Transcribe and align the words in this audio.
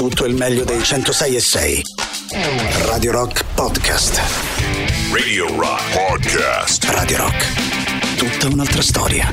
Tutto 0.00 0.24
il 0.24 0.34
meglio 0.34 0.64
dei 0.64 0.82
106 0.82 1.36
e 1.36 1.40
6. 1.40 1.82
Radio 2.86 3.12
Rock 3.12 3.44
Podcast. 3.54 4.18
Radio 5.12 5.54
Rock 5.54 5.92
Podcast. 5.92 6.84
Radio 6.84 7.18
Rock. 7.18 8.16
Tutta 8.16 8.46
un'altra 8.50 8.80
storia. 8.80 9.30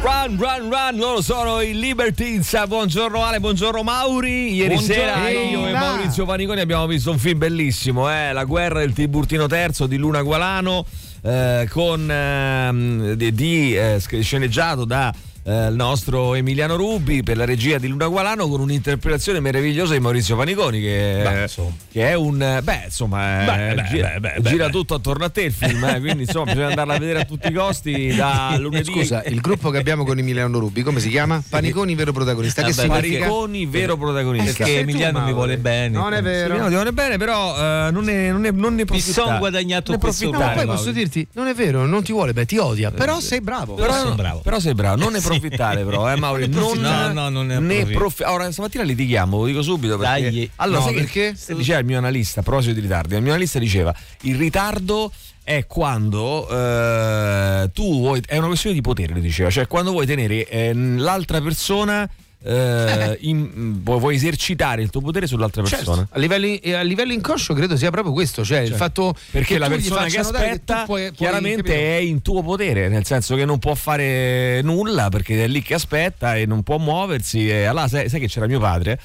Run, 0.00 0.36
run, 0.36 0.68
run, 0.68 0.96
loro 0.96 1.22
sono 1.22 1.60
i 1.60 1.78
Libertines. 1.78 2.60
Buongiorno 2.66 3.22
Ale, 3.22 3.38
buongiorno 3.38 3.84
Mauri. 3.84 4.52
Ieri 4.54 4.74
Buongiorno. 4.74 5.00
sera 5.00 5.28
io 5.28 5.68
e 5.68 5.70
Maurizio 5.70 6.24
Paniconi 6.24 6.58
abbiamo 6.58 6.88
visto 6.88 7.12
un 7.12 7.18
film 7.18 7.38
bellissimo, 7.38 8.10
eh? 8.12 8.32
La 8.32 8.42
guerra 8.42 8.80
del 8.80 8.92
Tiburtino 8.92 9.46
III 9.48 9.86
di 9.86 9.96
Luna 9.96 10.22
Gualano, 10.22 10.84
eh, 11.22 11.68
con, 11.70 12.10
ehm, 12.10 13.12
di, 13.12 13.32
di, 13.32 13.76
eh, 13.76 14.02
sceneggiato 14.20 14.84
da 14.84 15.14
eh, 15.46 15.68
il 15.68 15.74
nostro 15.74 16.34
Emiliano 16.34 16.74
Rubi 16.76 17.22
per 17.22 17.36
la 17.36 17.44
regia 17.44 17.78
di 17.78 17.86
Luna 17.86 18.06
Gualano 18.08 18.48
con 18.48 18.60
un'interpretazione 18.60 19.38
meravigliosa 19.40 19.92
di 19.94 20.00
Maurizio 20.00 20.36
Paniconi 20.36 20.80
che, 20.80 21.20
Beh, 21.22 21.42
insomma. 21.42 21.72
che 21.92 22.08
è 22.08 22.14
un 22.14 22.60
beh 22.62 22.82
insomma 22.86 23.42
eh, 23.42 23.44
Beh, 23.44 23.74
beh, 23.82 23.88
gira, 23.88 24.08
beh, 24.18 24.40
beh, 24.40 24.50
gira 24.50 24.66
beh. 24.66 24.72
tutto 24.72 24.94
attorno 24.94 25.24
a 25.24 25.28
te 25.30 25.42
il 25.42 25.52
film 25.52 25.84
eh, 25.84 26.00
quindi 26.00 26.22
insomma 26.24 26.46
bisogna 26.52 26.68
andarla 26.68 26.94
a 26.94 26.98
vedere 26.98 27.20
a 27.20 27.24
tutti 27.24 27.46
i 27.48 27.52
costi 27.52 28.14
da 28.14 28.56
lunedì 28.60 28.90
Scusa, 28.90 29.22
il 29.24 29.40
gruppo 29.40 29.70
che 29.70 29.78
abbiamo 29.78 30.04
con 30.04 30.18
Emiliano 30.18 30.58
Rubi, 30.58 30.82
come 30.82 30.98
si 31.00 31.08
chiama? 31.08 31.42
Paniconi 31.48 31.94
vero 31.94 32.12
protagonista. 32.12 32.62
Che 32.62 32.72
Vabbè, 32.72 32.98
significa? 32.98 33.18
Paniconi 33.26 33.66
vero 33.66 33.96
protagonista 33.96 34.64
Perché 34.64 34.80
Emiliano 34.80 35.20
mi 35.24 35.32
vuole 35.32 35.58
bene. 35.58 35.96
Non 35.96 36.12
è 36.12 36.22
vero. 36.22 36.46
Emiliano 36.54 36.68
ti 36.68 36.74
vuole 36.74 36.92
bene, 36.92 37.16
però 37.18 37.56
eh, 37.56 37.90
non, 37.90 38.04
ne, 38.04 38.30
non, 38.30 38.40
ne, 38.40 38.50
non 38.50 38.70
ne 38.74 38.80
Mi 38.80 38.84
profittare. 38.84 39.28
son 39.28 39.38
guadagnato 39.38 39.92
Ne 39.92 39.98
questo 39.98 40.30
No, 40.30 40.50
poi 40.54 40.66
posso 40.66 40.90
dirti, 40.90 41.26
non 41.34 41.46
è 41.46 41.54
vero, 41.54 41.86
non 41.86 42.02
ti 42.02 42.12
vuole, 42.12 42.32
beh, 42.32 42.46
ti 42.46 42.58
odia, 42.58 42.90
però 42.90 43.20
sei 43.20 43.40
bravo. 43.40 43.74
Però 43.74 43.86
Però, 43.88 44.02
sono 44.02 44.14
bravo. 44.14 44.40
però 44.40 44.58
sei 44.58 44.74
bravo, 44.74 45.02
non 45.02 45.12
ne 45.12 45.20
approfittare 45.36 45.84
però, 45.84 46.10
eh 46.12 46.16
Mauri, 46.16 46.48
non, 46.48 46.78
No, 46.78 47.12
no, 47.12 47.28
non 47.28 47.46
ne 47.46 47.84
profi- 47.86 48.22
Ora 48.24 48.50
stamattina 48.50 48.82
litighiamo, 48.82 49.36
lo 49.38 49.44
dico 49.46 49.62
subito 49.62 49.96
perché 49.98 50.30
Dai. 50.30 50.50
Allora, 50.56 50.78
No, 50.80 50.84
sai 50.86 50.94
perché? 50.94 51.34
se 51.36 51.54
diceva 51.54 51.78
il 51.78 51.84
mio 51.86 51.98
analista, 51.98 52.40
a 52.40 52.42
proposito 52.42 52.74
di 52.74 52.80
ritardi, 52.80 53.14
il 53.14 53.22
mio 53.22 53.30
analista 53.32 53.58
diceva 53.58 53.94
"Il 54.22 54.36
ritardo 54.36 55.12
è 55.42 55.64
quando 55.66 56.48
eh, 56.50 57.70
tu 57.72 57.98
vuoi 58.00 58.20
è 58.26 58.36
una 58.36 58.48
questione 58.48 58.74
di 58.74 58.80
potere", 58.82 59.20
diceva, 59.20 59.48
cioè 59.50 59.66
quando 59.66 59.92
vuoi 59.92 60.06
tenere 60.06 60.46
eh, 60.48 60.72
l'altra 60.74 61.40
persona 61.40 62.08
eh, 62.42 63.16
in- 63.22 63.82
vuoi, 63.82 64.14
esercitare 64.14 64.82
il 64.82 64.90
tuo 64.90 65.00
potere 65.00 65.26
sull'altra 65.26 65.62
Certo, 65.64 65.84
persona. 65.84 66.08
a, 66.10 66.18
livello, 66.18 66.46
a 66.76 66.82
livello 66.82 67.12
inconscio 67.12 67.54
credo 67.54 67.76
sia 67.76 67.90
proprio 67.90 68.12
questo, 68.12 68.44
cioè 68.44 68.60
il 68.60 68.74
fatto 68.74 69.14
Perché 69.30 69.54
che 69.54 69.58
la 69.58 69.68
persona 69.68 70.04
che 70.04 70.18
aspetta 70.18 70.80
tu 70.80 70.86
puoi- 70.86 71.02
puoi, 71.06 71.12
chiaramente 71.16 71.62
capito? 71.62 71.78
è 71.86 71.94
in 71.96 72.22
tuo 72.22 72.42
potere, 72.42 72.88
nel 72.88 73.04
senso 73.04 73.34
che 73.36 73.44
non 73.44 73.58
può 73.58 73.74
fare 73.74 74.60
nulla 74.62 75.08
perché 75.08 75.42
è 75.42 75.48
lì 75.48 75.62
che 75.62 75.74
aspetta 75.74 76.36
e 76.36 76.46
non 76.46 76.62
può 76.62 76.78
muoversi. 76.78 77.48
E 77.48 77.64
allora 77.64 77.88
sai, 77.88 78.08
sai 78.08 78.20
che 78.20 78.28
c'era 78.28 78.46
mio 78.46 78.60
padre 78.60 78.98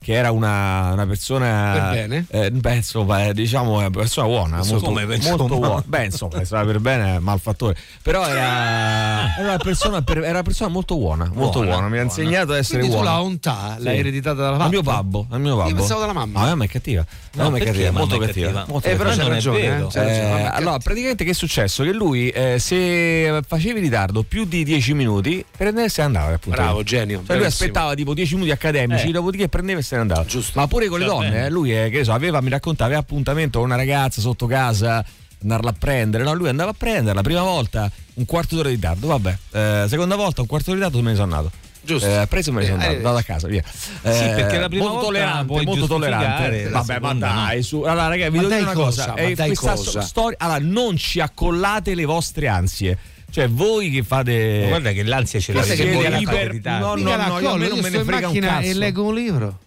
che 0.00 0.12
era 0.14 0.30
una, 0.30 0.92
una 0.92 1.06
persona 1.06 1.72
Per 1.72 1.90
bene? 2.08 2.24
eh, 2.30 2.50
beh, 2.50 2.74
insomma, 2.76 3.26
eh, 3.26 3.34
diciamo 3.34 3.78
una 3.78 3.90
persona 3.90 4.26
buona, 4.28 4.56
molto, 4.64 4.80
come, 4.80 5.04
molto 5.06 5.46
buona. 5.46 5.82
Beh, 5.84 6.04
insomma, 6.06 6.44
stava 6.44 6.64
per 6.64 6.78
bene, 6.80 7.18
malfattore. 7.18 7.76
Però 8.02 8.24
era, 8.26 9.34
era 9.34 9.34
una 9.38 9.56
persona 9.58 10.02
per- 10.02 10.18
era 10.18 10.30
una 10.30 10.42
persona 10.42 10.70
molto 10.70 10.96
buona, 10.96 11.30
molto 11.34 11.58
buona, 11.60 11.70
Buona, 11.72 11.88
mi 11.88 11.98
ha 11.98 12.02
buona. 12.04 12.20
insegnato 12.22 12.52
ad 12.52 12.58
essere 12.58 12.78
Quindi 12.78 12.96
tu 12.96 13.02
buona. 13.02 13.16
la 13.18 13.22
ontà 13.22 13.74
Sì. 13.78 13.84
l'hai 13.84 13.98
ereditata 13.98 14.40
dalla 14.42 14.64
Al 14.64 14.70
mio 14.70 14.82
babbo, 14.82 15.26
al 15.30 15.40
mio 15.40 15.56
babbo. 15.56 15.74
pensavo 15.74 16.00
dalla 16.00 16.12
mamma. 16.12 16.40
La 16.40 16.46
mamma 16.46 16.64
è 16.64 16.68
cattiva. 16.68 17.04
La 17.32 17.42
No, 17.42 17.50
mamma 17.50 17.62
è 17.62 17.64
cattiva, 17.66 17.90
molto 17.90 18.14
mamma 18.14 18.26
cattiva. 18.26 18.46
cattiva? 18.52 18.72
molto 18.72 18.88
Eh, 18.88 18.96
però 18.96 19.10
cattiva. 19.10 19.24
eh, 19.24 19.28
c'è 19.28 19.34
ragione, 19.34 19.60
Eh, 19.60 20.22
mamma 20.28 20.52
allora, 20.54 20.78
praticamente 20.78 21.24
che 21.24 21.30
è 21.30 21.34
successo? 21.34 21.82
Che 21.84 21.92
lui, 21.92 22.28
eh, 22.30 22.58
se 22.58 23.40
facevi 23.46 23.80
ritardo 23.80 24.22
più 24.22 24.44
di 24.44 24.64
10 24.64 24.94
minuti, 24.94 25.44
prendeva 25.56 25.86
e 25.86 25.90
se 25.90 26.02
andava. 26.02 26.34
Appunto. 26.34 26.56
Bravo, 26.60 26.82
genio, 26.82 27.22
Cioè, 27.26 27.36
lui 27.36 27.46
aspettava 27.46 27.94
tipo 27.94 28.14
10 28.14 28.34
minuti 28.34 28.50
accademici, 28.52 29.08
Eh. 29.08 29.12
dopodiché 29.12 29.48
prendeva 29.48 29.80
e 29.80 29.82
se 29.88 29.94
ne 29.96 30.02
andava. 30.02 30.24
Giusto. 30.24 30.58
Ma 30.58 30.66
pure 30.66 30.86
con 30.88 30.98
le 30.98 31.06
donne, 31.06 31.46
eh, 31.46 31.50
lui 31.50 31.74
eh, 31.74 31.88
che 31.88 32.04
so, 32.04 32.12
aveva, 32.12 32.40
mi 32.42 32.50
raccontava, 32.50 32.86
aveva 32.86 33.00
appuntamento 33.00 33.58
con 33.58 33.68
una 33.68 33.76
ragazza 33.76 34.20
sotto 34.20 34.46
casa. 34.46 35.04
Andarla 35.40 35.70
a 35.70 35.74
prendere, 35.78 36.24
no? 36.24 36.34
Lui 36.34 36.48
andava 36.48 36.70
a 36.70 36.74
prenderla, 36.76 37.22
prima 37.22 37.42
volta 37.42 37.88
un 38.14 38.24
quarto 38.24 38.56
d'ora 38.56 38.68
di 38.70 38.74
ritardo, 38.74 39.06
vabbè, 39.06 39.38
Eh, 39.52 39.84
seconda 39.88 40.16
volta 40.16 40.40
un 40.40 40.48
quarto 40.48 40.72
d'ora 40.72 40.78
di 40.78 40.84
ritardo 40.86 41.04
me 41.04 41.10
ne 41.12 41.16
sono 41.16 41.34
andato. 41.36 41.56
Giusto. 41.80 42.06
Eh, 42.20 42.26
preso 42.26 42.50
e 42.50 42.52
me 42.54 42.60
ne 42.62 42.66
sono 42.66 42.78
Eh, 42.82 42.86
andato, 42.86 42.96
andato 42.98 43.16
a 43.18 43.22
casa, 43.22 43.46
via. 43.46 43.62
Eh, 44.02 44.32
perché 44.34 44.58
la 44.58 44.68
prima 44.68 44.82
molto 44.88 44.98
volta 45.00 45.06
tollerante, 45.20 45.64
molto 45.64 45.86
tollerante. 45.86 46.68
Vabbè, 46.68 46.70
ma 46.70 46.82
seconda 46.82 47.32
no. 47.32 47.40
dai, 47.44 47.62
su. 47.62 47.80
Allora, 47.82 48.08
ragazzi, 48.08 48.30
vi 48.30 48.36
Ma 48.36 48.42
devo 48.42 48.54
dire 48.54 48.64
dai 48.64 48.74
una 48.74 48.84
cosa? 48.84 49.00
cosa. 49.04 49.14
Ma 49.22 49.28
eh, 49.28 49.34
dai 49.34 49.46
questa 49.46 49.74
cosa? 49.74 50.00
storia. 50.02 50.36
Allora, 50.40 50.58
non 50.60 50.96
ci 50.96 51.20
accollate 51.20 51.94
le 51.94 52.04
vostre 52.04 52.48
ansie. 52.48 52.98
Cioè, 53.30 53.48
voi 53.48 53.90
che 53.90 54.02
fate. 54.02 54.58
Ma 54.62 54.68
Guarda 54.68 54.90
che 54.92 55.02
l'ansia 55.04 55.38
ce 55.38 55.52
l'ha 55.52 55.62
Che 55.62 55.92
voi 55.92 56.08
la 56.10 56.18
iper- 56.18 56.52
no, 56.80 56.94
Mica 56.94 57.16
la 57.16 57.26
no, 57.28 57.38
io- 57.38 57.56
me 57.56 57.68
non 57.68 57.76
io 57.76 57.82
me 57.82 57.90
ne 57.90 58.02
frega 58.02 58.16
un 58.28 58.34
macchina 58.34 58.58
e 58.58 58.66
cazzo. 58.66 58.78
leggo 58.78 59.04
un 59.04 59.14
libro. 59.14 59.58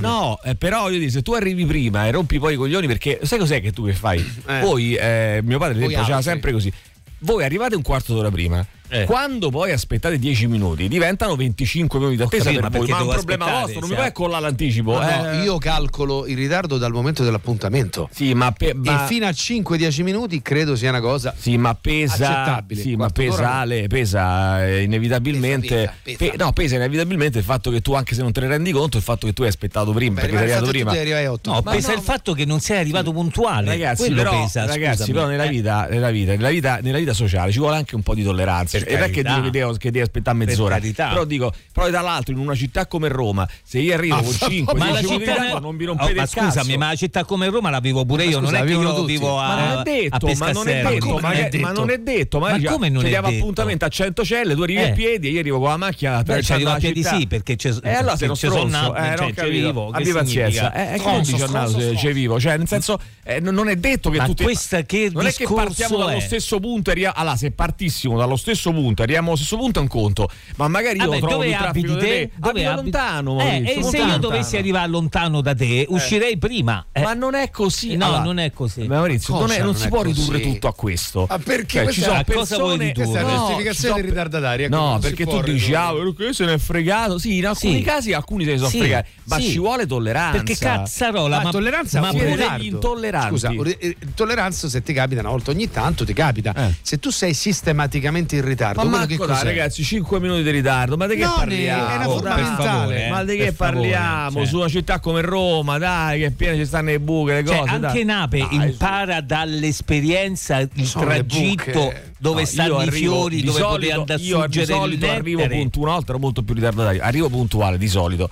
No, 0.00 0.08
no 0.08 0.40
eh, 0.42 0.54
però 0.54 0.90
io 0.90 0.98
dico, 0.98 1.10
se 1.10 1.22
tu 1.22 1.32
arrivi 1.32 1.64
prima 1.66 2.06
e 2.06 2.10
rompi 2.10 2.38
poi 2.38 2.54
i 2.54 2.56
coglioni, 2.56 2.86
perché 2.86 3.20
sai 3.22 3.38
cos'è 3.38 3.60
che 3.60 3.72
tu 3.72 3.84
che 3.84 3.92
fai? 3.92 4.18
Eh. 4.46 4.60
Voi, 4.60 4.94
eh, 4.94 5.40
mio 5.42 5.58
padre 5.58 5.80
faceva 5.80 6.16
altri. 6.16 6.22
sempre 6.22 6.52
così. 6.52 6.72
Voi 7.20 7.44
arrivate 7.44 7.74
un 7.74 7.82
quarto 7.82 8.14
d'ora 8.14 8.30
prima. 8.30 8.64
Eh. 8.88 9.04
Quando 9.04 9.50
poi 9.50 9.72
aspettate 9.72 10.18
10 10.18 10.46
minuti 10.46 10.88
diventano 10.88 11.34
25 11.36 11.98
minuti 11.98 12.16
d'attesa 12.16 12.44
capito, 12.52 12.60
per 12.60 12.70
ma 12.70 12.76
voi, 12.78 12.86
perché 12.86 12.92
ma 12.92 12.98
è 12.98 13.02
un 13.02 13.14
problema 13.14 13.44
vostro, 13.60 13.72
non 13.80 13.82
mi 13.82 13.88
se- 13.88 13.94
puoi 13.94 14.06
accollare 14.06 14.42
l'anticipo. 14.42 14.92
No, 14.92 14.98
no, 15.00 15.30
eh. 15.30 15.42
io 15.42 15.58
calcolo 15.58 16.26
il 16.26 16.36
ritardo 16.36 16.78
dal 16.78 16.92
momento 16.92 17.24
dell'appuntamento. 17.24 18.08
Sì, 18.12 18.34
ma, 18.34 18.52
pe- 18.52 18.74
ma- 18.74 19.04
E 19.04 19.06
fino 19.08 19.26
a 19.26 19.30
5-10 19.30 20.02
minuti 20.02 20.42
credo 20.42 20.76
sia 20.76 20.90
una 20.90 21.00
cosa. 21.00 21.34
Sì, 21.36 21.56
ma 21.56 21.74
pesa. 21.74 22.14
Accettabile. 22.42 22.80
Sì, 22.80 22.90
ma 22.96 23.10
Quarto 23.12 23.86
pesa, 23.88 24.56
no. 24.56 24.62
Eh, 24.62 24.82
inevitabilmente. 24.82 25.68
Pesa, 25.74 25.92
pesa, 26.02 26.16
pesa. 26.18 26.30
pe- 26.32 26.36
no, 26.36 26.52
pesa 26.52 26.74
inevitabilmente 26.76 27.38
il 27.38 27.44
fatto 27.44 27.70
che 27.70 27.80
tu, 27.80 27.92
anche 27.94 28.14
se 28.14 28.22
non 28.22 28.32
te 28.32 28.40
ne 28.40 28.48
rendi 28.48 28.70
conto, 28.72 28.96
il 28.96 29.02
fatto 29.02 29.26
che 29.26 29.32
tu 29.32 29.42
hai 29.42 29.48
aspettato 29.48 29.92
prima, 29.92 30.14
Beh, 30.14 30.20
perché 30.22 30.36
sei 30.36 30.44
arrivato 30.46 30.66
prima. 30.70 30.90
tu 30.90 30.96
devi 30.96 31.00
arrivare 31.10 31.26
a 31.26 31.32
8. 31.32 31.50
No, 31.50 31.60
Ma 31.64 31.70
pesa 31.72 31.88
no, 31.92 31.94
il 31.96 32.02
fatto 32.02 32.32
che 32.32 32.44
non 32.44 32.60
sei 32.60 32.78
arrivato 32.78 33.12
puntuale. 33.12 33.66
Ragazzi, 33.68 34.02
Quello 34.06 34.22
però, 34.22 34.42
pesa, 34.42 34.64
ragazzi 34.66 35.12
però 35.12 35.26
nella 35.26 35.44
Eh. 35.44 35.48
vita, 35.48 35.86
nella, 35.90 36.10
vita, 36.10 36.32
nella, 36.32 36.50
vita, 36.50 36.78
nella 36.82 36.98
vita 36.98 37.12
sociale 37.12 37.50
ci 37.52 37.58
vuole 37.58 37.76
anche 37.76 37.94
un 37.94 38.02
po' 38.02 38.14
di 38.14 38.22
tolleranza. 38.22 38.75
Per 38.84 38.92
e 38.92 38.96
non 38.96 39.02
è 39.02 39.10
che 39.10 39.22
dico 39.22 39.40
che 39.42 39.50
devo, 39.50 39.72
che 39.74 39.90
devi 39.90 40.00
aspettare 40.04 40.36
mezz'ora. 40.36 40.74
carità. 40.74 41.08
Però 41.08 41.24
dico, 41.24 41.52
però 41.72 41.88
dall'altro 41.90 42.32
in 42.34 42.38
una 42.40 42.54
città 42.54 42.86
come 42.86 43.08
Roma, 43.08 43.48
se 43.62 43.78
io 43.78 43.94
arrivo 43.94 44.16
Ah, 44.16 44.22
con 44.22 44.36
ma 44.40 44.46
5 44.48 44.78
Ma 44.78 44.84
la 44.90 44.90
10 45.00 45.04
minuti 45.06 45.18
di 45.18 45.30
città 45.30 45.42
ritardo, 45.42 45.58
non 45.60 45.76
Oh, 45.80 45.84
rompete 45.86 46.14
ma 46.14 46.22
il 46.22 46.28
scusami, 46.28 46.52
cazzo. 46.66 46.78
ma 46.78 46.86
la 46.88 46.94
città 46.94 47.24
come 47.24 47.48
Roma 47.48 47.70
la 47.70 47.80
vivo 47.80 48.04
pure 48.04 48.24
io, 48.24 48.36
Ma 48.36 48.40
non 48.40 48.50
scusa, 48.50 48.62
è 48.62 48.66
che 48.66 48.72
io 48.72 48.94
tutti. 48.94 49.12
vivo 49.12 49.38
a 49.38 49.46
Ma 49.46 49.54
non 49.56 49.78
è 49.78 49.82
detto, 49.82 50.26
ma 50.36 50.50
non 50.52 50.68
è 50.68 50.82
detto, 50.82 51.06
come 51.08 51.20
ma, 51.20 51.28
non 51.28 51.36
è 51.36 51.48
che- 51.48 51.58
ma 51.58 51.68
detto? 51.68 51.80
non 51.80 51.90
è 51.90 51.98
detto, 51.98 52.38
magari 52.38 52.62
Ma 52.64 52.70
come 52.70 52.88
non 52.88 53.00
ci 53.00 53.06
è 53.06 53.08
diamo 53.10 53.28
detto? 53.28 53.40
appuntamento 53.42 53.84
a 53.84 53.88
100 53.88 54.24
celle, 54.24 54.54
tu 54.54 54.62
arrivi 54.62 54.80
Eh. 54.80 54.90
a 54.90 54.92
piedi 54.92 55.28
e 55.28 55.30
io 55.30 55.40
arrivo 55.40 55.58
con 55.60 55.68
la 55.68 55.76
macchina 55.76 56.22
Beh, 56.22 56.42
ci 56.42 56.52
arrivo 56.52 56.70
a 56.70 56.76
piedi 56.76 57.02
sì, 57.02 57.26
perché 57.26 57.56
c'è 57.56 57.74
Eh, 57.82 57.92
allora 57.92 58.16
sono 58.16 58.64
nato, 58.64 58.94
eh, 58.94 59.00
cioè, 59.00 59.16
non 59.16 59.26
ci 59.28 59.32
capito. 59.34 59.50
vivo, 59.66 59.90
abbi 59.90 60.12
pazienza. 60.12 60.70
significa? 60.70 60.74
Eh, 60.74 60.92
dici 60.96 61.34
stronzo, 61.36 61.44
andato, 61.44 61.70
stronzo. 61.80 61.96
ci 61.96 62.12
vivo, 62.12 62.40
cioè 62.40 62.56
nel 62.56 62.68
senso 62.68 63.00
eh, 63.24 63.40
non 63.40 63.68
è 63.68 63.76
detto 63.76 64.10
che 64.10 64.18
Ma 64.18 64.26
tutti 64.26 64.42
questa 64.44 64.82
che 64.82 65.10
non 65.12 65.26
è 65.26 65.30
che 65.30 65.36
discorso 65.38 65.64
partiamo 65.64 65.96
dallo 65.98 66.16
è? 66.16 66.20
stesso 66.20 66.58
punto 66.60 66.90
e 66.90 67.10
allora 67.14 67.36
se 67.36 67.50
partissimo 67.50 68.16
dallo 68.18 68.36
stesso 68.36 68.65
punto 68.72 69.02
arriviamo 69.02 69.28
allo 69.28 69.36
stesso 69.36 69.56
punto 69.56 69.78
è 69.78 69.82
un 69.82 69.88
conto, 69.88 70.28
ma 70.56 70.68
magari 70.68 70.98
io 70.98 71.06
Vabbè, 71.06 71.18
trovo 71.18 71.32
dove 71.34 71.54
abiti 71.54 71.86
di 71.86 71.94
te? 71.94 71.98
te, 71.98 72.30
abito 72.40 72.68
abiti? 72.68 72.82
lontano, 72.82 73.40
Eh, 73.40 73.44
Maurizio, 73.44 73.72
e 73.72 73.74
molto 73.80 73.90
se 73.90 74.02
io 74.02 74.16
dovessi 74.18 74.56
arrivare 74.56 74.88
lontano 74.88 75.40
da 75.40 75.54
te, 75.54 75.86
uscirei 75.88 76.36
prima. 76.38 76.84
Eh, 76.92 77.02
Ma 77.02 77.14
non 77.14 77.34
è 77.34 77.50
così. 77.50 77.96
No, 77.96 78.06
Allora, 78.06 78.22
non 78.22 78.38
è 78.38 78.52
così. 78.52 78.86
Maurizio, 78.86 79.38
non, 79.38 79.50
è- 79.50 79.56
non 79.58 79.66
non 79.66 79.74
si 79.76 79.86
è 79.86 79.88
può 79.88 80.02
così? 80.02 80.12
ridurre 80.12 80.40
tutto 80.40 80.68
a 80.68 80.74
questo. 80.74 81.26
Ma 81.28 81.38
perché 81.38 81.84
Cioè, 81.84 81.92
ci 81.92 82.00
sono 82.02 82.14
a 82.18 82.24
cosa 82.24 82.56
vuoi 82.58 82.76
persone 82.78 82.84
ridurre? 82.86 82.92
Questa 82.94 83.18
è 83.18 83.22
la 83.22 83.28
No, 83.28 83.36
giustificazione 83.38 83.88
sono 83.88 83.94
dei 84.00 84.10
ritardatari. 84.10 84.68
No, 84.68 84.98
perché 85.00 85.26
tu 85.26 85.40
dici, 85.42 85.74
ah, 85.74 85.92
perché 85.92 86.32
se 86.32 86.44
ne 86.44 86.54
è 86.54 86.58
fregato. 86.58 87.18
Sì, 87.18 87.36
in 87.38 87.46
alcuni 87.46 87.82
casi 87.82 88.12
alcuni 88.12 88.44
se 88.44 88.50
ne 88.52 88.56
sono 88.58 88.70
fregati, 88.70 89.08
ma 89.24 89.40
ci 89.40 89.58
vuole 89.58 89.86
tolleranza. 89.86 90.36
Perché 90.42 90.56
cazzarola, 90.56 91.36
Ma, 91.38 91.42
ma, 91.44 91.50
tolleranza 91.50 92.00
ma 92.00 92.10
pure 92.10 92.34
ritardo. 92.36 92.62
intolleranti. 92.64 93.28
Scusa, 93.30 93.50
eh, 93.50 93.76
eh, 93.80 93.96
tolleranza 94.14 94.68
se 94.68 94.82
ti 94.82 94.92
capita 94.92 95.20
una 95.20 95.30
volta 95.30 95.50
ogni 95.50 95.70
tanto 95.70 96.04
ti 96.04 96.12
capita. 96.12 96.54
Eh. 96.54 96.74
Se 96.82 96.98
tu 96.98 97.10
sei 97.10 97.34
sistematicamente 97.34 98.36
in 98.36 98.42
ritardo, 98.44 98.55
Ma 98.64 98.72
quello 98.72 99.06
che 99.06 99.16
Marco, 99.16 99.26
dai, 99.26 99.44
ragazzi, 99.44 99.82
5 99.84 100.20
minuti 100.20 100.42
di 100.42 100.50
ritardo, 100.50 100.96
ma 100.96 101.06
di 101.06 101.16
che 101.16 101.24
No, 101.24 101.34
parliamo? 101.36 101.86
è 101.88 101.96
Dai, 101.96 102.04
fondamentale. 102.04 103.06
eh, 103.06 103.10
ma 103.10 103.24
di 103.24 103.36
che 103.36 103.44
per 103.44 103.54
favore, 103.54 103.90
parliamo? 103.90 104.38
cioè. 104.38 104.46
Su 104.46 104.56
una 104.58 104.68
città 104.68 104.98
come 105.00 105.20
Roma, 105.20 105.78
dai, 105.78 106.20
che 106.20 106.30
piena 106.30 106.56
ci 106.56 106.64
stanno 106.66 106.90
le 106.90 107.00
buche, 107.00 107.32
le 107.34 107.44
Cioè, 107.46 107.56
cose. 107.58 107.70
anche 107.70 107.80
dai. 107.92 108.04
Nape 108.04 108.38
Dai, 108.38 108.54
impara 108.54 109.20
dall'esperienza 109.20 110.58
il 110.58 110.68
tragitto 110.92 111.92
dove 112.18 112.40
No, 112.40 112.46
stanno 112.46 112.82
i 112.82 112.90
fiori, 112.90 113.36
di 113.36 113.42
dove 113.46 113.58
solito- 113.60 113.70
potevi 113.74 113.90
andare 113.92 114.20
a 114.20 114.24
io 114.24 114.46
di 114.46 114.64
solito 114.64 115.10
arrivo 115.10 115.46
puntuale, 115.46 115.86
una 115.86 115.92
volta 115.92 116.10
ero 116.12 116.18
molto 116.18 116.42
più 116.42 116.54
ritardatario, 116.54 117.02
arrivo 117.02 117.28
puntuale 117.28 117.78
di 117.78 117.88
solito. 117.88 118.30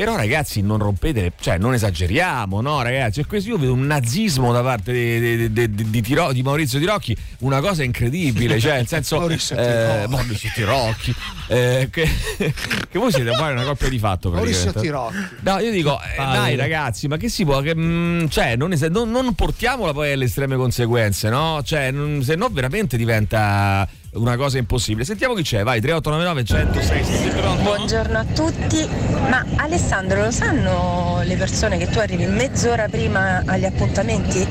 Però 0.00 0.16
ragazzi 0.16 0.62
non 0.62 0.78
rompete, 0.78 1.20
le- 1.20 1.32
cioè 1.38 1.58
non 1.58 1.74
esageriamo, 1.74 2.62
no 2.62 2.80
ragazzi? 2.80 3.20
E 3.20 3.26
questo 3.26 3.50
io 3.50 3.58
vedo 3.58 3.74
un 3.74 3.84
nazismo 3.86 4.50
da 4.50 4.62
parte 4.62 4.92
di, 4.94 5.20
di- 5.20 5.52
di- 5.52 5.74
di- 5.74 5.90
di 5.90 6.00
Tiro- 6.00 6.32
di 6.32 6.42
Maurizio 6.42 6.78
Tirocchi, 6.78 7.14
una 7.40 7.60
cosa 7.60 7.82
incredibile, 7.82 8.58
cioè 8.58 8.76
nel 8.76 8.86
senso... 8.86 9.18
Maurizio 9.20 9.56
eh, 9.56 9.62
Tirocchi. 9.62 10.08
Maurizio 10.10 10.50
Tirocchi, 10.54 11.14
eh, 11.48 11.88
che, 11.90 12.08
che 12.38 12.98
voi 12.98 13.12
siete 13.12 13.30
poi 13.32 13.52
una 13.52 13.64
coppia 13.64 13.90
di 13.90 13.98
fatto 13.98 14.30
Maurizio. 14.30 14.72
Tirocchi. 14.72 15.16
No, 15.40 15.58
io 15.58 15.70
dico, 15.70 16.00
eh, 16.00 16.16
dai 16.16 16.56
ragazzi, 16.56 17.06
ma 17.06 17.18
che 17.18 17.28
si 17.28 17.44
può? 17.44 17.60
Che, 17.60 17.76
mm, 17.76 18.26
cioè, 18.28 18.56
non, 18.56 18.72
es- 18.72 18.80
non- 18.84 19.10
non 19.10 19.34
portiamola 19.34 19.92
poi 19.92 20.12
alle 20.12 20.24
estreme 20.24 20.56
conseguenze, 20.56 21.28
no? 21.28 21.60
Cioè, 21.62 21.90
non- 21.90 22.22
se 22.22 22.36
no 22.36 22.48
veramente 22.50 22.96
diventa 22.96 23.86
una 24.12 24.36
cosa 24.36 24.58
impossibile. 24.58 25.04
Sentiamo 25.04 25.34
chi 25.34 25.42
c'è, 25.42 25.62
vai 25.62 25.80
3899 25.80 26.44
106 26.44 27.04
sei 27.04 27.28
pronto? 27.30 27.62
Buongiorno 27.62 28.18
a 28.18 28.24
tutti, 28.24 28.88
ma 29.28 29.44
Alessandro 29.56 30.24
lo 30.24 30.30
sanno 30.32 31.20
le 31.24 31.36
persone 31.36 31.78
che 31.78 31.86
tu 31.88 31.98
arrivi 32.00 32.26
mezz'ora 32.26 32.88
prima 32.88 33.42
agli 33.46 33.64
appuntamenti? 33.64 34.44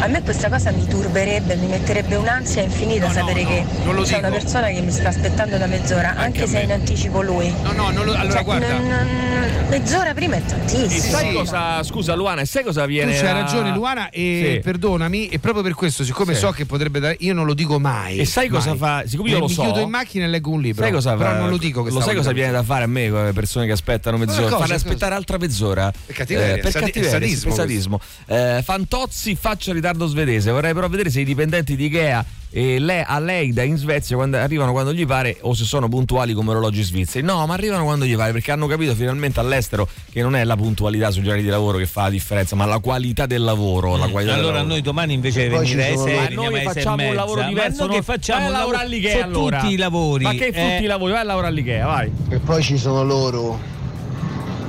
A 0.00 0.06
me 0.08 0.22
questa 0.22 0.50
cosa 0.50 0.70
mi 0.70 0.86
turberebbe, 0.86 1.56
mi 1.56 1.66
metterebbe 1.66 2.16
un'ansia 2.16 2.62
infinita 2.62 3.06
No, 3.06 3.12
no, 3.14 3.18
sapere 3.20 3.42
no, 3.42 3.48
che 3.48 3.64
non 3.84 3.94
lo 3.94 4.02
c'è 4.02 4.18
una 4.18 4.28
dico. 4.28 4.40
persona 4.42 4.66
che 4.68 4.80
mi 4.82 4.90
sta 4.90 5.08
aspettando 5.08 5.56
da 5.56 5.66
mezz'ora, 5.66 6.10
Anche 6.10 6.20
anche, 6.42 6.46
se 6.46 6.56
me. 6.58 6.62
in 6.64 6.72
anticipo 6.72 7.22
lui. 7.22 7.50
No, 7.62 7.72
no, 7.72 7.90
non 7.90 8.04
lo- 8.04 8.12
allora 8.12 8.30
Cioè, 8.34 8.44
guarda. 8.44 8.72
non- 8.78 8.86
non- 8.86 9.66
mezz'ora 9.70 10.12
prima 10.12 10.36
è 10.36 10.38
E 10.40 10.44
tantissimo. 10.46 11.16
sai 11.16 11.32
cosa, 11.32 11.82
scusa 11.82 12.14
Luana, 12.14 12.42
e 12.42 12.44
sai 12.46 12.62
cosa 12.64 12.82
Tu 12.82 12.88
viene? 12.88 13.14
c'hai 13.14 13.28
a- 13.28 13.32
ragione 13.32 13.72
Luana 13.72 14.10
e 14.10 14.52
Sì. 14.56 14.60
perdonami 14.62 15.28
e 15.28 15.38
proprio 15.38 15.62
per 15.62 15.72
questo 15.74 16.04
siccome 16.04 16.34
Sì. 16.34 16.40
so 16.40 16.50
che 16.50 16.66
potrebbe 16.66 17.00
dare 17.00 17.16
io 17.20 17.32
non 17.32 17.46
lo 17.46 17.54
dico 17.54 17.78
mai 17.80 18.18
E 18.18 18.26
sai 18.26 18.48
cosa 18.48 18.70
mai. 18.70 18.78
fa? 18.78 19.04
Siccome 19.08 19.30
io 19.30 19.36
Eh, 19.36 19.40
lo 19.40 19.46
mi 19.46 19.52
so. 19.52 19.62
chiudo 19.62 19.80
in 19.80 19.88
macchina 19.90 20.24
e 20.24 20.28
leggo 20.28 20.50
un 20.50 20.60
libro 20.60 20.82
Sai 20.82 20.92
cosa 20.92 21.14
però 21.16 21.30
fa- 21.30 21.38
non 21.38 21.48
lo 21.50 21.56
dico 21.56 21.82
che 21.82 21.90
Lo 21.90 22.00
sai 22.00 22.14
cosa 22.16 22.32
viene 22.32 22.52
da 22.52 22.62
fare 22.62 22.84
a 22.84 22.86
me 22.86 23.08
con 23.10 23.24
le 23.24 23.32
persone 23.32 23.66
che 23.66 23.72
aspettano 23.72 24.16
mezz'ora? 24.18 24.48
cosa, 24.48 24.56
cosa? 24.56 24.74
aspettare 24.74 25.14
altra 25.14 25.38
mezz'ora. 25.38 25.92
Per 26.06 26.14
cattiveria, 26.14 26.54
per 26.62 26.70
sadi- 26.70 26.84
cattiveria, 26.86 27.10
sadismo 27.12 27.48
per 27.54 27.58
sadismo. 27.60 28.00
Eh, 28.26 28.60
Fantozzi 28.64 29.34
faccia 29.36 29.72
ritardo 29.72 30.06
svedese. 30.06 30.50
Vorrei 30.50 30.72
però 30.74 30.88
vedere 30.88 31.10
se 31.10 31.20
i 31.20 31.24
dipendenti 31.24 31.76
di 31.76 31.84
Ikea 31.86 32.24
e 32.50 32.78
lei, 32.78 33.02
a 33.06 33.18
Leida 33.18 33.62
in 33.62 33.76
Svezia 33.76 34.16
quando 34.16 34.36
arrivano 34.38 34.72
quando 34.72 34.92
gli 34.92 35.04
pare 35.04 35.36
o 35.42 35.52
se 35.52 35.64
sono 35.64 35.88
puntuali 35.88 36.32
come 36.32 36.50
orologi 36.50 36.82
svizzeri. 36.82 37.24
No, 37.26 37.44
ma 37.46 37.54
arrivano 37.54 37.84
quando 37.84 38.04
gli 38.04 38.16
pare 38.16 38.32
perché 38.32 38.52
hanno 38.52 38.66
capito 38.66 38.94
finalmente 38.94 39.40
all'estero 39.40 39.86
che 40.10 40.22
non 40.22 40.34
è 40.36 40.44
la 40.44 40.56
puntualità 40.56 41.10
sugli 41.10 41.26
orari 41.26 41.42
di 41.42 41.48
lavoro 41.48 41.76
che 41.78 41.86
fa 41.86 42.02
la 42.02 42.10
differenza, 42.10 42.56
ma 42.56 42.64
la 42.64 42.78
qualità 42.78 43.26
del 43.26 43.42
lavoro. 43.42 43.96
La 43.96 44.08
qualità 44.08 44.32
del 44.34 44.40
Allora 44.40 44.56
lavoro. 44.58 44.72
noi 44.74 44.82
domani 44.82 45.12
invece 45.14 45.48
venire 45.48 45.66
ci 45.66 45.78
ai 45.80 45.92
sono- 45.94 46.06
6 46.06 46.14
Ma 46.16 46.22
veniamo 46.22 46.42
noi 46.44 46.54
ai 46.54 46.60
sei 46.60 46.62
e 46.70 46.72
facciamo 46.74 47.08
un 47.08 47.14
lavoro 47.14 47.40
Ma 47.42 47.48
diverso. 47.48 47.78
noi 47.78 47.88
non- 47.88 47.96
che 47.96 48.02
facciamo 48.02 48.40
vai 48.46 48.54
a 48.54 48.58
lavorare 48.58 48.84
all'Ikea 48.84 49.16
su 49.18 49.22
allora. 49.24 49.58
tutti 49.60 49.72
i 49.72 49.76
lavori. 49.76 50.24
Ma 50.24 50.30
che 50.32 50.46
tutti 50.46 50.58
eh. 50.58 50.78
i 50.82 50.86
lavori? 50.86 51.12
Vai 51.12 51.20
a 51.20 51.24
lavorare 51.24 51.52
all'Ikea, 51.52 51.86
vai. 51.86 52.12
E 52.30 52.38
poi 52.38 52.62
ci 52.62 52.78
sono 52.78 53.02
loro, 53.04 53.58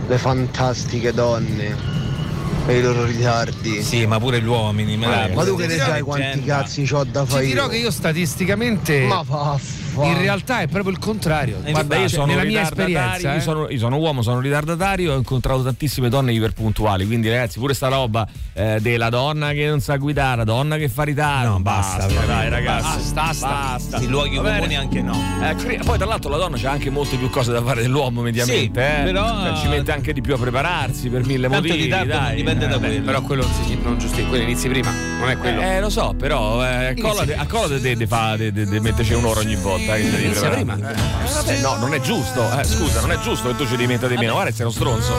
le 0.07 0.17
fantastiche 0.17 1.13
donne, 1.13 1.75
e 2.67 2.77
i 2.77 2.81
loro 2.81 3.05
ritardi. 3.05 3.81
Sì, 3.81 4.05
ma 4.05 4.19
pure 4.19 4.41
gli 4.41 4.45
uomini. 4.47 4.97
me 4.97 5.07
la- 5.07 5.29
Ma 5.33 5.43
tu 5.43 5.55
Ti 5.55 5.61
che 5.61 5.67
ne 5.67 5.77
sai 5.77 6.01
quanti 6.01 6.43
cazzi 6.43 6.87
ho 6.91 7.03
da 7.03 7.23
ti 7.23 7.29
fare 7.31 7.45
dirò 7.45 7.63
io? 7.63 7.69
che 7.69 7.77
io 7.77 7.91
statisticamente 7.91 9.01
Ma 9.07 9.21
vaffa. 9.25 9.85
In 10.05 10.17
realtà 10.17 10.59
è 10.61 10.67
proprio 10.67 10.91
il 10.91 10.99
contrario 10.99 11.57
Guarda, 11.67 11.95
io 11.95 12.01
Cioè, 12.01 12.09
sono 12.09 12.25
nella 12.27 12.43
mia 12.43 12.59
ritardatario, 12.67 12.97
esperienza 12.97 13.31
io, 13.31 13.37
eh. 13.37 13.41
sono, 13.41 13.69
io 13.69 13.77
sono 13.79 13.97
uomo, 13.97 14.21
sono 14.21 14.39
ritardatario, 14.39 15.13
ho 15.13 15.17
incontrato 15.17 15.63
tantissime 15.63 16.09
donne 16.09 16.33
iperpuntuali, 16.33 17.05
quindi 17.05 17.29
ragazzi 17.29 17.59
pure 17.59 17.73
sta 17.73 17.87
roba 17.87 18.27
eh, 18.53 18.79
della 18.81 19.09
donna 19.09 19.51
che 19.51 19.67
non 19.67 19.79
sa 19.79 19.95
guidare, 19.97 20.37
la 20.37 20.43
donna 20.43 20.77
che 20.77 20.89
fa 20.89 21.03
ritardo, 21.03 21.49
No, 21.53 21.59
basta, 21.59 22.05
veramente, 22.07 22.25
dai 22.27 22.49
ragazzi, 22.49 22.83
basta, 23.13 23.21
basta. 23.21 23.47
basta. 23.47 23.97
I 23.97 24.07
luoghi 24.07 24.35
Va 24.35 24.41
bene? 24.43 24.55
comuni 24.57 24.75
anche 24.75 25.01
no. 25.01 25.19
Eh, 25.41 25.55
cre- 25.55 25.79
poi 25.83 25.97
tra 25.97 26.05
l'altro 26.07 26.29
la 26.29 26.37
donna 26.37 26.57
c'ha 26.57 26.71
anche 26.71 26.89
molte 26.89 27.15
più 27.17 27.29
cose 27.29 27.51
da 27.51 27.61
fare 27.63 27.81
dell'uomo 27.81 28.21
mediamente, 28.21 28.81
Sì, 28.95 28.99
eh. 29.01 29.03
però- 29.03 29.27
Cioè, 29.27 29.55
ci 29.57 29.67
mette 29.67 29.91
anche 29.91 30.13
di 30.13 30.21
più 30.21 30.33
a 30.33 30.37
prepararsi 30.37 31.09
per 31.09 31.25
mille 31.25 31.47
Tanto 31.47 31.67
motivi, 31.67 31.83
ritardo 31.85 32.13
non 32.13 32.23
dai. 32.23 32.35
dipende 32.35 32.67
da 32.67 32.75
Eh, 32.75 32.79
quello. 32.79 33.01
però 33.05 33.21
quello 33.21 33.41
non 33.43 33.51
si 33.65 33.77
non 33.81 33.97
giustifica 33.97 34.27
quello 34.29 34.43
inizi 34.43 34.67
prima 34.67 34.91
non 35.19 35.29
è 35.29 35.37
quello 35.37 35.61
Eh, 35.61 35.79
lo 35.79 35.89
so, 35.89 36.13
però 36.17 36.63
eh, 36.65 36.93
di- 38.35 38.51
di- 38.51 38.65
di 38.67 38.79
metterci 38.79 39.13
un'ora 39.13 39.39
ogni 39.39 39.55
volta. 39.55 39.95
eh, 39.95 40.01
che 40.03 40.09
devi 40.11 40.23
Inizia 40.25 40.49
preparare. 40.49 40.63
prima. 40.81 40.91
Eh, 40.91 41.33
vabbè, 41.33 41.57
no, 41.59 41.75
non 41.77 41.93
è 41.93 41.99
giusto. 41.99 42.59
Eh, 42.59 42.63
scusa, 42.63 42.99
non 43.01 43.11
è 43.11 43.19
giusto 43.19 43.47
che 43.49 43.55
tu 43.55 43.65
ci 43.65 43.71
devi 43.71 43.87
mettere 43.87 44.13
di 44.15 44.19
meno. 44.19 44.33
Guarda, 44.33 44.51
sei 44.51 44.65
uno 44.65 44.73
stronzo. 44.73 45.13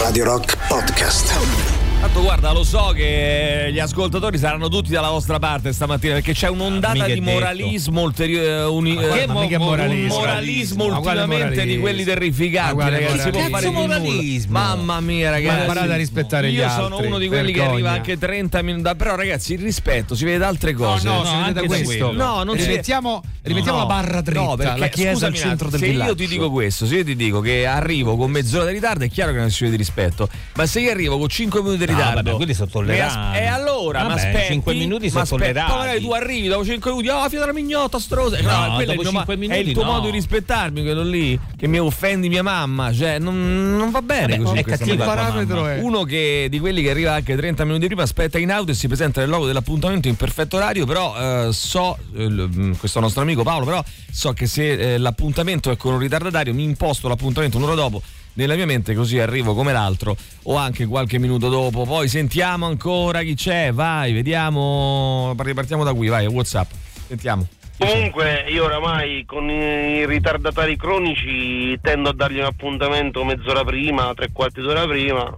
Radio 0.00 0.24
Rock 0.24 0.56
Podcast. 0.68 1.75
Tanto 1.98 2.20
guarda, 2.22 2.52
lo 2.52 2.62
so 2.62 2.92
che 2.94 3.70
gli 3.72 3.78
ascoltatori 3.80 4.38
saranno 4.38 4.68
tutti 4.68 4.90
dalla 4.90 5.08
vostra 5.10 5.38
parte 5.38 5.72
stamattina 5.72 6.14
perché 6.14 6.34
c'è 6.34 6.48
un'ondata 6.48 7.06
è 7.06 7.14
di 7.14 7.20
moralismo 7.20 8.02
ulteriore. 8.02 8.62
uni- 8.64 8.94
guarda, 8.94 9.32
ma 9.32 9.40
mica 9.40 9.56
un 9.58 9.64
moralismo. 9.64 10.18
moralismo 10.18 10.86
Ma 10.88 10.96
ultimamente 10.98 11.64
di 11.64 11.78
quelli 11.78 12.04
terrificanti, 12.04 12.90
ragazzi. 12.90 13.18
Si 13.20 13.30
può 13.30 13.48
fare 13.48 13.70
moralismo? 13.70 14.52
Mamma 14.58 15.00
mia, 15.00 15.30
ragazzi. 15.30 15.56
Ma 15.56 15.60
imparate 15.62 15.92
a 15.92 15.96
rispettare 15.96 16.52
gli 16.52 16.56
Io 16.56 16.64
altri, 16.64 16.82
sono 16.82 16.98
uno 16.98 17.18
di 17.18 17.26
quelli 17.28 17.46
che 17.52 17.58
vergogna. 17.60 17.72
arriva 17.72 17.90
anche 17.92 18.18
30 18.18 18.62
minuti. 18.62 18.94
Però, 18.96 19.16
ragazzi, 19.16 19.54
il 19.54 19.60
rispetto 19.60 20.14
si 20.14 20.24
vede 20.24 20.38
da 20.38 20.48
altre 20.48 20.72
no 20.72 20.78
cose. 20.78 21.08
no, 21.08 21.24
si 21.24 21.34
vede 21.44 21.52
da 21.52 21.66
questo. 21.66 22.12
No, 22.12 22.42
non 22.44 22.56
si 22.58 22.66
rimettiamo, 22.66 23.22
rimettiamo 23.42 23.78
No, 23.78 23.86
la 23.86 23.92
barra 23.94 24.20
dritta 24.20 24.40
no, 24.42 24.54
perché, 24.54 24.78
la 24.78 24.88
chiesa 24.88 25.10
scusami 25.12 25.32
al 25.36 25.42
centro 25.42 25.70
del 25.70 25.80
se 25.80 25.86
villaggio 25.88 26.10
io 26.10 26.16
ti 26.16 26.26
dico 26.28 26.50
questo, 26.50 26.86
se 26.86 26.96
io 26.96 27.04
ti 27.04 27.16
dico 27.16 27.40
che 27.40 27.66
arrivo 27.66 28.16
con 28.16 28.30
mezz'ora 28.30 28.66
di 28.66 28.72
ritardo 28.74 29.04
è 29.04 29.08
chiaro 29.08 29.30
che 29.30 29.36
è 29.36 29.38
una 29.40 29.46
questione 29.46 29.72
di 29.72 29.76
rispetto 29.78 30.28
ma 30.54 30.66
se 30.66 30.80
io 30.80 30.90
arrivo 30.90 31.18
con 31.18 31.28
5 31.28 31.62
minuti 31.62 31.78
di 31.78 31.84
No, 31.86 31.95
ritardo 31.96 32.22
vabbè, 32.22 32.36
quelli 32.36 32.54
sono 32.54 32.70
tolleranti. 32.70 33.38
e 33.38 33.44
allora 33.46 34.02
ma 34.02 34.08
Vabbè, 34.08 34.20
aspetti 34.20 34.46
5 34.52 34.74
minuti 34.74 35.08
sono 35.08 35.20
ma 35.20 35.26
tollerati. 35.28 35.70
poi 35.70 35.78
magari 35.80 36.00
tu 36.00 36.12
arrivi 36.12 36.48
dopo 36.48 36.64
5 36.64 36.90
minuti 36.90 37.08
oh 37.08 37.28
fino 37.28 37.42
alla 37.42 37.52
mignotta 37.52 37.98
strosa 37.98 38.40
No, 38.40 38.74
quello 38.74 38.90
è 38.92 38.94
il, 38.94 39.00
ma- 39.12 39.24
5 39.24 39.34
è 39.34 39.36
il 39.36 39.38
minuti 39.48 39.72
tuo 39.72 39.84
no. 39.84 39.92
modo 39.92 40.06
di 40.06 40.12
rispettarmi 40.12 40.82
quello 40.82 41.02
lì 41.02 41.38
che 41.56 41.66
mi 41.66 41.78
offendi 41.78 42.28
mia 42.28 42.42
mamma 42.42 42.92
cioè 42.92 43.18
non, 43.18 43.76
non 43.76 43.90
va 43.90 44.02
bene 44.02 44.38
Vabbè, 44.38 44.62
così 44.64 44.84
è 44.92 44.94
tua 44.96 45.04
parametro 45.04 45.66
è. 45.66 45.78
Uno 45.80 46.02
che 46.04 46.46
di 46.50 46.58
quelli 46.58 46.82
che 46.82 46.90
arriva 46.90 47.12
anche 47.14 47.36
30 47.36 47.64
minuti 47.64 47.86
prima 47.86 48.02
aspetta 48.02 48.38
in 48.38 48.50
auto 48.50 48.70
e 48.70 48.74
si 48.74 48.86
presenta 48.86 49.20
nel 49.20 49.28
logo 49.30 49.46
dell'appuntamento 49.46 50.08
in 50.08 50.16
perfetto 50.16 50.56
orario, 50.56 50.84
però 50.86 51.46
eh, 51.48 51.52
so, 51.52 51.96
eh, 52.16 52.28
mh, 52.28 52.76
questo 52.78 53.00
nostro 53.00 53.22
amico 53.22 53.42
Paolo, 53.42 53.64
però 53.64 53.82
so 54.10 54.32
che 54.32 54.46
se 54.46 54.94
eh, 54.94 54.98
l'appuntamento 54.98 55.70
è 55.70 55.76
con 55.76 55.92
un 55.94 55.98
ritardatario 55.98 56.52
mi 56.54 56.62
imposto 56.64 57.08
l'appuntamento 57.08 57.56
un'ora 57.56 57.74
dopo 57.74 58.02
nella 58.36 58.54
mia 58.54 58.66
mente 58.66 58.94
così 58.94 59.18
arrivo 59.18 59.54
come 59.54 59.72
l'altro 59.72 60.16
o 60.44 60.56
anche 60.56 60.86
qualche 60.86 61.18
minuto 61.18 61.48
dopo. 61.48 61.84
Poi 61.84 62.08
sentiamo 62.08 62.66
ancora 62.66 63.22
chi 63.22 63.34
c'è, 63.34 63.72
vai, 63.72 64.12
vediamo, 64.12 65.34
partiamo 65.36 65.84
da 65.84 65.92
qui, 65.92 66.08
vai, 66.08 66.26
Whatsapp. 66.26 66.70
Sentiamo. 67.08 67.46
Comunque 67.78 68.46
io 68.48 68.64
oramai 68.64 69.24
con 69.26 69.50
i 69.50 70.06
ritardatari 70.06 70.76
cronici 70.76 71.78
tendo 71.82 72.08
a 72.08 72.14
dargli 72.14 72.38
un 72.38 72.46
appuntamento 72.46 73.22
mezz'ora 73.22 73.64
prima, 73.64 74.14
tre 74.14 74.30
quarti 74.32 74.62
d'ora 74.62 74.86
prima 74.86 75.34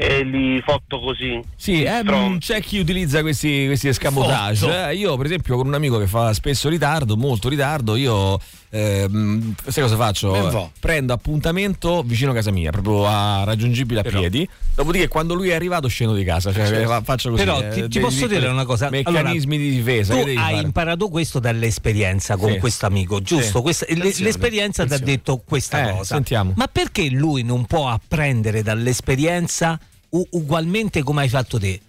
e 0.00 0.22
li 0.22 0.62
fotto 0.64 1.00
così. 1.00 1.40
Sì, 1.56 1.82
eh, 1.82 2.04
mh, 2.04 2.38
c'è 2.38 2.60
chi 2.60 2.78
utilizza 2.78 3.20
questi, 3.22 3.64
questi 3.66 3.88
escamotage. 3.88 4.90
Eh. 4.90 4.94
Io, 4.94 5.16
per 5.16 5.26
esempio, 5.26 5.56
con 5.56 5.66
un 5.66 5.74
amico 5.74 5.98
che 5.98 6.06
fa 6.06 6.32
spesso 6.32 6.68
ritardo, 6.68 7.16
molto 7.16 7.48
ritardo, 7.48 7.96
io 7.96 8.38
ehm, 8.70 9.54
sai 9.66 9.82
cosa 9.82 9.96
faccio? 9.96 10.70
Prendo 10.80 11.12
appuntamento 11.12 12.02
vicino 12.02 12.30
a 12.32 12.34
casa 12.34 12.50
mia, 12.50 12.70
proprio 12.70 13.06
a 13.06 13.44
raggiungibile 13.44 14.00
a 14.00 14.02
piedi. 14.02 14.48
Dopodiché, 14.74 15.08
quando 15.08 15.34
lui 15.34 15.48
è 15.48 15.54
arrivato, 15.54 15.88
scendo 15.88 16.14
di 16.14 16.24
casa. 16.24 16.52
Cioè, 16.52 16.84
fa- 16.84 17.02
faccio 17.02 17.30
così. 17.30 17.42
Però 17.44 17.60
eh, 17.60 17.68
ti, 17.68 17.88
ti 17.88 18.00
posso 18.00 18.26
dire 18.26 18.46
una 18.48 18.64
cosa. 18.64 18.88
Meccanismi 18.90 19.58
di 19.58 19.70
difesa. 19.70 20.14
Tu 20.14 20.20
hai 20.26 20.34
fare? 20.36 20.56
imparato 20.60 21.08
questo 21.08 21.38
dall'esperienza 21.38 22.36
con 22.36 22.52
Sì. 22.52 22.58
questo 22.58 22.86
amico, 22.86 23.20
giusto? 23.20 23.56
Sì. 23.58 23.62
Questa- 23.62 23.86
l'esperienza 23.88 24.84
ti 24.86 24.92
ha 24.94 24.98
detto 24.98 25.42
questa 25.44 25.88
Eh, 25.88 25.92
cosa. 25.92 26.14
sentiamo. 26.14 26.52
Ma 26.56 26.66
perché 26.68 27.08
lui 27.10 27.42
non 27.42 27.64
può 27.66 27.88
apprendere 27.88 28.62
dall'esperienza 28.62 29.78
u- 30.10 30.26
ugualmente 30.30 31.02
come 31.02 31.22
hai 31.22 31.28
fatto 31.28 31.58
te? 31.58 31.80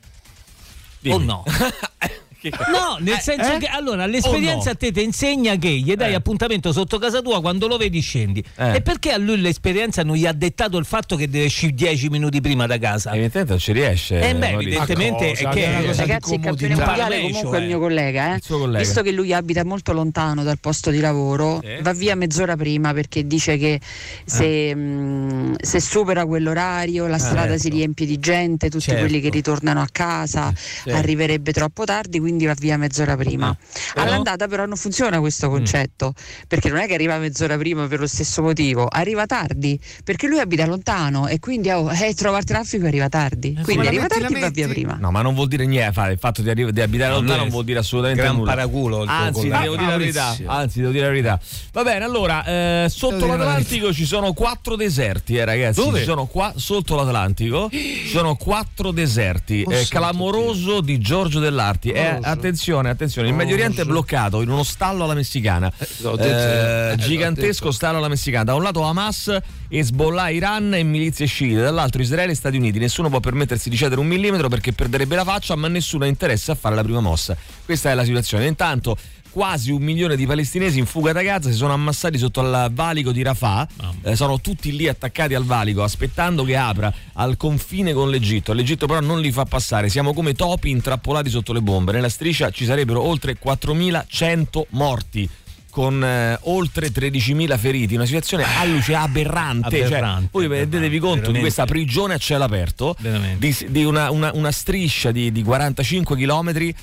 Dimmi. 1.01 1.15
O 1.15 1.17
no? 1.19 1.43
No, 2.71 2.97
nel 2.99 3.15
Eh, 3.15 3.19
senso 3.19 3.53
eh? 3.53 3.57
che 3.57 3.67
allora 3.67 4.05
l'esperienza 4.05 4.69
O 4.69 4.73
a 4.73 4.75
te 4.75 4.91
ti 4.91 5.03
insegna 5.03 5.55
che 5.57 5.69
gli 5.69 5.93
dai 5.95 6.11
Eh. 6.11 6.15
appuntamento 6.15 6.71
sotto 6.71 6.97
casa 6.97 7.21
tua 7.21 7.41
quando 7.41 7.67
lo 7.67 7.77
vedi 7.77 7.99
scendi. 7.99 8.43
Eh. 8.57 8.75
E 8.75 8.81
perché 8.81 9.11
a 9.11 9.17
lui 9.17 9.39
l'esperienza 9.41 10.03
non 10.03 10.15
gli 10.15 10.25
ha 10.25 10.31
dettato 10.33 10.77
il 10.77 10.85
fatto 10.85 11.15
che 11.15 11.29
deve 11.29 11.45
uscire 11.45 11.73
10 11.73 12.09
minuti 12.09 12.39
prima 12.41 12.65
da 12.65 12.77
casa? 12.77 13.11
Evidentemente 13.11 13.51
non 13.51 13.59
ci 13.59 13.71
riesce. 13.73 14.21
Eh 14.21 14.35
beh, 14.35 14.49
evidentemente 14.51 15.29
cosa? 15.29 15.49
è 15.49 15.53
che 15.53 15.65
È 15.65 15.69
una 15.69 15.85
cosa 15.87 16.03
di 16.03 16.09
Ragazzi, 16.09 16.33
il 16.35 16.39
campione 16.39 16.73
comodità. 16.75 16.85
mondiale 16.85 17.21
comunque 17.21 17.57
è 17.57 17.59
eh. 17.59 17.63
il 17.63 17.67
mio 17.67 17.79
collega, 17.79 18.31
eh. 18.31 18.35
Il 18.35 18.43
suo 18.43 18.57
collega. 18.59 18.79
Visto 18.79 19.01
che 19.01 19.11
lui 19.11 19.33
abita 19.33 19.65
molto 19.65 19.91
lontano 19.93 20.43
dal 20.43 20.59
posto 20.59 20.89
di 20.91 20.99
lavoro, 20.99 21.61
va 21.81 21.93
via 21.93 22.15
mezz'ora 22.15 22.55
prima 22.55 22.93
perché 22.93 23.25
dice 23.27 23.57
che 23.57 23.79
se, 24.25 24.73
mh, 24.75 25.55
se 25.61 25.79
supera 25.81 26.25
quell'orario 26.25 27.07
la 27.07 27.17
strada 27.17 27.57
si 27.57 27.67
ecco. 27.67 27.75
riempie 27.75 28.05
di 28.05 28.19
gente, 28.19 28.69
tutti 28.69 28.85
Certo. 28.85 29.01
quelli 29.01 29.19
che 29.19 29.29
ritornano 29.29 29.81
a 29.81 29.87
casa, 29.91 30.53
Sì. 30.55 30.89
arriverebbe 30.89 31.51
troppo 31.51 31.83
tardi, 31.83 32.19
quindi 32.29 32.45
va 32.45 32.53
via 32.57 32.77
mezz'ora 32.77 33.15
prima. 33.17 33.55
Però- 33.93 34.05
All'andata 34.05 34.47
però 34.47 34.65
non 34.65 34.77
funziona 34.77 35.19
questo 35.19 35.49
concetto, 35.49 36.13
perché 36.47 36.69
non 36.69 36.77
è 36.79 36.87
che 36.87 36.93
arriva 36.93 37.17
mezz'ora 37.17 37.57
prima 37.57 37.87
per 37.87 37.99
lo 37.99 38.07
stesso 38.07 38.41
motivo, 38.41 38.85
arriva 38.87 39.25
tardi, 39.25 39.79
perché 40.03 40.27
lui 40.27 40.39
abita 40.39 40.65
lontano 40.65 41.27
e 41.27 41.39
quindi 41.39 41.69
oh, 41.71 41.91
eh, 41.91 42.13
trova 42.13 42.37
il 42.37 42.43
traffico 42.43 42.85
e 42.85 42.87
arriva 42.87 43.09
tardi. 43.09 43.53
come 43.53 43.63
Quindi 43.63 43.87
arriva 43.87 44.03
metti, 44.03 44.19
tardi 44.19 44.35
e 44.35 44.39
va 44.39 44.49
via 44.49 44.67
prima. 44.67 44.97
No, 44.99 45.11
ma 45.11 45.21
non 45.21 45.33
vuol 45.33 45.47
dire 45.47 45.65
niente 45.65 45.91
fare. 45.93 46.13
Il 46.13 46.19
fatto 46.19 46.41
di, 46.41 46.49
arri- 46.49 46.71
di 46.71 46.81
abitare 46.81 47.09
No, 47.11 47.17
lontano 47.17 47.37
non 47.39 47.47
è 47.47 47.49
vuol 47.49 47.63
dire 47.63 47.79
assolutamente 47.79 48.21
gran 48.23 48.35
nulla. 48.35 48.51
paraculo 48.53 49.03
Anzi, 49.07 49.47
devo 49.49 49.75
dire 49.75 49.89
la 49.89 49.97
verità. 49.97 50.37
Anzi, 50.45 50.79
devo 50.79 50.91
dire 50.91 51.03
la 51.05 51.11
verità. 51.11 51.39
Va 51.73 51.83
bene, 51.83 52.05
allora, 52.05 52.45
eh, 52.45 52.85
sotto 52.89 53.25
l'Atlantico 53.25 53.91
ci 53.93 54.05
sono 54.05 54.33
quattro 54.33 54.75
deserti, 54.75 55.35
eh, 55.35 55.45
ragazzi. 55.45 55.81
Dove? 55.81 55.99
Ci 55.99 56.05
sono 56.05 56.25
qua 56.27 56.53
sotto 56.55 56.95
l'Atlantico. 56.95 57.69
Ci 57.71 58.07
sono 58.09 58.35
quattro 58.35 58.91
deserti. 58.91 59.63
Oh, 59.65 59.71
Eh, 59.73 59.85
clamoroso 59.87 60.81
di 60.81 60.99
Giorgio 60.99 61.39
Dell'Arti. 61.39 61.89
Eh, 61.89 62.03
Giorgio. 62.11 62.18
Attenzione, 62.21 62.89
attenzione. 62.89 63.27
Il 63.27 63.33
Medio 63.33 63.55
Oriente 63.55 63.81
è 63.81 63.85
bloccato 63.85 64.41
in 64.41 64.49
uno 64.49 64.63
stallo 64.63 65.03
alla 65.03 65.13
messicana. 65.13 65.71
Eh, 65.77 65.87
eh, 66.19 66.89
l'ho 66.89 66.95
gigantesco 66.95 67.71
stallo 67.71 67.97
alla 67.97 68.07
messicana. 68.07 68.45
Da 68.45 68.55
un 68.55 68.63
lato 68.63 68.81
Hamas, 68.81 69.35
Hezbollah, 69.67 70.29
Iran 70.29 70.73
e 70.73 70.83
milizie 70.83 71.25
sciite, 71.25 71.61
dall'altro 71.61 72.01
Israele 72.01 72.31
e 72.31 72.35
Stati 72.35 72.57
Uniti. 72.57 72.79
Nessuno 72.79 73.09
può 73.09 73.19
permettersi 73.19 73.69
di 73.69 73.77
cedere 73.77 74.01
un 74.01 74.07
millimetro 74.07 74.49
perché 74.49 74.73
perderebbe 74.73 75.15
la 75.15 75.23
faccia, 75.23 75.55
ma 75.55 75.67
nessuno 75.67 76.03
ha 76.05 76.07
interesse 76.07 76.51
a 76.51 76.55
fare 76.55 76.75
la 76.75 76.83
prima 76.83 76.99
mossa. 76.99 77.35
Questa 77.65 77.91
è 77.91 77.93
la 77.93 78.03
situazione. 78.03 78.45
Intanto 78.47 78.97
quasi 79.31 79.71
un 79.71 79.81
milione 79.81 80.15
di 80.15 80.25
palestinesi 80.25 80.79
in 80.79 80.85
fuga 80.85 81.11
da 81.11 81.21
Gaza 81.21 81.49
si 81.49 81.55
sono 81.55 81.73
ammassati 81.73 82.17
sotto 82.17 82.41
il 82.41 82.69
valico 82.73 83.11
di 83.11 83.21
Rafah, 83.21 83.67
eh, 84.03 84.15
sono 84.15 84.39
tutti 84.39 84.75
lì 84.75 84.87
attaccati 84.87 85.33
al 85.33 85.43
valico 85.43 85.83
aspettando 85.83 86.43
che 86.43 86.55
apra 86.55 86.93
al 87.13 87.37
confine 87.37 87.93
con 87.93 88.09
l'Egitto. 88.09 88.53
L'Egitto 88.53 88.87
però 88.87 88.99
non 88.99 89.19
li 89.19 89.31
fa 89.31 89.45
passare, 89.45 89.89
siamo 89.89 90.13
come 90.13 90.33
topi 90.33 90.69
intrappolati 90.69 91.29
sotto 91.29 91.53
le 91.53 91.61
bombe. 91.61 91.91
Nella 91.91 92.09
striscia 92.09 92.49
ci 92.49 92.65
sarebbero 92.65 93.01
oltre 93.01 93.37
4100 93.37 94.67
morti 94.71 95.29
con 95.69 96.03
eh, 96.03 96.37
oltre 96.43 96.89
13.000 96.91 97.57
feriti, 97.57 97.95
una 97.95 98.05
situazione 98.05 98.43
alluce 98.43 98.95
aberrante. 98.95 99.77
Cioè, 99.77 99.85
Aberrante, 99.87 100.29
voi 100.31 100.45
aberrante, 100.45 100.71
rendetevi 100.77 100.99
conto 100.99 101.15
di 101.15 101.19
veramente. 101.21 101.39
questa 101.41 101.65
prigione 101.65 102.13
a 102.15 102.17
cielo 102.17 102.43
aperto, 102.43 102.95
di, 103.37 103.55
di 103.69 103.83
una, 103.83 104.09
una- 104.11 104.31
una 104.33 104.51
striscia 104.51 105.11
di, 105.11 105.31
di 105.31 105.43
45 105.43 106.15
km 106.15 106.73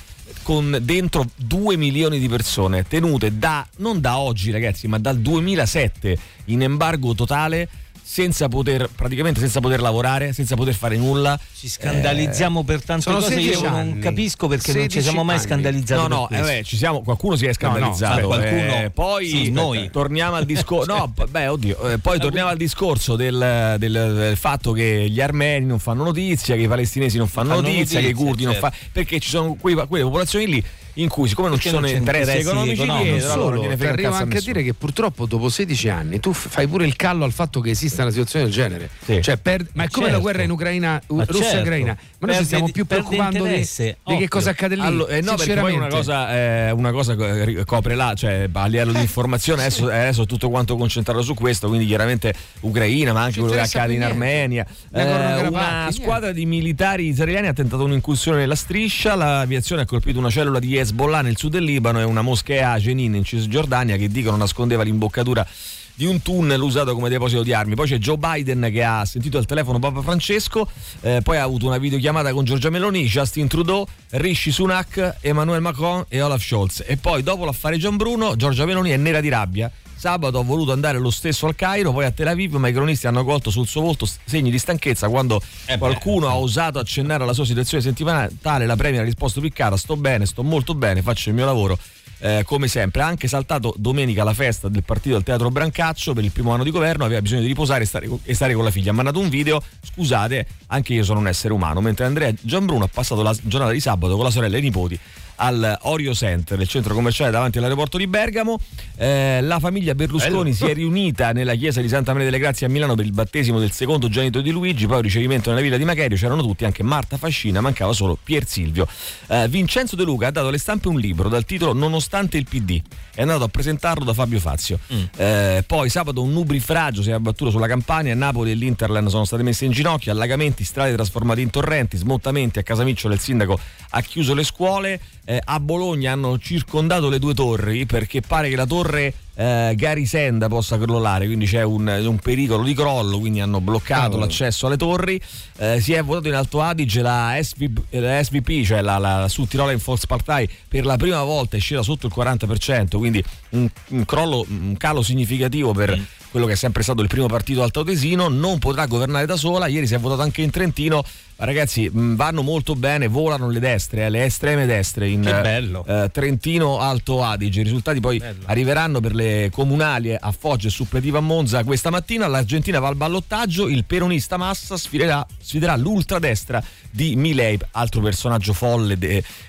con 0.43 0.77
dentro 0.81 1.25
2 1.35 1.77
milioni 1.77 2.19
di 2.19 2.27
persone 2.29 2.83
tenute 2.87 3.37
da, 3.37 3.65
non 3.77 3.99
da 4.01 4.17
oggi 4.17 4.51
ragazzi, 4.51 4.87
ma 4.87 4.97
dal 4.99 5.17
2007 5.19 6.17
in 6.45 6.61
embargo 6.63 7.13
totale 7.15 7.67
senza 8.09 8.47
poter, 8.47 8.89
praticamente 8.95 9.41
senza 9.41 9.59
poter 9.59 9.81
lavorare, 9.81 10.31
senza 10.31 10.55
poter 10.55 10.73
fare 10.73 10.95
nulla. 10.95 11.37
Ci 11.53 11.67
scandalizziamo 11.67 12.63
per 12.63 12.81
tante 12.81 13.01
sono 13.03 13.17
cose. 13.17 13.33
Io 13.33 13.41
16 13.51 13.63
non 13.63 13.73
anni. 13.73 13.99
capisco 13.99 14.47
perché 14.47 14.71
non 14.71 14.81
ci 14.83 14.87
16 14.89 15.01
siamo 15.09 15.23
mai 15.25 15.35
anni. 15.35 15.45
scandalizzati. 15.45 16.07
No, 16.07 16.27
per 16.27 16.39
no, 16.39 16.47
eh, 16.47 16.49
beh, 16.57 16.63
ci 16.63 16.77
siamo, 16.77 17.01
qualcuno 17.01 17.35
si 17.35 17.45
è 17.45 17.53
scandalizzato. 17.53 18.15
No, 18.15 18.21
no, 18.21 18.27
qualcuno- 18.27 18.75
eh, 18.75 18.89
poi 18.91 19.27
sì, 19.27 19.51
noi. 19.51 19.89
torniamo 19.91 20.35
al 20.37 20.45
discorso. 20.45 20.95
No, 20.95 21.13
beh, 21.29 21.47
oddio, 21.47 21.89
eh, 21.89 21.97
poi 21.99 22.17
torniamo 22.19 22.49
al 22.49 22.57
discorso 22.57 23.15
del, 23.17 23.75
del- 23.77 24.13
del 24.15 24.37
fatto 24.37 24.71
che 24.71 25.07
gli 25.09 25.19
armeni 25.19 25.65
non 25.65 25.79
fanno 25.79 26.05
notizia, 26.05 26.55
che 26.55 26.61
i 26.61 26.67
palestinesi 26.67 27.17
non 27.17 27.27
fanno, 27.27 27.49
Fanno 27.55 27.61
notizia, 27.67 27.99
che 27.99 28.05
i 28.07 28.09
notizia, 28.11 28.25
curdi 28.25 28.43
non 28.45 28.53
certo. 28.53 28.69
fanno. 28.69 28.81
Perché 28.93 29.19
ci 29.19 29.29
sono 29.29 29.55
quei- 29.59 29.75
quelle 29.85 30.03
popolazioni 30.05 30.47
lì 30.47 30.63
in 30.97 31.09
cui, 31.09 31.27
siccome 31.27 31.49
non 31.49 31.59
ci 31.59 31.69
sono 31.69 31.87
non 31.87 31.95
interessi, 31.95 32.37
economici 32.37 32.81
economici, 32.81 33.11
dietro, 33.11 33.27
Non 33.27 33.31
allora 33.31 33.55
solo, 33.57 33.61
non 33.61 33.71
arriva 33.71 34.09
a 34.09 34.11
anche 34.11 34.23
a 34.23 34.25
nessuno. 34.25 34.53
dire 34.53 34.63
che 34.63 34.73
purtroppo 34.73 35.25
dopo 35.25 35.49
16 35.49 35.89
anni 35.89 36.19
tu 36.19 36.33
fai 36.33 36.67
pure 36.67 36.85
il 36.85 36.95
callo 36.95 37.23
al 37.23 37.31
fatto 37.31 37.59
che 37.59 37.69
esista 37.71 38.01
una 38.01 38.11
situazione 38.11 38.45
del 38.45 38.53
genere. 38.53 38.89
Sì. 39.03 39.21
Cioè, 39.21 39.37
per- 39.37 39.65
ma 39.73 39.83
è 39.83 39.89
come 39.89 40.05
la 40.05 40.11
certo. 40.13 40.21
guerra 40.23 40.43
in 40.43 40.51
Ucraina, 40.51 41.01
Ma 41.07 41.23
Russia 41.25 41.39
e 41.39 41.49
certo. 41.49 41.61
Ucraina. 41.61 41.97
Ma 42.19 42.27
noi 42.27 42.35
ci 42.37 42.45
stiamo 42.45 42.69
più 42.71 42.85
preoccupando 42.85 43.43
di, 43.45 43.67
di 44.05 44.17
che 44.17 44.27
cosa 44.27 44.49
accade 44.51 44.75
lì. 44.75 44.81
Allora, 44.81 45.13
eh, 45.15 45.21
no, 45.21 45.35
perché 45.35 45.53
poi 45.55 45.73
una 45.75 45.87
cosa, 45.87 46.35
eh, 46.35 46.71
una 46.71 46.91
cosa 46.91 47.13
eh, 47.13 47.63
copre 47.65 47.95
là, 47.95 48.13
cioè 48.15 48.49
a 48.51 48.65
livello 48.65 48.91
di 48.91 49.01
informazione 49.01 49.61
adesso, 49.61 49.85
adesso 49.85 50.25
tutto 50.25 50.49
quanto 50.49 50.75
concentrato 50.75 51.21
su 51.21 51.33
questo, 51.35 51.67
quindi 51.67 51.85
chiaramente 51.85 52.33
Ucraina, 52.61 53.13
ma 53.13 53.21
anche 53.21 53.33
Ci 53.33 53.39
quello 53.41 53.53
che 53.55 53.61
accade 53.61 53.93
in 53.93 53.99
niente. 53.99 54.13
Armenia. 54.15 54.65
Nagorno-Karabakh, 54.89 55.81
una 55.83 55.91
squadra 55.91 56.31
di 56.31 56.45
militari 56.45 57.07
israeliani 57.07 57.47
ha 57.47 57.53
tentato 57.53 57.83
un'incursione 57.83 58.39
nella 58.39 58.55
striscia, 58.55 59.15
l'aviazione 59.15 59.83
ha 59.83 59.85
colpito 59.85 60.17
una 60.19 60.29
cellula 60.29 60.59
di 60.59 60.67
Hezbollah 60.87 61.21
nel 61.21 61.35
sud 61.35 61.51
del 61.51 61.65
Libano 61.65 61.99
e 61.99 62.03
una 62.03 62.21
moschea 62.21 62.71
a 62.71 62.79
Jenin 62.79 63.13
in 63.15 63.25
Cisgiordania 63.25 63.97
che 63.97 64.07
dicono 64.07 64.37
nascondeva 64.37 64.83
l'imboccatura 64.83 65.45
di 65.93 66.05
un 66.05 66.21
tunnel 66.21 66.61
usato 66.61 66.93
come 66.93 67.09
deposito 67.09 67.43
di 67.43 67.51
armi. 67.51 67.75
Poi 67.75 67.87
c'è 67.87 67.97
Joe 67.97 68.17
Biden 68.17 68.69
che 68.71 68.83
ha 68.85 69.03
sentito 69.03 69.37
al 69.37 69.45
telefono 69.45 69.79
Papa 69.79 70.01
Francesco, 70.01 70.69
eh, 71.01 71.19
poi 71.21 71.37
ha 71.37 71.43
avuto 71.43 71.65
una 71.65 71.77
videochiamata 71.77 72.31
con 72.31 72.45
Giorgia 72.45 72.69
Meloni, 72.69 73.05
Justin 73.05 73.49
Trudeau, 73.49 73.85
Rishi 74.11 74.51
Sunak, 74.51 75.17
Emmanuel 75.19 75.59
Macron 75.59 76.05
e 76.07 76.21
Olaf 76.21 76.41
Scholz. 76.41 76.83
E 76.87 76.95
poi 76.95 77.21
dopo 77.21 77.43
l'affare 77.43 77.77
Gianbruno, 77.77 78.37
Giorgia 78.37 78.65
Meloni 78.65 78.91
è 78.91 78.97
nera 78.97 79.19
di 79.19 79.27
rabbia. 79.27 79.69
Sabato 79.97 80.37
ha 80.37 80.43
voluto 80.43 80.71
andare 80.71 80.99
lo 80.99 81.09
stesso 81.09 81.47
al 81.47 81.55
Cairo, 81.55 81.91
poi 81.91 82.05
a 82.05 82.11
Tel 82.11 82.27
Aviv, 82.27 82.53
ma 82.55 82.67
i 82.67 82.73
cronisti 82.73 83.07
hanno 83.07 83.23
colto 83.23 83.49
sul 83.49 83.65
suo 83.65 83.81
volto 83.81 84.07
segni 84.25 84.51
di 84.51 84.59
stanchezza 84.59 85.09
quando 85.09 85.41
beh, 85.65 85.79
qualcuno 85.79 86.27
ha 86.27 86.37
osato 86.37 86.77
accennare 86.77 87.23
alla 87.23 87.33
sua 87.33 87.45
situazione 87.45 87.83
sentimentale. 87.83 88.67
La 88.67 88.75
Premier 88.75 89.01
ha 89.01 89.05
risposto 89.05 89.41
piccata: 89.41 89.75
Sto 89.75 89.97
bene, 89.97 90.27
sto 90.27 90.43
molto 90.43 90.75
bene, 90.75 91.01
faccio 91.01 91.29
il 91.29 91.35
mio 91.35 91.45
lavoro. 91.45 91.79
eh, 92.19 92.43
come 92.45 92.67
sempre, 92.67 93.01
ha 93.01 93.05
anche 93.05 93.27
saltato 93.27 93.73
domenica 93.77 94.23
la 94.23 94.33
festa 94.33 94.69
del 94.69 94.83
partito 94.83 95.15
del 95.15 95.23
Teatro 95.23 95.49
Brancaccio 95.49 96.13
per 96.13 96.23
il 96.23 96.31
primo 96.31 96.51
anno 96.51 96.63
di 96.63 96.71
governo, 96.71 97.05
aveva 97.05 97.21
bisogno 97.21 97.41
di 97.41 97.47
riposare 97.47 97.83
e 97.83 97.87
stare, 97.87 98.09
e 98.23 98.33
stare 98.33 98.53
con 98.53 98.63
la 98.63 98.71
figlia. 98.71 98.91
Ha 98.91 98.93
mandato 98.93 99.19
un 99.19 99.29
video, 99.29 99.61
scusate, 99.81 100.47
anche 100.67 100.93
io 100.93 101.03
sono 101.03 101.19
un 101.19 101.27
essere 101.27 101.53
umano, 101.53 101.81
mentre 101.81 102.05
Andrea 102.05 102.31
Gianbruno 102.39 102.85
ha 102.85 102.89
passato 102.91 103.21
la 103.21 103.35
giornata 103.41 103.71
di 103.71 103.79
sabato 103.79 104.15
con 104.15 104.23
la 104.23 104.31
sorella 104.31 104.55
e 104.55 104.59
i 104.59 104.63
nipoti 104.63 104.99
al 105.37 105.77
Orio 105.83 106.13
Center, 106.13 106.59
il 106.59 106.67
centro 106.67 106.93
commerciale 106.93 107.31
davanti 107.31 107.57
all'aeroporto 107.57 107.97
di 107.97 108.07
Bergamo. 108.07 108.59
Eh, 108.95 109.39
la 109.41 109.59
famiglia 109.59 109.93
Berlusconi 109.95 110.53
si 110.53 110.65
è 110.65 110.73
riunita 110.73 111.31
nella 111.31 111.55
chiesa 111.55 111.81
di 111.81 111.87
Santa 111.87 112.11
Maria 112.11 112.25
delle 112.29 112.39
Grazie 112.39 112.67
a 112.67 112.69
Milano 112.69 112.95
per 112.95 113.05
il 113.05 113.11
battesimo 113.11 113.59
del 113.59 113.71
secondo 113.71 114.09
genito 114.09 114.41
di 114.41 114.51
Luigi, 114.51 114.87
poi 114.87 114.97
il 114.97 115.03
ricevimento 115.03 115.49
nella 115.49 115.61
villa 115.61 115.77
di 115.77 115.85
Macherio, 115.85 116.17
c'erano 116.17 116.41
tutti, 116.41 116.65
anche 116.65 116.83
Marta 116.83 117.17
Fascina, 117.17 117.61
mancava 117.61 117.93
solo 117.93 118.17
Pier 118.21 118.47
Silvio. 118.47 118.87
Eh, 119.27 119.47
Vincenzo 119.47 119.95
De 119.95 120.03
Luca 120.03 120.27
ha 120.27 120.31
dato 120.31 120.47
alle 120.47 120.57
stampe 120.57 120.87
un 120.87 120.99
libro 120.99 121.29
dal 121.29 121.45
titolo 121.45 121.73
Nonostante 121.73 122.37
il 122.37 122.45
PD, 122.47 122.81
è 123.13 123.21
andato 123.21 123.43
a 123.43 123.47
presentarlo 123.47 124.03
da 124.03 124.13
Fabio 124.13 124.39
Fazio. 124.39 124.79
Eh, 125.15 125.63
poi 125.65 125.89
sabato 125.89 126.21
un 126.21 126.31
nubrifragio 126.31 127.01
si 127.01 127.09
è 127.09 127.13
abbattuto 127.13 127.51
sulla 127.51 127.67
Campania, 127.67 128.15
Napoli 128.15 128.51
e 128.51 128.53
l'Interland 128.53 129.07
sono 129.09 129.25
state 129.25 129.43
messe 129.43 129.65
in 129.65 129.71
ginocchio, 129.71 130.11
allagamenti, 130.11 130.63
strade 130.63 130.93
trasformate 130.93 131.41
in 131.41 131.49
torrenti, 131.49 131.97
smottamenti 131.97 132.59
a 132.59 132.63
Casamiccio 132.63 133.07
il 133.07 133.19
sindaco 133.19 133.59
ha 133.89 134.01
chiuso 134.01 134.33
le 134.33 134.43
scuole, 134.43 134.99
eh, 135.29 135.41
a 135.43 135.59
Bologna 135.59 136.13
hanno 136.13 136.39
circondato 136.39 137.09
le 137.09 137.19
due 137.19 137.33
torri 137.33 137.85
perché 137.85 138.21
pare 138.21 138.49
che 138.49 138.55
la 138.55 138.65
torre 138.65 139.13
eh, 139.39 139.73
Garisenda 139.75 140.47
possa 140.47 140.79
crollare, 140.79 141.27
quindi 141.27 141.45
c'è 141.45 141.61
un, 141.61 141.87
un 141.87 142.17
pericolo 142.17 142.63
di 142.63 142.73
crollo, 142.73 143.19
quindi 143.19 143.39
hanno 143.39 143.61
bloccato 143.61 144.01
Cavolo. 144.01 144.21
l'accesso 144.21 144.65
alle 144.65 144.77
torri. 144.77 145.21
Eh, 145.57 145.79
si 145.79 145.93
è 145.93 146.01
votato 146.03 146.27
in 146.27 146.33
Alto 146.33 146.59
Adige 146.61 147.01
la, 147.03 147.37
SV 147.39 147.67
la 147.91 148.23
SVP, 148.23 148.63
cioè 148.63 148.81
la, 148.81 148.97
la 148.97 149.27
Südtiroler 149.27 149.77
Volkspartei, 149.77 150.49
per 150.67 150.85
la 150.85 150.97
prima 150.97 151.21
volta 151.23 151.55
è 151.55 151.59
scesa 151.59 151.83
sotto 151.83 152.07
il 152.07 152.13
40%, 152.15 152.97
quindi 152.97 153.23
un, 153.49 153.69
un 153.89 154.05
crollo, 154.05 154.43
un 154.49 154.75
calo 154.77 155.03
significativo 155.03 155.71
per 155.71 155.99
quello 156.29 156.45
che 156.45 156.53
è 156.53 156.57
sempre 156.57 156.83
stato 156.83 157.01
il 157.01 157.07
primo 157.07 157.27
partito 157.27 157.63
altoatesino, 157.63 158.27
non 158.27 158.59
potrà 158.59 158.85
governare 158.85 159.25
da 159.25 159.37
sola, 159.37 159.67
ieri 159.67 159.87
si 159.87 159.93
è 159.93 159.97
votato 159.99 160.21
anche 160.21 160.41
in 160.41 160.49
Trentino, 160.51 161.03
ragazzi 161.37 161.89
mh, 161.89 162.15
vanno 162.15 162.41
molto 162.43 162.75
bene, 162.75 163.07
volano 163.07 163.49
le 163.49 163.59
destre, 163.59 164.05
eh, 164.05 164.09
le 164.09 164.25
estreme 164.25 164.65
destre 164.65 165.07
in 165.09 165.21
bello. 165.21 165.85
eh, 165.87 166.09
Trentino 166.11 166.79
Alto 166.79 167.23
Adige, 167.23 167.61
i 167.61 167.63
risultati 167.63 167.99
poi 168.01 168.21
arriveranno 168.45 168.99
per 168.99 169.15
le 169.15 169.26
comunali 169.51 170.15
a 170.19 170.31
Foggia 170.31 170.67
e 170.67 170.71
suppletiva 170.71 171.17
a 171.17 171.21
Monza 171.21 171.63
questa 171.63 171.89
mattina, 171.89 172.27
l'Argentina 172.27 172.79
va 172.79 172.87
al 172.87 172.95
ballottaggio, 172.95 173.67
il 173.67 173.85
peronista 173.85 174.37
Massa 174.37 174.77
sfiderà, 174.77 175.25
sfiderà 175.41 175.75
l'ultradestra 175.75 176.63
di 176.89 177.15
Milei, 177.15 177.57
altro 177.71 178.01
personaggio 178.01 178.53
folle 178.53 178.97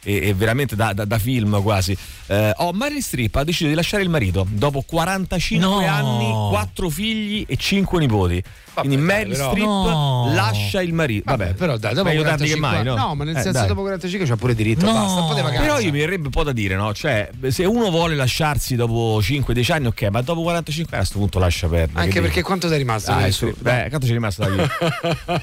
e, 0.02 0.34
veramente 0.34 0.76
da, 0.76 0.92
da- 0.92 1.04
da 1.04 1.18
film 1.18 1.60
quasi. 1.62 1.96
Eh, 2.26 2.52
oh, 2.56 2.72
Meryl 2.72 3.02
Streep 3.02 3.34
ha 3.36 3.44
deciso 3.44 3.68
di 3.68 3.74
lasciare 3.74 4.02
il 4.02 4.08
marito 4.10 4.46
dopo 4.50 4.82
45 4.82 5.66
No. 5.66 5.78
anni, 5.78 6.30
4 6.50 6.88
figli 6.90 7.44
e 7.48 7.56
5 7.56 7.98
nipoti. 8.00 8.42
Quindi 8.80 8.96
Meryl 8.96 9.32
però- 9.32 9.50
Streep 9.50 9.66
No. 9.66 10.30
lascia 10.34 10.82
il 10.82 10.92
marito. 10.92 11.24
Vabbè, 11.30 11.44
Vabbè, 11.46 11.56
però 11.56 11.76
dai, 11.76 11.94
dopo 11.94 12.08
meglio 12.08 12.22
45 12.22 12.60
tardi 12.68 12.76
che 12.82 12.84
mai, 12.84 12.96
no? 12.96 13.06
No, 13.08 13.14
ma 13.14 13.24
nel 13.24 13.36
Eh, 13.36 13.42
senso 13.42 13.58
dai. 13.58 13.66
dopo 13.68 13.80
45 13.82 14.26
c'ha 14.28 14.36
pure 14.36 14.54
diritto, 14.54 14.86
No. 14.86 14.92
basta. 14.92 15.50
Però 15.60 15.78
io 15.78 15.90
mi 15.92 15.98
verrebbe 16.00 16.24
un 16.26 16.30
po' 16.32 16.42
da 16.42 16.52
dire, 16.52 16.74
no? 16.74 16.92
Cioè, 16.94 17.30
se 17.48 17.64
uno 17.64 17.90
vuole 17.90 18.14
lasciarsi 18.14 18.74
dopo 18.76 19.20
5-10 19.22 19.72
anni, 19.72 19.86
ok, 19.86 20.02
ma 20.10 20.20
dopo 20.22 20.42
45 20.42 20.96
anni 20.96 21.04
a 21.04 21.06
questo 21.08 21.18
punto 21.18 21.38
lascia 21.38 21.68
perdere. 21.68 21.98
Anche 21.98 22.12
che 22.12 22.20
perché 22.20 22.34
dico? 22.36 22.46
quanto 22.46 22.68
sei 22.68 22.78
rimasto? 22.78 23.12
Ah, 23.12 23.30
su- 23.30 23.54
beh, 23.58 23.86
quanto 23.88 24.06
ci 24.06 24.10
è 24.10 24.14
rimasto 24.14 24.42
da 24.44 24.48
vita? 24.50 24.66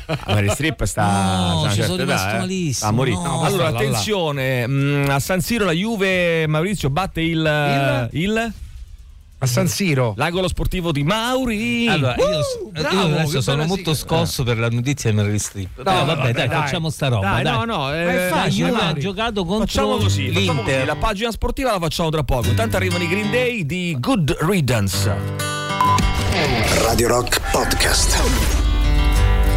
Ah, 0.28 0.34
Meryl 0.34 0.52
Streep 0.52 0.84
sta, 0.86 1.04
No, 1.64 1.70
ci 1.72 1.82
sono 1.84 1.98
rimasto 1.98 2.36
eh. 2.36 2.38
malissimo, 2.40 2.90
a 2.90 2.92
morire. 2.94 3.16
no. 3.18 3.42
allora, 3.42 3.68
attenzione, 3.68 4.68
mh, 4.68 5.08
a 5.10 5.20
San 5.20 5.42
Siro 5.42 5.66
la 5.66 5.72
Juve 5.72 6.48
Maurizio 6.48 6.90
batte 6.90 7.22
il, 7.22 8.10
il? 8.12 8.54
A 9.46 9.48
San 9.48 9.68
Siro. 9.68 10.14
l'angolo 10.18 10.48
sportivo 10.48 10.92
di 10.92 11.04
Mauri. 11.04 11.88
Allora, 11.88 12.16
io, 12.16 12.26
Uh, 12.26 12.30
io 12.30 12.72
bravo, 12.82 13.00
adesso 13.14 13.32
che 13.38 13.42
sono 13.42 13.66
molto 13.66 13.94
sigla. 13.94 14.18
scosso 14.18 14.44
per 14.44 14.58
la 14.58 14.70
notizia 14.70 15.12
di 15.12 15.16
Meryl 15.16 15.40
Streep. 15.40 15.82
Dai, 15.84 16.06
vabbè, 16.06 16.32
dai, 16.34 16.48
dai. 16.48 16.60
facciamo 16.60 16.90
sta 16.90 17.08
roba. 17.10 17.30
Dai, 17.30 17.44
dai. 17.44 17.54
no, 17.54 17.64
no, 17.66 17.94
eh, 17.94 18.06
Ma 18.06 18.12
è 18.12 18.30
La 18.30 18.36
facile, 18.36 18.70
Juve 18.70 18.82
ha 18.82 18.94
giocato 18.94 19.46
contro 19.46 19.66
Facciamo 19.68 19.98
così, 19.98 20.28
facciamo 20.32 20.62
così, 20.62 20.72
l'Inter. 20.72 20.86
la 20.88 20.96
pagina 20.96 21.32
sportiva 21.32 21.72
la 21.72 21.80
facciamo 21.80 22.10
tra 22.10 22.24
poco. 22.24 22.48
Intanto 22.50 22.76
arrivano 22.76 23.04
i 23.04 23.08
Green 23.08 23.30
Day 23.32 23.66
di 23.66 23.96
Good 24.00 24.36
Riddance. 24.42 25.14
Radio 26.82 27.08
Rock 27.08 27.40
Podcast. 27.52 28.20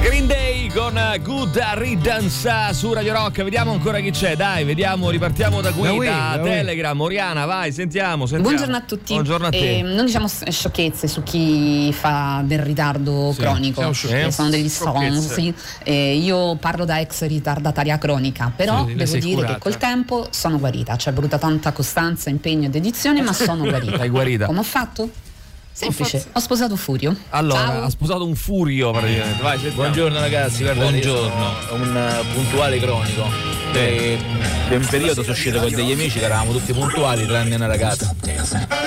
Green 0.02 0.26
Day 0.26 0.37
con 0.74 0.94
Good 1.22 1.58
Riddance 1.74 2.50
su 2.72 2.92
Radio 2.92 3.12
Rock. 3.12 3.42
Vediamo 3.42 3.72
ancora 3.72 4.00
chi 4.00 4.10
c'è. 4.10 4.36
Dai, 4.36 4.64
vediamo, 4.64 5.10
ripartiamo 5.10 5.60
da 5.60 5.72
qui, 5.72 5.82
Da 5.82 5.88
da, 5.90 5.96
qui, 5.96 6.06
da. 6.06 6.40
Telegram. 6.42 7.00
Oriana, 7.00 7.44
vai, 7.44 7.72
sentiamo, 7.72 8.26
sentiamo. 8.26 8.42
Buongiorno 8.48 8.76
a 8.76 8.80
tutti. 8.82 9.12
Buongiorno 9.12 9.46
a 9.46 9.50
te. 9.50 9.78
Eh, 9.78 9.82
non 9.82 10.04
diciamo 10.06 10.26
sciocchezze 10.28 11.06
su 11.08 11.22
chi 11.22 11.92
fa 11.92 12.42
del 12.44 12.60
ritardo 12.60 13.32
Sì, 13.32 13.40
cronico, 13.40 13.76
siamo 13.78 13.92
sciocchezze. 13.92 14.26
Eh, 14.26 14.30
sono 14.32 14.48
degli 14.50 14.68
stronzi. 14.68 15.54
Eh, 15.84 16.16
io 16.16 16.56
parlo 16.56 16.84
da 16.84 17.00
ex 17.00 17.26
ritardataria 17.26 17.98
cronica, 17.98 18.52
però 18.54 18.86
Sì, 18.86 18.94
devo 18.94 19.12
dire 19.18 19.34
curata. 19.34 19.52
che 19.54 19.58
col 19.60 19.76
tempo 19.76 20.26
sono 20.30 20.58
guarita. 20.58 20.96
Ci 20.96 21.08
è 21.08 21.12
voluta 21.12 21.38
tanta 21.38 21.72
costanza, 21.72 22.30
impegno 22.30 22.66
ed 22.66 22.74
edizione, 22.74 23.22
ma 23.22 23.32
sono 23.32 23.64
guarita. 23.68 23.98
Sei 23.98 24.08
guarita. 24.08 24.46
Come 24.46 24.60
ho 24.60 24.64
fatto? 24.64 25.10
Semplice, 25.78 26.26
ho 26.32 26.40
sposato 26.40 26.74
Furio. 26.74 27.16
Allora, 27.28 27.60
Ciao. 27.60 27.82
ha 27.84 27.90
sposato 27.90 28.26
un 28.26 28.34
furio 28.34 28.90
praticamente. 28.90 29.40
Vai. 29.40 29.58
Buongiorno 29.58 30.18
ragazzi, 30.18 30.64
guarda, 30.64 30.82
io 30.82 30.90
Buongiorno. 30.90 31.54
un 31.70 31.96
eh, 31.96 32.34
puntuale 32.34 32.78
cronico. 32.80 33.57
E 33.74 34.18
per 34.68 34.78
un 34.80 34.86
periodo 34.86 35.22
sono 35.22 35.32
uscito 35.34 35.60
con 35.60 35.70
degli 35.70 35.92
amici 35.92 36.18
che 36.18 36.24
eravamo 36.24 36.52
tutti 36.52 36.72
puntuali, 36.72 37.24
tranne 37.26 37.54
una 37.54 37.66
ragazza. 37.66 38.14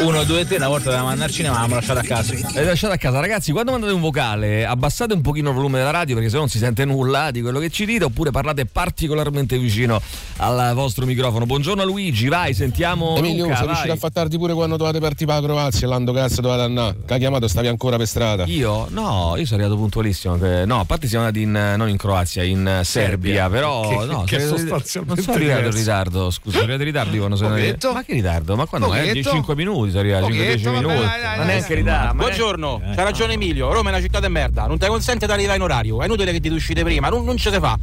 Uno, 0.01 0.23
due, 0.23 0.45
tre, 0.45 0.57
una 0.57 0.67
volta 0.67 0.85
dovevamo 0.85 1.09
andare 1.09 1.29
al 1.29 1.33
cinema, 1.33 1.53
l'avevamo 1.55 1.79
lasciata 1.79 1.99
a 2.01 2.03
casa. 2.03 2.33
L'avete 2.33 2.63
lasciata 2.65 2.93
a 2.93 2.97
casa, 2.97 3.19
ragazzi. 3.19 3.51
Quando 3.51 3.71
mandate 3.71 3.93
un 3.93 4.01
vocale, 4.01 4.65
abbassate 4.65 5.13
un 5.13 5.21
pochino 5.21 5.49
il 5.49 5.55
volume 5.55 5.77
della 5.79 5.91
radio 5.91 6.15
perché 6.15 6.29
se 6.29 6.35
no 6.35 6.41
non 6.41 6.49
si 6.49 6.57
sente 6.57 6.85
nulla 6.85 7.31
di 7.31 7.41
quello 7.41 7.59
che 7.59 7.69
ci 7.69 7.85
dite, 7.85 8.03
oppure 8.03 8.31
parlate 8.31 8.65
particolarmente 8.65 9.57
vicino 9.57 10.01
al 10.37 10.73
vostro 10.75 11.05
microfono. 11.05 11.45
Buongiorno 11.45 11.83
Luigi, 11.83 12.27
vai, 12.27 12.53
sentiamo. 12.53 13.15
Emilio, 13.17 13.45
Luca, 13.45 13.57
sei 13.57 13.65
riuscito 13.67 13.93
a 13.93 13.97
far 13.97 14.11
tardi 14.11 14.37
pure 14.37 14.53
quando 14.53 14.77
dovete 14.77 14.99
partire 14.99 15.25
per 15.31 15.41
la 15.41 15.47
Croazia, 15.47 15.87
l'ando 15.87 16.11
cazzo 16.11 16.41
dovete 16.41 16.61
andare. 16.61 16.95
Che 17.05 17.13
ha 17.13 17.17
chiamato, 17.17 17.47
stavi 17.47 17.67
ancora 17.67 17.97
per 17.97 18.07
strada. 18.07 18.43
Io? 18.45 18.87
No, 18.89 19.33
io 19.37 19.45
sono 19.45 19.61
arrivato 19.61 19.79
puntualissimo. 19.79 20.35
No, 20.65 20.79
a 20.79 20.85
parte 20.85 21.07
siamo 21.07 21.25
andati 21.25 21.43
in, 21.43 21.51
non 21.77 21.89
in 21.89 21.97
Croazia, 21.97 22.43
in 22.43 22.67
eh, 22.67 22.83
Serbia, 22.83 23.45
Serbia. 23.45 23.49
però 23.49 23.87
Che- 23.99 24.05
no, 24.05 24.23
che 24.25 24.39
sono- 24.39 24.70
sostanzialmente 24.79 25.13
non 25.15 25.23
sono 25.23 25.35
arrivato 25.37 25.67
in 25.67 25.73
ritardo, 25.81 26.29
scusa, 26.31 26.57
sono 26.59 26.63
arrivato 26.63 26.81
in 26.81 26.87
ritardo 26.87 27.17
quando 27.17 27.35
sono 27.35 27.49
Pochetto? 27.49 27.93
Ma 27.93 28.03
che 28.03 28.13
ritardo? 28.13 28.55
Ma 28.55 28.65
quando? 28.65 28.93
Eh, 28.93 29.07
Pochetto? 29.07 29.29
5 29.29 29.55
minuti 29.55 29.89
sono 29.89 30.01
arrivato, 30.01 30.27
5-10 30.27 30.29
Pochetto, 30.29 30.71
vabbè, 30.71 30.85
minuti. 30.85 31.05
dai, 31.05 31.21
dai, 31.21 31.37
ma 31.37 31.43
neanche 31.43 31.67
dai. 31.67 31.77
ritardo. 31.77 32.13
ma 32.13 32.23
Buongiorno, 32.23 32.81
c'ha 32.95 33.03
ragione 33.03 33.33
Emilio, 33.33 33.71
Roma 33.71 33.89
è 33.89 33.93
una 33.93 34.01
città 34.01 34.19
di 34.19 34.27
merda, 34.27 34.65
non 34.67 34.77
ti 34.77 34.87
consente 34.87 35.25
di 35.25 35.31
arrivare 35.31 35.57
in 35.57 35.63
orario, 35.63 36.01
è 36.01 36.05
inutile 36.05 36.31
che 36.31 36.39
ti 36.39 36.49
uscite 36.49 36.83
prima, 36.83 37.09
non, 37.09 37.23
non 37.23 37.37
ce 37.37 37.51
si 37.51 37.59
fa. 37.59 37.77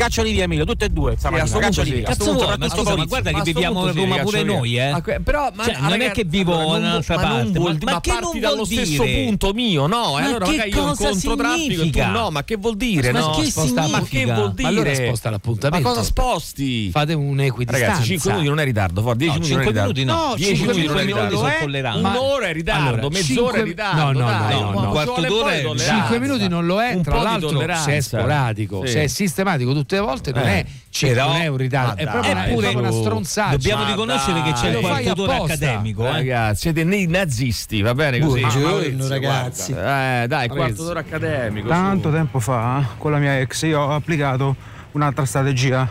Cacciali 0.00 0.32
via 0.32 0.44
Emilio, 0.44 0.64
tutte 0.64 0.86
e 0.86 0.88
due, 0.88 1.14
stamattina, 1.18 1.58
cacciali 1.58 1.90
via. 1.90 2.02
Cazzo 2.04 2.32
vuoi? 2.32 2.56
Ma 2.56 2.68
scusa, 2.70 2.94
guarda 3.04 3.32
che 3.32 3.42
viviamo 3.42 3.84
a 3.84 3.92
Roma 3.92 4.16
pure 4.20 4.42
noi, 4.42 4.78
eh. 4.78 4.86
Ah, 4.86 5.02
que- 5.02 5.20
però, 5.20 5.50
ma, 5.52 5.64
Cioè, 5.64 5.76
non 5.78 6.00
è 6.00 6.10
che 6.10 6.24
vivo 6.24 6.54
allora, 6.58 6.78
un'altra 6.78 7.16
ma 7.16 7.22
parte, 7.22 7.58
vuol 7.58 7.78
ma- 7.82 8.00
che 8.00 8.18
non 8.18 8.40
dallo 8.40 8.54
vuol 8.54 8.66
stesso 8.66 9.04
dire? 9.04 9.24
punto 9.24 9.52
mio, 9.52 9.86
no? 9.86 10.16
E 10.18 10.22
Ma 10.22 10.26
allora 10.26 10.44
che 10.46 10.50
magari 10.52 10.70
io 10.70 10.78
incontro 10.88 11.36
traffico 11.36 11.82
e 11.82 11.90
tu 11.90 12.00
no, 12.00 12.30
ma 12.30 12.44
che 12.44 12.56
vuol 12.56 12.76
dire? 12.76 13.12
Ma 13.12 13.18
no? 13.18 13.30
che 13.32 13.44
Sposta- 13.50 13.88
Ma 13.88 14.02
che 14.02 14.24
vuol 14.24 14.36
Ma 14.46 14.52
dire? 14.54 14.68
allora 14.68 14.94
sposta 14.94 15.30
l'appuntamento. 15.30 15.86
Ma 15.86 15.94
cosa 15.94 16.02
sposti? 16.06 16.90
Fate 16.90 17.12
un'equidistanza. 17.12 17.86
Ragazzi, 17.86 18.06
5 18.06 18.30
minuti 18.30 18.48
non 18.48 18.58
è 18.60 18.64
ritardo, 18.64 19.02
for 19.02 19.16
10 19.16 19.32
No, 19.38 19.44
minuti 19.44 19.52
non 19.52 19.60
è 19.60 19.64
5 19.66 19.92
ritardo. 19.92 20.28
no. 20.28 20.34
10 20.36 20.56
cinque 20.56 20.74
minuti 20.74 20.88
non 20.88 20.98
è 20.98 21.04
ritardo. 21.04 21.98
Un'ora 21.98 22.46
è 22.46 22.52
ritardo, 22.54 23.10
mezz'ora 23.10 23.58
è 23.58 23.62
ritardo. 23.62 24.00
no, 24.00 24.12
no, 24.12 24.18
no, 24.20 24.30
no, 24.30 24.70
ma 24.70 24.72
no. 24.72 24.80
ci 24.80 24.86
quarto 24.88 25.12
vuole 25.12 25.28
d'ora 25.28 25.42
poi 25.50 25.58
è 25.58 25.62
tolleranza. 25.62 25.94
5 26.00 26.18
minuti 26.20 26.48
non 26.48 26.64
lo 26.66 26.80
è, 26.82 26.94
Un 26.94 27.02
tra 27.02 27.12
po' 27.12 27.18
di 27.18 27.24
l'altro 27.24 27.74
se 27.76 27.96
è 27.96 28.00
sporadico, 28.00 28.86
se 28.86 29.02
è 29.02 29.06
sistematico 29.06 29.72
tutte 29.90 29.96
le 29.96 30.00
volte 30.00 30.32
non 30.32 30.42
Eh. 30.44 30.60
è, 30.60 30.66
cioè, 30.90 31.10
Però- 31.10 31.26
non 31.32 31.40
è 31.40 31.46
un 31.48 31.56
ritardo, 31.56 32.00
è 32.00 32.06
proprio, 32.06 32.30
una, 32.32 32.44
è 32.44 32.48
su. 32.48 32.56
proprio 32.56 32.78
una 32.80 32.92
stronzata. 32.92 33.50
Dobbiamo 33.56 33.84
riconoscere 33.86 34.42
che 34.42 34.52
c'è 34.52 34.68
il 34.68 34.78
quarto 34.78 35.14
d'ora 35.14 35.34
apposta. 35.34 35.54
accademico, 35.54 36.06
eh. 36.06 36.12
Ragazzi, 36.12 36.60
siete 36.60 36.84
nei 36.84 37.06
nazisti, 37.06 37.82
va 37.82 37.94
bene 37.94 38.18
così? 38.20 38.40
Buongiorno 38.40 39.08
ragazzi. 39.08 39.72
Eh, 39.72 40.24
dai, 40.28 40.48
quarto 40.48 40.84
d'ora 40.84 41.00
accademico. 41.00 41.68
Tanto 41.68 42.08
su. 42.08 42.14
tempo 42.14 42.38
fa 42.38 42.84
con 42.98 43.10
la 43.10 43.18
mia 43.18 43.38
ex 43.40 43.62
io 43.62 43.80
ho 43.80 43.94
applicato 43.94 44.54
un'altra 44.92 45.24
strategia. 45.24 45.88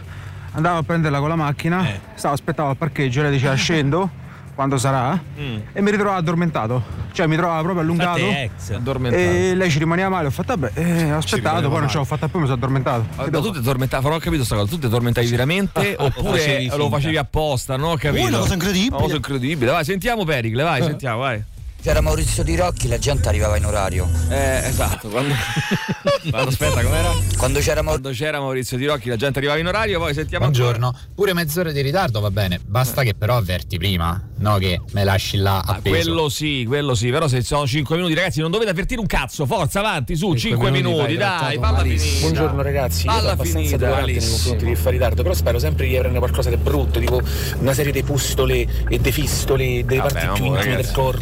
Andavo 0.53 0.77
a 0.79 0.84
prenderla 0.84 1.20
con 1.20 1.29
la 1.29 1.36
macchina, 1.36 1.86
Eh. 1.88 2.00
stavo 2.15 2.34
aspettavo 2.34 2.70
al 2.70 2.77
parcheggio, 2.77 3.22
lei 3.22 3.32
diceva 3.32 3.53
scendo 3.53 4.10
quando 4.59 4.77
sarà 4.77 5.17
Mm. 5.39 5.57
e 5.71 5.81
mi 5.81 5.89
ritrovavo 5.89 6.17
addormentato. 6.17 6.83
Cioè 7.13 7.27
mi 7.27 7.37
trovavo 7.37 7.61
proprio 7.61 7.81
allungato 7.81 8.19
ex. 8.25 8.71
Addormentato. 8.71 9.23
e 9.23 9.55
lei 9.55 9.71
ci 9.71 9.79
rimaneva 9.79 10.09
male. 10.09 10.27
Ho 10.27 10.31
fatto 10.31 10.53
vabbè, 10.57 10.71
eh, 10.73 11.13
ho 11.13 11.17
aspettato, 11.17 11.69
poi 11.69 11.79
non 11.79 11.87
ce 11.87 11.97
l'ho 11.97 12.03
fatta 12.03 12.27
più, 12.27 12.39
mi 12.39 12.45
sono 12.45 12.57
addormentato. 12.57 13.05
Ma 13.15 13.29
tu 13.39 13.51
ti 13.51 13.57
addormentavi, 13.59 14.03
non 14.03 14.13
ho 14.15 14.19
capito 14.19 14.43
sta 14.43 14.55
cosa, 14.57 14.69
tu 14.69 14.77
ti 14.77 14.87
addormentavi 14.87 15.27
veramente 15.27 15.95
oppure 15.97 16.39
facevi 16.39 16.71
lo 16.75 16.89
facevi 16.89 17.15
apposta, 17.15 17.77
non 17.77 17.91
ho 17.91 17.95
capito. 17.95 18.27
Una 18.27 18.39
cosa 18.39 18.53
incredibile. 18.55 18.95
Una 18.95 19.03
cosa 19.05 19.15
incredibile. 19.15 19.71
Vai, 19.71 19.85
sentiamo 19.85 20.25
Pericle, 20.25 20.63
vai, 20.63 20.83
sentiamo, 20.83 21.19
vai. 21.19 21.41
C'era 21.81 22.01
Maurizio 22.01 22.43
Di 22.43 22.57
Rocchi, 22.57 22.89
la 22.89 22.98
gente 22.98 23.29
arrivava 23.29 23.55
in 23.55 23.65
orario. 23.65 24.05
Eh, 24.29 24.67
esatto, 24.67 25.07
quando... 25.07 25.33
quando 26.29 26.50
aspetta, 26.50 26.83
com'era? 26.83 27.09
Quando 27.38 27.59
c'era 27.59 27.81
Maurizio 27.81 28.01
Quando 28.01 28.12
c'era 28.12 28.39
Maurizio 28.39 28.77
Di 28.77 28.86
Rocchi 28.86 29.07
la 29.07 29.15
gente 29.15 29.38
arrivava 29.38 29.59
in 29.59 29.67
orario, 29.67 29.98
poi 29.98 30.13
sentiamo 30.13 30.45
ancora. 30.45 30.63
Buongiorno, 30.77 30.98
pure 31.15 31.33
mezz'ora 31.33 31.71
di 31.71 31.81
ritardo 31.81 32.19
va 32.19 32.31
bene, 32.31 32.59
basta 32.65 33.01
che 33.03 33.13
però 33.15 33.38
avverti 33.38 33.77
prima, 33.77 34.21
no 34.39 34.57
che 34.57 34.81
me 34.91 35.03
lasci 35.05 35.38
là 35.38 35.59
Ah, 35.59 35.75
appeso. 35.75 35.95
quello 35.95 36.27
sì, 36.29 36.65
quello 36.67 36.95
sì, 36.95 37.09
però 37.12 37.29
se 37.29 37.41
sono 37.43 37.65
5 37.65 37.95
minuti 37.95 38.13
ragazzi 38.13 38.41
non 38.41 38.51
dovete 38.51 38.71
avvertire 38.71 39.00
un 39.00 39.07
cazzo, 39.07 39.45
forza 39.45 39.79
avanti, 39.79 40.17
su, 40.17 40.36
5 40.36 40.69
minuti, 40.71 40.95
minuti, 40.95 41.15
vai, 41.15 41.39
dai, 41.39 41.59
palla 41.59 41.79
finita. 41.79 42.03
Buongiorno 42.19 42.62
ragazzi, 42.62 43.05
io 43.05 43.12
Palla 43.12 43.19
sono 43.21 43.31
abbastanza 43.31 43.57
finita, 43.57 43.77
tollerante 43.77 44.12
nei 44.12 44.29
confronti 44.29 44.65
di 44.65 44.75
fare 44.75 44.92
ritardo, 44.92 45.22
però 45.24 45.33
spero 45.33 45.59
sempre 45.59 45.87
di 45.87 45.96
averne 45.98 46.18
qualcosa 46.20 46.50
di 46.50 46.57
brutto, 46.57 47.00
tipo 47.00 47.22
una 47.59 47.74
serie 47.74 47.94
di 47.94 48.03
pustole 48.03 48.68
e 48.89 49.00
di 49.00 49.11
fistole, 49.13 49.85
delle 49.85 50.01
Vabbè, 50.01 50.13
parti 50.25 50.42
più 50.42 50.53
intime 50.53 50.75
del 50.75 50.92
corpo, 50.92 51.20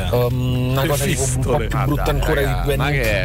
addirittura. 0.00 0.26
um, 0.26 0.68
una 0.70 0.86
cosa 0.86 1.04
tipo 1.04 1.20
un 1.22 1.26
po' 1.28 1.34
fistole. 1.34 1.66
più 1.66 1.78
brutta 1.84 2.02
dai, 2.04 2.14
ancora 2.14 2.40
raga, 2.40 2.60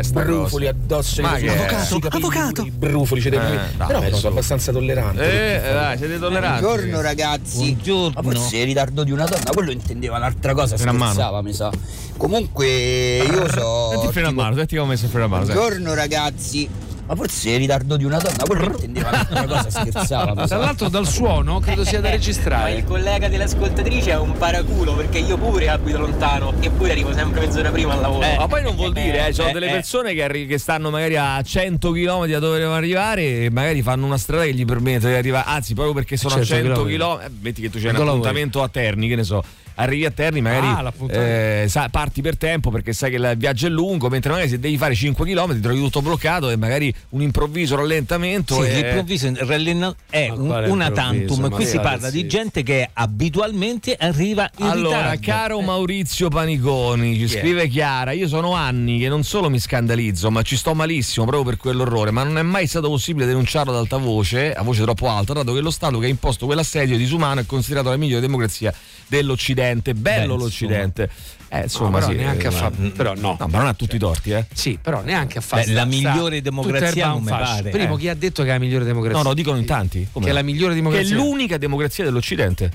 di 0.02 0.12
due 0.12 0.24
brufoli 0.24 0.68
addosso, 0.68 1.22
Ma 1.22 1.36
che 1.36 1.50
avvocato, 1.50 2.00
capelli, 2.00 2.26
avvocato. 2.26 2.62
i 2.64 2.72
brufoli, 2.72 3.22
cioè, 3.22 3.34
Eh, 3.34 3.60
però 3.86 4.02
su. 4.10 4.16
sono 4.16 4.32
abbastanza 4.34 4.72
tollerante. 4.72 5.22
Eh, 5.24 5.68
eh, 5.70 5.74
dai, 5.74 5.98
siete 5.98 6.20
tolleranti. 6.20 6.62
Buongiorno 6.62 7.02
ragazzi. 7.02 7.58
Buongiorno. 7.74 8.22
Ma 8.22 8.32
forse 8.32 8.58
il 8.58 8.66
ritardo 8.66 9.04
di 9.04 9.12
una 9.12 9.26
donna, 9.26 9.50
quello 9.54 9.72
intendeva 9.72 10.18
un'altra 10.18 10.54
cosa, 10.54 10.76
Freno 10.76 10.92
a 10.92 10.94
mano. 10.94 11.12
scherzava, 11.14 11.42
mi 11.42 11.54
sa. 11.54 11.72
Comunque 12.18 12.68
io 12.68 13.50
so. 13.50 13.90
Senti 14.00 14.08
freno 14.14 14.28
a 14.30 14.32
mano, 14.32 14.56
senti 14.56 14.76
come 14.76 14.88
ho 14.88 14.92
messo 14.92 15.06
il 15.06 15.12
freno 15.12 15.26
a 15.26 15.30
mano. 15.30 15.46
Buongiorno 15.46 15.94
ragazzi. 15.94 16.70
Ma 17.08 17.16
forse 17.16 17.52
il 17.52 17.60
ritardo 17.60 17.98
di 17.98 18.04
una 18.04 18.18
donna, 18.18 18.44
quello 18.46 18.66
intendeva 18.72 19.10
un'altra 19.10 19.46
cosa, 19.46 19.70
scherzava. 19.70 20.48
Tra 20.48 20.58
l'altro 20.58 20.90
dal 20.90 21.06
suono 21.08 21.60
credo 21.60 21.86
sia 21.86 22.02
da 22.02 22.10
registrare. 22.10 22.84
collega 22.84 23.28
dell'ascoltatrice 23.28 24.12
è 24.12 24.18
un 24.18 24.34
paraculo 24.38 24.96
perché 24.96 25.20
io 25.20 25.38
pure 25.38 25.70
abito 25.70 26.00
lontano 26.00 26.54
eppure 26.60 26.92
arrivo 26.92 27.14
sempre 27.14 27.42
mezz'ora 27.42 27.70
prima 27.70 27.94
al 27.94 28.02
lavoro. 28.02 28.26
Ma 28.38 28.48
poi 28.48 28.64
non 28.64 28.76
vuol 28.76 28.92
dire, 28.94 29.24
eh, 29.24 29.28
ci 29.28 29.34
sono 29.34 29.50
eh, 29.50 29.54
delle 29.54 29.68
eh. 29.68 29.72
persone 29.72 30.14
che, 30.14 30.24
arri- 30.24 30.48
che 30.48 30.58
stanno 30.58 30.90
magari 30.90 31.16
a 31.16 31.40
100 31.42 31.92
km 31.92 32.26
da 32.26 32.40
dove 32.40 32.58
devono 32.58 32.76
arrivare 32.76 33.44
e 33.44 33.50
magari 33.52 33.84
fanno 33.84 34.06
una 34.08 34.18
strada 34.18 34.44
che 34.44 34.54
gli 34.54 34.66
permette 34.66 35.08
di 35.08 35.14
arrivare, 35.14 35.46
anzi 35.48 35.74
proprio 35.76 35.94
perché 35.94 36.18
sono 36.18 36.44
100 36.44 36.54
a 36.54 36.58
100 36.58 36.86
chilometri. 36.86 37.28
km, 37.28 37.36
eh, 37.36 37.40
metti 37.42 37.62
che 37.62 37.70
tu 37.70 37.78
c'hai 37.78 37.90
un 37.90 37.94
lavori. 37.94 38.10
appuntamento 38.10 38.64
a 38.64 38.68
Terni, 38.70 39.08
che 39.08 39.16
ne 39.16 39.24
so, 39.24 39.44
arrivi 39.76 40.06
a 40.06 40.12
Terni 40.12 40.42
magari 40.42 40.68
Ah, 40.68 40.94
eh, 41.10 41.66
sa- 41.68 41.90
parti 41.90 42.22
per 42.22 42.38
tempo 42.38 42.70
perché 42.72 42.94
sai 42.94 43.10
che 43.12 43.18
il 43.18 43.34
viaggio 43.38 43.68
è 43.68 43.70
lungo, 43.70 44.10
mentre 44.10 44.32
magari 44.32 44.50
se 44.50 44.60
devi 44.60 44.78
fare 44.78 44.96
5 44.96 45.26
km 45.26 45.60
trovi 45.60 45.80
tutto 45.80 46.02
bloccato 46.02 46.50
e 46.50 46.56
magari 46.58 46.94
un 47.10 47.22
improvviso 47.22 47.76
rallentamento 47.76 48.62
Sì, 48.64 48.70
e- 48.70 48.74
l'improvviso 48.82 49.32
rallena- 49.46 49.96
è 50.10 50.30
un- 50.30 50.66
una 50.70 50.92
tantum. 50.92 51.50
Qui 51.50 51.66
si 51.66 51.80
parla 51.80 52.08
sì. 52.10 52.22
di 52.22 52.28
gente 52.28 52.64
che 52.64 52.90
abitualmente 52.94 53.96
arriva 54.00 54.50
in 54.58 54.66
Allora, 54.66 55.12
ritardo. 55.12 55.22
caro 55.22 55.62
Maurizio 55.62 56.30
Paniconi, 56.30 57.18
ci 57.18 57.24
è? 57.36 57.40
scrive 57.40 57.68
Chiara, 57.68 58.12
io 58.12 58.28
sono 58.28 58.54
anni 58.54 59.00
che 59.00 59.10
non 59.10 59.24
solo 59.24 59.50
mi 59.50 59.60
scandalizzo, 59.60 60.32
ma 60.32 60.42
ci 60.42 60.56
sto 60.56 60.74
malissimo 60.74 61.26
proprio 61.26 61.50
per 61.52 61.58
quell'orrore, 61.60 62.12
ma 62.12 62.24
non 62.24 62.38
è 62.38 62.42
mai 62.44 62.68
stato 62.68 62.88
possibile 62.90 63.26
denunciarlo 63.26 63.72
ad 63.72 63.78
alta 63.78 63.98
voce, 63.98 64.54
a 64.54 64.62
voce 64.64 64.84
troppo 64.84 65.10
alta, 65.10 65.34
dato 65.34 65.54
che 65.54 65.60
lo 65.62 65.72
Stato 65.72 66.00
che 66.00 66.06
ha 66.06 66.10
imposto 66.10 66.46
quell'assedio 66.46 66.96
disumano 66.96 67.42
è 67.42 67.46
considerato 67.46 67.90
la 67.90 67.98
migliore 67.98 68.22
democrazia 68.22 68.74
dell'Occidente. 69.08 69.64
Bello 69.74 70.36
Beh, 70.36 70.42
l'Occidente. 70.44 71.10
Eh, 71.50 71.62
insomma, 71.64 72.00
però 72.00 72.12
sì, 72.12 72.18
neanche 72.18 72.44
eh, 72.44 72.48
a 72.48 72.52
fa- 72.52 72.72
ma- 72.76 72.90
però 72.90 73.14
no. 73.16 73.38
No, 73.40 73.48
ma 73.48 73.58
non 73.60 73.68
ha 73.68 73.74
tutti 73.74 73.96
i 73.96 74.00
torti, 74.00 74.32
eh. 74.32 74.46
Sì, 74.54 74.78
però 74.82 75.02
neanche 75.02 75.38
a 75.38 75.42
fare 75.42 75.64
Beh, 75.66 75.72
la 75.72 75.80
sta- 75.82 75.90
migliore 75.90 76.36
sta- 76.38 76.44
democrazia 76.50 77.08
non 77.08 77.18
un 77.18 77.24
mi 77.24 77.30
pare, 77.30 77.70
Primo, 77.70 77.96
eh. 77.96 78.00
chi 78.00 78.10
ha 78.10 78.16
detto 78.16 78.44
che 78.44 78.50
è 78.50 78.52
la 78.54 78.60
migliore 78.60 78.84
democrazia? 78.86 79.22
No, 79.22 79.28
no, 79.30 79.34
dicono 79.34 79.58
in 79.58 79.66
tanti. 79.66 80.08
Come 80.12 80.26
Che 80.26 80.32
è 80.32 80.34
no? 80.34 80.40
la 80.40 80.46
migliore 80.46 80.74
Che 80.74 80.80
è 80.80 80.82
democrazia. 80.82 81.16
l'unica 81.16 81.58
democrazia 81.58 82.04
dell'Occidente. 82.04 82.72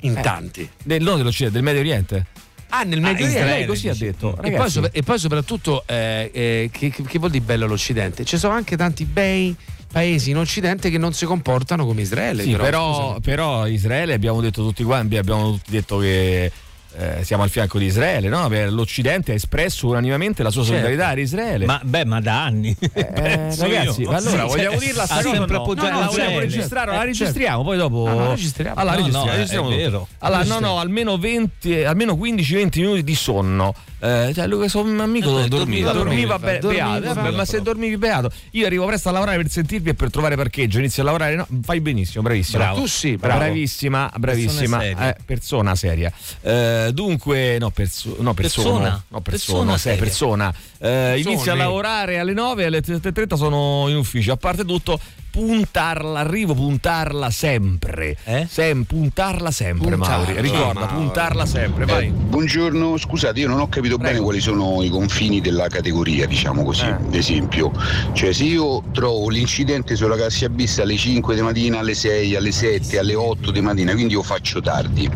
In 0.00 0.14
tanti. 0.22 0.68
Del, 0.82 1.02
non 1.02 1.16
dell'Occidente, 1.16 1.54
del 1.54 1.62
Medio 1.64 1.80
Oriente. 1.80 2.26
Ah, 2.72 2.84
nel 2.84 3.00
Medio 3.00 3.26
Israele, 3.26 3.40
Oriente. 3.50 3.58
lei 3.58 3.66
così 3.66 3.88
ha 3.88 3.94
detto. 3.94 4.40
E 4.42 4.50
poi, 4.52 4.88
e 4.92 5.02
poi 5.02 5.18
soprattutto, 5.18 5.82
eh, 5.86 6.30
eh, 6.32 6.70
che, 6.72 6.90
che 6.90 7.18
vuol 7.18 7.30
dire 7.32 7.44
bello 7.44 7.66
l'Occidente? 7.66 8.24
Ci 8.24 8.38
sono 8.38 8.54
anche 8.54 8.76
tanti 8.76 9.04
bei 9.04 9.54
paesi 9.90 10.30
in 10.30 10.36
Occidente 10.38 10.90
che 10.90 10.98
non 10.98 11.12
si 11.12 11.24
comportano 11.26 11.84
come 11.86 12.02
Israele. 12.02 12.42
Sì, 12.42 12.52
però, 12.54 13.18
però 13.20 13.66
Israele 13.66 14.14
abbiamo 14.14 14.40
detto 14.40 14.62
tutti 14.62 14.82
quanti, 14.84 15.16
abbiamo 15.16 15.50
tutti 15.52 15.70
detto 15.70 15.98
che 15.98 16.52
eh, 16.96 17.22
siamo 17.22 17.44
al 17.44 17.50
fianco 17.50 17.78
di 17.78 17.84
Israele, 17.86 18.28
no? 18.28 18.48
L'Occidente 18.68 19.30
ha 19.32 19.34
espresso 19.34 19.86
unanimemente 19.88 20.42
la 20.42 20.50
sua 20.50 20.62
Certo. 20.64 20.80
solidarietà 20.80 21.08
ad 21.12 21.18
Israele. 21.18 21.64
Ma, 21.64 21.80
beh, 21.82 22.04
ma 22.04 22.20
da 22.20 22.42
anni. 22.44 22.76
Eh, 22.92 23.08
ragazzi, 23.56 24.00
io. 24.02 24.10
allora 24.10 24.20
Sì, 24.20 24.36
vogliamo 24.36 24.76
cioè, 24.76 24.86
dirla 24.86 25.04
sta 25.04 25.14
cosa? 25.16 25.30
sempre 25.30 25.56
No, 25.56 25.64
no, 25.74 25.74
la 26.00 26.06
vogliamo 26.06 26.38
registrare, 26.40 26.90
la 26.92 27.02
Eh, 27.02 27.04
registriamo, 27.06 27.62
poi 27.62 27.76
dopo. 27.76 28.06
Ah, 28.06 28.14
la 28.14 28.28
registriamo? 28.30 28.80
Allora, 28.80 28.96
No, 28.96 29.06
registriamo, 29.26 29.68
no, 29.68 29.70
registriamo. 29.70 30.08
Allora, 30.18 30.44
no, 30.44 30.58
no, 30.58 30.78
almeno 30.78 31.16
20, 31.18 31.84
almeno 31.84 32.14
15-20 32.14 32.80
minuti 32.80 33.04
di 33.04 33.14
sonno. 33.14 33.74
Eh, 34.02 34.32
cioè, 34.34 34.46
lui 34.46 34.68
sono 34.68 34.90
un 34.90 35.00
amico 35.00 35.38
Eh, 35.40 35.48
dormiva, 35.48 35.92
dormiva, 35.92 36.36
dormiva, 36.36 36.38
be- 36.38 36.58
dormiva, 36.58 36.98
beato. 37.00 37.14
Vabbè, 37.20 37.36
ma 37.36 37.44
se 37.44 37.60
dormivi 37.60 37.96
beato, 37.98 38.30
io 38.52 38.66
arrivo 38.66 38.86
presto 38.86 39.10
a 39.10 39.12
lavorare 39.12 39.36
per 39.36 39.50
sentirvi 39.50 39.90
e 39.90 39.94
per 39.94 40.10
trovare 40.10 40.36
parcheggio, 40.36 40.78
inizio 40.78 41.02
a 41.02 41.06
lavorare. 41.06 41.36
No, 41.36 41.46
fai 41.62 41.80
benissimo, 41.80 42.22
bravissimo. 42.22 42.58
Bravo. 42.58 42.80
Tu 42.80 42.86
sì, 42.86 43.16
bravo. 43.16 43.38
Bravissima, 43.40 44.10
bravissima. 44.16 44.78
Persona 44.78 44.94
seria. 44.96 45.08
Eh, 45.08 45.16
persona 45.24 45.74
seria. 45.74 46.12
Eh, 46.40 46.90
dunque, 46.94 47.58
no, 47.58 47.70
perso- 47.70 48.16
no 48.20 48.32
persona. 48.34 48.68
Persona. 48.70 49.04
No, 49.08 49.20
persona, 49.20 49.58
Persona 49.74 49.78
sei 49.78 49.96
persona. 49.96 50.54
Eh, 50.78 51.18
inizio 51.24 51.52
a 51.52 51.54
lavorare 51.56 52.18
alle 52.18 52.32
9 52.32 52.64
alle 52.64 52.80
7.30 52.82 53.36
sono 53.36 53.86
in 53.88 53.96
ufficio. 53.96 54.32
A 54.32 54.36
parte 54.36 54.64
tutto, 54.64 54.98
puntarla, 55.30 56.20
arrivo, 56.20 56.54
puntarla 56.54 57.30
sempre. 57.30 58.16
Sem- 58.48 58.82
puntarla 58.82 59.50
sempre, 59.50 59.96
Mauri. 59.96 60.40
Ricorda, 60.40 60.86
puntarla 60.86 61.46
sempre, 61.46 61.84
vai. 61.84 62.06
Eh, 62.06 62.10
buongiorno, 62.10 62.96
scusate, 62.96 63.40
io 63.40 63.48
non 63.48 63.60
ho 63.60 63.68
capito 63.68 63.96
bene 63.96 64.20
quali 64.20 64.40
sono 64.40 64.82
i 64.82 64.88
confini 64.88 65.40
della 65.40 65.68
categoria, 65.68 66.26
diciamo 66.26 66.64
così. 66.64 66.86
Eh. 66.86 66.90
Ad 66.90 67.14
esempio, 67.14 67.72
cioè 68.12 68.32
se 68.32 68.44
io 68.44 68.82
trovo 68.92 69.28
l'incidente 69.28 69.96
sulla 69.96 70.16
Cassia 70.16 70.48
Bis 70.48 70.78
alle 70.78 70.96
5 70.96 71.34
di 71.34 71.40
mattina, 71.40 71.78
alle 71.78 71.94
6, 71.94 72.34
alle 72.34 72.52
7, 72.52 72.98
alle 72.98 73.14
8 73.14 73.50
di 73.50 73.60
mattina, 73.60 73.92
quindi 73.92 74.14
io 74.14 74.22
faccio 74.22 74.60
tardi. 74.60 75.08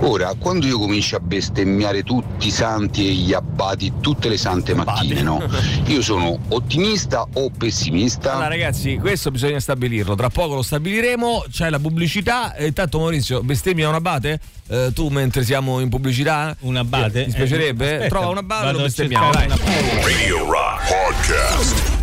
Ora, 0.00 0.34
quando 0.38 0.66
io 0.66 0.78
comincio 0.78 1.16
a 1.16 1.20
bestemmiare 1.20 2.02
tutti 2.02 2.46
i 2.46 2.50
santi 2.50 3.08
e 3.08 3.12
gli 3.12 3.32
abbati 3.32 3.94
tutte 4.00 4.28
le 4.28 4.36
sante 4.36 4.74
mattine, 4.74 5.22
no? 5.22 5.42
Io 5.86 6.02
sono 6.02 6.38
ottimista 6.48 7.26
o 7.34 7.50
pessimista? 7.50 8.32
Allora 8.32 8.48
ragazzi, 8.48 8.96
questo 8.96 9.30
bisogna 9.30 9.47
stabilirlo, 9.58 10.14
tra 10.14 10.28
poco 10.28 10.54
lo 10.54 10.62
stabiliremo, 10.62 11.46
c'è 11.50 11.70
la 11.70 11.78
pubblicità 11.78 12.54
e 12.54 12.66
intanto 12.66 12.98
Maurizio, 12.98 13.42
bestemmia 13.42 13.88
un 13.88 13.94
abate? 13.94 14.40
Eh, 14.68 14.90
tu 14.94 15.08
mentre 15.08 15.44
siamo 15.44 15.80
in 15.80 15.88
pubblicità? 15.88 16.54
Un 16.60 16.76
abate? 16.76 17.24
Ti 17.24 17.32
piacerebbe? 17.32 17.84
Eh, 17.84 17.92
aspetta, 17.94 18.08
Trova 18.08 18.28
un 18.28 18.36
abate 18.38 18.68
e 18.68 18.72
lo 18.72 18.82
bestemmiamo, 18.82 19.30
dai. 19.30 19.48
Radio 19.48 20.44
Rock 20.44 20.88
Podcast. 20.88 21.96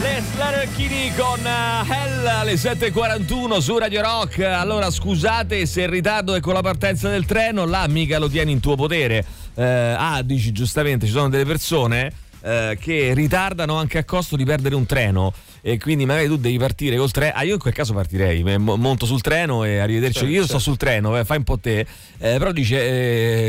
Les 0.00 0.24
Larocchini 0.36 1.12
con 1.16 1.46
eh, 1.46 1.92
Hell 1.92 2.26
alle 2.26 2.54
7.41 2.54 3.58
su 3.58 3.78
Radio 3.78 4.02
Rock. 4.02 4.40
Allora 4.40 4.90
scusate 4.90 5.64
se 5.66 5.82
in 5.82 5.90
ritardo 5.90 6.34
è 6.34 6.40
con 6.40 6.54
la 6.54 6.62
partenza 6.62 7.08
del 7.08 7.24
treno, 7.24 7.66
là 7.66 7.86
mica 7.86 8.18
lo 8.18 8.28
tieni 8.28 8.52
in 8.52 8.60
tuo 8.60 8.74
potere. 8.74 9.24
Eh, 9.54 9.62
ah, 9.64 10.22
dici 10.22 10.50
giustamente, 10.50 11.06
ci 11.06 11.12
sono 11.12 11.28
delle 11.28 11.44
persone 11.44 12.12
eh, 12.42 12.76
che 12.80 13.14
ritardano 13.14 13.76
anche 13.76 13.98
a 13.98 14.04
costo 14.04 14.36
di 14.36 14.44
perdere 14.44 14.74
un 14.74 14.86
treno. 14.86 15.32
E 15.64 15.78
quindi 15.78 16.04
magari 16.06 16.26
tu 16.26 16.36
devi 16.38 16.58
partire 16.58 16.96
col 16.96 17.12
treno. 17.12 17.32
Ah, 17.36 17.44
io 17.44 17.54
in 17.54 17.60
quel 17.60 17.72
caso 17.72 17.92
partirei, 17.94 18.42
monto 18.58 19.06
sul 19.06 19.20
treno 19.20 19.62
e 19.62 19.78
arrivederci. 19.78 20.18
Certo, 20.18 20.32
io 20.32 20.38
sto 20.42 20.46
certo. 20.54 20.62
sul 20.62 20.76
treno, 20.76 21.16
eh, 21.16 21.24
fai 21.24 21.36
un 21.36 21.44
po' 21.44 21.56
te. 21.56 21.86
Eh, 22.18 22.36
però 22.38 22.50
dice, 22.50 22.80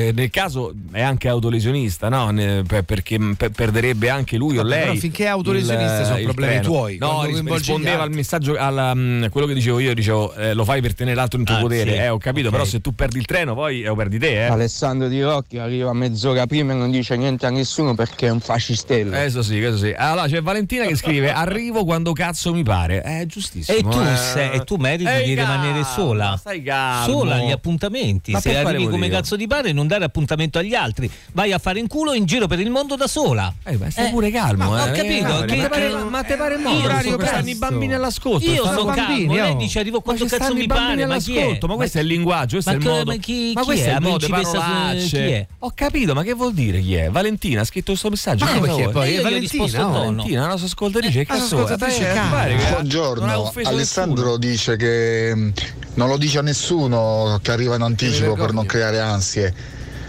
eh, 0.08 0.12
nel 0.14 0.30
caso 0.30 0.74
è 0.92 1.02
anche 1.02 1.28
autolesionista, 1.28 2.10
no? 2.10 2.30
Ne- 2.30 2.62
per- 2.68 2.84
perché 2.84 3.18
per- 3.36 3.50
perderebbe 3.50 4.10
anche 4.10 4.38
lui 4.38 4.60
o 4.60 4.64
lei. 4.64 4.82
però 4.82 4.94
finché 4.94 5.24
è 5.24 5.28
autolesionista 5.28 6.00
il- 6.02 6.06
sono 6.06 6.18
il 6.20 6.24
problemi 6.26 6.52
treno. 6.54 6.68
tuoi, 6.68 6.98
No, 7.00 7.24
ris- 7.26 7.42
rispondeva 7.44 8.04
al 8.04 8.12
messaggio, 8.12 8.56
alla, 8.58 8.94
mm, 8.94 9.26
quello 9.32 9.48
che 9.48 9.56
dicevo 9.56 9.80
io, 9.80 9.96
dicevo, 9.96 10.36
eh, 10.36 10.54
lo 10.54 10.66
fai 10.66 10.82
per 10.82 10.94
tenere 10.94 11.16
l'altro 11.16 11.40
in 11.40 11.46
tuo 11.46 11.56
Ah, 11.56 11.62
potere. 11.62 11.92
sì. 11.94 11.98
Eh, 11.98 12.10
ho 12.10 12.20
capito, 12.20 12.48
Ok. 12.50 12.54
però 12.54 12.66
se 12.66 12.80
tu 12.80 12.94
perdi 12.94 13.18
il 13.18 13.26
treno 13.26 13.56
poi 13.56 13.82
eh, 13.82 13.86
lo 13.88 13.96
perdi 13.96 14.20
te, 14.20 14.46
eh. 14.46 14.50
Alessandro 14.50 15.08
Di 15.08 15.20
Rocchi 15.22 15.58
arriva 15.58 15.92
mezz'ora 15.94 16.46
prima 16.46 16.74
e 16.74 16.76
non 16.76 16.92
dice 16.92 17.16
niente 17.18 17.48
a 17.48 17.50
nessuno 17.50 17.96
perché 17.96 18.28
è 18.28 18.30
un 18.30 18.40
fascistello. 18.40 19.10
Questo 19.18 19.42
sì, 19.42 19.58
questo 19.58 19.78
sì. 19.78 19.94
Allora 19.98 20.28
c'è 20.28 20.44
Valentina 20.44 20.86
che 20.86 20.96
scrive: 20.96 21.32
Arrivo 21.32 21.84
quando 21.84 22.02
cazzo 22.12 22.54
mi 22.54 22.64
pare. 22.64 23.02
È 23.02 23.26
giustissimo. 23.26 23.78
E 23.78 23.82
tu, 23.84 23.98
eh. 24.00 24.18
sei- 24.18 24.52
e 24.52 24.64
tu 24.66 24.76
meriti 24.76 25.10
Ehi, 25.10 25.30
di 25.30 25.36
calma, 25.36 25.54
rimanere 25.62 25.86
sola. 25.86 26.42
Calmo. 26.44 27.06
Sola 27.06 27.36
agli 27.36 27.52
appuntamenti. 27.52 28.32
Ma 28.34 28.42
Se 28.42 28.58
arrivi 28.58 28.84
come 28.86 28.98
motivo? 28.98 29.16
cazzo 29.16 29.38
ti 29.38 29.48
pare, 29.48 29.72
non 29.72 29.88
dare 29.88 30.04
appuntamento 30.04 30.58
agli 30.60 30.74
altri. 30.76 31.10
Vai 31.32 31.52
a 31.54 31.60
fare 31.60 31.80
in 31.80 31.88
culo 31.88 32.14
in 32.14 32.26
giro 32.26 32.48
per 32.48 32.60
il 32.60 32.70
mondo 32.70 32.96
da 32.96 33.08
sola. 33.08 33.54
Eh, 33.64 33.78
ma 33.78 33.90
stai 33.90 34.10
pure 34.10 34.30
calmo, 34.32 34.72
ma 34.72 34.86
eh. 34.88 34.90
Ho 34.90 34.94
capito. 34.94 35.28
Ma 35.34 35.46
che- 35.46 35.56
te 35.62 35.68
pare- 35.70 35.88
che- 35.90 36.04
ma 36.04 36.24
te 36.24 36.36
pare 36.36 36.54
Io 36.56 36.60
modo? 36.60 36.80
sono 36.82 37.00
Stanno 37.00 37.18
calmo. 37.18 37.50
i 37.50 37.56
bambini 37.56 37.94
all'ascolto. 37.94 38.50
Io 38.50 38.64
stanno 38.64 38.80
sono 38.80 38.94
calmo. 38.94 39.34
Lei 39.34 39.52
oh. 39.52 39.56
dice 39.56 39.80
arrivo 39.80 40.02
quando 40.02 40.24
Ma 40.24 40.30
ci 40.30 40.36
cazzo 40.36 40.50
stanno 40.52 40.60
mi 40.62 40.68
pare. 40.68 41.06
Ma 41.06 41.18
chi 41.18 41.38
è? 41.38 41.58
ma 41.62 41.76
questo 41.76 41.98
è 41.98 42.02
il 42.02 42.08
linguaggio, 42.08 42.60
questo 42.62 42.70
Ma 42.72 42.76
è 42.76 42.80
il 42.80 42.84
che- 42.86 42.90
modo. 42.90 43.12
ma 43.12 43.18
chi- 43.18 43.54
è? 43.54 43.96
è 43.96 44.30
parolacce. 44.30 45.08
chi 45.10 45.32
è? 45.32 45.48
Ho 45.60 45.72
capito, 45.76 46.14
ma 46.14 46.24
che 46.24 46.34
vuol 46.34 46.54
dire 46.54 46.80
chi 46.82 46.96
è? 46.96 47.10
Valentina 47.10 47.62
ha 47.62 47.64
scritto 47.66 47.92
questo 47.92 48.10
messaggio. 48.10 48.46
Ma 48.46 48.52
Che 48.52 48.60
come 48.60 48.74
chi 48.74 48.82
è 48.82 48.90
poi? 48.90 49.16
È 49.16 49.22
Valentina, 49.22 50.42
la 50.42 50.48
nostra 50.48 50.66
ascoltatrice. 50.68 51.14
Che 51.14 51.20
Eh, 51.22 51.26
cazzo 51.26 51.56
la 51.58 51.64
ha 52.02 52.72
Buongiorno, 52.72 53.52
Alessandro 53.64 54.38
dice 54.38 54.76
che 54.76 55.34
mh, 55.36 55.54
non 55.96 56.08
lo 56.10 56.18
dice 56.18 56.40
a 56.40 56.42
nessuno 56.42 57.40
che 57.42 57.52
arriva 57.52 57.76
in 57.76 57.82
anticipo 57.82 58.34
per 58.34 58.54
non 58.54 58.66
creare 58.66 59.00
ansie. 59.00 59.54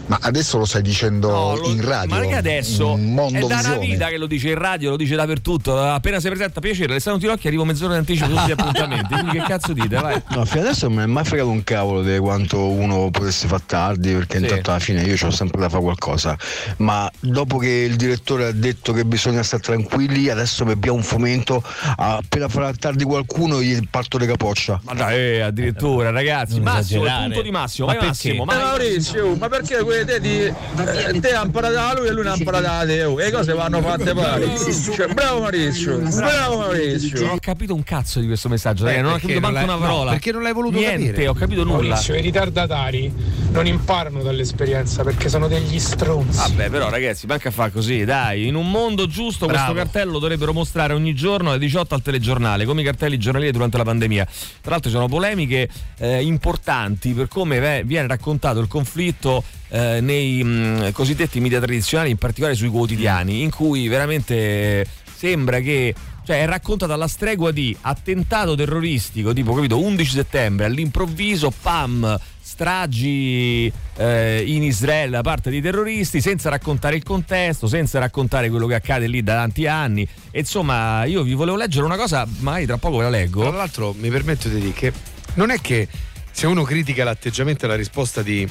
Ma 0.07 0.19
adesso 0.21 0.59
lo 0.59 0.65
stai 0.67 0.83
dicendo 0.83 1.31
No, 1.31 1.57
lo- 1.57 1.69
in 1.69 1.83
radio. 1.85 2.15
Ma 2.17 2.21
che 2.27 2.35
adesso 2.35 2.95
è 2.97 2.99
da 3.41 3.61
una 3.65 3.77
vita 3.79 4.09
che 4.09 4.19
lo 4.19 4.27
dice 4.27 4.49
in 4.51 4.59
radio, 4.59 4.91
lo 4.91 4.97
dice 4.97 5.15
dappertutto. 5.17 5.81
Appena 5.81 6.21
si 6.21 6.29
presenta 6.29 6.61
piacere, 6.61 6.93
Alessandro 6.93 7.21
Tirocchi 7.23 7.47
arrivo 7.47 7.65
mezz'ora 7.65 7.95
in 7.95 8.01
anticipo 8.01 8.29
tutti 8.29 8.47
gli 8.49 8.51
appuntamenti. 8.57 9.15
Quindi 9.15 9.39
che 9.39 9.45
cazzo 9.47 9.73
dite? 9.73 9.97
Vai. 9.97 10.21
No, 10.31 10.45
fino 10.45 10.61
adesso 10.63 10.89
non 10.89 10.97
mi 10.99 11.03
è 11.05 11.07
mai 11.07 11.25
fregato 11.25 11.49
un 11.49 11.65
cavolo 11.65 12.03
di 12.03 12.19
quanto 12.19 12.69
uno 12.69 13.11
potesse 13.11 13.47
fare 13.49 13.63
tardi, 13.67 14.13
perché 14.13 14.37
Sì. 14.39 14.43
intanto 14.45 14.71
alla 14.71 14.79
fine 14.81 15.03
io 15.03 15.17
ho 15.27 15.31
sempre 15.31 15.61
da 15.61 15.69
fare 15.69 15.83
qualcosa. 15.83 16.37
Ma 16.79 17.11
dopo 17.21 17.57
che 17.59 17.69
il 17.71 17.97
direttore 17.97 18.47
ha 18.47 18.53
detto 18.53 18.93
che 18.93 19.05
bisogna 19.05 19.43
stare 19.43 19.63
tranquilli, 19.63 20.29
adesso 20.29 20.65
abbiamo 20.65 20.97
un 20.99 21.03
fomento, 21.05 21.63
appena 21.97 22.49
farà 22.49 22.73
tardi 22.75 23.05
qualcuno 23.05 23.63
gli 23.63 23.79
parto 23.89 24.19
di 24.19 24.27
capoccia. 24.27 24.81
Ma 24.85 24.93
dai, 24.95 25.17
eh, 25.19 25.41
addirittura, 25.41 26.11
ragazzi. 26.11 26.55
Non 26.57 26.65
Massimo, 26.65 27.01
il 27.01 27.07
esagerare. 27.07 27.25
punto 27.25 27.43
di 27.43 27.51
Massimo. 27.51 27.87
Ma 27.87 27.93
Vai 27.95 28.03
perché? 28.03 28.29
Massimo, 28.29 28.45
vai. 28.45 28.57
Maurizio, 28.59 29.35
ma 29.37 29.49
perché 29.49 29.83
quelle 29.95 30.05
te, 30.05 30.21
di, 30.21 30.41
eh, 30.43 31.21
te 31.21 31.31
da 31.31 31.95
lui 31.97 32.09
e 32.09 32.13
lui 32.13 32.27
ha 32.27 32.35
imparato 32.37 32.63
da 32.65 32.85
te? 32.87 33.05
oh, 33.05 33.21
E 33.21 33.25
le 33.25 33.31
cose 33.31 33.53
vanno 33.53 33.81
fatte 33.81 34.13
pari. 34.15 34.51
Cioè, 34.95 35.13
bravo 35.13 35.41
Maurizio, 35.41 35.99
bravo 35.99 36.59
Maurizio. 36.59 37.21
Non 37.21 37.31
ho 37.31 37.39
capito 37.41 37.75
un 37.75 37.83
cazzo 37.85 38.21
di 38.21 38.27
questo 38.27 38.49
messaggio, 38.49 38.87
Eh, 38.89 39.01
non 39.01 39.13
ho 39.13 39.19
capito 39.19 39.41
manco 39.41 39.63
una 39.65 39.77
parola. 39.77 40.05
no, 40.05 40.11
perché 40.11 40.33
non 40.33 40.43
l'hai 40.43 40.53
voluto 40.53 40.77
Niente, 40.79 41.07
capire? 41.07 41.29
ho 41.29 41.35
capito 41.35 41.65
nulla. 41.65 41.89
Maurizio, 41.89 42.15
i 42.15 42.21
ritardatari 42.21 43.13
non 43.53 43.67
imparano 43.67 44.23
dall'esperienza 44.23 45.03
perché 45.05 45.29
sono 45.29 45.47
degli 45.49 45.79
stronzi. 45.79 46.39
Vabbè, 46.39 46.71
però, 46.71 46.91
ragazzi, 46.91 47.27
manca 47.27 47.49
a 47.49 47.53
fare 47.53 47.71
così, 47.71 48.05
dai. 48.05 48.47
In 48.47 48.55
un 48.57 48.71
mondo 48.71 49.07
giusto, 49.07 49.47
Bravo. 49.47 49.73
questo 49.73 49.83
cartello 49.85 50.13
lo 50.13 50.19
dovrebbero 50.19 50.53
mostrare 50.53 50.93
ogni 50.93 51.15
giorno 51.15 51.51
alle 51.51 51.59
18 51.59 51.95
al 51.95 52.03
telegiornale, 52.03 52.65
come 52.65 52.81
i 52.81 52.85
cartelli 52.85 53.19
giornalieri 53.19 53.53
durante 53.53 53.77
la 53.77 53.85
pandemia. 53.85 54.25
Tra 54.61 54.71
l'altro, 54.73 54.91
ci 54.91 54.97
sono 54.97 55.09
polemiche 55.09 55.69
eh, 55.99 56.23
importanti 56.23 57.13
per 57.13 57.29
come 57.29 57.83
viene 57.85 58.07
raccontato 58.09 58.61
il 58.61 58.69
conflitto 58.69 59.43
eh, 59.75 60.01
nei 60.01 60.43
mh, 60.45 60.93
cosiddetti 60.93 61.41
media 61.41 61.59
tradizionali, 61.59 62.11
in 62.11 62.17
particolare 62.17 62.55
sui 62.55 62.69
quotidiani, 62.69 63.43
in 63.43 63.51
cui 63.51 63.89
veramente 63.89 64.87
sembra 65.17 65.59
che. 65.59 65.93
Cioè 66.25 66.41
è 66.41 66.47
raccontata 66.47 66.95
alla 66.95 67.07
stregua 67.07 67.51
di 67.51 67.77
attentato 67.83 68.55
terroristico 68.55 69.35
tipo 69.35 69.53
capito 69.53 69.79
11 69.79 70.11
settembre 70.11 70.65
all'improvviso 70.65 71.53
pam 71.61 72.19
stragi 72.41 73.71
eh, 73.97 74.43
in 74.47 74.63
Israele 74.63 75.11
da 75.11 75.21
parte 75.21 75.51
dei 75.51 75.61
terroristi 75.61 76.23
senza 76.23 76.49
raccontare 76.49 76.97
il 76.97 77.03
contesto, 77.03 77.67
senza 77.67 77.99
raccontare 77.99 78.49
quello 78.49 78.67
che 78.67 78.75
accade 78.75 79.07
lì 79.07 79.23
da 79.23 79.35
tanti 79.35 79.67
anni. 79.67 80.09
E 80.31 80.39
insomma, 80.39 81.05
io 81.05 81.23
vi 81.25 81.35
volevo 81.35 81.59
leggere 81.59 81.85
una 81.85 81.97
cosa, 81.97 82.27
magari 82.39 82.65
tra 82.65 82.79
poco 82.79 82.97
ve 82.97 83.03
la 83.03 83.11
leggo. 83.11 83.43
Tra 83.43 83.51
l'altro 83.51 83.95
mi 83.99 84.09
permetto 84.09 84.49
di 84.49 84.61
dire 84.61 84.73
che 84.73 84.93
non 85.35 85.51
è 85.51 85.61
che 85.61 85.87
se 86.31 86.47
uno 86.47 86.63
critica 86.63 87.05
l'atteggiamento 87.05 87.67
e 87.67 87.69
la 87.69 87.77
risposta 87.77 88.23
di 88.23 88.49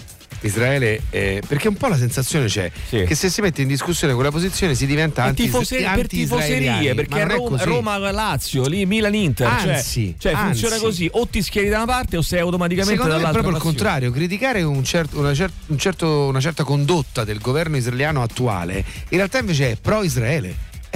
Israele, 0.48 1.02
eh, 1.10 1.42
perché 1.48 1.68
un 1.68 1.76
po' 1.76 1.88
la 1.88 1.98
sensazione 1.98 2.48
c'è 2.48 2.72
che 2.90 3.16
se 3.16 3.30
si 3.30 3.42
mette 3.42 3.62
in 3.62 3.68
discussione 3.68 4.14
quella 4.14 4.32
posizione 4.32 4.76
si 4.76 4.86
diventa 4.86 5.24
anti 5.24 5.44
tifose- 5.44 5.78
per 5.96 6.08
tifoserie, 6.08 6.94
perché 6.96 7.22
è 7.22 7.28
Roma, 7.28 7.64
Roma-Lazio, 7.64 8.68
lì 8.68 8.86
Milan-Inter, 8.86 9.48
cioè- 9.62 9.74
Anzi, 9.76 10.16
cioè, 10.18 10.34
funziona 10.34 10.76
anzi. 10.76 10.86
così, 10.86 11.10
o 11.14 11.28
ti 11.28 11.42
schieri 11.42 11.70
da 11.70 11.78
una 11.78 11.86
parte 11.86 12.18
o 12.18 12.22
sei 12.22 12.40
automaticamente 12.40 12.94
Secondo 12.96 13.14
me 13.14 13.20
è 13.20 13.24
dall'altra. 13.24 13.42
proprio 13.42 13.58
il 13.60 13.74
nazione. 13.74 14.10
contrario, 14.10 14.12
criticare 14.12 14.62
un 14.64 14.84
certo- 14.84 15.20
una, 15.20 15.34
cer- 15.34 15.52
un 15.68 15.78
certo- 15.78 16.28
una 16.28 16.40
certa 16.40 16.64
condotta 16.64 17.24
del 17.24 17.40
governo 17.40 17.78
israeliano 17.78 18.22
attuale 18.22 18.78
in 19.10 19.18
realtà 19.18 19.40
invece 19.40 19.72
è 19.72 19.78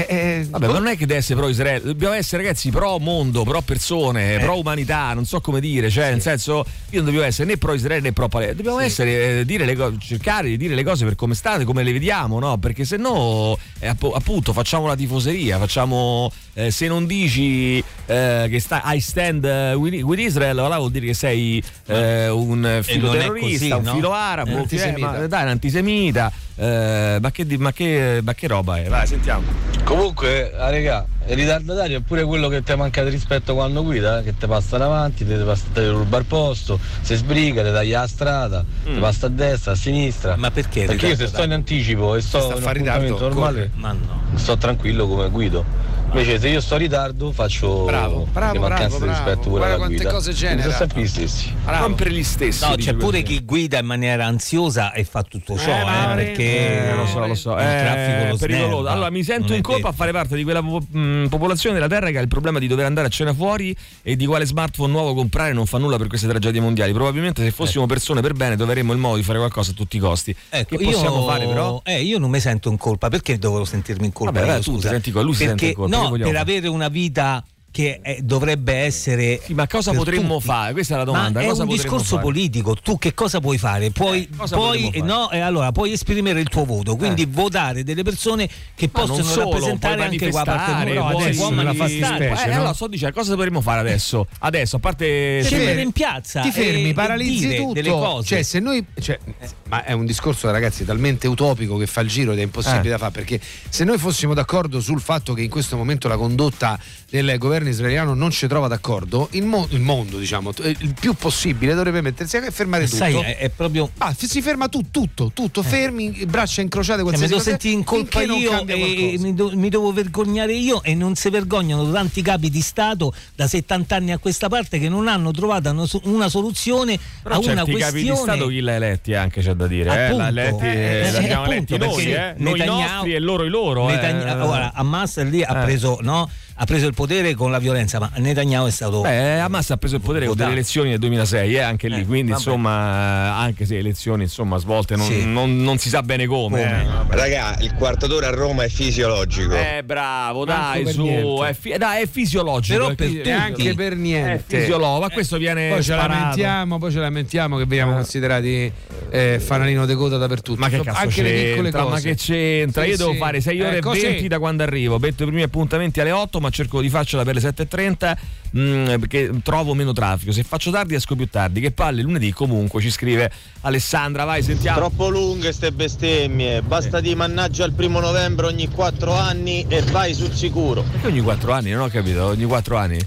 pro-Israele. 0.05 0.47
Vabbè, 0.49 0.67
ma 0.67 0.73
non 0.73 0.87
è 0.87 0.91
che 0.97 1.05
deve 1.05 1.19
essere 1.19 1.39
pro 1.39 1.49
Israele, 1.49 1.81
dobbiamo 1.83 2.13
essere 2.13 2.43
ragazzi 2.43 2.69
pro 2.69 2.99
mondo, 2.99 3.43
pro 3.43 3.61
persone, 3.61 4.35
Eh. 4.35 4.39
pro 4.39 4.59
umanità, 4.59 5.13
non 5.13 5.25
so 5.25 5.41
come 5.41 5.59
dire, 5.59 5.89
cioè 5.89 6.11
nel 6.11 6.21
senso 6.21 6.65
io 6.89 6.97
non 6.97 7.05
dobbiamo 7.05 7.25
essere 7.25 7.47
né 7.47 7.57
pro 7.57 7.73
Israele 7.73 8.01
né 8.01 8.13
pro 8.13 8.27
Palestina, 8.27 8.57
dobbiamo 8.57 8.79
essere 8.79 9.39
eh, 9.39 9.45
dire 9.45 9.65
le 9.65 9.75
co- 9.75 9.97
cercare 9.97 10.49
di 10.49 10.57
dire 10.57 10.75
le 10.75 10.83
cose 10.83 11.05
per 11.05 11.15
come 11.15 11.33
state, 11.35 11.63
come 11.65 11.83
le 11.83 11.91
vediamo, 11.91 12.39
no? 12.39 12.57
Perché 12.57 12.85
se 12.85 12.97
no 12.97 13.57
eh, 13.79 13.87
app- 13.87 14.13
appunto 14.13 14.53
facciamo 14.53 14.85
la 14.87 14.95
tifoseria, 14.95 15.57
facciamo 15.57 16.31
eh, 16.57 16.71
se 16.71 16.87
non 16.87 17.05
dici 17.05 17.83
eh, 18.07 18.47
che 18.49 18.59
sta 18.59 18.81
I 18.85 18.99
stand 18.99 19.45
eh, 19.45 19.73
with, 19.75 20.01
with 20.01 20.19
Israel, 20.19 20.57
allora 20.57 20.77
vuol 20.77 20.89
dire 20.89 21.05
che 21.05 21.13
sei 21.13 21.63
eh, 21.85 22.29
un 22.29 22.79
filo 22.81 23.11
terrorista, 23.11 23.75
così, 23.75 23.79
un 23.79 23.83
no? 23.83 23.93
filo 23.93 24.11
arabo, 24.11 24.49
È 24.49 24.53
eh, 24.53 24.57
antisemita. 24.57 25.11
ma, 25.11 25.27
dai, 25.27 25.43
un 25.43 25.49
antisemita. 25.49 26.31
eh, 26.55 27.17
ma, 27.21 27.29
che, 27.29 27.45
di- 27.45 27.57
ma, 27.57 27.71
che, 27.71 28.21
ma 28.23 28.33
che 28.33 28.47
roba 28.47 28.79
è? 28.79 28.87
Vai, 28.87 29.05
sentiamo. 29.05 29.43
Comunque, 29.83 30.51
ah, 30.57 30.71
regà, 30.71 31.05
il 31.27 31.35
ritardatario 31.35 31.99
è 31.99 32.01
pure 32.01 32.23
quello 32.23 32.47
che 32.47 32.63
ti 32.63 32.73
manca 32.73 33.03
di 33.03 33.11
rispetto 33.11 33.53
quando 33.53 33.83
guida, 33.83 34.21
eh, 34.21 34.23
che 34.23 34.35
ti 34.35 34.47
passa 34.47 34.77
davanti, 34.77 35.27
ti 35.27 35.33
passa 35.35 35.65
ti 35.71 35.85
ruba 35.85 36.17
il 36.17 36.25
posto, 36.25 36.79
si 37.01 37.13
sbriga, 37.13 37.63
ti 37.63 37.71
taglia 37.71 38.01
la 38.01 38.07
strada, 38.07 38.65
ti 38.83 38.97
passa 38.99 39.27
a 39.27 39.29
destra, 39.29 39.73
a 39.73 39.75
sinistra. 39.75 40.35
Ma 40.37 40.49
perché? 40.49 40.85
Perché 40.85 41.09
io 41.09 41.15
se 41.15 41.27
sto 41.27 41.43
in 41.43 41.51
anticipo 41.51 42.15
e 42.15 42.21
sto 42.21 42.57
in 42.57 42.73
ritardo, 42.73 43.19
normale. 43.19 43.69
Ma 43.75 43.91
no. 43.91 44.21
sto 44.33 44.57
tranquillo 44.57 45.07
come 45.07 45.29
guido. 45.29 45.87
Invece 46.09 46.39
se 46.39 46.47
io 46.47 46.61
sto 46.61 46.75
in 46.75 46.79
ritardo 46.81 47.31
faccio 47.31 47.83
Bravo, 47.83 48.27
bravo, 48.31 48.59
mancanze 48.61 48.97
bravo, 48.97 49.03
di 49.05 49.09
rispetto 49.11 49.25
bravo. 49.35 49.49
pure 49.49 49.49
Guarda 49.59 49.65
alla 49.67 49.77
quante 49.77 49.95
guida. 49.97 50.11
cose 50.11 50.33
genera. 50.33 50.61
Sono 50.63 50.75
sempre 50.77 51.01
gli 51.01 51.07
stessi. 51.07 51.53
Sempre 51.65 52.11
gli 52.11 52.23
stessi. 52.23 52.67
No, 52.67 52.75
c'è 52.75 52.93
pure 52.95 53.21
chi 53.21 53.43
guida 53.43 53.79
in 53.79 53.85
maniera 53.85 54.25
ansiosa 54.25 54.93
e 54.93 55.03
fa 55.03 55.21
tutto 55.23 55.57
ciò, 55.57 55.69
Eh, 55.71 55.81
eh, 55.81 56.15
perché 56.15 56.89
eh, 56.89 56.95
lo 56.95 57.05
so, 57.05 57.27
lo 57.27 57.35
so. 57.35 57.51
il 57.53 57.57
È 57.59 57.81
traffico 57.83 58.29
lo 58.31 58.37
pericoloso. 58.37 58.87
Allora, 58.87 59.09
mi 59.11 59.23
sento 59.23 59.47
Non 59.49 59.57
in 59.57 59.61
colpa 59.61 59.89
a 59.89 59.91
fare 59.91 60.11
parte 60.11 60.35
di 60.35 60.43
quella 60.43 60.61
mh, 60.61 61.27
popolazione 61.29 61.75
della 61.75 61.89
Terra 61.89 62.09
che 62.09 62.17
ha 62.17 62.21
il 62.21 62.27
problema 62.27 62.57
di 62.57 62.67
dover 62.67 62.85
andare 62.85 63.07
a 63.07 63.09
cena 63.09 63.33
fuori 63.33 63.75
e 64.01 64.15
di 64.15 64.25
quale 64.25 64.45
smartphone 64.45 64.91
nuovo 64.91 65.13
comprare 65.13 65.53
non 65.53 65.65
fa 65.65 65.77
nulla 65.77 65.97
per 65.97 66.07
queste 66.07 66.27
tragedie 66.27 66.61
mondiali. 66.61 66.93
Probabilmente 66.93 67.43
se 67.43 67.51
fossimo 67.51 67.85
persone 67.85 68.21
per 68.21 68.33
bene 68.33 68.55
troveremmo 68.55 68.91
il 68.93 68.97
modo 68.99 69.17
di 69.17 69.23
fare 69.23 69.37
qualcosa 69.37 69.71
a 69.71 69.73
tutti 69.73 69.97
i 69.97 69.99
costi. 69.99 70.35
Ecco, 70.49 70.77
che 70.77 70.83
possiamo 70.83 71.19
io, 71.19 71.27
fare 71.27 71.45
però? 71.45 71.81
Eh, 71.83 72.01
io 72.01 72.17
non 72.17 72.29
mi 72.31 72.39
sento 72.39 72.69
in 72.71 72.77
colpa, 72.77 73.09
perché 73.09 73.37
dovevo 73.37 73.65
sentirmi 73.65 74.05
in 74.07 74.13
colpa? 74.13 74.39
Vabbè, 74.39 74.53
io, 74.53 74.55
tu 74.61 74.71
scusa? 74.71 74.87
ti 74.87 74.93
senti 74.93 75.11
lui 75.11 75.33
si 75.33 75.45
perché, 75.45 75.47
sente 75.47 75.65
in 75.65 75.73
colpa, 75.73 75.95
che 75.96 75.96
No, 76.01 76.11
per 76.11 76.35
avere 76.35 76.67
una 76.67 76.87
vita 76.89 77.43
che 77.77 77.99
eh, 78.01 78.19
dovrebbe 78.23 78.73
essere. 78.73 79.39
Sì, 79.43 79.53
ma 79.53 79.67
cosa 79.67 79.91
potremmo 79.93 80.35
tutti. 80.37 80.45
fare? 80.47 80.73
Questa 80.73 80.95
è 80.95 80.97
la 80.97 81.03
domanda. 81.03 81.39
Ma 81.41 81.45
è 81.45 81.49
cosa 81.49 81.61
un 81.61 81.69
discorso 81.69 82.15
fare? 82.15 82.21
politico. 82.23 82.73
Tu 82.73 82.97
che 82.97 83.13
cosa 83.13 83.39
puoi 83.39 83.59
fare? 83.59 83.91
Puoi, 83.91 84.27
cosa 84.35 84.55
puoi- 84.55 84.85
fare? 84.85 85.01
no, 85.01 85.29
e 85.29 85.39
allora, 85.41 85.71
puoi 85.71 85.91
esprimere 85.91 86.39
il 86.39 86.49
tuo 86.49 86.65
voto, 86.65 86.95
quindi 86.95 87.25
votare 87.29 87.83
delle 87.83 88.01
persone 88.01 88.49
che 88.73 88.89
Ma 88.91 88.99
possono 89.01 89.21
solo, 89.21 89.51
rappresentare 89.51 90.01
anche 90.05 90.29
qua 90.29 90.43
parte 90.43 90.93
no, 90.95 91.07
puoi- 91.11 91.35
nella 91.35 91.51
manifestare. 91.51 92.27
fattispecie, 92.29 92.43
Eh, 92.45 92.49
no? 92.49 92.55
allora, 92.55 92.73
sto 92.73 92.87
dicendo, 92.87 93.13
cosa 93.15 93.29
dovremmo 93.35 93.61
fare 93.61 93.79
adesso? 93.81 94.25
Adesso, 94.39 94.77
a 94.77 94.79
parte 94.79 95.05
Scendere 95.05 95.45
scendere 95.45 95.81
in 95.81 95.91
piazza 95.91 96.41
ti 96.41 96.49
fermi, 96.51 96.83
e- 96.85 96.89
e 96.89 96.93
paralizzi 96.93 97.55
tutto. 97.57 97.73
delle 97.73 97.89
cose. 97.91 98.27
Cioè, 98.27 98.41
se 98.41 98.59
noi. 98.59 98.83
cioè, 98.99 99.19
ma 99.67 99.83
è 99.83 99.91
un 99.91 100.05
discorso, 100.07 100.49
ragazzi, 100.49 100.83
talmente 100.83 101.27
utopico 101.27 101.77
che 101.77 101.85
fa 101.85 102.01
il 102.01 102.07
giro 102.09 102.31
ed 102.31 102.39
è 102.39 102.41
impossibile 102.41 102.87
Eh. 102.87 102.89
da 102.89 102.97
fare. 102.97 103.11
Perché 103.11 103.39
se 103.69 103.83
noi 103.83 103.99
fossimo 103.99 104.33
d'accordo 104.33 104.79
sul 104.81 104.99
fatto 104.99 105.33
che 105.33 105.43
in 105.43 105.49
questo 105.51 105.77
momento 105.77 106.07
la 106.07 106.17
condotta 106.17 106.79
del 107.09 107.37
governo 107.37 107.65
israeliano 107.69 108.13
non 108.13 108.31
ci 108.31 108.47
trova 108.47 108.67
d'accordo, 108.67 109.27
il, 109.31 109.43
mo- 109.45 109.67
il 109.71 109.79
mondo, 109.81 110.17
diciamo, 110.17 110.53
t- 110.53 110.75
il 110.79 110.93
più 110.99 111.13
possibile 111.13 111.73
dovrebbe 111.73 112.01
mettersi 112.01 112.37
a 112.37 112.51
fermare 112.51 112.85
tutto. 112.85 112.97
Sai, 112.97 113.15
è, 113.15 113.37
è 113.37 113.49
proprio. 113.49 113.89
Ah, 113.99 114.13
f- 114.13 114.25
si 114.25 114.41
ferma 114.41 114.67
tu, 114.67 114.89
tutto, 114.91 115.31
tutto, 115.33 115.63
fermi, 115.63 116.25
braccia 116.27 116.61
incrociate, 116.61 117.01
Cioè, 117.01 117.11
mi 117.11 117.17
qualsiasi 117.17 117.33
devo 117.33 117.37
cosa, 117.37 117.49
sentire 117.49 117.73
in 117.73 117.83
colpa 117.83 118.21
io 118.21 118.65
e 118.67 119.15
mi, 119.19 119.33
do- 119.33 119.51
mi 119.55 119.69
devo 119.69 119.91
vergognare 119.91 120.53
io 120.53 120.81
e 120.83 120.93
non 120.95 121.15
si 121.15 121.29
vergognano 121.29 121.91
tanti 121.91 122.21
capi 122.21 122.49
di 122.49 122.61
Stato 122.61 123.13
da 123.35 123.47
70 123.47 123.95
anni 123.95 124.11
a 124.11 124.17
questa 124.17 124.47
parte 124.49 124.79
che 124.79 124.89
non 124.89 125.07
hanno 125.07 125.31
trovato 125.31 125.69
una, 125.69 125.85
so- 125.85 126.01
una 126.05 126.29
soluzione 126.29 126.97
Però 127.23 127.35
a 127.35 127.37
una 127.39 127.47
certi 127.65 127.73
capi 127.73 128.01
di 128.01 128.07
questione 128.07 128.35
Stato 128.35 128.47
chi 128.49 128.59
l'ha 128.61 128.73
eletti 128.75 129.13
anche 129.13 129.41
c'è 129.41 129.53
da 129.53 129.67
dire. 129.67 129.89
Eh? 129.89 130.03
Appunto. 130.05 130.17
L'ha 130.23 130.27
eletti, 130.29 130.65
Eh, 130.65 131.11
l'abbiamo 131.11 131.43
appunto, 131.43 131.75
eletti 131.75 131.77
noi, 132.03 132.13
eh? 132.13 132.33
noi 132.37 132.55
i 132.55 132.59
Netanyahu- 132.59 132.91
nostri 132.93 133.13
e 133.13 133.19
loro 133.19 133.43
i 133.43 133.49
loro. 133.49 133.89
eh. 133.89 133.93
Netanyahu- 133.93 134.49
ora, 134.49 134.71
Hamas 134.73 135.23
lì 135.23 135.43
ha 135.43 135.59
Eh. 135.61 135.63
preso 135.65 135.97
no? 136.01 136.29
Ha 136.59 136.65
preso 136.65 136.87
il 136.87 136.93
potere 136.93 137.35
con 137.35 137.51
la 137.51 137.59
violenza, 137.59 137.99
ma 137.99 138.09
Netanyahu 138.15 138.67
è 138.67 138.71
stato. 138.71 139.01
Beh, 139.01 139.39
Hamas 139.39 139.69
ha 139.69 139.77
preso 139.77 139.95
il 139.97 140.01
potere 140.01 140.25
con 140.25 140.35
delle 140.35 140.51
elezioni 140.53 140.89
nel 140.89 140.99
2006, 140.99 141.53
eh, 141.55 141.59
anche 141.59 141.87
lì, 141.87 141.99
Eh, 142.01 142.05
quindi 142.05 142.31
vabbè. 142.31 142.43
insomma, 142.43 143.35
anche 143.37 143.65
se 143.65 143.77
elezioni 143.77 144.23
insomma 144.23 144.57
svolte 144.57 144.95
non, 144.95 145.05
Sì. 145.05 145.25
non- 145.25 145.61
non 145.61 145.77
si 145.77 145.89
sa 145.89 146.01
bene 146.01 146.25
come. 146.25 146.61
eh. 146.63 147.15
Raga, 147.15 147.57
il 147.61 147.73
quarto 147.75 148.07
d'ora 148.07 148.27
a 148.27 148.31
Roma 148.31 148.63
è 148.63 148.69
fisiologico. 148.69 149.53
Eh, 149.55 149.83
bravo, 149.83 150.45
Manco 150.45 150.61
dai, 150.83 150.93
su, 150.93 151.41
è, 151.45 151.53
fi- 151.53 151.75
dai, 151.77 152.03
è 152.03 152.07
fisiologico. 152.07 152.77
Però 152.79 152.89
è 152.91 152.95
per 152.95 153.07
tutti. 153.07 153.21
Neanche 153.23 153.73
per 153.75 153.95
niente. 153.95 154.57
È 154.57 154.59
fisiologico, 154.59 154.99
ma 155.01 155.09
questo 155.09 155.37
viene 155.37 155.69
Poi 155.69 155.83
ce 155.83 155.95
lamentiamo, 155.95 156.77
poi 156.79 156.91
ce 156.91 156.99
lamentiamo 156.99 157.57
che 157.57 157.65
veniamo 157.65 157.93
considerati 157.93 158.71
eh, 159.11 159.39
fanalino 159.39 159.85
de 159.85 159.95
coda 159.95 160.17
dappertutto. 160.17 160.59
Ma 160.59 160.69
che 160.69 160.81
cazzo 160.81 160.99
anche 160.99 161.21
le 161.21 161.31
piccole 161.31 161.61
c'entra? 161.69 161.81
cose. 161.83 161.93
Ma 161.93 161.99
che 161.99 162.15
c'entra? 162.15 162.83
Sì, 162.83 162.89
Io 162.89 162.97
devo 162.97 163.11
sì. 163.11 163.17
fare 163.17 163.41
6 163.41 163.61
ore 163.61 163.75
Eh, 163.75 163.77
e 163.77 163.81
così. 163.81 164.01
20 164.01 164.27
da 164.27 164.39
quando 164.39 164.63
arrivo. 164.63 164.97
Metto 164.99 165.23
i 165.23 165.25
primi 165.27 165.43
appuntamenti 165.43 165.99
alle 166.01 166.11
8, 166.11 166.39
ma 166.39 166.46
cerco 166.49 166.81
di 166.81 166.89
farcela 166.89 167.23
per 167.23 167.35
le 167.35 167.41
7.30 167.41 168.15
mm, 168.57 168.85
perché 168.99 169.31
trovo 169.43 169.73
meno 169.73 169.93
traffico. 169.93 170.31
Se 170.31 170.43
faccio 170.43 170.71
tardi 170.71 170.95
esco 170.95 171.15
più 171.15 171.27
tardi. 171.29 171.59
Che 171.61 171.71
palle, 171.71 172.01
lunedì 172.01 172.31
comunque 172.33 172.81
ci 172.81 172.89
scrive 172.91 173.31
Alessandra. 173.61 174.23
Vai, 174.23 174.41
sentiamo. 174.43 174.77
Troppo 174.79 175.09
lunghe 175.09 175.51
ste 175.53 175.71
bestemmie, 175.71 176.61
basta 176.61 176.99
di 176.99 177.13
mannaggia 177.15 177.63
al 177.63 177.73
primo 177.73 177.99
novembre 177.99 178.45
ogni 178.47 178.67
quattro 178.69 179.13
anni 179.13 179.65
e 179.67 179.81
vai 179.83 180.13
sul 180.13 180.33
sicuro. 180.33 180.83
Perché 180.83 181.07
ogni 181.07 181.21
4 181.21 181.51
anni? 181.53 181.71
Non 181.71 181.81
ho 181.83 181.87
capito. 181.89 182.25
Ogni 182.25 182.45
4 182.45 182.77
anni? 182.77 182.99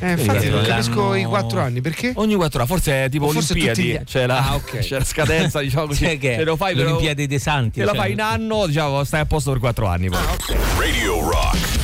Eh, 0.00 0.10
infatti 0.10 0.48
non 0.50 0.56
L'anno- 0.62 0.66
capisco 0.68 1.14
i 1.14 1.22
quattro 1.24 1.60
anni 1.60 1.80
perché? 1.80 2.12
Ogni 2.16 2.34
4 2.34 2.58
anni, 2.58 2.68
forse 2.68 3.04
è 3.04 3.08
tipo 3.08 3.26
O 3.26 3.30
forse 3.30 3.52
Olimpiadi. 3.52 3.82
gli- 3.82 4.00
C'è, 4.04 4.26
la, 4.26 4.48
Ah, 4.48 4.54
ok. 4.56 4.78
c'è 4.82 4.98
la 4.98 5.04
scadenza, 5.04 5.60
diciamo 5.60 5.86
così. 5.86 6.04
Cioè 6.04 6.18
che 6.18 6.34
Se 6.38 6.44
lo 6.44 6.56
fai 6.56 6.74
per 6.74 6.84
l'Olimpiade 6.84 7.26
dei 7.28 7.38
Santi. 7.38 7.78
Se 7.78 7.84
lo 7.86 7.92
cioè- 7.92 8.00
fai 8.00 8.12
in 8.12 8.20
anno, 8.20 8.66
diciamo, 8.66 9.04
stai 9.04 9.20
a 9.20 9.26
posto 9.26 9.52
per 9.52 9.60
4 9.60 9.86
anni. 9.86 10.08
Poi. 10.08 10.18
Radio 10.78 11.20
Rock. 11.30 11.83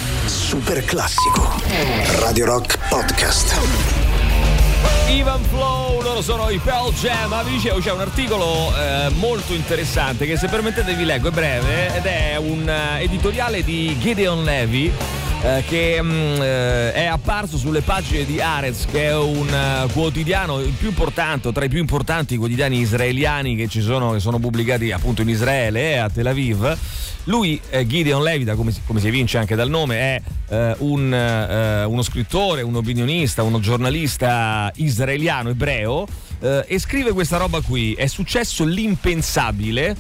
Super 0.51 0.85
classico. 0.85 1.63
Radio 2.19 2.45
Rock 2.45 2.77
Podcast. 2.89 3.57
Ivan 5.09 5.41
Flow, 5.45 6.03
loro 6.03 6.21
sono 6.23 6.51
i 6.51 6.59
Pearl 6.59 6.93
Jam. 6.93 7.29
Ma 7.29 7.45
vi 7.45 7.53
dicevo, 7.53 7.79
c'è 7.79 7.93
un 7.93 8.01
articolo 8.01 8.77
eh, 8.77 9.11
molto 9.11 9.55
interessante 9.55 10.27
che 10.27 10.37
se 10.37 10.49
permettete 10.49 10.95
vi 10.95 11.05
leggo, 11.05 11.29
è 11.29 11.31
breve, 11.31 11.95
ed 11.95 12.05
è 12.05 12.35
un 12.37 12.69
eh, 12.69 13.01
editoriale 13.01 13.63
di 13.63 13.97
Gideon 13.97 14.43
Levy. 14.43 14.93
Eh, 15.43 15.65
che 15.67 15.99
mm, 16.03 16.43
eh, 16.43 16.93
è 16.93 17.07
apparso 17.07 17.57
sulle 17.57 17.81
pagine 17.81 18.25
di 18.25 18.41
Arez, 18.41 18.85
che 18.85 19.07
è 19.07 19.17
un 19.17 19.49
eh, 19.49 19.91
quotidiano 19.93 20.61
il 20.61 20.73
più 20.73 20.89
importante, 20.89 21.51
tra 21.53 21.65
i 21.65 21.69
più 21.69 21.79
importanti 21.79 22.37
quotidiani 22.37 22.79
israeliani 22.79 23.57
che 23.57 23.67
ci 23.67 23.81
sono, 23.81 24.13
che 24.13 24.21
sono 24.21 24.39
pubblicati 24.39 24.93
appunto 24.93 25.23
in 25.23 25.29
Israele 25.29 25.93
e 25.93 25.97
a 25.97 26.11
Tel 26.11 26.27
Aviv. 26.27 26.77
Lui, 27.25 27.61
eh, 27.71 27.87
Gideon 27.87 28.23
Levy, 28.23 28.45
da 28.45 28.55
come, 28.55 28.71
si- 28.71 28.81
come 28.87 29.01
si 29.01 29.09
evince 29.09 29.39
anche 29.39 29.55
dal 29.55 29.69
nome, 29.69 29.97
è 29.97 30.23
eh, 30.49 30.75
un, 30.79 31.13
eh, 31.13 31.85
uno 31.85 32.03
scrittore, 32.03 32.63
un 32.63 32.77
opinionista, 32.77 33.43
uno 33.43 33.61
giornalista 33.61 34.71
israeliano, 34.77 35.51
ebreo, 35.51 36.07
eh, 36.41 36.65
e 36.67 36.79
scrive 36.79 37.13
questa 37.13 37.37
roba 37.37 37.61
qui. 37.61 37.95
È 37.95 38.07
successo 38.07 38.65
l'impensabile 38.65 39.97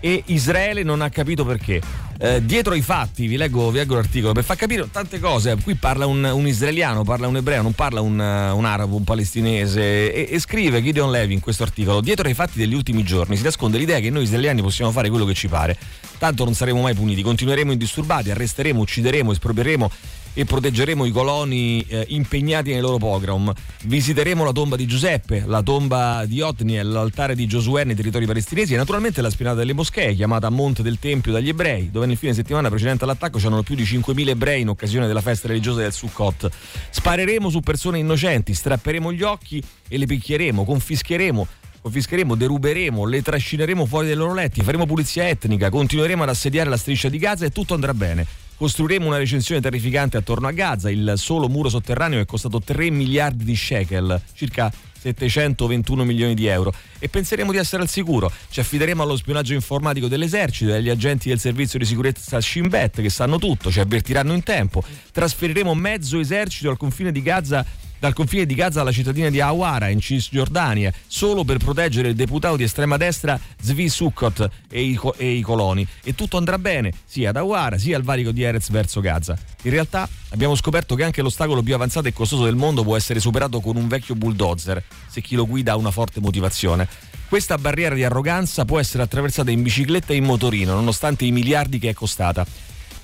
e 0.00 0.22
Israele 0.26 0.82
non 0.82 1.00
ha 1.00 1.08
capito 1.08 1.44
perché. 1.44 1.80
Eh, 2.18 2.44
dietro 2.44 2.74
ai 2.74 2.80
fatti, 2.80 3.26
vi 3.26 3.36
leggo, 3.36 3.70
vi 3.70 3.78
leggo 3.78 3.94
l'articolo 3.94 4.32
per 4.32 4.44
far 4.44 4.56
capire 4.56 4.88
tante 4.90 5.18
cose. 5.18 5.56
Qui 5.62 5.74
parla 5.74 6.06
un, 6.06 6.22
un 6.24 6.46
israeliano, 6.46 7.02
parla 7.02 7.26
un 7.26 7.36
ebreo, 7.36 7.62
non 7.62 7.72
parla 7.72 8.00
un, 8.00 8.20
eh, 8.20 8.50
un 8.50 8.64
arabo, 8.64 8.96
un 8.96 9.04
palestinese. 9.04 10.12
E, 10.12 10.28
e 10.30 10.38
scrive 10.38 10.82
Gideon 10.82 11.10
Levy 11.10 11.34
in 11.34 11.40
questo 11.40 11.62
articolo: 11.62 12.00
Dietro 12.00 12.28
ai 12.28 12.34
fatti 12.34 12.58
degli 12.58 12.74
ultimi 12.74 13.02
giorni 13.02 13.36
si 13.36 13.42
nasconde 13.42 13.78
l'idea 13.78 13.98
che 13.98 14.10
noi 14.10 14.22
israeliani 14.22 14.62
possiamo 14.62 14.90
fare 14.92 15.08
quello 15.08 15.24
che 15.24 15.34
ci 15.34 15.48
pare. 15.48 15.76
Tanto 16.18 16.44
non 16.44 16.54
saremo 16.54 16.80
mai 16.80 16.94
puniti, 16.94 17.22
continueremo 17.22 17.72
indisturbati, 17.72 18.30
arresteremo, 18.30 18.80
uccideremo, 18.80 19.32
espropieremo 19.32 19.90
e 20.34 20.44
proteggeremo 20.44 21.04
i 21.04 21.10
coloni 21.10 21.84
eh, 21.88 22.04
impegnati 22.08 22.72
nei 22.72 22.80
loro 22.80 22.98
pogrom. 22.98 23.52
Visiteremo 23.84 24.44
la 24.44 24.52
tomba 24.52 24.76
di 24.76 24.86
Giuseppe, 24.86 25.44
la 25.46 25.62
tomba 25.62 26.24
di 26.26 26.40
Otniel, 26.40 26.88
l'altare 26.88 27.34
di 27.34 27.46
Giosuè 27.46 27.84
nei 27.84 27.94
territori 27.94 28.26
palestinesi 28.26 28.74
e 28.74 28.76
naturalmente 28.76 29.22
la 29.22 29.30
spinata 29.30 29.56
delle 29.56 29.72
moschee, 29.72 30.14
chiamata 30.14 30.50
Monte 30.50 30.82
del 30.82 30.98
Tempio 30.98 31.32
dagli 31.32 31.48
ebrei, 31.48 31.90
dove 31.90 32.06
nel 32.06 32.16
fine 32.16 32.34
settimana 32.34 32.68
precedente 32.68 33.04
all'attacco 33.04 33.38
c'erano 33.38 33.62
più 33.62 33.74
di 33.74 33.84
5.000 33.84 34.28
ebrei 34.28 34.60
in 34.62 34.68
occasione 34.68 35.06
della 35.06 35.20
festa 35.20 35.48
religiosa 35.48 35.80
del 35.80 35.92
Sukkot. 35.92 36.50
Spareremo 36.90 37.48
su 37.48 37.60
persone 37.60 37.98
innocenti, 37.98 38.52
strapperemo 38.52 39.12
gli 39.12 39.22
occhi 39.22 39.62
e 39.88 39.96
le 39.96 40.06
picchieremo, 40.06 40.64
confischeremo 40.64 41.46
confischeremo, 41.84 42.34
deruberemo, 42.34 43.04
le 43.04 43.20
trascineremo 43.20 43.84
fuori 43.84 44.06
dai 44.06 44.16
loro 44.16 44.32
letti, 44.32 44.62
faremo 44.62 44.86
pulizia 44.86 45.28
etnica, 45.28 45.68
continueremo 45.68 46.22
ad 46.22 46.30
assediare 46.30 46.70
la 46.70 46.78
striscia 46.78 47.10
di 47.10 47.18
Gaza 47.18 47.44
e 47.44 47.50
tutto 47.50 47.74
andrà 47.74 47.92
bene. 47.92 48.43
Costruiremo 48.56 49.06
una 49.06 49.18
recensione 49.18 49.60
terrificante 49.60 50.16
attorno 50.16 50.46
a 50.46 50.52
Gaza, 50.52 50.90
il 50.90 51.14
solo 51.16 51.48
muro 51.48 51.68
sotterraneo 51.68 52.20
è 52.20 52.24
costato 52.24 52.60
3 52.60 52.90
miliardi 52.90 53.44
di 53.44 53.56
shekel, 53.56 54.20
circa 54.32 54.72
721 55.12 56.04
milioni 56.04 56.34
di 56.34 56.46
euro 56.46 56.72
e 56.98 57.08
penseremo 57.08 57.52
di 57.52 57.58
essere 57.58 57.82
al 57.82 57.88
sicuro. 57.88 58.30
Ci 58.48 58.60
affideremo 58.60 59.02
allo 59.02 59.16
spionaggio 59.16 59.52
informatico 59.52 60.08
dell'esercito 60.08 60.70
e 60.70 60.76
agli 60.76 60.88
agenti 60.88 61.28
del 61.28 61.38
servizio 61.38 61.78
di 61.78 61.84
sicurezza 61.84 62.40
Shin 62.40 62.68
Bet 62.68 63.02
che 63.02 63.10
sanno 63.10 63.38
tutto, 63.38 63.70
ci 63.70 63.80
avvertiranno 63.80 64.32
in 64.32 64.42
tempo. 64.42 64.82
Trasferiremo 65.12 65.74
mezzo 65.74 66.18
esercito 66.18 66.70
al 66.70 66.78
confine 66.78 67.12
di 67.12 67.20
Gaza 67.20 67.66
dal 68.04 68.12
confine 68.12 68.44
di 68.44 68.52
Gaza 68.52 68.82
alla 68.82 68.92
cittadina 68.92 69.30
di 69.30 69.40
Awara 69.40 69.88
in 69.88 69.98
Cisgiordania 69.98 70.92
solo 71.06 71.42
per 71.42 71.56
proteggere 71.56 72.08
il 72.08 72.14
deputato 72.14 72.54
di 72.54 72.64
estrema 72.64 72.98
destra 72.98 73.40
Zvi 73.58 73.88
Sukkot 73.88 74.46
e 74.68 74.82
i, 74.82 75.00
e 75.16 75.30
i 75.30 75.40
coloni 75.40 75.86
e 76.02 76.14
tutto 76.14 76.36
andrà 76.36 76.58
bene 76.58 76.92
sia 77.06 77.30
ad 77.30 77.36
Awara 77.36 77.78
sia 77.78 77.96
al 77.96 78.02
valico 78.02 78.30
di 78.30 78.42
Erez 78.42 78.68
verso 78.68 79.00
Gaza. 79.00 79.38
In 79.62 79.70
realtà 79.70 80.06
abbiamo 80.32 80.54
scoperto 80.54 80.94
che 80.94 81.02
anche 81.02 81.22
l'ostacolo 81.22 81.62
più 81.62 81.74
avanzato 81.74 82.06
e 82.06 82.12
costoso 82.12 82.44
del 82.44 82.56
mondo 82.56 82.82
può 82.82 82.94
essere 82.94 83.20
superato 83.20 83.60
con 83.60 83.76
un 83.76 83.88
vecchio 83.88 84.16
bulldozer 84.16 84.84
se 85.06 85.22
chi 85.22 85.34
lo 85.34 85.46
guida 85.46 85.72
ha 85.72 85.76
una 85.76 85.90
forte 85.90 86.20
motivazione. 86.20 86.86
Questa 87.26 87.56
barriera 87.56 87.94
di 87.94 88.04
arroganza 88.04 88.66
può 88.66 88.78
essere 88.78 89.02
attraversata 89.02 89.50
in 89.50 89.62
bicicletta 89.62 90.12
e 90.12 90.16
in 90.16 90.24
motorino 90.24 90.74
nonostante 90.74 91.24
i 91.24 91.32
miliardi 91.32 91.78
che 91.78 91.88
è 91.88 91.94
costata. 91.94 92.44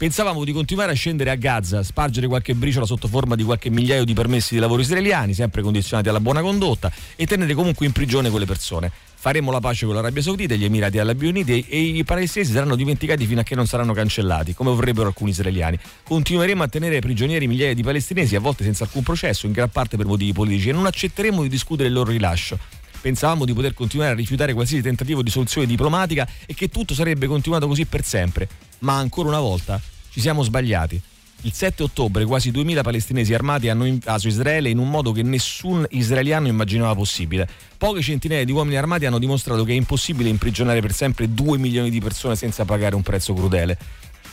Pensavamo 0.00 0.44
di 0.44 0.52
continuare 0.52 0.92
a 0.92 0.94
scendere 0.94 1.28
a 1.28 1.34
Gaza, 1.34 1.82
spargere 1.82 2.26
qualche 2.26 2.54
briciola 2.54 2.86
sotto 2.86 3.06
forma 3.06 3.34
di 3.34 3.42
qualche 3.42 3.68
migliaio 3.68 4.04
di 4.04 4.14
permessi 4.14 4.54
di 4.54 4.60
lavoro 4.60 4.80
israeliani, 4.80 5.34
sempre 5.34 5.60
condizionati 5.60 6.08
alla 6.08 6.20
buona 6.20 6.40
condotta, 6.40 6.90
e 7.16 7.26
tenere 7.26 7.52
comunque 7.52 7.84
in 7.84 7.92
prigione 7.92 8.30
quelle 8.30 8.46
persone. 8.46 8.90
faremo 9.14 9.50
la 9.50 9.60
pace 9.60 9.84
con 9.84 9.94
l'Arabia 9.94 10.22
Saudita, 10.22 10.54
gli 10.54 10.64
Emirati 10.64 10.98
Arabi 10.98 11.26
Uniti 11.26 11.66
e 11.68 11.78
i 11.78 12.02
palestinesi 12.02 12.52
saranno 12.52 12.76
dimenticati 12.76 13.26
fino 13.26 13.40
a 13.40 13.42
che 13.42 13.54
non 13.54 13.66
saranno 13.66 13.92
cancellati, 13.92 14.54
come 14.54 14.70
vorrebbero 14.70 15.08
alcuni 15.08 15.32
israeliani. 15.32 15.78
Continueremo 16.02 16.62
a 16.62 16.68
tenere 16.68 17.00
prigionieri 17.00 17.46
migliaia 17.46 17.74
di 17.74 17.82
palestinesi, 17.82 18.34
a 18.36 18.40
volte 18.40 18.64
senza 18.64 18.84
alcun 18.84 19.02
processo, 19.02 19.44
in 19.44 19.52
gran 19.52 19.68
parte 19.68 19.98
per 19.98 20.06
motivi 20.06 20.32
politici, 20.32 20.70
e 20.70 20.72
non 20.72 20.86
accetteremo 20.86 21.42
di 21.42 21.50
discutere 21.50 21.88
il 21.88 21.94
loro 21.94 22.10
rilascio. 22.10 22.58
Pensavamo 23.02 23.44
di 23.44 23.52
poter 23.52 23.74
continuare 23.74 24.12
a 24.12 24.16
rifiutare 24.16 24.54
qualsiasi 24.54 24.82
tentativo 24.82 25.22
di 25.22 25.28
soluzione 25.28 25.66
diplomatica 25.66 26.26
e 26.46 26.54
che 26.54 26.68
tutto 26.68 26.94
sarebbe 26.94 27.26
continuato 27.26 27.66
così 27.66 27.84
per 27.84 28.02
sempre. 28.02 28.48
Ma 28.80 28.96
ancora 28.96 29.28
una 29.28 29.40
volta 29.40 29.80
ci 30.10 30.20
siamo 30.20 30.42
sbagliati. 30.42 31.00
Il 31.42 31.52
7 31.52 31.84
ottobre 31.84 32.26
quasi 32.26 32.50
2000 32.50 32.82
palestinesi 32.82 33.32
armati 33.32 33.70
hanno 33.70 33.86
invaso 33.86 34.28
Israele 34.28 34.68
in 34.68 34.76
un 34.76 34.90
modo 34.90 35.12
che 35.12 35.22
nessun 35.22 35.86
israeliano 35.90 36.48
immaginava 36.48 36.94
possibile. 36.94 37.48
Poche 37.78 38.02
centinaia 38.02 38.44
di 38.44 38.52
uomini 38.52 38.76
armati 38.76 39.06
hanno 39.06 39.18
dimostrato 39.18 39.64
che 39.64 39.72
è 39.72 39.74
impossibile 39.74 40.28
imprigionare 40.28 40.80
per 40.80 40.92
sempre 40.92 41.32
2 41.32 41.56
milioni 41.56 41.88
di 41.88 42.00
persone 42.00 42.36
senza 42.36 42.66
pagare 42.66 42.94
un 42.94 43.02
prezzo 43.02 43.32
crudele. 43.32 43.78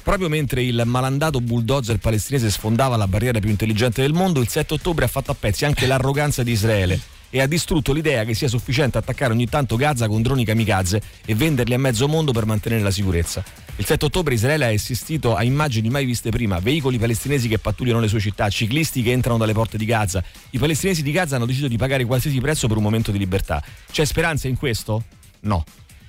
Proprio 0.04 0.28
mentre 0.28 0.64
il 0.64 0.82
malandato 0.86 1.40
bulldozer 1.40 1.98
palestinese 1.98 2.50
sfondava 2.50 2.98
la 2.98 3.08
barriera 3.08 3.40
più 3.40 3.50
intelligente 3.50 4.02
del 4.02 4.14
mondo, 4.14 4.42
il 4.42 4.50
7 4.50 4.74
ottobre 4.74 5.06
ha 5.06 5.10
fatto 5.10 5.32
a 5.32 5.36
pezzi 5.36 5.64
anche 5.64 5.86
l'arroganza 5.86 6.44
di 6.44 6.52
Israele 6.52 7.16
e 7.30 7.42
ha 7.42 7.48
distrutto 7.48 7.94
l'idea 7.94 8.24
che 8.24 8.34
sia 8.34 8.48
sufficiente 8.48 8.98
attaccare 8.98 9.34
ogni 9.34 9.48
tanto 9.48 9.76
Gaza 9.76 10.08
con 10.08 10.22
droni 10.22 10.46
kamikaze 10.46 11.02
e 11.26 11.36
venderli 11.36 11.74
a 11.74 11.80
mezzo 11.80 12.08
mondo 12.08 12.32
per 12.32 12.46
mantenere 12.46 12.82
la 12.82 12.92
sicurezza. 12.92 13.44
Il 13.76 13.86
7 13.86 14.06
ottobre 14.06 14.34
Israele 14.34 14.66
ha 14.66 14.70
assistito 14.70 15.36
a 15.36 15.44
immagini 15.44 15.90
mai 15.90 16.06
viste 16.06 16.32
prima, 16.32 16.60
veicoli 16.60 16.98
palestinesi 16.98 17.48
che 17.48 17.60
pattugliano 17.60 18.00
le 18.00 18.08
sue 18.08 18.20
città, 18.20 18.50
ciclisti 18.50 19.04
che 19.04 19.12
entrano 19.12 19.38
dalle 19.38 19.54
porte 19.54 19.78
di 19.78 19.86
Gaza. 19.86 20.24
I 20.52 20.58
palestinesi 20.58 21.04
di 21.04 21.12
Gaza 21.12 21.36
hanno 21.36 21.46
deciso 21.46 21.68
di 21.68 21.78
pagare 21.78 22.06
qualsiasi 22.06 22.40
prezzo 22.40 22.68
per 22.68 22.78
un 22.78 22.84
momento 22.84 23.12
di 23.12 23.18
libertà. 23.18 23.64
C'è 23.92 24.06
speranza 24.06 24.48
in 24.48 24.58
questo? 24.58 25.04
No. 25.42 25.64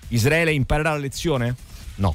Israele 0.09 0.53
imparerà 0.53 0.93
la 0.93 0.99
lezione? 0.99 1.55
No. 1.97 2.15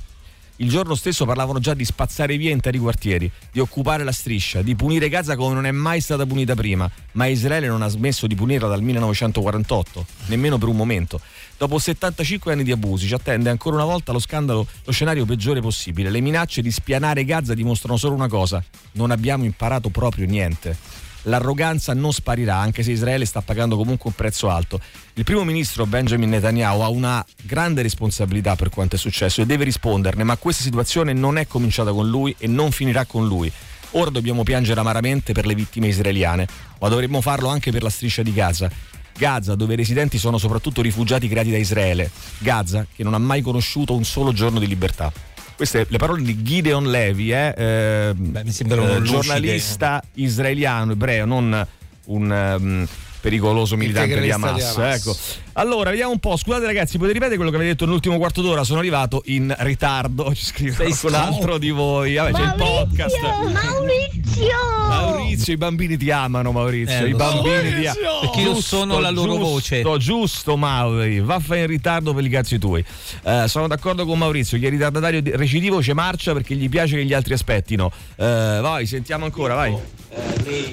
Il 0.57 0.69
giorno 0.69 0.93
stesso 0.93 1.25
parlavano 1.25 1.57
già 1.57 1.73
di 1.73 1.83
spazzare 1.83 2.37
via 2.37 2.51
interi 2.51 2.77
quartieri, 2.77 3.29
di 3.51 3.59
occupare 3.59 4.03
la 4.03 4.11
striscia, 4.11 4.61
di 4.61 4.75
punire 4.75 5.09
Gaza 5.09 5.35
come 5.35 5.55
non 5.55 5.65
è 5.65 5.71
mai 5.71 5.99
stata 5.99 6.27
punita 6.27 6.53
prima, 6.53 6.87
ma 7.13 7.25
Israele 7.25 7.65
non 7.65 7.81
ha 7.81 7.87
smesso 7.87 8.27
di 8.27 8.35
punirla 8.35 8.67
dal 8.67 8.83
1948, 8.83 10.05
nemmeno 10.27 10.59
per 10.59 10.67
un 10.67 10.75
momento. 10.75 11.19
Dopo 11.57 11.79
75 11.79 12.51
anni 12.51 12.63
di 12.63 12.71
abusi 12.71 13.07
ci 13.07 13.15
attende 13.15 13.49
ancora 13.49 13.77
una 13.77 13.85
volta 13.85 14.11
lo 14.11 14.19
scandalo, 14.19 14.67
lo 14.83 14.91
scenario 14.91 15.25
peggiore 15.25 15.59
possibile. 15.59 16.11
Le 16.11 16.21
minacce 16.21 16.61
di 16.61 16.69
spianare 16.69 17.25
Gaza 17.25 17.55
dimostrano 17.55 17.97
solo 17.97 18.13
una 18.13 18.27
cosa, 18.27 18.63
non 18.91 19.09
abbiamo 19.09 19.45
imparato 19.45 19.89
proprio 19.89 20.27
niente 20.27 21.02
l'arroganza 21.23 21.93
non 21.93 22.11
sparirà, 22.11 22.57
anche 22.57 22.83
se 22.83 22.91
Israele 22.91 23.25
sta 23.25 23.41
pagando 23.41 23.75
comunque 23.75 24.09
un 24.09 24.15
prezzo 24.15 24.49
alto. 24.49 24.79
Il 25.13 25.23
primo 25.23 25.43
ministro 25.43 25.85
Benjamin 25.85 26.29
Netanyahu 26.29 26.81
ha 26.81 26.89
una 26.89 27.25
grande 27.43 27.81
responsabilità 27.81 28.55
per 28.55 28.69
quanto 28.69 28.95
è 28.95 28.99
successo 28.99 29.41
e 29.41 29.45
deve 29.45 29.63
risponderne, 29.63 30.23
ma 30.23 30.37
questa 30.37 30.63
situazione 30.63 31.13
non 31.13 31.37
è 31.37 31.47
cominciata 31.47 31.91
con 31.91 32.07
lui 32.07 32.35
e 32.37 32.47
non 32.47 32.71
finirà 32.71 33.05
con 33.05 33.27
lui. 33.27 33.51
Ora 33.91 34.09
dobbiamo 34.09 34.43
piangere 34.43 34.79
amaramente 34.79 35.33
per 35.33 35.45
le 35.45 35.53
vittime 35.53 35.87
israeliane, 35.87 36.47
ma 36.79 36.87
dovremmo 36.89 37.21
farlo 37.21 37.49
anche 37.49 37.71
per 37.71 37.83
la 37.83 37.89
striscia 37.89 38.23
di 38.23 38.33
Gaza. 38.33 38.69
Gaza, 39.15 39.53
dove 39.53 39.73
i 39.73 39.77
residenti 39.77 40.17
sono 40.17 40.39
soprattutto 40.39 40.81
rifugiati 40.81 41.27
creati 41.27 41.51
da 41.51 41.57
Israele. 41.57 42.09
Gaza, 42.39 42.87
che 42.93 43.03
non 43.03 43.13
ha 43.13 43.19
mai 43.19 43.41
conosciuto 43.41 43.95
un 43.95 44.03
solo 44.03 44.33
giorno 44.33 44.59
di 44.59 44.67
libertà. 44.67 45.11
Queste 45.55 45.85
le 45.87 45.97
parole 45.97 46.21
di 46.23 46.41
Gideon 46.41 46.89
Levy, 46.89 47.31
eh, 47.31 47.53
eh, 47.55 48.13
Beh, 48.15 48.43
mi 48.43 48.51
sembrano 48.51 48.95
eh, 48.95 49.01
giornalista 49.01 50.03
israeliano, 50.15 50.93
ebreo, 50.93 51.25
non 51.25 51.67
un 52.05 52.31
ehm, 52.31 52.87
pericoloso 53.21 53.77
militante 53.77 54.19
di 54.19 54.27
Integralista 54.27 54.49
Hamas. 54.49 54.75
di 54.75 54.81
Hamas. 54.81 54.95
Ecco. 54.99 55.42
Allora, 55.53 55.91
vediamo 55.91 56.11
un 56.11 56.19
po'. 56.19 56.35
Scusate 56.35 56.65
ragazzi, 56.65 56.97
potete 56.97 57.13
ripetere 57.13 57.35
quello 57.35 57.51
che 57.51 57.57
avete 57.57 57.71
detto 57.71 57.85
nell'ultimo 57.85 58.17
quarto 58.17 58.41
d'ora? 58.41 58.63
Sono 58.63 58.79
arrivato 58.79 59.21
in 59.25 59.53
ritardo. 59.59 60.33
Ci 60.35 60.45
scrive 60.45 60.75
Sei 60.75 60.95
qualcun 60.95 61.13
altro 61.13 61.57
di 61.57 61.69
voi. 61.69 62.15
Vabbè, 62.15 62.31
c'è 62.31 62.41
il 62.43 62.53
podcast. 62.57 63.15
Maurizio! 63.51 64.47
Maurizio, 64.87 65.53
i 65.53 65.57
bambini 65.57 65.97
ti 65.97 66.09
amano, 66.11 66.51
Maurizio. 66.51 67.05
Eh, 67.05 67.09
I 67.09 67.13
bambini 67.13 67.55
ti 67.61 67.83
Maurizio! 67.83 67.91
amano. 68.09 68.19
Perché 68.21 68.39
io 68.41 68.61
sono 68.61 68.99
la 68.99 69.09
loro 69.11 69.35
voce. 69.35 69.81
Giusto, 69.81 69.97
giusto, 69.97 70.57
Mauri. 70.57 71.19
Vaffa 71.19 71.55
in 71.55 71.67
ritardo 71.67 72.13
per 72.13 72.23
i 72.25 72.29
cazzi 72.29 72.57
tuoi. 72.57 72.83
Eh, 73.23 73.45
sono 73.47 73.67
d'accordo 73.67 74.05
con 74.05 74.17
Maurizio. 74.17 74.57
Chi 74.57 74.65
è 74.65 74.69
ritardatario 74.69 75.21
di- 75.21 75.35
recidivo 75.35 75.79
c'è 75.79 75.93
marcia 75.93 76.33
perché 76.33 76.55
gli 76.55 76.69
piace 76.69 76.95
che 76.97 77.05
gli 77.05 77.13
altri 77.13 77.33
aspettino. 77.33 77.91
Eh, 78.15 78.59
vai, 78.61 78.85
sentiamo 78.87 79.25
ancora, 79.25 79.53
vai. 79.53 79.75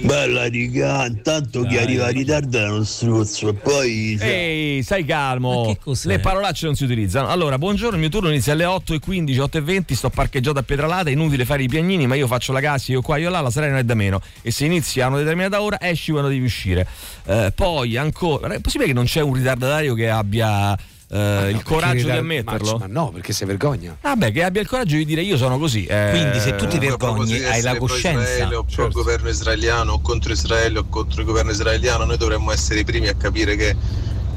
Bella 0.02 0.48
diga, 0.50 1.06
intanto 1.06 1.62
chi 1.62 1.78
arriva 1.78 2.10
in 2.10 2.16
ritardo 2.16 2.58
è 2.58 2.68
uno 2.68 2.84
struzzo 2.84 3.48
e 3.48 3.54
poi... 3.54 4.18
Ehi, 4.20 4.69
stai 4.82 5.04
calmo. 5.04 5.76
Le 6.04 6.18
parolacce 6.20 6.66
non 6.66 6.74
si 6.74 6.84
utilizzano. 6.84 7.28
Allora, 7.28 7.58
buongiorno, 7.58 7.94
il 7.94 8.00
mio 8.00 8.08
turno 8.08 8.28
inizia 8.30 8.52
alle 8.52 8.64
8.15, 8.64 9.24
8.20, 9.36 9.92
sto 9.94 10.10
parcheggiato 10.10 10.58
a 10.58 10.62
Pietralata, 10.62 11.08
è 11.08 11.12
inutile 11.12 11.44
fare 11.44 11.62
i 11.62 11.68
piagnini, 11.68 12.06
ma 12.06 12.14
io 12.14 12.26
faccio 12.26 12.52
la 12.52 12.60
cassa, 12.60 12.92
io 12.92 13.00
qua, 13.02 13.16
io 13.16 13.30
là, 13.30 13.40
la 13.40 13.50
serena 13.50 13.78
è 13.78 13.84
da 13.84 13.94
meno. 13.94 14.20
E 14.42 14.50
se 14.50 14.64
inizia 14.64 15.04
a 15.06 15.08
una 15.08 15.18
determinata 15.18 15.60
ora, 15.62 15.78
esci 15.80 16.10
quando 16.12 16.28
devi 16.30 16.44
uscire. 16.44 16.86
Eh, 17.26 17.52
poi 17.54 17.96
ancora, 17.96 18.48
è 18.54 18.60
possibile 18.60 18.88
che 18.88 18.94
non 18.94 19.04
c'è 19.04 19.20
un 19.20 19.34
ritardatario 19.34 19.94
che 19.94 20.08
abbia 20.10 20.76
eh, 21.12 21.50
il 21.50 21.62
coraggio 21.64 22.04
di 22.04 22.10
ammetterlo? 22.16 22.78
Ma, 22.78 22.86
no, 22.86 23.10
perché 23.10 23.32
si 23.32 23.44
vergogna. 23.44 23.96
Vabbè, 24.00 24.30
che 24.30 24.44
abbia 24.44 24.60
il 24.60 24.68
coraggio 24.68 24.96
di 24.96 25.04
dire 25.04 25.22
io 25.22 25.36
sono 25.36 25.58
così. 25.58 25.84
eh. 25.86 26.08
Quindi 26.10 26.38
se 26.38 26.54
tu 26.56 26.66
ti 26.68 26.76
Eh, 26.76 26.80
vergogni, 26.80 27.42
hai 27.44 27.62
la 27.62 27.76
coscienza. 27.76 28.22
Israele 28.22 28.54
o 28.54 28.64
pro 28.64 28.88
governo 28.90 29.28
israeliano 29.28 29.92
o 29.94 30.00
contro 30.00 30.32
Israele 30.32 30.78
o 30.78 30.84
contro 30.88 31.20
il 31.20 31.26
governo 31.26 31.50
israeliano, 31.50 32.04
noi 32.04 32.16
dovremmo 32.16 32.52
essere 32.52 32.80
i 32.80 32.84
primi 32.84 33.08
a 33.08 33.14
capire 33.14 33.56
che 33.56 33.74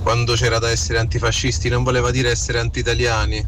quando 0.04 0.34
c'era 0.34 0.60
da 0.60 0.70
essere 0.70 1.00
antifascisti 1.00 1.70
non 1.70 1.82
voleva 1.82 2.12
dire 2.12 2.30
essere 2.30 2.60
anti-italiani. 2.60 3.44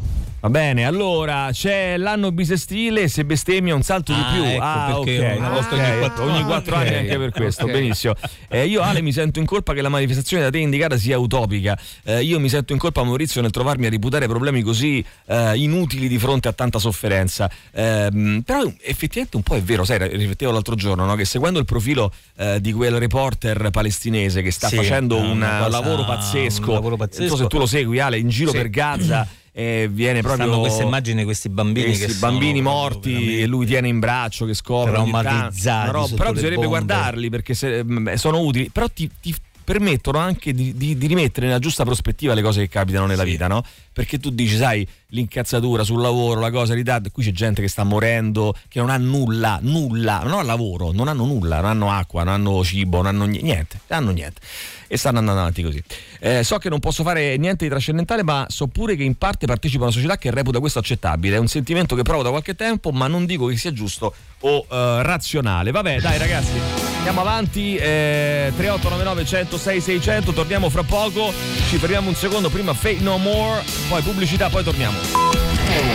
Va 0.46 0.52
bene, 0.52 0.84
allora 0.86 1.48
c'è 1.50 1.96
l'anno 1.96 2.30
bisestile, 2.30 3.08
se 3.08 3.24
bestemmia 3.24 3.74
un 3.74 3.82
salto 3.82 4.12
di 4.12 4.20
Ah, 4.22 4.32
più. 4.32 4.44
ecco, 4.44 4.62
ah, 4.62 4.84
perché 5.02 5.18
ok, 5.32 5.38
una 5.38 5.48
volta 5.48 5.74
ogni 5.74 5.82
ok, 5.90 5.98
quattro 5.98 6.22
ogni 6.24 6.32
anni. 6.36 6.44
quattro 6.44 6.76
Ok, 6.76 6.80
anni 6.82 6.94
anche 6.98 7.18
per 7.18 7.30
questo, 7.32 7.64
ok. 7.64 7.70
benissimo. 7.72 8.14
Eh, 8.48 8.66
io 8.66 8.80
Ale 8.80 9.02
mi 9.02 9.10
sento 9.10 9.40
in 9.40 9.44
colpa 9.44 9.74
che 9.74 9.82
la 9.82 9.88
manifestazione 9.88 10.44
da 10.44 10.50
te 10.50 10.58
indicata 10.58 10.96
sia 10.98 11.18
utopica. 11.18 11.76
Eh, 12.04 12.22
io 12.22 12.38
mi 12.38 12.48
sento 12.48 12.72
in 12.72 12.78
colpa 12.78 13.02
Maurizio 13.02 13.40
nel 13.40 13.50
trovarmi 13.50 13.86
a 13.86 13.90
reputare 13.90 14.28
problemi 14.28 14.62
così 14.62 15.04
eh, 15.26 15.56
inutili 15.56 16.06
di 16.06 16.18
fronte 16.20 16.46
a 16.46 16.52
tanta 16.52 16.78
sofferenza. 16.78 17.50
Ehm, 17.72 18.42
però 18.46 18.62
effettivamente 18.82 19.36
un 19.36 19.42
po' 19.42 19.56
è 19.56 19.62
vero, 19.62 19.84
sai, 19.84 19.98
riflettevo 19.98 20.52
l'altro 20.52 20.76
giorno, 20.76 21.04
no? 21.06 21.16
che 21.16 21.24
seguendo 21.24 21.58
il 21.58 21.64
profilo 21.64 22.12
eh, 22.36 22.60
di 22.60 22.70
quel 22.72 22.96
reporter 23.00 23.70
palestinese 23.70 24.42
che 24.42 24.52
sta 24.52 24.68
Sì, 24.68 24.76
facendo 24.76 25.16
una 25.16 25.56
un 25.56 25.64
cosa- 25.64 25.68
lavoro 25.80 26.04
pazzesco, 26.04 26.68
un 26.68 26.74
lavoro 26.74 26.96
non 26.96 27.08
so 27.10 27.16
pazzesco. 27.18 27.36
se 27.36 27.46
tu 27.48 27.58
lo 27.58 27.66
segui 27.66 27.98
Ale, 27.98 28.16
in 28.16 28.28
giro 28.28 28.52
Sì. 28.52 28.56
per 28.58 28.70
Gaza. 28.70 29.26
E 29.58 29.88
viene 29.90 30.20
proprio 30.20 30.44
Stanno 30.48 30.60
queste 30.60 30.82
immagini, 30.82 31.24
questi 31.24 31.48
bambini 31.48 31.86
questi 31.86 32.06
che 32.08 32.14
bambini 32.18 32.60
morti 32.60 33.40
e 33.40 33.46
lui 33.46 33.64
tiene 33.64 33.88
in 33.88 33.98
braccio 34.00 34.44
che 34.44 34.52
scopre 34.52 34.92
traumatizzati 34.92 35.86
sotto 35.86 36.14
però 36.14 36.32
bisognerebbe 36.32 36.66
bombe. 36.66 36.84
guardarli 36.84 37.30
perché 37.30 37.54
se- 37.54 37.82
mh, 37.82 38.14
sono 38.16 38.40
utili 38.40 38.68
però 38.70 38.86
ti, 38.92 39.10
ti 39.18 39.34
permettono 39.64 40.18
anche 40.18 40.52
di, 40.52 40.76
di- 40.76 40.98
di 40.98 41.06
rimettere 41.06 41.46
nella 41.46 41.58
giusta 41.58 41.84
prospettiva 41.84 42.34
le 42.34 42.42
cose 42.42 42.60
che 42.60 42.68
capitano 42.68 43.06
nella 43.06 43.24
vita 43.24 43.46
no? 43.48 43.64
perché 43.94 44.18
tu 44.18 44.28
dici 44.28 44.56
sai 44.56 44.86
l'incazzatura 45.08 45.84
sul 45.84 46.00
lavoro 46.00 46.40
la 46.40 46.50
cosa 46.50 46.74
ritardo 46.74 47.10
qui 47.12 47.24
c'è 47.24 47.30
gente 47.30 47.62
che 47.62 47.68
sta 47.68 47.84
morendo 47.84 48.54
che 48.68 48.80
non 48.80 48.90
ha 48.90 48.96
nulla 48.96 49.58
nulla 49.62 50.22
non 50.24 50.38
ha 50.38 50.42
lavoro 50.42 50.90
non 50.92 51.06
hanno 51.08 51.24
nulla 51.24 51.60
non 51.60 51.70
hanno 51.70 51.90
acqua 51.90 52.24
non 52.24 52.34
hanno 52.34 52.64
cibo 52.64 52.96
non 52.96 53.06
hanno 53.06 53.24
ni- 53.24 53.42
niente 53.42 53.80
non 53.88 53.98
hanno 53.98 54.10
niente. 54.10 54.40
E 54.88 54.96
stanno 54.96 55.18
andando 55.18 55.40
avanti 55.40 55.62
così. 55.62 55.82
Eh, 56.20 56.44
so 56.44 56.58
che 56.58 56.68
non 56.68 56.78
posso 56.78 57.02
fare 57.02 57.36
niente 57.38 57.64
di 57.64 57.70
trascendentale 57.70 58.22
ma 58.22 58.46
so 58.48 58.68
pure 58.68 58.94
che 58.94 59.02
in 59.02 59.16
parte 59.16 59.46
partecipo 59.46 59.82
a 59.82 59.86
una 59.86 59.92
società 59.92 60.16
che 60.16 60.30
reputa 60.30 60.60
questo 60.60 60.78
accettabile. 60.78 61.36
È 61.36 61.38
un 61.38 61.48
sentimento 61.48 61.96
che 61.96 62.02
provo 62.02 62.22
da 62.22 62.30
qualche 62.30 62.54
tempo 62.54 62.92
ma 62.92 63.08
non 63.08 63.26
dico 63.26 63.46
che 63.46 63.56
sia 63.56 63.72
giusto 63.72 64.14
o 64.40 64.66
eh, 64.70 65.02
razionale. 65.02 65.72
Vabbè 65.72 66.00
dai 66.00 66.18
ragazzi 66.18 66.52
andiamo 66.98 67.20
avanti 67.20 67.76
eh, 67.76 68.52
3899 68.56 69.24
106 69.24 69.80
600 69.80 70.32
torniamo 70.32 70.68
fra 70.70 70.82
poco 70.82 71.32
ci 71.68 71.78
fermiamo 71.78 72.08
un 72.08 72.16
secondo 72.16 72.48
prima 72.48 72.74
Fate 72.74 72.98
No 72.98 73.18
More 73.18 73.62
poi 73.88 74.02
pubblicità 74.02 74.48
poi 74.48 74.64
torniamo 74.64 74.95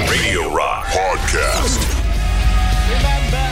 Radio 0.10 0.54
Rock 0.54 0.86
Podcast. 0.86 1.80
Remember 2.90 3.51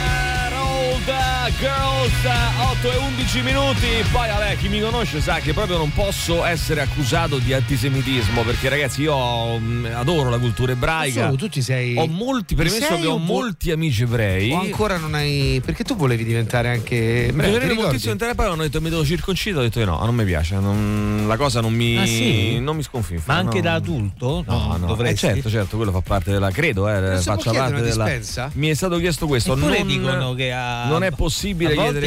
girls 1.58 2.12
8 2.24 2.92
e 2.92 2.96
11 2.96 3.42
minuti 3.42 3.86
poi 4.12 4.28
vabbè 4.28 4.56
chi 4.58 4.68
mi 4.68 4.80
conosce 4.80 5.20
sa 5.20 5.40
che 5.40 5.52
proprio 5.52 5.76
non 5.76 5.92
posso 5.92 6.44
essere 6.44 6.80
accusato 6.82 7.38
di 7.38 7.52
antisemitismo 7.52 8.42
perché 8.42 8.68
ragazzi 8.68 9.02
io 9.02 9.58
mm, 9.58 9.86
adoro 9.94 10.30
la 10.30 10.38
cultura 10.38 10.72
ebraica 10.72 11.24
Solo 11.24 11.36
tu 11.36 11.48
ti 11.48 11.62
sei. 11.62 11.96
ho 11.96 12.06
molti 12.06 12.54
premesso 12.54 12.78
Sei 12.86 13.00
che 13.00 13.06
ho 13.08 13.18
molti 13.18 13.70
amici 13.72 14.02
ebrei 14.04 14.52
O 14.52 14.60
ancora 14.60 14.96
non 14.98 15.14
hai. 15.14 15.60
Perché 15.64 15.82
tu 15.84 15.96
volevi 15.96 16.24
diventare 16.24 16.68
anche. 16.70 17.30
mi 17.32 17.42
ricordi? 17.58 17.74
moltissimo 17.74 18.12
entrare 18.12 18.34
poi 18.34 18.46
hanno 18.46 18.62
detto 18.62 18.80
mi 18.80 18.88
devo 18.90 19.04
circoncito 19.04 19.58
ho 19.58 19.62
detto 19.62 19.84
no 19.84 19.98
non 20.04 20.14
mi 20.14 20.24
piace 20.24 20.54
non- 20.56 21.24
la 21.26 21.36
cosa 21.36 21.60
non 21.60 21.72
mi 21.72 21.96
Ah, 21.98 22.06
sì? 22.06 22.58
non 22.60 22.76
mi 22.76 22.82
sconfinfa 22.82 23.32
Ma 23.32 23.38
anche 23.38 23.56
no. 23.56 23.62
da 23.62 23.74
adulto? 23.74 24.44
No, 24.46 24.76
no, 24.78 24.86
dovresti? 24.86 25.26
eh, 25.26 25.32
certo, 25.32 25.50
certo, 25.50 25.76
quello 25.76 25.90
fa 25.92 26.00
parte 26.00 26.30
della 26.30 26.50
credo, 26.50 26.88
eh, 26.88 27.18
faccia 27.18 27.52
parte 27.52 27.80
della 27.82 28.04
dispensa? 28.04 28.50
Mi 28.54 28.68
è 28.68 28.74
stato 28.74 28.98
chiesto 28.98 29.26
questo, 29.26 29.54
non, 29.54 29.74
dicono 29.86 30.34
che 30.34 30.52
ha- 30.52 30.86
non 31.00 31.12
è 31.12 31.16
possibile 31.16 31.74
chiedere 31.74 32.06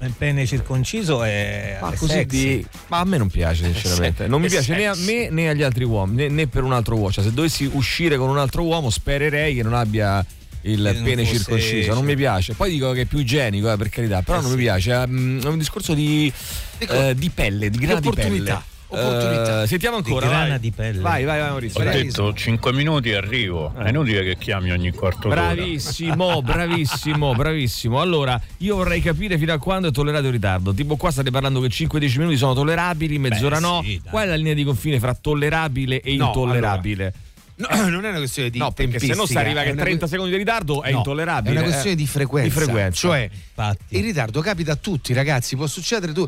il, 0.00 0.06
il 0.06 0.14
pene 0.16 0.46
circonciso 0.46 1.22
è, 1.22 1.78
Ma 1.80 1.92
così 1.92 2.24
di- 2.26 2.66
Ma 2.88 2.98
a 3.00 3.04
me 3.04 3.18
non 3.18 3.28
piace, 3.28 3.64
sinceramente. 3.72 4.26
Non 4.26 4.40
mi 4.40 4.48
piace 4.48 4.74
né 4.74 4.86
a 4.86 4.94
me 4.96 5.28
né 5.30 5.48
agli 5.48 5.62
altri 5.62 5.84
uomini, 5.84 6.22
né, 6.22 6.28
né 6.28 6.46
per 6.46 6.62
un 6.62 6.72
altro 6.72 6.94
uomo. 6.96 7.10
Cioè, 7.12 7.24
se 7.24 7.32
dovessi 7.32 7.68
uscire 7.72 8.16
con 8.16 8.28
un 8.28 8.38
altro 8.38 8.62
uomo, 8.62 8.90
spererei 8.90 9.54
che 9.54 9.62
non 9.62 9.74
abbia 9.74 10.24
il 10.62 11.00
pene 11.04 11.24
circonciso. 11.24 11.94
Non 11.94 12.04
mi 12.04 12.16
piace. 12.16 12.54
Poi 12.54 12.70
dico 12.70 12.90
che 12.92 13.02
è 13.02 13.04
più 13.04 13.18
igienico, 13.18 13.70
eh, 13.72 13.76
per 13.76 13.88
carità, 13.88 14.22
però 14.22 14.38
Eh 14.38 14.40
non 14.42 14.50
sì. 14.50 14.56
mi 14.56 14.62
piace. 14.62 15.06
mm, 15.06 15.40
È 15.40 15.46
un 15.46 15.58
discorso 15.58 15.94
di, 15.94 16.32
eh, 16.78 17.14
di 17.14 17.30
pelle, 17.30 17.70
di 17.70 17.78
grana 17.78 18.00
di 18.00 18.10
pelle. 18.12 18.62
Opportunità. 18.88 19.62
Eh, 19.62 19.66
sentiamo 19.66 19.96
ancora. 19.96 20.26
Di 20.26 20.32
grana 20.32 20.48
vai. 20.48 20.58
di 20.60 20.70
pelle. 20.70 21.00
Vai, 21.00 21.24
vai, 21.24 21.40
vai, 21.40 21.48
Maurizio. 21.48 21.80
Ho 21.80 21.84
detto 21.84 22.32
5 22.32 22.72
minuti 22.72 23.10
e 23.10 23.16
arrivo. 23.16 23.72
È 23.76 23.88
inutile 23.88 24.22
che 24.22 24.36
chiami 24.36 24.70
ogni 24.70 24.92
quarto 24.92 25.28
d'ora. 25.28 25.54
Bravissimo, 25.54 26.42
bravissimo, 26.42 27.34
bravissimo. 27.34 28.00
Allora, 28.00 28.40
io 28.58 28.76
vorrei 28.76 29.00
capire 29.00 29.38
fino 29.38 29.52
a 29.52 29.58
quando 29.58 29.88
è 29.88 29.90
tollerato 29.90 30.26
il 30.26 30.32
ritardo. 30.32 30.72
Tipo, 30.72 30.96
qua 30.96 31.10
state 31.10 31.30
parlando 31.30 31.60
che 31.60 31.68
5-10 31.68 32.18
minuti 32.18 32.36
sono 32.36 32.54
tollerabili, 32.54 33.18
mezz'ora 33.18 33.58
no. 33.58 33.82
sì. 33.84 34.00
Qual 34.08 34.24
è 34.24 34.26
la 34.26 34.36
linea 34.36 34.54
di 34.54 34.64
confine 34.64 34.98
fra 34.98 35.14
tollerabile 35.14 36.00
e 36.00 36.16
No, 36.16 36.26
intollerabile? 36.26 37.12
No, 37.58 37.68
non 37.88 38.04
è 38.04 38.08
una 38.10 38.18
questione 38.18 38.50
di 38.50 38.58
No, 38.58 38.70
perché 38.72 38.98
se 38.98 39.14
no 39.14 39.24
si 39.26 39.36
arriva 39.36 39.62
che 39.62 39.70
una 39.70 39.82
30 39.82 39.98
que- 40.00 40.08
secondi 40.08 40.30
di 40.32 40.36
ritardo 40.36 40.82
è 40.82 40.90
No, 40.90 40.98
intollerabile. 40.98 41.54
È 41.54 41.58
una 41.58 41.62
questione 41.66 41.92
eh. 41.92 41.96
di 41.96 42.06
frequenza. 42.06 42.48
Di 42.58 42.64
frequenza. 42.64 42.98
Cioè, 43.00 43.30
Infatti. 43.32 43.96
il 43.96 44.02
ritardo 44.04 44.40
capita 44.42 44.72
a 44.72 44.76
tutti, 44.76 45.12
ragazzi. 45.14 45.56
Può 45.56 45.66
succedere 45.66 46.12
tu. 46.12 46.26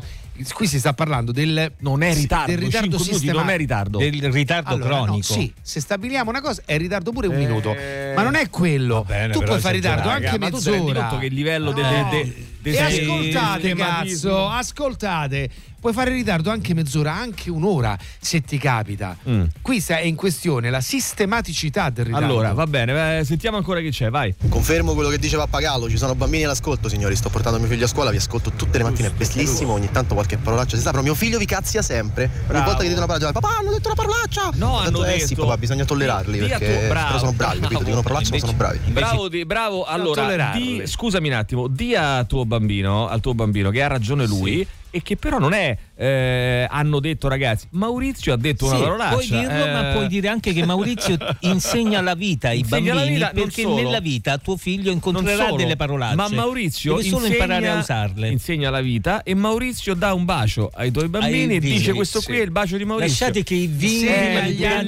Qui 0.53 0.67
si 0.67 0.79
sta 0.79 0.93
parlando 0.93 1.31
del. 1.31 1.71
Non 1.79 2.01
è 2.01 2.13
ritardo, 2.13 2.49
Del 2.51 2.59
ritardo 2.61 2.97
sistematico. 2.97 3.37
non 3.37 3.49
è 3.49 3.57
ritardo. 3.57 3.97
Del 3.99 4.31
ritardo 4.31 4.73
Allora, 4.73 4.95
no, 4.97 5.03
cronico. 5.03 5.33
sì, 5.33 5.53
se 5.61 5.81
stabiliamo 5.81 6.29
una 6.29 6.41
cosa 6.41 6.61
è 6.65 6.77
ritardo 6.77 7.11
pure 7.11 7.27
un 7.27 7.35
Eh, 7.35 7.37
minuto. 7.37 7.75
Ma 8.15 8.23
non 8.23 8.35
è 8.35 8.49
quello. 8.49 9.03
bene, 9.05 9.33
tu 9.33 9.41
puoi 9.43 9.59
fare 9.59 9.75
ritardo 9.75 10.09
esagerato. 10.09 10.09
anche 10.09 10.25
Raga, 10.25 10.37
ma 10.39 10.49
tu 10.49 10.55
mezz'ora. 10.71 10.99
conto 11.01 11.17
che 11.19 11.25
il 11.27 11.33
livello 11.33 11.71
de- 11.73 11.81
de- 11.81 12.05
de- 12.09 12.45
de- 12.61 12.71
E 12.71 12.79
ascoltate, 12.81 13.75
cazzo, 13.75 14.47
ascoltate. 14.47 15.49
Puoi 15.79 15.93
fare 15.93 16.11
ritardo 16.11 16.49
anche 16.51 16.73
mezz'ora, 16.73 17.13
anche 17.15 17.49
un'ora, 17.49 17.97
se 18.19 18.41
ti 18.41 18.57
capita. 18.57 19.15
Mm. 19.29 19.43
Qui 19.61 19.79
sta- 19.79 19.97
è 19.97 20.03
in 20.03 20.15
questione 20.15 20.69
la 20.69 20.81
sistematicità 20.81 21.89
del 21.89 22.05
ritardo. 22.05 22.25
Allora, 22.25 22.53
va 22.53 22.65
bene, 22.67 23.23
sentiamo 23.23 23.57
ancora 23.57 23.79
chi 23.79 23.89
c'è, 23.89 24.09
vai. 24.09 24.33
Confermo 24.49 24.93
quello 24.93 25.09
che 25.09 25.17
dice 25.17 25.37
Pappagallo, 25.37 25.89
ci 25.89 25.97
sono 25.97 26.15
bambini 26.15 26.43
all'ascolto, 26.43 26.89
signori. 26.89 27.15
Sto 27.15 27.29
portando 27.29 27.59
mio 27.59 27.67
figlio 27.67 27.85
a 27.85 27.87
scuola, 27.87 28.09
vi 28.11 28.17
ascolto 28.17 28.51
tutte 28.51 28.77
le 28.77 28.83
mattine, 28.83 29.07
è 29.07 29.11
bellissimo. 29.11 29.73
Ogni 29.73 29.89
tanto 29.91 30.13
qualche 30.15 30.37
parolaccia 30.37 30.75
si 30.75 30.81
sa, 30.81 30.91
però 30.91 31.01
mio 31.03 31.15
figlio 31.15 31.37
vi 31.37 31.45
cazzia 31.45 31.81
sempre. 31.81 32.29
Ogni 32.49 32.61
volta 32.63 32.81
che 32.81 32.87
dite 32.87 32.97
una 32.97 33.05
parola, 33.05 33.31
papà, 33.31 33.57
hanno 33.59 33.71
detto 33.71 33.87
una 33.87 33.95
parolaccia! 33.95 34.49
No, 34.55 34.67
Ho 34.71 34.77
hanno 34.79 34.89
detto, 34.89 35.05
eh 35.05 35.11
detto. 35.13 35.27
sì, 35.27 35.35
papà, 35.35 35.57
bisogna 35.57 35.85
tollerarli 35.85 36.37
perché 36.39 36.65
tuo- 36.79 36.87
bravo, 36.89 37.05
però 37.07 37.19
sono 37.19 37.33
bravi, 37.33 37.59
capito? 37.59 37.83
Dicono 37.83 38.01
parolacce, 38.01 38.31
ma 38.31 38.37
sono 38.39 38.53
bravi. 38.53 38.79
Bravo, 38.87 39.27
di- 39.29 39.45
bravo. 39.45 39.83
Allora, 39.85 40.51
di- 40.53 40.81
scusami 40.85 41.27
un 41.29 41.33
attimo, 41.35 41.67
di 41.67 41.95
a 41.95 42.23
tuo 42.25 42.45
bambino, 42.45 43.07
al 43.07 43.21
tuo 43.21 43.33
bambino 43.33 43.69
che 43.69 43.81
ha 43.81 43.87
ragione 43.87 44.25
lui 44.27 44.67
e 44.91 45.01
che 45.01 45.15
però 45.15 45.39
non 45.39 45.53
è 45.53 45.77
eh, 46.01 46.65
hanno 46.69 47.01
detto 47.01 47.27
ragazzi, 47.27 47.67
Maurizio 47.71 48.31
ha 48.31 48.37
detto 48.37 48.67
una 48.67 48.75
Sì, 48.75 48.81
parolaccia. 48.81 49.13
puoi 49.15 49.27
dirlo, 49.27 49.65
eh, 49.65 49.71
ma 49.73 49.83
puoi 49.91 50.07
dire 50.07 50.27
anche 50.29 50.53
che 50.53 50.65
Maurizio 50.65 51.17
insegna 51.41 51.99
la 51.99 52.15
vita 52.15 52.47
ai 52.47 52.59
Insegna 52.59 52.93
bambini 52.93 53.15
vita, 53.15 53.31
perché 53.33 53.65
nella 53.65 53.99
vita 53.99 54.37
tuo 54.37 54.55
figlio 54.55 54.91
incontrerà 54.91 55.45
solo, 55.47 55.57
delle 55.57 55.75
parolacce. 55.75 56.15
Ma 56.15 56.29
Maurizio 56.29 56.95
deve 56.95 57.09
solo 57.09 57.25
insegna, 57.25 57.43
imparare 57.43 57.69
a 57.69 57.77
usarle. 57.79 58.29
insegna 58.29 58.69
la 58.69 58.79
vita 58.79 59.23
e 59.23 59.33
Maurizio 59.35 59.93
dà 59.93 60.13
un 60.13 60.23
bacio 60.23 60.69
ai 60.73 60.89
tuoi 60.91 61.09
bambini 61.09 61.51
Ai 61.51 61.55
e 61.57 61.59
dice 61.59 61.93
questo 61.93 62.21
qui 62.21 62.37
è 62.39 62.43
il 62.43 62.51
bacio 62.51 62.77
di 62.77 62.85
Maurizio. 62.85 63.25
Lasciate 63.25 63.43
che 63.43 63.55
i 63.55 63.67
vini 63.67 64.07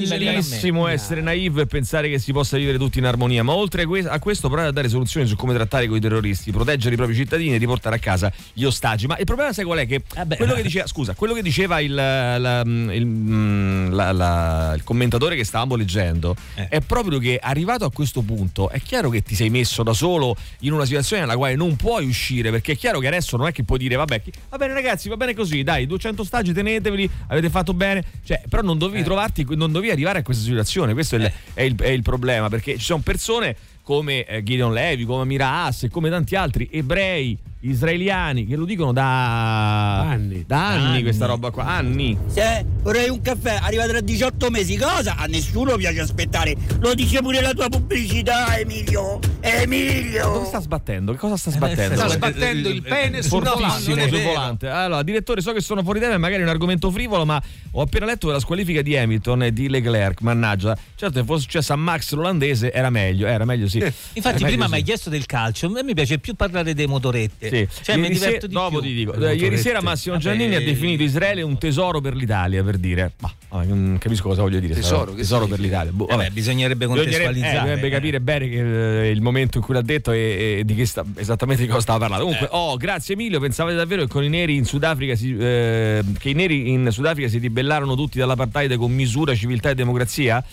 bellissimo 0.08 0.88
essere 0.88 1.22
naive 1.22 1.64
e 1.64 1.66
pensare 1.66 2.10
che 2.10 2.20
si 2.20 2.32
possa 2.32 2.58
vivere 2.58 2.78
tutti 2.78 3.00
in 3.00 3.06
armonia, 3.06 3.44
ma 3.44 3.54
oltre 3.54 3.84
a 4.08 4.20
questo 4.20 4.48
provare 4.48 4.70
a 4.70 4.72
dare 4.72 4.88
soluzioni 4.88 5.28
su 5.28 5.36
come 5.36 5.54
trattare 5.54 5.88
con 5.88 5.98
i 5.98 6.00
terroristi, 6.00 6.52
proteggere 6.52 6.94
i 6.94 6.98
propri 6.98 7.16
cittadini 7.16 7.56
e 7.56 7.58
riportare 7.58 7.98
a 7.98 8.00
casa 8.00 8.32
gli 8.54 8.64
ostaggi. 8.64 9.08
Ma 9.08 9.18
il 9.18 9.26
problema 9.26 9.52
sai 9.54 9.66
qual 9.66 9.80
è? 9.80 9.86
Che 9.88 10.02
Vabbè. 10.16 10.38
quello 10.38 10.54
che 10.54 10.62
diceva, 10.62 10.88
scusa, 10.88 11.00
quello 11.16 11.34
che 11.34 11.42
diceva 11.42 11.80
il, 11.80 11.94
la- 11.94 12.62
il- 12.66 13.06
mm, 13.06 13.92
la- 13.92 14.12
la- 14.12 14.74
il 14.76 14.84
commentatore 14.84 15.36
che 15.36 15.44
stavamo 15.44 15.76
leggendo 15.76 16.36
Eh. 16.56 16.68
è 16.70 16.82
proprio 16.82 17.20
che 17.20 17.40
arrivato 17.42 17.86
a 17.86 17.92
questo 17.92 18.22
punto 18.22 18.70
è 18.70 18.80
chiaro 18.82 19.10
che 19.10 19.22
ti 19.24 19.36
sei 19.36 19.50
messo 19.50 19.84
da 19.84 19.94
solo 19.94 20.36
in 20.60 20.74
una 20.74 20.86
situazione 20.86 21.22
nella 21.24 21.36
quale 21.36 21.56
non 21.56 21.76
puoi 21.76 22.06
uscire 22.08 22.52
perché 22.52 22.74
è 22.74 22.78
chiaro 22.78 23.00
che 23.00 23.08
adesso 23.08 23.38
non 23.38 23.48
è 23.48 23.52
che 23.52 23.64
puoi 23.64 23.80
dire 23.80 23.96
vabbè 23.96 24.22
va 24.50 24.58
bene 24.58 24.74
ragazzi 24.74 25.10
va 25.10 25.18
bene 25.18 25.34
così 25.34 25.64
dai 25.64 25.86
200 25.88 26.22
ostaggi 26.22 26.54
teneteveli 26.54 27.10
avete 27.28 27.50
fatto 27.50 27.74
bene. 27.74 28.04
Cioè 28.24 28.42
però 28.50 28.62
non 28.62 28.78
dovevi 28.78 29.04
trovarti 29.04 29.46
non 29.56 29.72
dovevi 29.72 29.92
arrivare 29.92 30.20
a 30.20 30.24
questa 30.24 30.44
situazione 30.44 30.94
questo 30.94 31.16
è, 31.16 31.20
il, 31.20 31.32
è 31.54 31.62
il- 31.64 31.76
è 31.80 31.88
il 31.90 32.02
problema 32.02 32.50
perché 32.50 32.78
ci 32.78 32.84
sono 32.86 33.02
persone 33.04 33.56
come 33.84 34.26
eh, 34.26 34.44
Gideon 34.44 34.74
Levi 34.74 35.06
come 35.06 35.24
Amira 35.24 35.48
Haas 35.50 35.84
e 35.84 35.90
come 35.90 36.10
tanti 36.10 36.36
altri 36.36 36.70
ebrei 36.72 37.38
israeliani 37.62 38.46
che 38.46 38.56
lo 38.56 38.66
dicono 38.66 38.92
da 38.92 40.02
Anni. 40.02 40.44
da 40.48 40.68
anni, 40.70 40.86
Anni. 40.86 41.02
questa 41.04 41.26
roba 41.28 41.52
qua 41.52 41.66
anni 41.66 42.18
Se 42.28 42.66
vorrei 42.82 43.10
un 43.10 43.22
caffè, 43.22 43.60
arriva 43.62 43.86
tra 43.88 44.00
18 44.02 44.50
mesi, 44.50 44.78
cosa? 44.78 45.16
A 45.18 45.26
nessuno 45.26 45.76
piace 45.76 46.00
aspettare. 46.02 46.56
Lo 46.80 46.94
dice 46.96 47.22
pure 47.22 47.42
la 47.42 47.52
tua 47.54 47.70
pubblicità, 47.70 48.58
Emilio. 48.58 49.20
dove 49.20 49.40
Emilio! 49.42 50.46
sta 50.46 50.60
sbattendo? 50.60 51.12
Che 51.12 51.18
cosa 51.20 51.38
sta 51.38 51.50
Eh, 51.50 51.54
sbattendo? 51.54 51.96
Sta 51.96 52.08
sbattendo 52.08 52.70
il 52.70 52.82
pene 52.82 53.22
sul 53.22 53.44
fortissimo 53.44 53.96
volante. 53.96 54.10
sul 54.16 54.22
volante. 54.24 54.68
Allora, 54.68 55.04
direttore, 55.04 55.42
so 55.42 55.52
che 55.54 55.62
sono 55.62 55.84
fuori 55.84 56.00
tema, 56.00 56.18
magari 56.18 56.42
è 56.42 56.44
un 56.46 56.50
argomento 56.50 56.90
frivolo, 56.90 57.26
ma 57.26 57.42
ho 57.72 57.82
appena 57.82 58.06
letto 58.06 58.28
della 58.28 58.40
squalifica 58.40 58.82
di 58.82 58.98
Hamilton 58.98 59.44
e 59.44 59.54
di 59.54 59.70
Leclerc. 59.70 60.22
Mannaggia, 60.22 60.76
certo, 60.96 61.20
se 61.20 61.26
fosse 61.26 61.42
successo 61.44 61.74
a 61.74 61.76
Max 61.76 62.12
l'olandese 62.14 62.72
era 62.72 62.90
meglio, 62.90 63.28
era 63.28 63.46
meglio 63.46 63.68
sì. 63.68 63.78
Infatti, 63.78 64.38
Era 64.38 64.48
prima 64.48 64.68
mi 64.68 64.74
hai 64.74 64.80
sì. 64.80 64.86
chiesto 64.86 65.10
del 65.12 65.26
calcio. 65.28 65.68
A 65.68 65.70
me 65.70 65.84
mi 65.84 65.94
piace 65.94 66.18
più 66.18 66.34
parlare 66.36 66.74
dei 66.74 66.88
motorette. 66.88 67.50
Sì. 67.52 67.68
Cioè, 67.84 67.96
mi 67.98 68.04
Ieri 68.04 68.16
se- 68.16 68.38
di 68.40 68.48
dopo 68.54 68.80
più. 68.80 68.88
ti 68.88 68.94
dico, 68.94 69.14
eh, 69.14 69.36
ieri 69.36 69.58
sera 69.58 69.82
Massimo 69.82 70.16
Vabbè, 70.16 70.26
Giannini 70.28 70.56
ha 70.56 70.60
definito 70.62 71.04
Israele 71.04 71.42
un 71.42 71.58
tesoro 71.58 72.00
per 72.02 72.16
l'Italia, 72.16 72.64
per 72.64 72.78
dire. 72.78 73.12
Ma 73.20 73.32
ah, 73.50 73.64
non 73.64 73.98
capisco 74.00 74.30
cosa 74.30 74.42
voglio 74.42 74.60
dire. 74.60 74.74
Tesoro, 74.74 75.14
tesoro 75.14 75.48
per 75.48 75.60
l'Italia. 75.60 75.92
Boh, 75.92 76.06
Vabbè, 76.06 76.18
vabbè. 76.24 76.30
bisognerebbe 76.32 76.86
Bisognerebbe, 76.88 77.10
eh, 77.12 77.14
contestualizzare. 77.26 77.60
dovrebbe 77.60 77.88
eh. 77.88 77.90
capire 77.90 78.22
bene 78.22 78.50
che, 78.50 79.08
eh, 79.08 79.10
il 79.12 79.22
momento 79.22 79.58
in 79.58 79.64
cui 79.64 79.74
l'ha 79.74 79.82
detto 79.82 80.12
e, 80.12 80.58
e 80.60 80.64
di 80.66 80.76
che 80.76 80.86
sta, 80.86 81.04
esattamente 81.16 81.62
di 81.64 81.68
cosa 81.68 81.82
stava 81.82 82.00
parlando. 82.00 82.24
Comunque, 82.26 82.48
oh, 82.52 82.78
grazie 82.78 83.14
Emilio. 83.16 83.40
Pensavate 83.40 83.76
davvero 83.76 84.04
che 84.04 84.08
con 84.08 84.24
i 84.24 84.30
neri 84.30 84.56
in 84.56 84.66
Sudafrica 84.66 85.16
si, 85.16 85.36
eh, 85.38 86.02
che 86.18 86.30
i 86.30 86.34
neri 86.34 86.70
in 86.72 86.88
Sudafrica 86.92 87.28
si 87.28 87.38
ribellarono 87.40 87.96
tutti 87.96 88.18
dall'apartheid 88.18 88.76
con 88.78 88.92
misura, 88.92 89.36
civiltà 89.36 89.70
e 89.72 89.76
democrazia? 89.76 90.44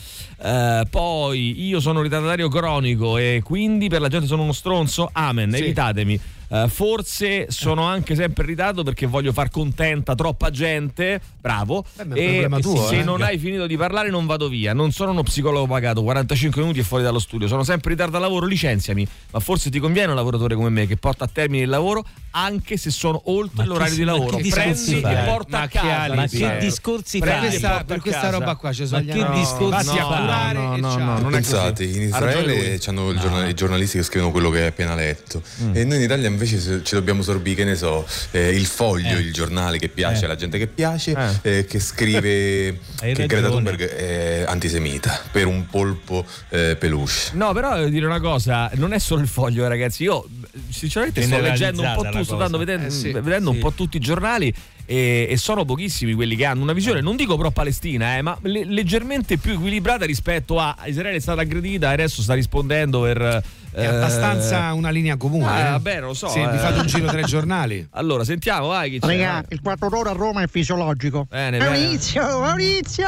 Eh, 0.41 0.83
poi 0.91 1.67
io 1.67 1.81
sono 1.81 1.99
un 1.99 2.05
ritardatario 2.05 2.49
cronico 2.49 3.17
e 3.19 3.41
quindi 3.45 3.89
per 3.89 4.01
la 4.01 4.09
gente 4.09 4.27
sono 4.27 4.43
uno 4.43 4.53
stronzo. 4.53 5.09
Amen, 5.13 5.53
Sì. 5.53 5.63
evitatemi. 5.63 6.21
Eh, 6.51 6.67
forse 6.69 7.47
sono 7.51 7.85
anche 7.85 8.15
sempre 8.15 8.45
in 8.45 8.49
ritardo 8.51 8.83
perché 8.83 9.07
voglio 9.07 9.33
far 9.33 9.51
contenta 9.51 10.15
troppa 10.15 10.51
gente. 10.51 11.21
Bravo. 11.41 11.85
Eh, 12.15 12.47
un 12.47 12.55
e 12.55 12.61
tuo, 12.61 12.87
se 12.87 13.01
eh. 13.01 13.05
non 13.05 13.23
hai 13.23 13.39
finito 13.39 13.67
di 13.67 13.77
parlare, 13.77 14.11
non 14.11 14.27
vado 14.27 14.49
via. 14.49 14.73
Non 14.73 14.93
sono 14.93 15.11
uno 15.11 15.23
psicologo 15.23 15.67
pagato 15.67 16.03
45 16.03 16.61
minuti 16.63 16.81
e 16.81 16.83
fuori 16.83 17.05
dallo 17.05 17.19
studio. 17.19 17.47
Sono 17.47 17.65
sempre 17.65 17.93
in 17.93 17.97
ritardo 17.97 18.17
al 18.17 18.23
lavoro. 18.23 18.47
Licenziami. 18.47 19.07
Ma 19.31 19.41
forse 19.41 19.71
ti 19.71 19.79
conviene 19.79 20.11
un 20.11 20.17
lavoratore 20.17 20.55
come 20.55 20.71
me 20.71 20.87
che 20.87 20.97
porta 20.97 21.25
a 21.25 21.29
termine 21.29 21.65
il 21.65 21.69
lavoro 21.71 22.05
anche 22.31 22.77
se 22.77 22.91
sono 22.91 23.21
oltre 23.27 23.65
Ma 23.65 23.65
l'orario 23.65 23.93
che- 23.95 23.99
di 24.01 24.05
ma 24.05 24.13
lavoro. 24.13 24.37
Prendi 24.37 24.51
fai? 24.51 24.99
e 25.01 25.25
porta 25.25 25.59
Ma 25.59 25.63
a 25.65 25.69
casa. 25.69 26.15
Ma 26.15 26.27
che 26.27 26.57
discorsi 26.61 27.19
Per 27.19 27.29
Prendi 27.29 27.47
fai? 27.47 27.57
e 27.57 27.61
questa, 27.61 27.85
per 27.85 28.01
questa 28.01 28.21
casa. 28.21 28.33
roba 28.39 28.55
qua 28.57 28.73
ci 28.73 28.83
Ma 28.83 28.87
sono 28.89 29.01
che 29.05 29.13
discorsi 29.39 29.87
Vatti 29.87 29.99
a 29.99 30.53
No, 30.53 30.77
e 30.77 30.81
no, 30.81 30.97
no, 30.97 31.19
non. 31.19 31.31
Pensate, 31.31 31.85
in 31.85 32.03
Israele 32.03 32.79
hanno 32.87 33.11
i 33.47 33.55
giornalisti 33.55 33.99
che 33.99 34.05
scrivono 34.05 34.31
quello 34.33 34.51
che 34.51 34.61
hai 34.63 34.67
appena 34.67 34.95
letto 34.95 35.43
e 35.73 35.85
noi 35.85 35.97
in 35.97 36.03
Italia 36.03 36.29
invece 36.29 36.83
ci 36.85 36.95
dobbiamo 36.95 37.23
sorbire, 37.23 37.57
che 37.57 37.65
ne 37.65 37.75
so, 37.77 38.07
eh, 38.33 38.51
il 38.51 38.67
foglio, 38.67 39.19
il 39.19 39.33
giornale 39.33 39.79
che 39.79 39.89
piace 39.89 40.23
Eh. 40.23 40.25
alla 40.27 40.37
gente 40.37 40.59
che 40.59 40.67
piace, 40.67 41.15
Eh. 41.43 41.59
eh, 41.59 41.65
che 41.67 41.79
scrive 41.81 42.79
che 42.99 43.27
Greta. 43.27 43.49
Thunberg 43.49 43.83
è 43.89 44.45
antisemita 44.47 45.21
per 45.31 45.47
un 45.47 45.67
polpo 45.67 46.25
eh, 46.51 46.77
peluche. 46.79 46.97
No, 47.33 47.53
però 47.53 47.75
devo 47.77 47.89
dire 47.89 48.07
una 48.07 48.21
cosa, 48.21 48.71
non 48.75 48.93
è 48.93 48.99
solo 48.99 49.23
il 49.23 49.29
foglio, 49.29 49.65
eh, 49.65 49.69
ragazzi. 49.69 50.03
Io 50.03 50.27
sinceramente 50.71 51.23
sto 51.23 51.41
leggendo 51.41 51.83
un 51.83 51.93
po' 51.95 52.03
tutto, 52.03 52.25
sto 52.25 52.33
andando 52.35 52.59
vedendo, 52.59 52.87
Eh, 52.87 52.91
sì, 52.91 53.11
vedendo 53.13 53.51
un 53.51 53.57
sì. 53.57 53.63
po' 53.63 53.73
tutti 53.73 53.97
i 53.97 54.01
giornali 54.01 54.53
e, 54.87 55.27
e 55.29 55.37
sono 55.37 55.65
pochissimi 55.65 56.15
quelli 56.15 56.35
che 56.37 56.45
hanno 56.45 56.63
una 56.63 56.73
visione, 56.73 57.01
non 57.01 57.17
dico 57.17 57.37
pro 57.37 57.51
palestina, 57.51 58.17
eh, 58.17 58.23
ma 58.23 58.37
le- 58.43 58.65
leggermente 58.65 59.37
più 59.37 59.53
equilibrata 59.53 60.05
rispetto 60.05 60.59
a 60.59 60.77
Israele 60.87 61.17
è 61.17 61.21
stata 61.21 61.43
aggredita 61.43 61.91
e 61.91 61.93
adesso 61.95 62.23
sta 62.23 62.35
rispondendo 62.35 63.03
per... 63.03 63.43
È 63.79 63.87
abbastanza 63.87 64.73
una 64.73 64.91
linea 64.91 65.17
comune. 65.17 65.47
Ah, 65.47 65.59
eh. 65.59 65.71
vabbè, 65.71 66.01
lo 66.01 66.15
so. 66.15 66.29
Se 66.29 66.43
eh. 66.43 66.49
vi 66.49 66.59
fate 66.59 66.81
un 66.81 66.87
giro 66.87 67.07
tra 67.07 67.21
i 67.21 67.25
giornali. 67.25 67.87
Allora, 67.99 68.23
sentiamo, 68.23 68.69
vai 68.69 68.91
chi 68.91 69.01
c'è. 69.01 69.07
Raga, 69.07 69.45
il 69.49 69.61
4 69.61 69.89
d'ora 69.89 70.11
a 70.11 70.13
Roma 70.13 70.43
è 70.43 70.47
fisiologico. 70.47 71.27
Bene, 71.29 71.59
bene. 71.59 71.71
Maurizio, 71.71 72.41
Maurizio! 72.41 73.07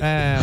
Eh, 0.00 0.36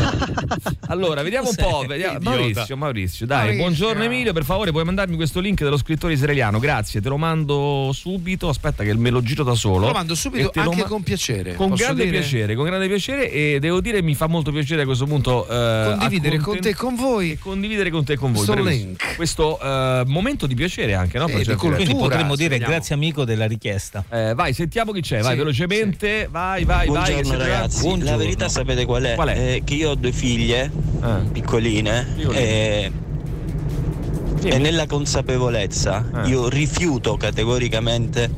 allora, 0.88 1.22
vediamo 1.22 1.50
un 1.50 1.56
po'. 1.56 1.86
vediamo-. 1.88 2.20
Maurizio, 2.22 2.78
Maurizio, 2.78 3.26
dai, 3.26 3.38
Maurizio. 3.38 3.64
buongiorno 3.64 4.04
Emilio. 4.04 4.34
Per 4.34 4.44
favore, 4.44 4.72
puoi 4.72 4.84
mandarmi 4.84 5.16
questo 5.16 5.40
link 5.40 5.62
dello 5.62 5.78
scrittore 5.78 6.14
israeliano? 6.14 6.60
Grazie, 6.60 7.00
te 7.02 7.10
lo 7.10 7.18
mando 7.18 7.92
subito. 7.94 8.50
Aspetta, 8.50 8.84
che 8.84 8.94
me 8.96 9.10
lo 9.12 9.22
giro 9.22 9.44
da 9.44 9.54
solo. 9.56 9.88
Lo 9.88 9.94
mando 9.94 10.16
subito 10.16 10.52
E 10.52 10.60
anche 10.60 10.82
ma- 10.82 10.88
con 10.88 11.04
piacere. 11.04 11.54
Con 11.54 11.74
grande 11.76 12.06
dire? 12.06 12.20
piacere, 12.20 12.56
con 12.56 12.66
grande 12.66 12.88
piacere. 12.88 13.32
E 13.32 13.60
devo 13.60 13.82
dire, 13.82 14.02
mi 14.02 14.16
fa 14.16 14.28
molto 14.28 14.52
piacere 14.52 14.82
a 14.82 14.86
questo 14.86 15.06
punto 15.06 15.48
eh, 15.48 15.96
Condividere 15.98 16.38
con 16.40 16.60
te 16.60 16.70
e 16.70 16.76
con 16.76 16.96
voi 16.96 17.38
condividere 17.38 17.90
con 17.90 18.04
te 18.04 18.14
e 18.14 18.18
con 18.18 18.32
voi. 18.32 18.46
Questo 18.46 18.64
link. 18.64 19.16
Questo 19.16 19.55
questo 19.58 20.02
eh, 20.02 20.04
momento 20.08 20.48
di 20.48 20.56
piacere 20.56 20.94
anche, 20.94 21.18
no? 21.18 21.28
Sì, 21.28 21.38
di 21.38 21.56
cultura, 21.56 21.78
potremmo 21.94 22.36
dire 22.36 22.50
Speriamo. 22.50 22.74
grazie 22.74 22.96
amico 22.96 23.26
della 23.26 23.46
richiesta. 23.46 24.04
Eh, 24.10 24.34
vai, 24.34 24.54
sentiamo 24.54 24.92
chi 24.92 25.02
c'è, 25.02 25.22
vai 25.22 25.32
Sì, 25.32 25.38
velocemente, 25.38 26.28
vai, 26.30 26.64
vai, 26.64 26.88
vai. 26.88 26.88
Buongiorno 26.88 27.24
siete 27.24 27.38
ragazzi, 27.38 27.80
arrivati. 27.88 28.04
la 28.04 28.18
verità 28.18 28.50
sapete 28.50 28.86
qual 28.86 29.04
è? 29.04 29.16
Qual 29.16 29.28
è? 29.30 29.38
Eh, 29.56 29.62
che 29.64 29.74
io 29.74 29.90
ho 29.92 29.96
due 29.96 30.12
figlie 30.12 30.72
piccoline 31.32 32.16
e, 32.34 32.92
e 34.44 34.58
nella 34.58 34.86
consapevolezza 34.88 36.06
Ah. 36.12 36.26
io 36.28 36.50
rifiuto 36.50 37.16
categoricamente 37.18 38.30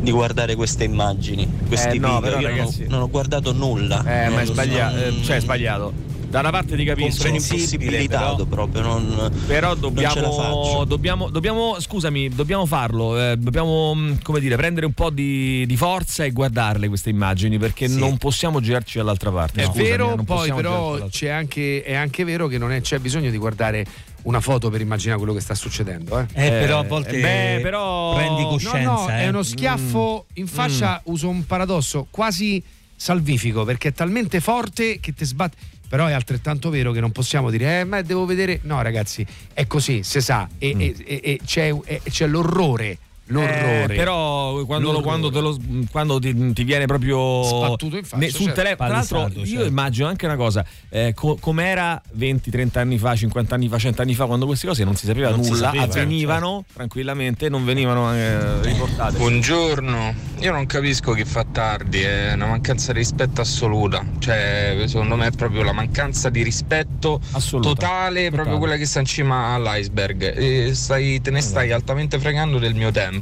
di 0.00 0.10
guardare 0.12 0.54
queste 0.54 0.84
immagini, 0.84 1.46
questi 1.66 1.96
Eh, 1.96 1.98
no, 1.98 2.20
video. 2.20 2.20
però, 2.20 2.40
io 2.40 2.46
non 2.48 2.52
ho- 2.52 2.58
ragazzi- 2.60 2.86
non, 2.88 3.00
ho, 3.02 3.08
guardato 3.10 3.52
nulla. 3.52 3.98
Eh, 4.00 4.28
ma 4.30 4.40
è 4.40 4.46
sbagliato, 4.46 4.96
so. 4.96 5.04
eh, 5.04 5.22
cioè 5.22 5.36
è 5.36 5.40
sbagliato. 5.40 5.92
Da 6.30 6.38
una 6.38 6.50
parte 6.50 6.76
ti 6.76 6.84
capisco. 6.84 7.22
Sono 7.22 7.34
impossibilitato 7.34 8.46
proprio, 8.46 8.82
non, 8.82 9.32
Però 9.48 9.74
non 9.74 9.92
ce 9.96 10.20
la 10.20 10.30
dobbiamo, 10.30 10.84
dobbiamo, 10.84 11.28
dobbiamo, 11.28 11.80
scusami, 11.80 12.28
dobbiamo 12.28 12.66
farlo. 12.66 13.18
eh, 13.20 13.36
dobbiamo, 13.36 13.92
mh, 13.96 14.22
come 14.22 14.38
dire, 14.38 14.54
prendere 14.54 14.86
un 14.86 14.92
po' 14.92 15.10
di, 15.10 15.66
di 15.66 15.76
forza 15.76 16.22
e 16.24 16.30
guardarle 16.30 16.86
queste 16.86 17.10
immagini 17.10 17.58
perché 17.58 17.88
Sì. 17.88 17.98
non 17.98 18.16
possiamo 18.16 18.60
girarci 18.60 18.98
dall'altra 18.98 19.32
parte. 19.32 19.62
È 19.62 19.64
Scusami, 19.64 19.88
vero, 19.88 20.14
non 20.14 20.24
poi 20.24 20.52
però 20.52 20.98
anche, 21.32 21.82
è 21.82 21.94
anche 21.94 22.22
vero 22.24 22.46
che 22.46 22.58
non 22.58 22.70
è- 22.70 22.80
c'è 22.80 23.00
bisogno 23.00 23.28
di 23.30 23.36
guardare 23.36 23.84
una 24.22 24.38
foto 24.40 24.70
per 24.70 24.80
immaginare 24.80 25.18
quello 25.18 25.34
che 25.34 25.40
sta 25.40 25.56
succedendo. 25.56 26.16
Eh, 26.32 26.46
Eh, 26.46 26.50
però 26.60 26.78
a 26.78 26.84
volte 26.84 27.18
beh, 27.20 27.58
però- 27.60 28.14
prendi 28.14 28.42
coscienza. 28.44 28.78
No, 28.78 29.00
no, 29.00 29.08
eh. 29.08 29.22
è 29.22 29.28
uno 29.28 29.42
schiaffo 29.42 30.26
in 30.34 30.46
faccia, 30.46 31.00
uso 31.06 31.28
un 31.28 31.44
paradosso 31.44 32.06
quasi 32.08 32.62
salvifico 32.94 33.64
perché 33.64 33.88
è 33.88 33.92
talmente 33.92 34.38
forte 34.38 35.00
che 35.00 35.12
ti 35.12 35.24
sbatte. 35.24 35.56
Però 35.90 36.06
è 36.06 36.12
altrettanto 36.12 36.70
vero 36.70 36.92
che 36.92 37.00
non 37.00 37.10
possiamo 37.10 37.50
dire, 37.50 37.80
eh, 37.80 37.84
ma 37.84 38.00
devo 38.02 38.24
vedere. 38.24 38.60
No, 38.62 38.80
ragazzi, 38.80 39.26
è 39.52 39.66
così, 39.66 40.04
si 40.04 40.20
sa, 40.20 40.48
e, 40.56 40.72
e- 40.78 40.94
e- 41.04 41.20
e 41.24 41.40
c'è, 41.44 41.74
e- 41.84 42.00
c'è 42.08 42.28
l'orrore. 42.28 42.96
L'orrore. 43.30 43.84
Eh, 43.92 43.96
però 43.96 44.64
quando, 44.64 44.92
lo- 44.92 44.98
L'orrore. 45.00 45.02
quando, 45.02 45.30
te 45.30 45.40
lo- 45.40 45.58
quando 45.90 46.18
ti, 46.18 46.52
ti 46.52 46.64
viene 46.64 46.86
proprio 46.86 47.42
Sbattuto 47.42 47.96
in 47.96 48.04
faccia, 48.04 48.16
ne- 48.22 48.30
sul 48.30 48.46
certo. 48.46 48.60
telefono, 48.62 48.88
tra 48.88 48.96
l'altro 48.98 49.18
Palesato, 49.18 49.40
io 49.40 49.46
certo. 49.46 49.66
immagino 49.68 50.06
anche 50.08 50.26
una 50.26 50.36
cosa, 50.36 50.64
eh, 50.88 51.12
co- 51.14 51.36
com'era 51.40 52.00
20, 52.12 52.50
30 52.50 52.80
anni 52.80 52.98
fa, 52.98 53.14
50 53.14 53.54
anni 53.54 53.68
fa, 53.68 53.78
100 53.78 54.02
anni 54.02 54.14
fa, 54.14 54.26
quando 54.26 54.46
queste 54.46 54.66
cose 54.66 54.84
non 54.84 54.96
si 54.96 55.06
sapeva 55.06 55.30
Non 55.30 55.42
si 55.42 55.50
nulla, 55.50 55.64
sapeva, 55.66 55.84
avvenivano 55.84 56.64
tranquillamente, 56.72 57.48
non 57.48 57.64
venivano 57.64 58.12
eh, 58.14 58.62
riportate. 58.62 59.16
Buongiorno, 59.18 60.14
io 60.40 60.52
non 60.52 60.66
capisco 60.66 61.12
chi 61.12 61.24
fa 61.24 61.44
tardi, 61.50 62.00
è 62.00 62.32
una 62.34 62.46
mancanza 62.46 62.92
di 62.92 62.98
rispetto 62.98 63.40
assoluta, 63.40 64.04
cioè 64.18 64.82
secondo 64.86 65.16
me 65.16 65.26
è 65.28 65.30
proprio 65.30 65.62
la 65.62 65.72
mancanza 65.72 66.30
di 66.30 66.42
rispetto 66.42 67.20
totale, 67.60 68.30
proprio 68.30 68.58
quella 68.58 68.76
che 68.76 68.86
sta 68.86 69.00
in 69.00 69.06
cima 69.06 69.54
all'iceberg 69.54 70.36
e 70.36 70.74
stai- 70.74 71.20
te 71.20 71.30
ne 71.30 71.40
stai 71.40 71.72
altamente 71.72 72.18
fregando 72.18 72.58
del 72.58 72.74
mio 72.74 72.90
tempo, 72.90 73.18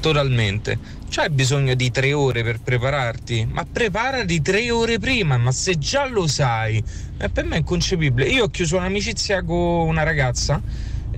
totalmente. 0.00 0.78
C'hai 1.08 1.30
bisogno 1.30 1.74
di 1.74 1.90
tre 1.90 2.12
ore 2.12 2.42
per 2.42 2.60
prepararti? 2.60 3.48
Ma 3.50 3.64
preparati 3.64 4.42
tre 4.42 4.70
ore 4.70 4.98
prima, 4.98 5.38
ma 5.38 5.52
se 5.52 5.78
già 5.78 6.06
lo 6.06 6.26
sai, 6.26 6.82
eh, 7.18 7.28
per 7.30 7.44
me 7.44 7.56
è 7.56 7.58
inconcepibile. 7.58 8.28
Io 8.28 8.44
ho 8.44 8.48
chiuso 8.48 8.76
un'amicizia 8.76 9.42
con 9.42 9.88
una 9.88 10.02
ragazza 10.02 10.60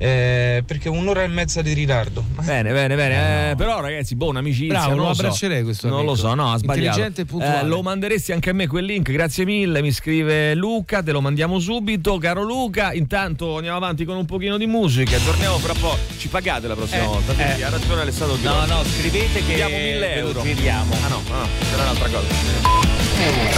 eh, 0.02 0.62
perché 0.66 0.88
un'ora 0.88 1.22
e 1.22 1.28
mezza 1.28 1.60
di 1.60 1.74
ritardo. 1.74 2.24
Bene, 2.40 2.72
bene, 2.72 2.96
bene. 2.96 3.50
Eh, 3.50 3.54
però, 3.54 3.80
ragazzi, 3.80 4.14
boh, 4.16 4.28
un'amicizia. 4.28 4.68
Bravo, 4.68 4.88
non 4.94 4.96
lo 4.98 5.08
lo 5.08 5.14
so. 5.14 5.20
abbraccerei 5.20 5.62
questo 5.62 5.88
Non 5.88 5.98
amico. 5.98 6.12
lo 6.12 6.16
so, 6.18 6.34
no, 6.34 6.52
ha 6.52 6.56
sbagliato. 6.56 6.86
Intelligente 6.86 7.20
e 7.20 7.24
puntuale. 7.26 7.60
Eh, 7.60 7.64
lo 7.64 7.82
manderesti 7.82 8.32
anche 8.32 8.48
a 8.50 8.52
me 8.54 8.66
quel 8.66 8.86
link, 8.86 9.10
grazie 9.12 9.44
mille. 9.44 9.82
Mi 9.82 9.92
scrive 9.92 10.54
Luca, 10.54 11.02
te 11.02 11.12
lo 11.12 11.20
mandiamo 11.20 11.58
subito, 11.58 12.16
caro 12.16 12.42
Luca. 12.42 12.94
Intanto 12.94 13.56
andiamo 13.56 13.76
avanti 13.76 14.04
con 14.06 14.16
un 14.16 14.24
pochino 14.24 14.56
di 14.56 14.66
musica. 14.66 15.18
Torniamo 15.18 15.58
fra 15.58 15.74
poco. 15.74 15.98
Ci 16.16 16.28
pagate 16.28 16.66
la 16.66 16.74
prossima 16.74 17.02
Eh, 17.02 17.06
volta. 17.06 17.32
eh. 17.32 17.54
Sì, 17.56 17.62
Ha 17.62 17.68
ragione 17.68 18.00
Alessandro 18.00 18.36
No, 18.36 18.40
Ghirotto. 18.40 18.72
no, 18.74 18.84
scrivete 18.84 19.44
che 19.44 19.54
Diamo 19.54 19.76
1000 19.76 19.98
ve 19.98 20.20
lo 20.22 20.26
euro. 20.28 20.40
giriamo. 20.42 20.94
Ah 21.04 21.08
no, 21.08 21.20
no, 21.28 21.46
sarà 21.70 21.82
un'altra 21.82 22.08
cosa. 22.08 22.26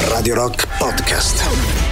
Radio 0.09 0.35
Rock 0.35 0.67
Podcast. 0.77 1.92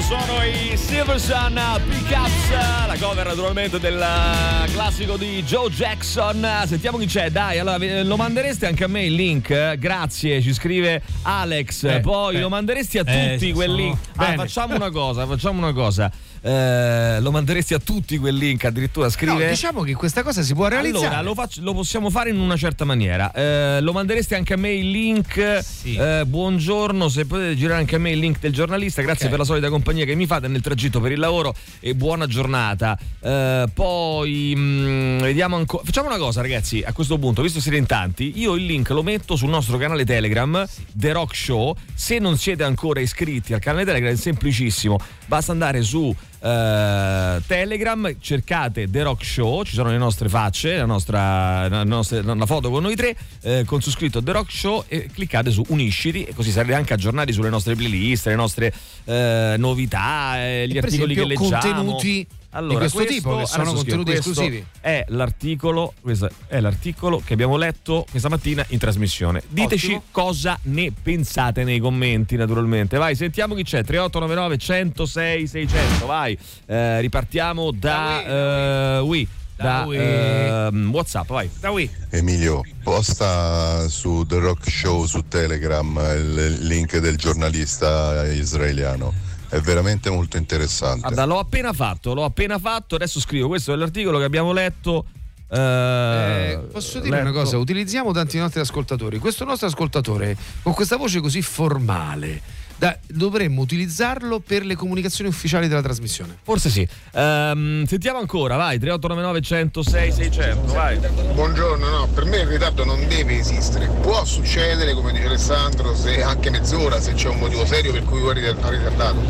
Loro 0.00 0.24
sono 0.24 0.42
i 0.44 0.76
Silver 0.78 1.20
Sun 1.20 1.60
Pickups, 1.86 2.50
la 2.86 2.96
cover 2.98 3.26
naturalmente 3.26 3.78
del 3.78 4.00
eh, 4.00 4.70
classico 4.72 5.16
di 5.18 5.42
Joe 5.42 5.68
Jackson. 5.68 6.46
Sentiamo 6.64 6.96
chi 6.96 7.04
c'è, 7.04 7.30
dai, 7.30 7.58
allora 7.58 7.76
lo 8.02 8.16
mandereste 8.16 8.66
anche 8.66 8.84
a 8.84 8.86
me 8.86 9.04
il 9.04 9.12
link? 9.14 9.74
Grazie, 9.76 10.40
ci 10.40 10.54
scrive 10.54 11.02
Alex. 11.22 11.84
Eh, 11.84 12.00
Poi 12.00 12.36
eh. 12.36 12.40
lo 12.40 12.48
manderesti 12.48 12.98
a 12.98 13.02
Eh, 13.04 13.32
tutti 13.34 13.52
quel 13.52 13.68
sono- 13.68 13.78
link. 13.82 13.98
Ah, 14.16 14.32
facciamo 14.36 14.74
una 14.74 14.90
cosa, 14.90 15.26
facciamo 15.26 15.58
una 15.58 15.72
cosa. 15.74 16.10
Eh, 16.42 17.20
lo 17.20 17.30
manderesti 17.30 17.74
a 17.74 17.78
tutti 17.78 18.16
quel 18.18 18.34
link, 18.34 18.64
addirittura 18.64 19.10
scrive. 19.10 19.44
No, 19.44 19.50
diciamo 19.50 19.82
che 19.82 19.94
questa 19.94 20.22
cosa 20.22 20.42
si 20.42 20.54
può 20.54 20.68
realizzare. 20.68 21.06
Allora, 21.06 21.22
lo, 21.22 21.34
faccio- 21.34 21.60
lo 21.62 21.74
possiamo 21.74 22.08
fare 22.10 22.30
in 22.30 22.38
una 22.38 22.56
certa 22.56 22.84
maniera. 22.84 23.30
Eh, 23.32 23.80
lo 23.80 23.92
mandereste 23.92 24.34
anche 24.34 24.54
a 24.54 24.56
me 24.56 24.72
il 24.72 24.90
link. 24.90 25.36
Eh, 25.36 26.22
buongiorno, 26.26 27.08
se 27.08 27.26
potete 27.26 27.56
girare 27.56 27.80
anche 27.80 27.96
a 27.96 27.98
me 27.98 28.10
il 28.12 28.18
link 28.18 28.38
del 28.40 28.52
giornalista. 28.52 29.02
Grazie 29.02 29.24
Ok. 29.24 29.30
per 29.30 29.38
la 29.40 29.44
solita 29.44 29.68
compagnia 29.68 30.04
che 30.04 30.14
mi 30.14 30.26
fate 30.26 30.48
nel 30.48 30.62
tragitto 30.62 31.00
per 31.00 31.12
il 31.12 31.18
lavoro 31.18 31.54
e 31.78 31.94
buona 31.94 32.26
giornata. 32.26 32.98
Eh, 33.20 33.66
poi 33.74 34.54
mm, 34.56 35.18
vediamo 35.20 35.56
ancora. 35.56 35.82
Facciamo 35.84 36.08
una 36.08 36.18
cosa, 36.18 36.40
ragazzi. 36.40 36.82
A 36.84 36.92
questo 36.92 37.18
punto, 37.18 37.42
visto 37.42 37.58
che 37.58 37.62
siete 37.64 37.78
in 37.78 37.86
tanti, 37.86 38.38
io 38.38 38.54
il 38.54 38.64
link 38.64 38.88
lo 38.90 39.02
metto 39.02 39.36
sul 39.36 39.50
nostro 39.50 39.76
canale 39.76 40.04
Telegram, 40.06 40.66
The 40.94 41.12
Rock 41.12 41.36
Show. 41.36 41.76
Se 41.94 42.18
non 42.18 42.38
siete 42.38 42.64
ancora 42.64 43.00
iscritti 43.00 43.52
al 43.52 43.60
canale 43.60 43.84
Telegram, 43.84 44.10
è 44.12 44.16
semplicissimo. 44.16 44.98
Basta 45.26 45.52
andare 45.52 45.82
su 45.82 46.14
eh, 46.40 47.40
Telegram, 47.46 48.16
cercate 48.18 48.90
The 48.90 49.02
Rock 49.02 49.24
Show, 49.24 49.62
ci 49.64 49.74
sono 49.74 49.90
le 49.90 49.98
nostre 49.98 50.28
facce, 50.28 50.76
la 50.76 50.86
nostra 50.86 51.68
la, 51.68 51.84
nostra- 51.84 52.22
la 52.22 52.46
foto 52.46 52.70
con 52.70 52.82
noi 52.82 52.96
tre, 52.96 53.16
eh, 53.42 53.64
con 53.64 53.80
su 53.80 53.90
scritto 53.90 54.22
The 54.22 54.32
Rock 54.32 54.50
Show 54.50 54.84
e 54.88 55.08
cliccate 55.12 55.50
su 55.50 55.62
Unisciti 55.68 56.24
e 56.24 56.34
così 56.34 56.50
sarete 56.50 56.74
anche 56.74 56.94
aggiornati 56.94 57.32
sulle 57.32 57.50
nostre 57.50 57.74
playlist, 57.74 58.26
le 58.26 58.34
nostre 58.34 58.72
eh, 59.04 59.54
articoli 59.58 60.38
eh, 60.38 60.66
gli 60.68 60.78
articoli 60.78 61.14
che 61.14 61.22
esempio, 61.22 61.48
leggiamo. 61.48 61.82
contenuti 61.84 62.26
Allora, 62.52 62.84
di 62.84 62.90
questo 62.90 63.04
tipo, 63.12 63.36
che 63.38 63.46
sono 63.46 63.72
contenuti 63.72 64.10
questo 64.12 64.30
esclusivi. 64.30 64.64
È 64.80 65.04
l'articolo, 65.08 65.94
questo 66.00 66.28
è 66.48 66.58
l'articolo 66.60 67.22
che 67.24 67.32
abbiamo 67.34 67.56
letto 67.56 68.04
questa 68.10 68.28
mattina 68.28 68.64
in 68.70 68.78
trasmissione. 68.78 69.42
Diteci 69.48 69.86
Ottimo. 69.86 70.02
cosa 70.10 70.58
ne 70.62 70.92
pensate 70.92 71.62
nei 71.62 71.78
commenti, 71.78 72.34
naturalmente. 72.36 72.96
Vai, 72.98 73.14
sentiamo 73.14 73.54
chi 73.54 73.62
c'è. 73.62 73.84
3899 73.84 74.56
106 74.58 75.46
600. 75.46 76.06
Vai, 76.06 76.36
Eh, 76.66 77.00
ripartiamo 77.00 77.70
da, 77.70 78.96
eh, 78.96 78.98
Wii, 79.00 79.28
da, 79.56 79.62
Da 79.64 79.84
Wii. 79.86 79.98
ehm, 79.98 80.90
WhatsApp. 80.92 81.28
Vai. 81.28 81.48
Da 81.60 81.70
qui. 81.70 81.88
Emilio, 82.10 82.62
posta 82.82 83.86
su 83.88 84.24
The 84.26 84.38
Rock 84.38 84.68
Show 84.68 85.04
su 85.06 85.22
Telegram 85.28 85.98
il 86.16 86.66
link 86.66 86.98
del 86.98 87.16
giornalista 87.16 88.26
israeliano. 88.32 89.12
È 89.50 89.58
veramente 89.60 90.08
molto 90.10 90.36
interessante. 90.36 91.00
Guarda, 91.00 91.24
l'ho 91.26 91.38
appena 91.40 91.72
fatto, 91.72 92.14
l'ho 92.14 92.24
appena 92.24 92.58
fatto. 92.58 92.94
Adesso 92.94 93.18
scrivo. 93.20 93.48
Questo 93.48 93.72
è 93.72 93.76
l'articolo 93.76 94.18
che 94.18 94.24
abbiamo 94.24 94.52
letto. 94.52 95.04
eh, 95.50 96.52
Eh, 96.52 96.58
posso 96.70 97.00
dire 97.00 97.20
una 97.20 97.30
letto- 97.30 97.42
cosa? 97.42 97.58
Utilizziamo 97.58 98.12
tanti 98.12 98.38
nostri 98.38 98.60
ascoltatori. 98.60 99.18
Questo 99.18 99.44
nostro 99.44 99.66
ascoltatore, 99.66 100.36
con 100.62 100.72
questa 100.72 100.96
voce 100.96 101.20
così 101.20 101.42
formale, 101.42 102.40
da- 102.80 102.98
dovremmo 103.08 103.60
utilizzarlo 103.60 104.40
per 104.40 104.64
le 104.64 104.74
comunicazioni 104.74 105.28
ufficiali 105.28 105.68
della 105.68 105.82
trasmissione. 105.82 106.38
Forse 106.42 106.70
sì. 106.70 106.88
Ehm, 107.12 107.84
sentiamo 107.84 108.18
ancora, 108.18 108.56
vai. 108.56 108.78
3899 108.78 109.40
106 109.42 110.12
600. 110.12 110.72
Vai. 110.72 110.98
Buongiorno, 111.34 111.88
no, 111.90 112.06
per 112.08 112.24
me 112.24 112.38
il 112.38 112.46
ritardo 112.46 112.84
non 112.86 113.06
deve 113.06 113.36
esistere. 113.36 113.86
Può 114.00 114.24
succedere, 114.24 114.94
come 114.94 115.12
dice 115.12 115.26
Alessandro, 115.26 115.94
se 115.94 116.22
anche 116.22 116.48
mezz'ora, 116.48 116.98
se 116.98 117.12
c'è 117.12 117.28
un 117.28 117.38
motivo 117.38 117.66
serio 117.66 117.92
per 117.92 118.04
cui 118.04 118.20
vuoi 118.20 118.34
ritardato. 118.34 119.20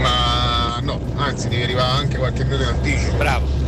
Ma 0.00 0.78
no, 0.80 1.00
anzi, 1.16 1.48
devi 1.48 1.64
arrivare 1.64 2.02
anche 2.02 2.16
qualche 2.16 2.44
minuto 2.44 2.62
in 2.62 2.68
anticipo. 2.68 3.16
Bravo. 3.16 3.64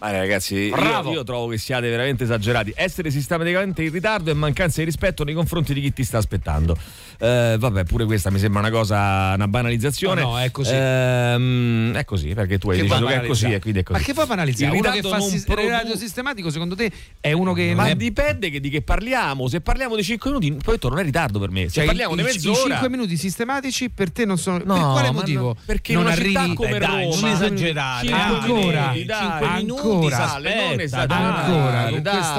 Ma 0.00 0.10
ragazzi, 0.12 0.54
io, 0.54 0.74
Bravo. 0.74 1.12
io 1.12 1.22
trovo 1.24 1.48
che 1.48 1.58
siate 1.58 1.90
veramente 1.90 2.24
esagerati. 2.24 2.72
Essere 2.74 3.10
sistematicamente 3.10 3.82
in 3.82 3.92
ritardo 3.92 4.30
è 4.30 4.34
mancanza 4.34 4.78
di 4.78 4.86
rispetto 4.86 5.24
nei 5.24 5.34
confronti 5.34 5.74
di 5.74 5.82
chi 5.82 5.92
ti 5.92 6.04
sta 6.04 6.16
aspettando. 6.16 6.74
Eh, 7.22 7.56
vabbè, 7.58 7.84
pure 7.84 8.06
questa 8.06 8.30
mi 8.30 8.38
sembra 8.38 8.60
una 8.60 8.70
cosa, 8.70 9.32
una 9.34 9.46
banalizzazione. 9.46 10.22
No, 10.22 10.30
no, 10.30 10.40
è 10.40 10.50
così. 10.50 10.72
Ehm, 10.74 11.92
è 11.94 12.04
così, 12.06 12.32
perché 12.32 12.56
tu 12.58 12.70
hai 12.70 12.76
Che 12.78 12.82
deciso 12.84 13.04
che 13.04 13.20
è 13.20 13.26
così 13.26 13.52
e 13.52 13.60
quindi 13.60 13.80
è 13.80 13.82
così. 13.82 13.98
Ma 13.98 14.04
che 14.06 14.12
vuoi 14.14 14.26
banalizzare? 14.26 14.76
Uno 14.76 14.90
che 14.90 15.02
fa 15.02 15.20
sis- 15.20 15.44
produ- 15.44 15.68
radio 15.68 15.96
sistematico, 15.96 16.50
secondo 16.50 16.74
te, 16.74 16.90
è 17.20 17.32
uno 17.32 17.52
che 17.52 17.74
Ma 17.74 17.88
è 17.88 17.94
dipende 17.94 18.48
che- 18.48 18.60
di 18.60 18.70
che 18.70 18.80
parliamo. 18.80 19.48
Se 19.48 19.60
parliamo 19.60 19.96
di 19.96 20.02
5 20.02 20.30
minuti, 20.30 20.50
poi 20.64 20.74
detto, 20.74 20.88
non 20.88 20.98
è 20.98 21.02
ritardo 21.02 21.38
per 21.38 21.50
me. 21.50 21.64
Se 21.64 21.70
Cioè, 21.70 21.84
parliamo 21.84 22.16
di 22.16 22.22
mezz'ora. 22.22 22.58
I 22.58 22.68
5 22.70 22.88
minuti 22.88 23.16
sistematici 23.18 23.90
per 23.90 24.10
te 24.10 24.24
non 24.24 24.38
sono. 24.38 24.62
No, 24.64 24.74
per 24.74 24.82
quale 24.84 25.10
motivo? 25.10 25.46
no, 25.48 25.56
perché 25.66 25.92
non 25.92 26.06
arrivi 26.06 26.54
come 26.54 26.78
dai, 26.78 27.04
Roma 27.04 27.20
non 27.20 27.30
esagerare. 27.32 28.10
Ancora, 28.10 28.88
minuti, 28.92 29.04
dai. 29.04 29.42
ancora, 29.42 29.80
con 29.82 30.00
questa 30.00 30.38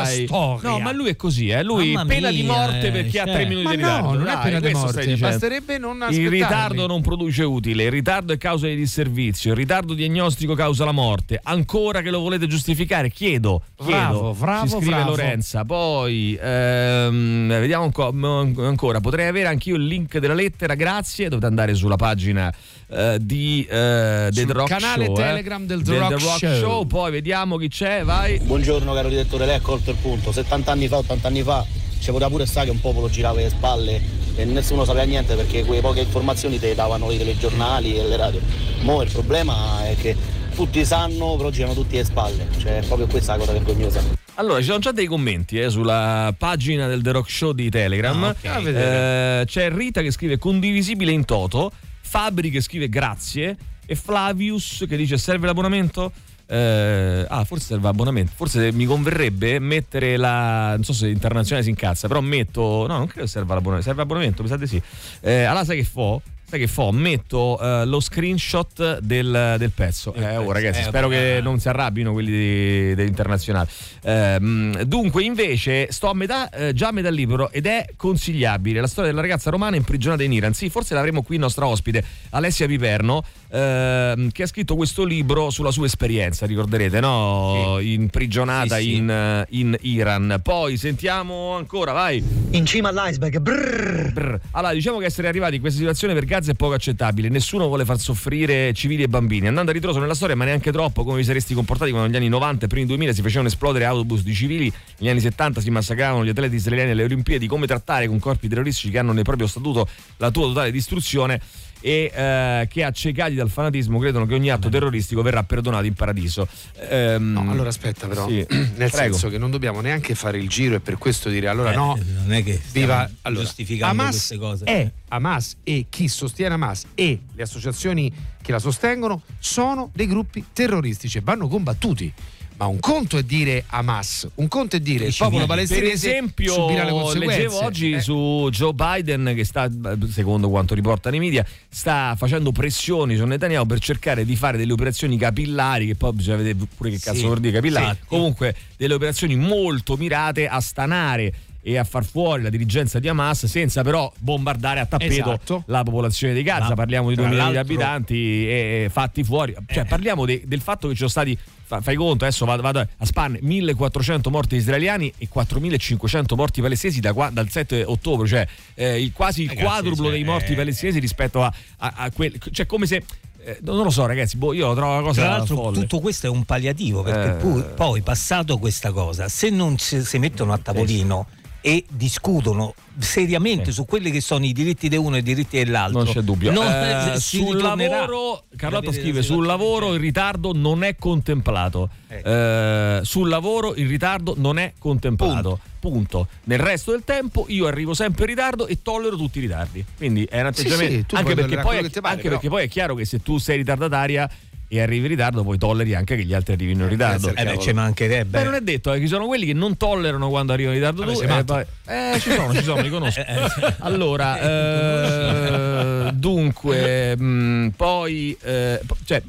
storia. 0.05 0.69
No, 0.69 0.79
ma 0.79 0.91
lui 0.91 1.09
è 1.09 1.15
così, 1.15 1.49
eh. 1.49 1.63
Lui 1.63 1.97
pena 2.07 2.31
di 2.31 2.43
morte 2.43 2.87
eh, 2.87 2.91
perché 2.91 3.19
ha 3.19 3.25
cioè. 3.25 3.33
tre 3.35 3.45
minuti 3.45 3.75
di 3.75 3.81
no, 3.81 3.87
ritardo. 3.87 4.17
non 4.17 4.27
è 4.27 4.37
pena 4.39 4.59
di 4.59 4.70
questo 4.71 4.79
morte, 4.87 5.01
stai 5.01 5.13
dicendo. 5.13 5.31
basterebbe 5.31 5.77
non 5.77 5.95
Il 5.97 6.01
aspettarli. 6.03 6.29
ritardo 6.29 6.87
non 6.87 7.01
produce 7.01 7.43
utile, 7.43 7.83
il 7.83 7.91
ritardo 7.91 8.33
è 8.33 8.37
causa 8.37 8.67
di 8.67 8.75
disservizio, 8.75 9.51
il 9.51 9.57
ritardo 9.57 9.93
diagnostico 9.93 10.53
causa 10.55 10.85
la 10.85 10.91
morte. 10.91 11.39
Ancora 11.43 12.01
che 12.01 12.09
lo 12.09 12.19
volete 12.19 12.47
giustificare? 12.47 13.09
Chiedo. 13.09 13.61
chiedo. 13.77 13.91
Bravo, 13.91 14.33
bravo, 14.33 14.65
Ci 14.67 14.75
scrive 14.77 14.91
bravo. 14.95 15.09
Lorenza. 15.09 15.65
Poi 15.65 16.37
ehm, 16.41 17.47
vediamo 17.47 17.85
un 17.85 17.91
co- 17.91 18.11
m- 18.11 18.53
ancora. 18.59 18.99
Potrei 18.99 19.27
avere 19.27 19.47
anch'io 19.47 19.75
il 19.75 19.85
link 19.85 20.17
della 20.17 20.33
lettera, 20.33 20.75
grazie. 20.75 21.27
Dovete 21.29 21.47
andare 21.47 21.73
sulla 21.75 21.95
pagina 21.95 22.53
eh, 22.89 23.17
di 23.21 23.65
eh, 23.69 24.27
The 24.31 24.41
Sul 24.41 24.49
Rock 24.51 24.69
canale 24.69 25.05
Show. 25.05 25.13
eh. 25.13 25.21
Telegram 25.21 25.65
del 25.65 25.81
The 25.83 25.97
Rock 25.97 26.19
Show. 26.57 26.85
Poi 26.87 27.11
vediamo 27.11 27.57
chi 27.57 27.67
c'è, 27.67 28.03
vai. 28.03 28.39
Buongiorno 28.39 28.93
caro 28.93 29.09
direttore, 29.09 29.45
lei 29.45 29.55
ha 29.55 29.61
colto 29.61 29.91
il 29.91 29.97
punto. 30.01 30.31
70 30.31 30.71
anni 30.71 30.87
fa, 30.87 30.97
80 30.97 31.27
anni 31.27 31.43
fa, 31.43 31.65
ci 32.01 32.11
poteva 32.11 32.29
pure 32.29 32.45
stare 32.45 32.65
che 32.65 32.71
un 32.71 32.81
popolo 32.81 33.09
girava 33.09 33.39
le 33.39 33.49
spalle 33.49 34.01
e 34.35 34.43
nessuno 34.43 34.85
sapeva 34.85 35.05
niente 35.05 35.35
perché 35.35 35.63
quelle 35.63 35.81
poche 35.81 36.01
informazioni 36.01 36.59
te 36.59 36.69
le 36.69 36.75
davano 36.75 37.11
i 37.11 37.17
telegiornali 37.17 37.95
e 37.95 38.07
le 38.07 38.17
radio. 38.17 38.39
Mo' 38.81 39.03
il 39.03 39.11
problema 39.11 39.87
è 39.87 39.95
che 39.95 40.15
tutti 40.55 40.83
sanno, 40.83 41.35
però 41.35 41.49
girano 41.49 41.73
tutti 41.73 41.95
le 41.95 42.03
spalle. 42.03 42.47
Cioè 42.57 42.79
è 42.79 42.85
proprio 42.85 43.07
questa 43.07 43.33
la 43.33 43.37
cosa 43.37 43.51
vergognosa. 43.51 44.01
Allora, 44.35 44.59
ci 44.59 44.65
sono 44.65 44.79
già 44.79 44.91
dei 44.91 45.05
commenti 45.05 45.59
eh, 45.59 45.69
sulla 45.69 46.33
pagina 46.35 46.87
del 46.87 47.01
The 47.03 47.11
Rock 47.11 47.29
Show 47.29 47.51
di 47.51 47.69
Telegram. 47.69 48.23
Ah, 48.23 48.29
ok. 48.29 48.45
A 48.45 48.59
vedere. 48.59 49.41
Eh, 49.41 49.45
c'è 49.45 49.71
Rita 49.71 50.01
che 50.01 50.09
scrive 50.09 50.39
condivisibile 50.39 51.11
in 51.11 51.25
toto, 51.25 51.71
Fabri 52.01 52.49
che 52.49 52.61
scrive 52.61 52.89
grazie 52.89 53.55
e 53.85 53.95
Flavius 53.95 54.85
che 54.87 54.97
dice 54.97 55.17
serve 55.17 55.45
l'abbonamento. 55.45 56.11
Eh, 56.51 57.25
ah, 57.29 57.45
forse 57.45 57.67
serve 57.67 57.83
l'abbonamento. 57.83 58.33
Forse 58.35 58.73
mi 58.73 58.85
converrebbe 58.85 59.57
mettere 59.59 60.17
la. 60.17 60.71
Non 60.71 60.83
so 60.83 60.91
se 60.91 61.07
internazionale 61.07 61.63
si 61.63 61.69
incazza, 61.69 62.09
però 62.09 62.19
metto. 62.19 62.85
No, 62.87 62.97
non 62.97 63.07
credo 63.07 63.25
serva 63.25 63.53
l'abbonamento. 63.53 63.85
Serve 63.85 64.01
l'abbonamento, 64.01 64.43
mi 64.43 64.49
sa 64.49 64.57
di 64.57 64.67
sì. 64.67 64.81
Eh, 65.21 65.43
allora, 65.43 65.63
sai 65.63 65.77
che 65.77 65.85
fo? 65.85 66.21
Sai 66.51 66.59
che 66.59 66.67
fo? 66.67 66.91
Metto 66.91 67.57
eh, 67.61 67.85
lo 67.85 68.01
screenshot 68.01 68.99
del, 68.99 69.55
del 69.57 69.71
pezzo. 69.73 70.13
Eh, 70.13 70.35
oh, 70.35 70.51
ragazzi, 70.51 70.81
Eh, 70.81 70.83
spero 70.83 71.07
che 71.07 71.39
non 71.41 71.59
si 71.59 71.69
arrabbino 71.69 72.11
quelli 72.11 72.93
dell'internazionale. 72.93 73.69
Ehm, 74.03 74.81
dunque, 74.81 75.23
invece, 75.23 75.87
sto 75.93 76.09
a 76.09 76.13
metà, 76.13 76.49
eh, 76.49 76.73
già 76.73 76.89
a 76.89 76.91
metà 76.91 77.09
libro 77.09 77.51
ed 77.51 77.67
è 77.67 77.85
consigliabile 77.95 78.81
la 78.81 78.87
storia 78.87 79.11
della 79.11 79.21
ragazza 79.21 79.49
romana 79.49 79.77
imprigionata 79.77 80.23
in 80.23 80.33
Iran. 80.33 80.53
Sì, 80.53 80.69
forse 80.69 80.93
l'avremo 80.93 81.21
qui 81.21 81.35
il 81.35 81.41
nostro 81.41 81.67
ospite, 81.67 82.03
Alessia 82.31 82.67
Piperno, 82.67 83.23
ehm, 83.49 84.31
che 84.31 84.43
ha 84.43 84.47
scritto 84.47 84.75
questo 84.75 85.05
libro 85.05 85.51
sulla 85.51 85.71
sua 85.71 85.85
esperienza, 85.85 86.45
ricorderete, 86.45 86.99
no? 86.99 87.77
Imprigionata 87.79 88.75
Sì, 88.75 88.83
sì. 88.83 88.95
In, 88.95 89.09
eh, 89.09 89.45
in 89.51 89.77
Iran. 89.83 90.41
Poi 90.43 90.75
sentiamo 90.75 91.55
ancora, 91.55 91.93
vai. 91.93 92.21
In 92.49 92.65
cima 92.65 92.89
all'iceberg, 92.89 93.39
brrr. 93.39 94.11
Brr. 94.11 94.39
Allora, 94.51 94.73
diciamo 94.73 94.97
che 94.97 95.05
essere 95.05 95.29
arrivati 95.29 95.55
in 95.55 95.61
questa 95.61 95.79
situazione 95.79 96.13
per 96.13 96.25
Gaza 96.41 96.51
è 96.51 96.55
poco 96.55 96.73
accettabile. 96.73 97.29
Nessuno 97.29 97.67
vuole 97.67 97.85
far 97.85 97.99
soffrire 97.99 98.73
civili 98.73 99.03
e 99.03 99.07
bambini. 99.07 99.47
Andando 99.47 99.69
a 99.69 99.73
ritroso 99.73 99.99
nella 99.99 100.15
storia, 100.15 100.35
ma 100.35 100.43
neanche 100.43 100.71
troppo, 100.71 101.03
come 101.03 101.17
vi 101.17 101.23
saresti 101.23 101.53
comportati 101.53 101.91
quando 101.91 102.07
negli 102.07 102.17
anni 102.17 102.29
90 102.29 102.65
e 102.65 102.67
primi 102.67 102.87
2000 102.87 103.13
si 103.13 103.21
facevano 103.21 103.47
esplodere 103.47 103.85
autobus 103.85 104.23
di 104.23 104.33
civili, 104.33 104.73
negli 104.97 105.09
anni 105.09 105.21
70 105.21 105.61
si 105.61 105.69
massacravano 105.69 106.25
gli 106.25 106.29
atleti 106.29 106.55
israeliani 106.55 106.91
alle 106.91 107.03
Olimpiadi, 107.03 107.45
come 107.45 107.67
trattare 107.67 108.07
con 108.07 108.19
corpi 108.19 108.47
terroristici 108.47 108.89
che 108.89 108.97
hanno 108.97 109.11
nel 109.13 109.23
proprio 109.23 109.45
statuto 109.47 109.87
la 110.17 110.31
tua 110.31 110.47
totale 110.47 110.71
distruzione 110.71 111.39
e 111.83 112.11
eh, 112.13 112.67
che 112.69 112.83
accecati 112.83 113.33
dal 113.33 113.49
fanatismo 113.49 113.97
credono 113.97 114.27
che 114.27 114.35
ogni 114.35 114.51
atto 114.51 114.69
terroristico 114.69 115.23
verrà 115.23 115.43
perdonato 115.43 115.85
in 115.85 115.93
paradiso. 115.95 116.47
Ehm, 116.89 117.31
No, 117.31 117.49
allora 117.51 117.69
aspetta 117.69 118.07
però, 118.07 118.27
sì. 118.27 118.45
nel 118.49 118.89
Prego. 118.91 119.13
senso 119.13 119.29
che 119.29 119.37
non 119.39 119.49
dobbiamo 119.49 119.81
neanche 119.81 120.13
fare 120.15 120.37
il 120.37 120.47
giro 120.47 120.75
e 120.75 120.79
per 120.79 120.97
questo 120.97 121.29
dire 121.29 121.47
allora 121.47 121.71
Eh, 121.71 121.75
no, 121.75 121.97
non 122.23 122.33
è 122.33 122.43
che 122.43 122.59
viva 122.71 123.09
allora, 123.23 123.43
giustificando 123.43 123.99
Hamas 123.99 124.11
queste 124.15 124.37
cose. 124.37 124.65
È 124.65 124.91
Hamas 125.07 125.57
e 125.63 125.87
chi 125.89 126.07
sostiene 126.07 126.30
Hamas 126.51 126.85
e 126.95 127.19
le 127.33 127.43
associazioni 127.43 128.11
che 128.41 128.51
la 128.51 128.59
sostengono 128.59 129.21
sono 129.39 129.89
dei 129.93 130.07
gruppi 130.07 130.45
terroristici 130.53 131.17
e 131.17 131.21
vanno 131.21 131.47
combattuti. 131.47 132.11
Ma 132.57 132.67
un 132.67 132.79
conto 132.79 133.17
è 133.17 133.23
dire 133.23 133.63
Hamas, 133.69 134.27
un 134.35 134.47
conto 134.47 134.75
è 134.75 134.79
dire 134.79 135.05
il 135.05 135.15
popolo 135.17 135.39
Per 135.39 135.47
palestinese 135.47 135.91
esempio, 135.93 136.53
subirà 136.53 136.83
le 136.83 136.91
conseguenze. 136.91 137.37
leggevo 137.37 137.63
oggi 137.65 137.91
Eh, 137.93 138.01
su 138.01 138.49
Joe 138.51 138.73
Biden 138.73 139.31
che 139.35 139.43
sta, 139.45 139.67
secondo 140.07 140.47
quanto 140.47 140.75
riportano 140.75 141.15
i 141.15 141.19
media, 141.19 141.43
sta 141.67 142.13
facendo 142.15 142.51
pressioni 142.51 143.15
su 143.15 143.25
Netanyahu 143.25 143.65
per 143.65 143.79
cercare 143.79 144.25
di 144.25 144.35
fare 144.35 144.59
delle 144.59 144.73
operazioni 144.73 145.17
capillari, 145.17 145.87
che 145.87 145.95
poi 145.95 146.13
bisogna 146.13 146.37
vedere 146.37 146.67
pure 146.77 146.91
che 146.91 146.99
cazzo 146.99 147.17
Sì, 147.17 147.25
vuol 147.25 147.39
dire 147.39 147.53
capillari. 147.53 147.95
sì. 147.99 148.05
Comunque, 148.05 148.55
delle 148.77 148.93
operazioni 148.93 149.35
molto 149.35 149.97
mirate 149.97 150.47
a 150.47 150.59
stanare 150.59 151.33
e 151.63 151.77
a 151.77 151.83
far 151.83 152.03
fuori 152.03 152.41
la 152.41 152.49
dirigenza 152.49 152.99
di 152.99 153.07
Hamas 153.07 153.45
senza 153.45 153.83
però 153.83 154.11
bombardare 154.17 154.79
a 154.79 154.85
tappeto 154.85 155.13
Esatto. 155.13 155.63
la 155.67 155.83
popolazione 155.83 156.33
di 156.33 156.41
Gaza. 156.43 156.69
Ma, 156.69 156.73
parliamo 156.75 157.09
di 157.09 157.15
tra 157.15 157.23
2 157.25 157.31
milioni 157.31 157.51
di 157.51 157.57
abitanti 157.57 158.15
e 158.47 158.87
fatti 158.91 159.23
fuori. 159.23 159.55
Cioè, 159.67 159.83
Eh. 159.83 159.85
parliamo 159.85 160.25
de- 160.25 160.41
del 160.45 160.61
fatto 160.61 160.87
che 160.87 160.93
ci 160.93 160.97
sono 160.99 161.09
stati. 161.09 161.37
fa- 161.71 161.79
Fai 161.81 161.95
conto, 161.95 162.25
adesso 162.25 162.43
vado, 162.45 162.61
vado 162.61 162.79
a 162.79 163.05
spanne 163.05 163.39
1400 163.41 164.29
morti 164.29 164.55
israeliani 164.57 165.13
e 165.17 165.29
4500 165.29 166.35
morti 166.35 166.59
palestinesi 166.61 166.99
da 166.99 167.13
qua- 167.13 167.29
dal 167.31 167.47
7 167.49 167.83
ottobre, 167.85 168.27
cioè 168.27 168.45
eh, 168.73 169.01
il- 169.01 169.13
quasi 169.13 169.43
il 169.43 169.53
quadruplo 169.53 170.03
cioè, 170.05 170.11
dei 170.13 170.23
morti 170.25 170.51
eh, 170.51 170.55
palestinesi 170.55 170.99
rispetto 170.99 171.41
a, 171.43 171.53
a, 171.77 171.93
a 171.95 172.11
quel. 172.11 172.37
cioè, 172.51 172.65
come 172.65 172.85
se. 172.87 173.03
eh, 173.45 173.57
non 173.61 173.77
lo 173.83 173.89
so, 173.89 174.05
ragazzi, 174.05 174.35
boh, 174.37 174.51
io 174.53 174.67
lo 174.67 174.75
trovo 174.75 174.91
una 174.93 175.01
cosa 175.01 175.21
Tra 175.21 175.29
l'altro 175.37 175.55
folle. 175.55 175.79
tutto 175.79 175.99
questo 176.01 176.27
è 176.27 176.29
un 176.29 176.43
palliativo 176.43 177.03
perché 177.03 177.47
Eh. 177.47 177.63
poi 177.75 178.01
passato 178.01 178.57
questa 178.57 178.91
cosa, 178.91 179.29
se 179.29 179.49
non 179.49 179.77
si, 179.77 180.03
si 180.03 180.19
mettono 180.19 180.51
a 180.53 180.57
tavolino 180.57 181.25
e 181.61 181.85
discutono 181.89 182.73
seriamente 182.97 183.71
su 183.71 183.85
quelli 183.85 184.09
che 184.11 184.19
sono 184.19 184.43
i 184.45 184.51
diritti 184.51 184.89
di 184.89 184.95
uno 184.97 185.15
e 185.15 185.19
i 185.19 185.23
diritti 185.23 185.57
dell'altro, 185.63 186.03
Non 186.03 186.11
c'è 186.11 186.21
dubbio. 186.21 186.51
non- 186.51 186.65
Eh, 186.65 187.13
si 187.19 187.37
sul 187.37 187.57
lavoro, 187.61 188.43
Carlotta 188.55 188.91
scrive: 188.91 189.21
sul 189.21 189.45
lavoro 189.45 189.93
il 189.93 189.99
ritardo 189.99 190.51
non 190.53 190.83
è 190.83 190.95
contemplato. 190.97 191.89
Eh, 192.07 192.99
sul 193.03 193.29
lavoro 193.29 193.75
il 193.75 193.87
ritardo 193.87 194.33
non 194.37 194.57
è 194.57 194.73
contemplato. 194.77 195.59
Punto. 195.79 196.27
Nel 196.43 196.59
resto 196.59 196.91
del 196.91 197.03
tempo 197.03 197.45
io 197.47 197.65
arrivo 197.65 197.93
sempre 197.95 198.23
in 198.25 198.29
ritardo 198.29 198.67
e 198.67 198.81
tollero 198.83 199.15
tutti 199.15 199.39
i 199.39 199.41
ritardi. 199.41 199.83
Quindi 199.97 200.25
è 200.25 200.39
un 200.39 200.47
atteggiamento. 200.47 200.93
sì, 200.93 201.05
tu 201.05 201.15
anche, 201.15 201.33
perché 201.33 201.55
poi, 201.55 201.89
pare, 201.89 202.13
anche 202.15 202.29
perché 202.29 202.49
poi 202.49 202.63
è 202.65 202.67
chiaro 202.67 202.93
che 202.95 203.05
se 203.05 203.21
tu 203.21 203.37
sei 203.39 203.57
ritardataria 203.57 204.29
e 204.73 204.79
arrivi 204.79 205.01
in 205.03 205.07
ritardo, 205.09 205.43
poi 205.43 205.57
tolleri 205.57 205.93
anche 205.95 206.15
che 206.15 206.23
gli 206.23 206.33
altri 206.33 206.53
arrivino 206.53 206.83
in 206.83 206.89
ritardo. 206.89 207.35
Eh 207.35 207.43
beh, 207.43 207.59
ci 207.59 207.73
mancherebbe. 207.73 208.37
Beh, 208.37 208.45
non 208.45 208.53
è 208.53 208.61
detto, 208.61 208.93
eh, 208.93 209.01
ci 209.01 209.07
sono 209.07 209.27
quelli 209.27 209.45
che 209.45 209.51
non 209.51 209.75
tollerano 209.75 210.29
quando 210.29 210.53
arrivano 210.53 210.77
in 210.77 210.81
ritardo 210.81 211.03
Vabbè, 211.03 211.17
tu. 211.17 211.33
e 211.33 211.43
poi- 211.43 211.65
eh, 211.93 212.19
ci 212.21 212.31
sono, 212.31 212.53
ci 212.55 212.63
sono, 212.63 212.81
li 212.81 212.89
conosco. 212.89 213.21
Allora, 213.79 214.39
eh, 216.07 216.11
dunque, 216.13 217.17
mh, 217.17 217.73
poi, 217.75 218.37
eh, 218.41 218.79
po- 218.85 218.95
cioè, 219.03 219.21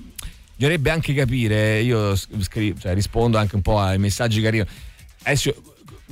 bisognerebbe 0.55 0.90
anche 0.90 1.12
capire, 1.12 1.80
io 1.80 2.14
scri- 2.14 2.76
cioè, 2.78 2.95
rispondo 2.95 3.36
anche 3.36 3.57
un 3.57 3.62
po' 3.62 3.80
ai 3.80 3.99
messaggi 3.99 4.40
che 4.40 4.47
arrivano. 4.47 4.70
Adesso 5.24 5.55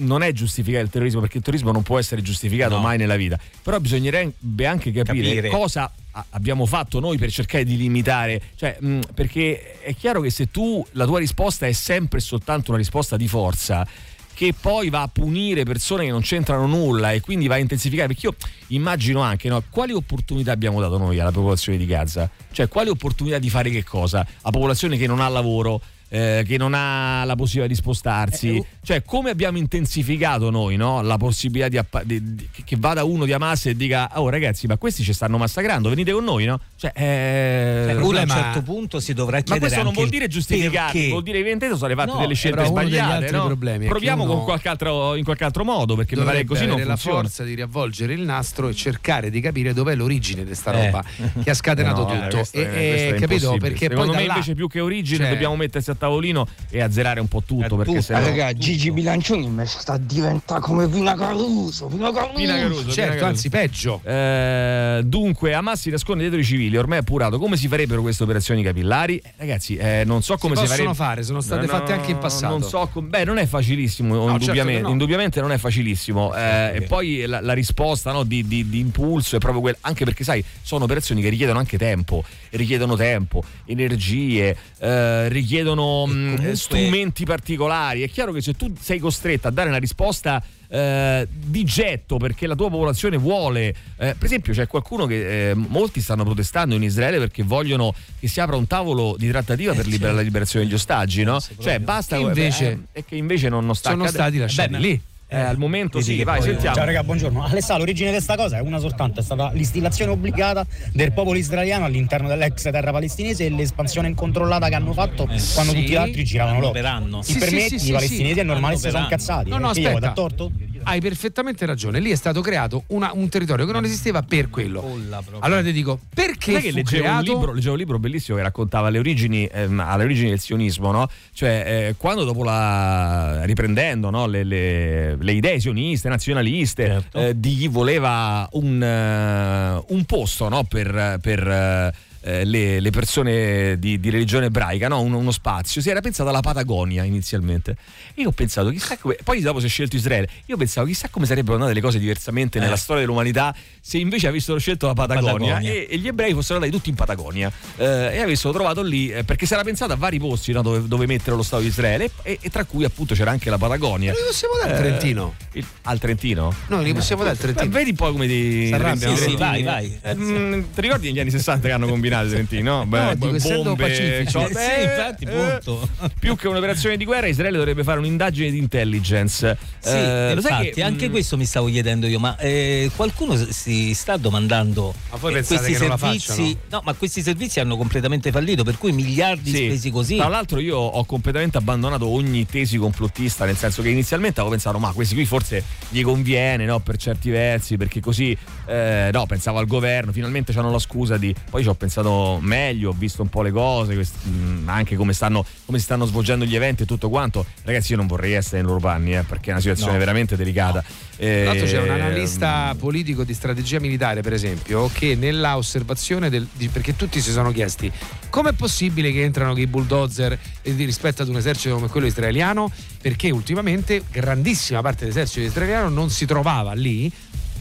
non 0.00 0.22
è 0.22 0.32
giustificare 0.32 0.82
il 0.84 0.90
terrorismo 0.90 1.20
perché 1.20 1.38
il 1.38 1.42
terrorismo 1.42 1.72
non 1.72 1.82
può 1.82 1.98
essere 1.98 2.20
giustificato 2.22 2.74
No. 2.76 2.80
mai 2.82 2.98
nella 2.98 3.16
vita, 3.16 3.38
però 3.62 3.78
bisognerebbe 3.80 4.66
anche 4.66 4.92
capire, 4.92 5.26
Capire. 5.36 5.48
cosa 5.48 5.90
a- 6.12 6.24
abbiamo 6.30 6.66
fatto 6.66 6.98
noi 7.00 7.16
per 7.18 7.30
cercare 7.30 7.64
di 7.64 7.76
limitare, 7.76 8.40
cioè, 8.56 8.76
mh, 8.80 9.00
perché 9.14 9.80
è 9.80 9.94
chiaro 9.94 10.20
che 10.20 10.30
se 10.30 10.50
tu 10.50 10.84
la 10.92 11.04
tua 11.06 11.18
risposta 11.20 11.66
è 11.66 11.72
sempre 11.72 12.18
e 12.18 12.22
soltanto 12.22 12.70
una 12.70 12.78
risposta 12.78 13.16
di 13.16 13.28
forza, 13.28 13.86
che 14.32 14.54
poi 14.58 14.88
va 14.88 15.02
a 15.02 15.08
punire 15.08 15.64
persone 15.64 16.04
che 16.06 16.10
non 16.10 16.22
c'entrano 16.22 16.66
nulla 16.66 17.12
e 17.12 17.20
quindi 17.20 17.46
va 17.46 17.56
a 17.56 17.58
intensificare. 17.58 18.08
Perché 18.08 18.26
io 18.26 18.34
immagino 18.68 19.20
anche 19.20 19.48
no, 19.50 19.62
quali 19.68 19.92
opportunità 19.92 20.50
abbiamo 20.52 20.80
dato 20.80 20.96
noi 20.96 21.18
alla 21.18 21.30
popolazione 21.30 21.76
di 21.76 21.84
Gaza? 21.84 22.30
Cioè, 22.50 22.66
quali 22.68 22.88
opportunità 22.88 23.38
di 23.38 23.50
fare 23.50 23.68
che 23.68 23.84
cosa? 23.84 24.26
A 24.40 24.50
popolazione 24.50 24.96
che 24.96 25.06
non 25.06 25.20
ha 25.20 25.28
lavoro. 25.28 25.82
Eh, 26.10 26.44
che 26.46 26.56
non 26.58 26.74
ha 26.74 27.24
la 27.24 27.34
possibilità 27.36 27.72
di 27.72 27.78
spostarsi, 27.78 28.62
cioè 28.82 29.02
come 29.04 29.30
abbiamo 29.30 29.56
intensificato 29.58 30.50
noi 30.50 30.76
no? 30.76 31.00
la 31.02 31.16
possibilità 31.16 31.68
di, 31.68 31.78
appa- 31.78 32.02
di- 32.04 32.34
di- 32.34 32.48
che- 32.64 32.76
vada 32.78 33.04
uno 33.04 33.24
di 33.24 33.32
Hamas 33.32 33.66
e 33.66 33.76
dica 33.76 34.10
oh 34.20 34.28
ragazzi 34.28 34.66
ma 34.66 34.76
questi 34.76 35.02
ci 35.04 35.12
stanno 35.12 35.38
massacrando 35.38 35.88
venite 35.88 36.12
con 36.12 36.24
noi 36.24 36.44
no? 36.46 36.60
Cioè, 36.76 36.92
eh, 36.94 37.82
Cioè, 37.92 38.02
uno 38.02 38.18
a 38.18 38.22
un 38.22 38.28
certo 38.28 38.62
punto 38.62 39.00
si 39.00 39.14
dovrà 39.14 39.36
ma 39.36 39.42
chiedere 39.42 39.66
questo 39.66 39.82
non 39.84 39.92
vuol 39.92 40.08
dire 40.08 40.26
giustificare, 40.28 40.92
perché. 40.92 41.08
vuol 41.10 41.22
dire 41.22 41.36
che 41.36 41.40
evidentemente 41.42 41.78
sono 41.78 41.90
state 41.92 41.94
fatte 41.94 42.12
No, 42.16 42.20
delle 42.26 42.34
scelte 42.34 42.64
sbagliate. 42.64 43.30
no? 43.30 43.46
problemi 43.46 43.86
Proviamo 43.86 44.24
uno 44.24 44.34
con 44.34 44.44
qualche 44.44 44.68
altro, 44.68 45.14
in 45.14 45.24
qualche 45.24 45.44
altro 45.44 45.64
modo, 45.64 45.94
perché 45.94 46.16
mi 46.16 46.24
pare 46.24 46.44
così 46.44 46.62
non 46.64 46.72
avere 46.72 46.88
la 46.88 46.94
funziona. 46.96 47.20
forza 47.22 47.44
di 47.44 47.54
riavvolgere 47.54 48.12
il 48.14 48.22
nastro 48.22 48.68
e 48.68 48.74
cercare 48.74 49.30
di 49.30 49.40
capire 49.40 49.72
dov'è 49.72 49.94
l'origine 49.94 50.44
di 50.44 50.54
sta 50.54 50.72
Eh. 50.72 50.84
roba 50.86 51.04
che 51.42 51.50
ha 51.50 51.54
scatenato 51.54 51.98
No, 52.10 52.20
tutto 52.22 52.36
questo 52.36 52.56
è- 52.58 52.60
e, 52.60 52.88
questo 52.88 53.14
è 53.14 53.18
capito 53.18 53.56
perché 53.58 53.88
Secondo 53.88 54.12
poi 54.12 54.20
me 54.22 54.26
là- 54.26 54.32
invece 54.34 54.54
più 54.54 54.66
che 54.68 54.80
origine 54.80 55.18
cioè, 55.24 55.28
dobbiamo 55.30 55.54
mettersi 55.56 55.90
a 55.90 55.94
tavolino 56.00 56.46
e 56.70 56.80
azzerare 56.80 57.20
un 57.20 57.28
po' 57.28 57.42
tutto. 57.44 57.76
perché 57.76 58.00
se 58.02 58.12
no- 58.14 58.20
Raga, 58.20 58.52
Gigi 58.54 58.90
Bilancioni 58.90 59.48
mi 59.48 59.64
sta 59.66 59.92
a 59.92 59.98
diventare 59.98 60.60
come 60.60 60.88
Pina 60.88 61.14
Caruso. 61.14 61.86
Pina 61.86 62.10
Caruso. 62.12 62.34
Pina 62.34 62.56
Caruso, 62.56 62.80
Certo, 62.82 62.92
Pina 62.94 63.06
Caruso. 63.08 63.24
anzi, 63.26 63.48
peggio. 63.50 64.00
Eh, 64.04 65.02
dunque, 65.04 65.54
Hamas 65.54 65.80
si 65.80 65.90
nasconde 65.90 66.22
dietro 66.22 66.40
i 66.40 66.44
civili, 66.44 66.76
ormai 66.76 66.98
è 66.98 67.00
appurato. 67.02 67.38
Come 67.38 67.56
si 67.56 67.68
farebbero 67.68 68.00
queste 68.02 68.22
operazioni 68.22 68.62
capillari? 68.62 69.16
Eh, 69.18 69.32
ragazzi, 69.36 69.76
eh, 69.76 70.02
non 70.06 70.22
so 70.22 70.36
come 70.38 70.54
si, 70.56 70.62
possono 70.62 70.76
farebbe- 70.94 70.94
fare, 70.96 71.22
sono 71.22 71.40
state 71.40 71.66
No, 71.66 71.72
fatte 71.72 71.92
anche 71.92 72.10
in 72.10 72.18
passato. 72.18 72.58
Non 72.58 72.68
so 72.68 72.88
com- 72.92 73.08
beh, 73.08 73.24
non 73.24 73.38
è 73.38 73.46
facilissimo, 73.46 74.14
certo 74.14 74.30
indubbiamente, 74.32 74.80
che 74.80 74.86
no. 74.86 74.90
indubbiamente 74.92 75.40
non 75.40 75.52
è 75.52 75.58
facilissimo. 75.58 76.34
Eh, 76.34 76.70
e 76.76 76.80
poi 76.82 77.24
la, 77.26 77.40
la 77.40 77.52
risposta 77.52 78.12
no, 78.12 78.22
di, 78.24 78.46
di- 78.46 78.68
di 78.68 78.78
impulso 78.78 79.36
è 79.36 79.38
proprio 79.38 79.60
quella, 79.60 79.76
anche 79.82 80.04
perché 80.04 80.24
sai, 80.24 80.42
sono 80.62 80.84
operazioni 80.84 81.20
che 81.22 81.28
richiedono 81.28 81.58
anche 81.58 81.76
tempo, 81.78 82.24
richiedono 82.50 82.96
tempo, 82.96 83.42
energie, 83.66 84.56
eh, 84.78 85.28
richiedono 85.28 86.06
mh, 86.06 86.52
strumenti 86.52 87.24
particolari. 87.24 88.02
È 88.02 88.10
chiaro 88.10 88.32
che 88.32 88.40
se 88.42 88.54
tu 88.54 88.72
sei 88.80 88.98
costretto 88.98 89.48
a 89.48 89.50
dare 89.50 89.68
una 89.68 89.78
risposta 89.78 90.42
eh, 90.72 91.26
di 91.30 91.64
getto 91.64 92.16
perché 92.16 92.46
la 92.46 92.54
tua 92.54 92.70
popolazione 92.70 93.16
vuole, 93.16 93.68
eh, 93.96 94.14
per 94.14 94.24
esempio 94.24 94.52
c'è 94.52 94.66
qualcuno 94.68 95.06
che 95.06 95.50
eh, 95.50 95.54
molti 95.54 96.00
stanno 96.00 96.22
protestando 96.24 96.74
in 96.76 96.82
Israele 96.84 97.18
perché 97.18 97.42
vogliono 97.42 97.92
che 98.20 98.28
si 98.28 98.40
apra 98.40 98.56
un 98.56 98.66
tavolo 98.68 99.16
di 99.18 99.28
trattativa 99.28 99.74
per 99.74 99.86
liber- 99.86 100.14
la 100.14 100.20
liberazione 100.20 100.64
degli 100.64 100.74
ostaggi, 100.74 101.24
no? 101.24 101.40
Cioè 101.60 101.80
basta 101.80 102.16
E 102.16 102.20
invece- 102.20 102.70
eh, 102.92 103.00
e 103.00 103.04
che 103.04 103.16
invece 103.16 103.48
non, 103.48 103.66
non 103.66 103.74
sta 103.74 103.90
sono 103.90 104.04
accadendo. 104.04 104.28
stati 104.28 104.38
lasciati 104.38 104.70
Beh, 104.72 104.78
lì. 104.78 105.00
Eh, 105.32 105.38
al 105.38 105.58
momento 105.58 106.00
sì, 106.00 106.22
vai, 106.24 106.42
sentiamo. 106.42 106.74
Ciao 106.74 106.84
raga, 106.84 107.04
buongiorno. 107.04 107.44
Alessà, 107.44 107.76
l'origine 107.76 108.08
di 108.08 108.16
questa 108.16 108.34
cosa 108.34 108.58
è 108.58 108.60
una 108.60 108.78
soltanto, 108.78 109.20
è 109.20 109.22
stata 109.22 109.52
l'istillazione 109.52 110.10
obbligata 110.10 110.66
del 110.92 111.12
popolo 111.12 111.38
israeliano 111.38 111.84
all'interno 111.84 112.26
dell'ex 112.26 112.62
terra 112.62 112.90
palestinese 112.90 113.46
e 113.46 113.50
l'espansione 113.50 114.08
incontrollata 114.08 114.68
che 114.68 114.74
hanno 114.74 114.92
fatto 114.92 115.26
quando 115.26 115.72
sì. 115.72 115.78
tutti 115.78 115.88
gli 115.90 115.94
altri 115.94 116.24
giravano 116.24 116.70
per. 116.72 117.22
Si 117.22 117.32
Sì, 117.32 117.38
permetti, 117.38 117.68
sì, 117.68 117.78
sì, 117.78 117.88
i 117.90 117.92
palestinesi 117.92 118.40
è 118.40 118.42
normale 118.42 118.76
se 118.76 118.82
per 118.82 118.90
sono 118.90 119.04
incazzati. 119.04 119.48
No, 119.50 119.58
no, 119.58 119.66
Perché 119.66 119.80
io 119.80 119.92
vado 119.92 120.06
aspetta. 120.06 120.10
a 120.10 120.28
torto? 120.28 120.52
Hai 120.82 121.00
perfettamente 121.00 121.66
ragione. 121.66 122.00
Lì 122.00 122.10
è 122.10 122.14
stato 122.14 122.40
creato 122.40 122.84
una- 122.88 123.10
un 123.14 123.28
territorio 123.28 123.66
che 123.66 123.72
non 123.72 123.84
esisteva 123.84 124.22
per 124.22 124.48
quello. 124.50 124.98
Allora 125.40 125.62
ti 125.62 125.72
dico, 125.72 125.98
perché 126.12 126.52
Sai 126.52 126.62
che 126.62 126.72
leggevo 126.72 127.02
un, 127.04 127.08
creato? 127.08 127.32
libro, 127.32 127.52
leggevo 127.52 127.72
un 127.72 127.78
libro 127.78 127.98
bellissimo 127.98 128.36
che 128.38 128.42
raccontava 128.42 128.88
le 128.88 128.98
origini, 128.98 129.46
ehm, 129.46 129.80
alle 129.80 130.04
origini 130.04 130.30
del 130.30 130.40
sionismo, 130.40 130.90
no? 130.90 131.08
Cioè, 131.32 131.64
eh, 131.88 131.94
quando 131.96 132.24
dopo 132.24 132.42
la. 132.44 133.44
riprendendo 133.44 134.10
no? 134.10 134.26
le, 134.26 134.44
le- 134.44 135.16
le 135.16 135.32
idee 135.32 135.60
sioniste, 135.60 136.08
nazionaliste, 136.08 136.86
Certo. 136.86 137.18
eh, 137.20 137.38
di 137.38 137.54
chi 137.56 137.68
voleva 137.68 138.48
un, 138.52 138.82
eh, 138.82 139.84
un 139.88 140.04
posto 140.04 140.48
no? 140.48 140.64
per. 140.64 141.18
per, 141.20 141.46
eh, 141.48 141.92
eh, 142.22 142.44
le, 142.44 142.80
le 142.80 142.90
persone 142.90 143.78
di, 143.78 143.98
di 144.00 144.10
religione 144.10 144.46
ebraica, 144.46 144.88
no? 144.88 145.00
uno, 145.00 145.18
uno 145.18 145.30
spazio. 145.30 145.80
Si 145.80 145.88
era 145.90 146.00
pensato 146.00 146.28
alla 146.28 146.40
Patagonia 146.40 147.04
inizialmente. 147.04 147.76
Io 148.16 148.28
ho 148.28 148.32
pensato, 148.32 148.70
chissà 148.70 148.96
come. 148.98 149.16
Poi 149.22 149.40
dopo 149.40 149.60
si 149.60 149.66
è 149.66 149.68
scelto 149.68 149.96
Israele. 149.96 150.28
Io 150.46 150.56
pensavo, 150.56 150.86
chissà 150.86 151.08
come 151.10 151.26
sarebbero 151.26 151.54
andate 151.54 151.74
le 151.74 151.80
cose 151.80 151.98
diversamente 151.98 152.58
Eh. 152.58 152.60
nella 152.60 152.76
storia 152.76 153.02
dell'umanità 153.02 153.54
se 153.80 153.98
invece 153.98 154.26
avessero 154.28 154.58
scelto 154.58 154.86
la 154.86 154.94
Patagonia, 154.94 155.54
Patagonia. 155.54 155.70
E, 155.70 155.86
e 155.90 155.98
gli 155.98 156.06
ebrei 156.08 156.32
fossero 156.34 156.54
andati 156.56 156.72
tutti 156.72 156.90
in 156.90 156.94
Patagonia 156.96 157.50
eh, 157.76 157.84
e 158.12 158.18
avessero 158.20 158.52
trovato 158.52 158.82
lì, 158.82 159.10
eh, 159.10 159.24
perché 159.24 159.46
si 159.46 159.54
era 159.54 159.62
pensato 159.62 159.92
a 159.92 159.96
vari 159.96 160.18
posti 160.18 160.52
no, 160.52 160.62
dove, 160.62 160.86
dove 160.86 161.06
mettere 161.06 161.36
lo 161.36 161.42
Stato 161.42 161.62
di 161.62 161.68
Israele 161.68 162.10
e, 162.22 162.38
e 162.40 162.50
tra 162.50 162.64
cui 162.64 162.84
appunto 162.84 163.14
c'era 163.14 163.30
anche 163.30 163.48
la 163.50 163.58
Patagonia. 163.58 164.12
Li 164.12 164.18
possiamo 164.26 164.54
dare 164.60 164.72
al 164.72 164.78
Eh, 164.78 164.88
Trentino? 164.88 165.34
il- 165.52 165.66
al 165.82 165.98
Trentino? 165.98 166.54
No, 166.68 166.82
li 166.82 166.92
possiamo 166.92 167.22
dare 167.22 167.34
al 167.34 167.40
Beh, 167.40 167.52
Trentino. 167.52 167.72
vedi 167.76 167.92
poi 167.94 168.12
come 168.12 168.26
ti. 168.26 168.68
Trentini- 168.70 169.16
Sì, 169.16 169.30
sì, 169.30 169.36
vai, 169.36 169.62
vai. 169.62 169.98
Eh, 170.02 170.14
mm, 170.14 170.62
ti 170.74 170.80
ricordi 170.80 171.06
negli 171.08 171.20
anni 171.20 171.30
60 171.30 171.66
che 171.68 171.72
hanno 171.74 171.86
combinato 171.86 172.08
i 172.10 172.28
Trentini? 172.30 172.62
No, 172.62 172.86
dico, 173.14 173.34
essendo 173.34 173.62
bombe, 173.62 173.86
pacifici. 173.88 174.30
cioè, 174.30 174.44
Eh, 174.44 174.52
beh, 174.52 174.60
sì, 174.60 174.82
infatti, 174.82 175.26
punto. 175.26 175.88
più 176.18 176.36
che 176.36 176.48
un'operazione 176.48 176.96
di 176.96 177.04
guerra, 177.04 177.26
Israele 177.26 177.56
dovrebbe 177.56 177.82
fare 177.84 177.98
un'indagine 177.98 178.50
di 178.50 178.58
intelligence. 178.58 179.56
Sì, 179.78 179.88
Eh, 179.90 180.34
lo 180.34 180.40
sai 180.40 180.50
infatti, 180.52 180.70
che, 180.70 180.82
anche 180.82 181.08
mm, 181.08 181.10
questo 181.10 181.36
mi 181.36 181.44
stavo 181.44 181.66
chiedendo 181.68 182.06
io, 182.06 182.18
ma 182.18 182.36
eh, 182.38 182.90
qualcuno 182.96 183.36
si 183.36 183.92
sta 183.94 184.16
domandando 184.16 184.94
Ma 185.10 185.16
voi 185.16 185.30
eh, 185.30 185.34
pensate 185.36 185.60
questi 185.60 185.72
che 185.72 185.78
non 185.78 185.88
la 185.88 185.96
servizi, 185.98 186.26
facciano? 186.28 186.56
no, 186.70 186.82
ma 186.84 186.92
questi 186.94 187.22
servizi 187.22 187.60
hanno 187.60 187.76
completamente 187.76 188.30
fallito, 188.30 188.64
per 188.64 188.78
cui 188.78 188.92
miliardi 188.92 189.50
Sì. 189.50 189.56
spesi 189.66 189.90
così. 189.90 190.16
Tra 190.16 190.28
l'altro 190.28 190.58
io 190.60 190.76
ho 190.76 191.04
completamente 191.04 191.58
abbandonato 191.58 192.06
ogni 192.08 192.46
tesi 192.46 192.76
complottista, 192.78 193.44
nel 193.44 193.56
senso 193.56 193.82
che 193.82 193.88
inizialmente 193.90 194.40
avevo 194.40 194.54
pensato, 194.54 194.78
ma 194.78 194.92
questi 194.92 195.14
qui 195.14 195.24
forse 195.24 195.62
gli 195.88 196.02
conviene, 196.02 196.64
no, 196.64 196.80
per 196.80 196.96
certi 196.96 197.30
versi, 197.30 197.76
perché 197.76 198.00
così, 198.00 198.36
eh, 198.66 199.10
no, 199.12 199.26
pensavo 199.26 199.58
al 199.58 199.66
governo, 199.66 200.12
finalmente 200.12 200.52
hanno 200.60 200.70
la 200.70 200.78
scusa 200.78 201.16
di... 201.16 201.34
Poi 201.48 201.62
ci 201.62 201.68
ho 201.68 201.74
pensato 201.74 201.99
meglio, 202.40 202.90
ho 202.90 202.94
visto 202.96 203.22
un 203.22 203.28
po' 203.28 203.42
le 203.42 203.50
cose, 203.50 203.94
quest- 203.94 204.24
mh, 204.24 204.68
anche 204.68 204.96
come, 204.96 205.12
stanno, 205.12 205.44
come 205.66 205.78
si 205.78 205.84
stanno 205.84 206.04
svolgendo 206.06 206.44
gli 206.44 206.54
eventi 206.56 206.82
e 206.82 206.86
tutto 206.86 207.08
quanto. 207.08 207.44
Ragazzi 207.64 207.92
io 207.92 207.96
non 207.98 208.06
vorrei 208.06 208.32
essere 208.32 208.58
nei 208.58 208.66
loro 208.66 208.78
panni, 208.80 209.16
eh, 209.16 209.22
perché 209.22 209.48
è 209.50 209.52
una 209.52 209.60
situazione 209.60 209.92
No. 209.92 209.98
veramente 209.98 210.36
delicata. 210.36 210.82
Eh, 211.16 211.40
Tra 211.42 211.52
l'altro 211.52 211.66
c'è 211.66 211.78
un 211.82 211.88
mm. 211.88 212.00
analista 212.00 212.74
politico 212.78 213.24
di 213.24 213.34
strategia 213.34 213.78
militare, 213.78 214.22
per 214.22 214.32
esempio, 214.32 214.88
che 214.92 215.14
nella 215.14 215.56
osservazione 215.56 216.30
del, 216.30 216.46
di- 216.52 216.68
perché 216.68 216.96
tutti 216.96 217.20
si 217.20 217.30
sono 217.30 217.52
chiesti 217.52 217.90
com'è 218.30 218.52
possibile 218.52 219.12
che 219.12 219.22
entrano 219.24 219.56
i 219.58 219.66
bulldozer 219.66 220.38
e 220.62 220.74
di- 220.74 220.84
rispetto 220.84 221.22
ad 221.22 221.28
un 221.28 221.36
esercito 221.36 221.74
come 221.74 221.88
quello 221.88 222.06
israeliano? 222.06 222.70
Perché 223.02 223.30
ultimamente 223.30 224.02
grandissima 224.10 224.80
parte 224.80 225.00
dell'esercito 225.00 225.46
israeliano 225.46 225.88
non 225.88 226.08
si 226.10 226.24
trovava 226.26 226.72
lì, 226.72 227.10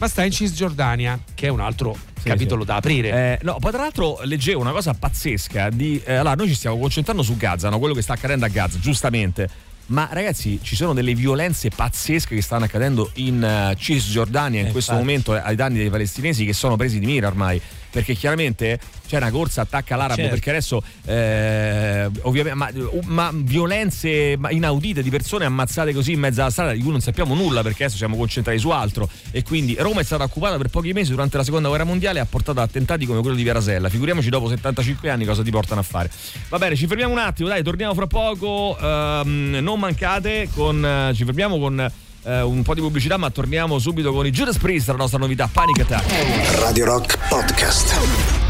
ma 0.00 0.08
sta 0.08 0.24
in 0.24 0.32
Cisgiordania, 0.32 1.18
che 1.34 1.46
è 1.46 1.50
un 1.50 1.60
altro 1.60 1.94
capitolo 2.22 2.62
sì. 2.62 2.66
da 2.66 2.76
aprire. 2.76 3.10
Eh, 3.10 3.38
no, 3.44 3.58
poi 3.60 3.70
tra 3.70 3.82
l'altro 3.82 4.18
leggevo 4.24 4.58
una 4.60 4.72
cosa 4.72 4.94
pazzesca 4.94 5.68
di 5.70 6.00
eh, 6.04 6.14
allora 6.14 6.34
noi 6.34 6.48
ci 6.48 6.54
stiamo 6.54 6.78
concentrando 6.78 7.22
su 7.22 7.36
Gaza, 7.36 7.68
no? 7.68 7.78
quello 7.78 7.92
che 7.94 8.02
sta 8.02 8.14
accadendo 8.14 8.46
a 8.46 8.48
Gaza, 8.48 8.78
giustamente. 8.78 9.48
Ma 9.86 10.08
ragazzi, 10.12 10.60
ci 10.62 10.76
sono 10.76 10.94
delle 10.94 11.14
violenze 11.14 11.68
pazzesche 11.68 12.34
che 12.36 12.42
stanno 12.42 12.64
accadendo 12.64 13.10
in 13.14 13.42
eh, 13.42 13.74
Cisgiordania 13.76 14.60
in 14.60 14.66
Eh, 14.68 14.70
questo 14.70 14.92
infatti. 14.92 15.08
momento 15.08 15.32
ai 15.34 15.56
danni 15.56 15.78
dei 15.78 15.90
palestinesi 15.90 16.44
che 16.44 16.52
sono 16.52 16.76
presi 16.76 16.98
di 16.98 17.06
mira 17.06 17.26
ormai. 17.26 17.60
Perché 17.90 18.14
chiaramente 18.14 18.78
c'è 19.06 19.16
una 19.16 19.30
corsa 19.30 19.62
attacca 19.62 19.96
l'arabo 19.96 20.14
Certo. 20.20 20.30
perché 20.30 20.50
adesso 20.50 20.82
eh, 21.06 22.08
ovviamente 22.22 22.56
ma, 22.56 22.70
ma 23.06 23.30
violenze 23.34 24.38
inaudite 24.50 25.02
di 25.02 25.10
persone 25.10 25.44
ammazzate 25.44 25.92
così 25.92 26.12
in 26.12 26.20
mezzo 26.20 26.40
alla 26.40 26.50
strada 26.50 26.72
di 26.72 26.80
cui 26.80 26.92
non 26.92 27.00
sappiamo 27.00 27.34
nulla 27.34 27.62
perché 27.62 27.84
adesso 27.84 27.98
siamo 27.98 28.16
concentrati 28.16 28.58
su 28.58 28.70
altro. 28.70 29.08
E 29.32 29.42
quindi 29.42 29.76
Roma 29.78 30.00
è 30.00 30.04
stata 30.04 30.22
occupata 30.24 30.56
per 30.56 30.68
pochi 30.68 30.92
mesi 30.92 31.10
durante 31.10 31.36
la 31.36 31.44
seconda 31.44 31.68
guerra 31.68 31.84
mondiale 31.84 32.18
e 32.18 32.22
ha 32.22 32.26
portato 32.26 32.60
attentati 32.60 33.06
come 33.06 33.20
quello 33.20 33.34
di 33.36 33.42
Via 33.42 33.52
Rasella 33.54 33.88
figuriamoci 33.88 34.28
dopo 34.30 34.48
75 34.48 35.10
anni 35.10 35.24
cosa 35.24 35.42
ti 35.42 35.50
portano 35.50 35.80
a 35.80 35.84
fare. 35.84 36.10
Va 36.48 36.58
bene 36.58 36.76
ci 36.76 36.86
fermiamo 36.86 37.12
un 37.12 37.18
attimo 37.18 37.48
dai 37.48 37.62
torniamo 37.62 37.94
fra 37.94 38.06
poco. 38.06 38.78
Ehm, 38.80 39.58
non 39.60 39.78
mancate 39.80 40.48
con, 40.54 41.12
ci 41.14 41.24
fermiamo 41.24 41.58
con 41.58 41.90
eh, 42.22 42.40
un 42.42 42.62
po' 42.62 42.74
di 42.74 42.80
pubblicità 42.80 43.16
ma 43.16 43.30
torniamo 43.30 43.78
subito 43.78 44.12
con 44.12 44.26
i 44.26 44.30
Judas 44.30 44.58
Priest 44.58 44.88
la 44.88 44.94
nostra 44.94 45.18
novità 45.18 45.48
Panic 45.50 45.80
Attack 45.80 46.58
Radio 46.60 46.84
Rock 46.84 47.18
Podcast. 47.28 48.49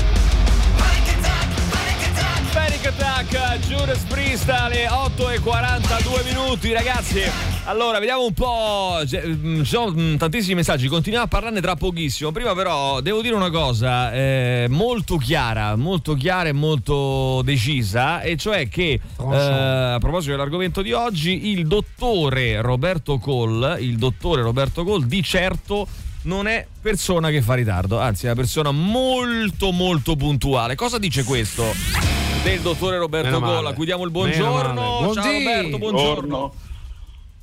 Attack, 2.90 3.68
Judas 3.68 4.02
Priest 4.08 4.48
alle 4.48 4.88
8 4.88 5.30
e 5.30 5.38
42 5.38 6.24
minuti 6.24 6.72
ragazzi. 6.72 7.20
Allora 7.66 8.00
vediamo 8.00 8.24
un 8.24 8.32
po' 8.32 8.98
mm, 9.04 9.62
ci 9.62 9.64
sono 9.64 9.92
mm, 9.92 10.16
tantissimi 10.16 10.56
messaggi 10.56 10.88
continuiamo 10.88 11.26
a 11.26 11.28
parlarne 11.28 11.60
tra 11.60 11.76
pochissimo. 11.76 12.32
Prima 12.32 12.52
però 12.52 13.00
devo 13.00 13.22
dire 13.22 13.36
una 13.36 13.50
cosa 13.50 14.12
eh, 14.12 14.66
molto 14.68 15.18
chiara 15.18 15.76
molto 15.76 16.14
chiara 16.14 16.48
e 16.48 16.52
molto 16.52 17.42
decisa 17.42 18.22
e 18.22 18.36
cioè 18.36 18.68
che 18.68 19.00
eh, 19.20 19.36
a 19.36 19.98
proposito 20.00 20.32
dell'argomento 20.32 20.82
di 20.82 20.92
oggi 20.92 21.50
il 21.50 21.68
dottore 21.68 22.60
Roberto 22.60 23.18
Cole 23.18 23.80
il 23.80 23.98
dottore 23.98 24.42
Roberto 24.42 24.82
Cole 24.82 25.06
di 25.06 25.22
certo 25.22 25.86
non 26.22 26.48
è 26.48 26.66
persona 26.82 27.30
che 27.30 27.40
fa 27.40 27.54
ritardo, 27.54 27.98
anzi 27.98 28.24
è 28.24 28.26
una 28.30 28.40
persona 28.40 28.72
molto 28.72 29.70
molto 29.70 30.16
puntuale. 30.16 30.74
Cosa 30.74 30.98
dice 30.98 31.24
questo 31.24 31.72
del 32.42 32.60
dottore 32.60 32.98
Roberto. 32.98 33.38
Gola? 33.40 33.70
A 33.70 33.72
cui 33.74 33.84
diamo 33.84 34.04
il 34.04 34.10
buongiorno. 34.10 35.12
Ciao. 35.14 35.32
Roberto, 35.32 35.78
buongiorno. 35.78 36.52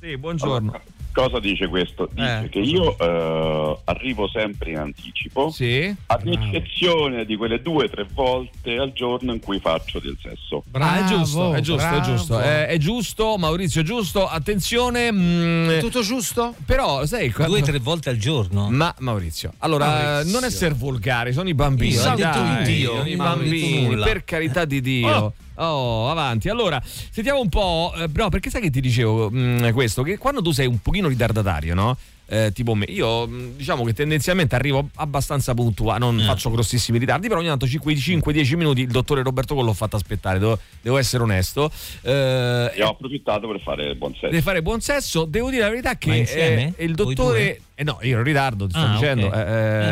Sì, 0.00 0.16
buongiorno. 0.16 0.70
Allora, 0.70 0.82
cosa 1.22 1.40
dice 1.40 1.66
questo? 1.68 2.08
Dice 2.12 2.44
Eh. 2.44 2.48
che 2.48 2.58
io 2.60 2.96
eh, 2.98 3.78
arrivo 3.84 4.28
sempre 4.28 4.70
in 4.70 4.78
anticipo, 4.78 5.50
Sì. 5.50 5.94
ad 6.06 6.26
eccezione 6.26 7.24
di 7.24 7.36
quelle 7.36 7.60
due 7.60 7.84
o 7.84 7.88
tre 7.88 8.06
volte 8.12 8.76
al 8.76 8.92
giorno 8.92 9.32
in 9.32 9.40
cui 9.40 9.58
faccio 9.58 9.98
del 9.98 10.16
sesso. 10.22 10.62
ah, 10.72 11.04
è 11.04 11.08
giusto, 11.08 11.54
è 11.54 11.60
giusto, 11.60 11.86
è 11.86 11.90
bravo. 11.90 12.04
giusto. 12.04 12.38
È, 12.40 12.66
è 12.66 12.76
giusto, 12.78 13.36
Maurizio, 13.38 13.80
è 13.80 13.84
giusto. 13.84 14.26
Attenzione. 14.26 15.10
mm, 15.12 15.78
Tutto 15.80 16.02
giusto? 16.02 16.54
però, 16.64 17.04
sai, 17.06 17.30
quando- 17.32 17.54
Due 17.54 17.62
o 17.62 17.66
tre 17.66 17.78
volte 17.78 18.10
al 18.10 18.16
giorno. 18.16 18.68
Ma 18.70 18.94
Maurizio, 19.00 19.52
allora 19.58 19.86
Maurizio. 19.86 20.32
non 20.32 20.44
essere 20.44 20.74
volgare, 20.74 21.32
sono 21.32 21.48
i 21.48 21.54
bambini. 21.54 21.92
Io, 21.94 22.02
detto 22.02 22.16
dai, 22.38 22.64
Dio, 22.64 22.96
sono 22.96 23.08
i 23.08 23.16
bambini, 23.16 23.96
per 23.96 24.24
carità 24.24 24.64
di 24.64 24.80
Dio. 24.80 25.08
Oh, 25.16 25.32
Oh, 25.58 26.08
avanti. 26.10 26.48
Allora, 26.48 26.80
sentiamo 26.84 27.40
un 27.40 27.48
po'. 27.48 27.92
eh, 27.96 28.08
no, 28.12 28.28
perché 28.28 28.50
sai 28.50 28.60
che 28.62 28.70
ti 28.70 28.80
dicevo 28.80 29.30
mh, 29.30 29.72
questo? 29.72 30.02
Che 30.02 30.16
quando 30.18 30.40
tu 30.42 30.52
sei 30.52 30.66
un 30.66 30.80
pochino 30.80 31.08
ritardatario, 31.08 31.74
no? 31.74 31.96
Eh, 32.30 32.52
tipo 32.52 32.74
me, 32.74 32.84
io 32.88 33.26
mh, 33.26 33.56
diciamo 33.56 33.84
che 33.84 33.94
tendenzialmente 33.94 34.54
arrivo 34.54 34.90
abbastanza 34.96 35.54
puntuale, 35.54 35.98
non 35.98 36.20
faccio 36.26 36.50
grossissimi 36.50 36.98
ritardi, 36.98 37.26
però 37.26 37.40
ogni 37.40 37.48
tanto 37.48 37.64
5-10 37.64 38.54
minuti 38.56 38.82
il 38.82 38.88
dottore 38.90 39.22
Roberto 39.22 39.54
Collo 39.54 39.68
l'ho 39.68 39.72
fatto 39.72 39.96
aspettare, 39.96 40.38
devo, 40.38 40.58
devo 40.82 40.98
essere 40.98 41.22
onesto. 41.22 41.70
Eh, 42.02 42.72
E 42.74 42.82
ho 42.82 42.90
approfittato 42.90 43.48
per 43.48 43.60
fare 43.62 43.94
buon 43.94 44.12
sesso. 44.12 44.26
Deve 44.26 44.42
fare 44.42 44.60
buon 44.60 44.80
sesso, 44.80 45.24
devo 45.24 45.48
dire 45.48 45.62
la 45.62 45.70
verità 45.70 45.96
che 45.96 46.08
Ma 46.08 46.14
eh, 46.16 46.72
il 46.84 46.94
dottore. 46.94 47.60
Eh 47.80 47.84
no, 47.84 47.98
io 48.02 48.10
ero 48.10 48.18
in 48.18 48.24
ritardo, 48.24 48.66
ti 48.66 48.72
sto 48.74 48.84
Ah, 48.84 48.88
ok. 48.88 48.98
dicendo. 48.98 49.26
Eh, 49.32 49.44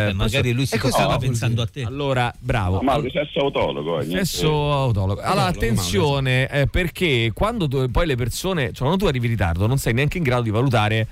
beh, 0.06 0.12
magari 0.14 0.52
lui 0.52 0.66
si 0.66 0.76
stava 0.76 1.14
Ah, 1.14 1.18
pensando 1.18 1.62
a 1.62 1.66
te. 1.66 1.82
Allora, 1.84 2.34
bravo. 2.36 2.80
Ma 2.82 2.96
il 2.96 3.08
sesso 3.12 3.38
autologo. 3.46 4.00
eh, 4.00 4.04
Sesso 4.06 4.72
autologo. 4.72 5.20
Allora, 5.20 5.46
Autologo, 5.46 5.48
attenzione, 5.50 6.48
eh, 6.50 6.66
perché 6.66 7.30
quando 7.32 7.68
tu- 7.68 7.88
poi 7.90 8.06
le 8.06 8.16
persone, 8.16 8.66
cioè 8.72 8.78
quando 8.88 8.96
tu 8.96 9.06
arrivi 9.06 9.26
in 9.26 9.32
ritardo, 9.32 9.68
non 9.68 9.78
sei 9.78 9.92
neanche 9.94 10.18
in 10.18 10.24
grado 10.24 10.42
di 10.42 10.50
valutare 10.50 11.06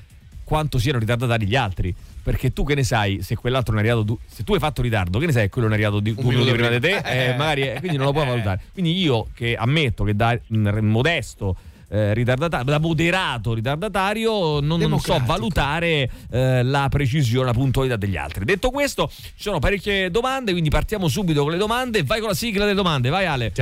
quanto 0.44 0.78
siano 0.78 0.98
ritardatari 0.98 1.46
gli 1.46 1.56
altri. 1.56 1.94
Perché 2.22 2.54
tu 2.54 2.64
che 2.64 2.74
ne 2.74 2.84
sai 2.84 3.20
se 3.20 3.34
quell'altro 3.36 3.74
è 3.74 3.78
arrivato, 3.78 4.02
du- 4.02 4.18
se 4.26 4.44
tu 4.44 4.54
hai 4.54 4.58
fatto 4.58 4.80
ritardo, 4.80 5.18
che 5.18 5.26
ne 5.26 5.32
sai 5.32 5.42
che 5.42 5.48
quello 5.50 5.68
non 5.68 5.76
è 5.76 5.80
arrivato 5.80 6.00
di, 6.00 6.14
due 6.14 6.24
minuti 6.24 6.52
prima 6.52 6.68
di 6.70 6.80
te, 6.80 6.96
eh, 7.04 7.36
magari, 7.36 7.68
eh, 7.68 7.76
quindi 7.80 7.98
non 7.98 8.06
lo 8.06 8.12
puoi 8.12 8.24
valutare. 8.28 8.60
Quindi 8.72 8.98
io 8.98 9.26
che 9.34 9.54
ammetto 9.56 10.04
che 10.04 10.16
da 10.16 10.38
mh, 10.46 10.78
modesto 10.78 11.54
eh, 11.94 12.12
ritardatario, 12.12 12.64
da 12.72 12.78
moderato 12.80 13.54
ritardatario, 13.54 14.58
non, 14.58 14.80
non 14.80 14.98
so 14.98 15.20
valutare 15.24 16.10
eh, 16.28 16.64
la 16.64 16.88
precisione, 16.90 17.46
la 17.46 17.52
puntualità 17.52 17.94
degli 17.94 18.16
altri. 18.16 18.44
Detto 18.44 18.70
questo, 18.70 19.08
ci 19.08 19.32
sono 19.36 19.60
parecchie 19.60 20.10
domande, 20.10 20.50
quindi 20.50 20.70
partiamo 20.70 21.06
subito 21.06 21.42
con 21.42 21.52
le 21.52 21.56
domande. 21.56 22.02
Vai 22.02 22.18
con 22.18 22.30
la 22.30 22.34
sigla 22.34 22.64
delle 22.64 22.74
domande, 22.74 23.10
vai 23.10 23.26
Ale. 23.26 23.52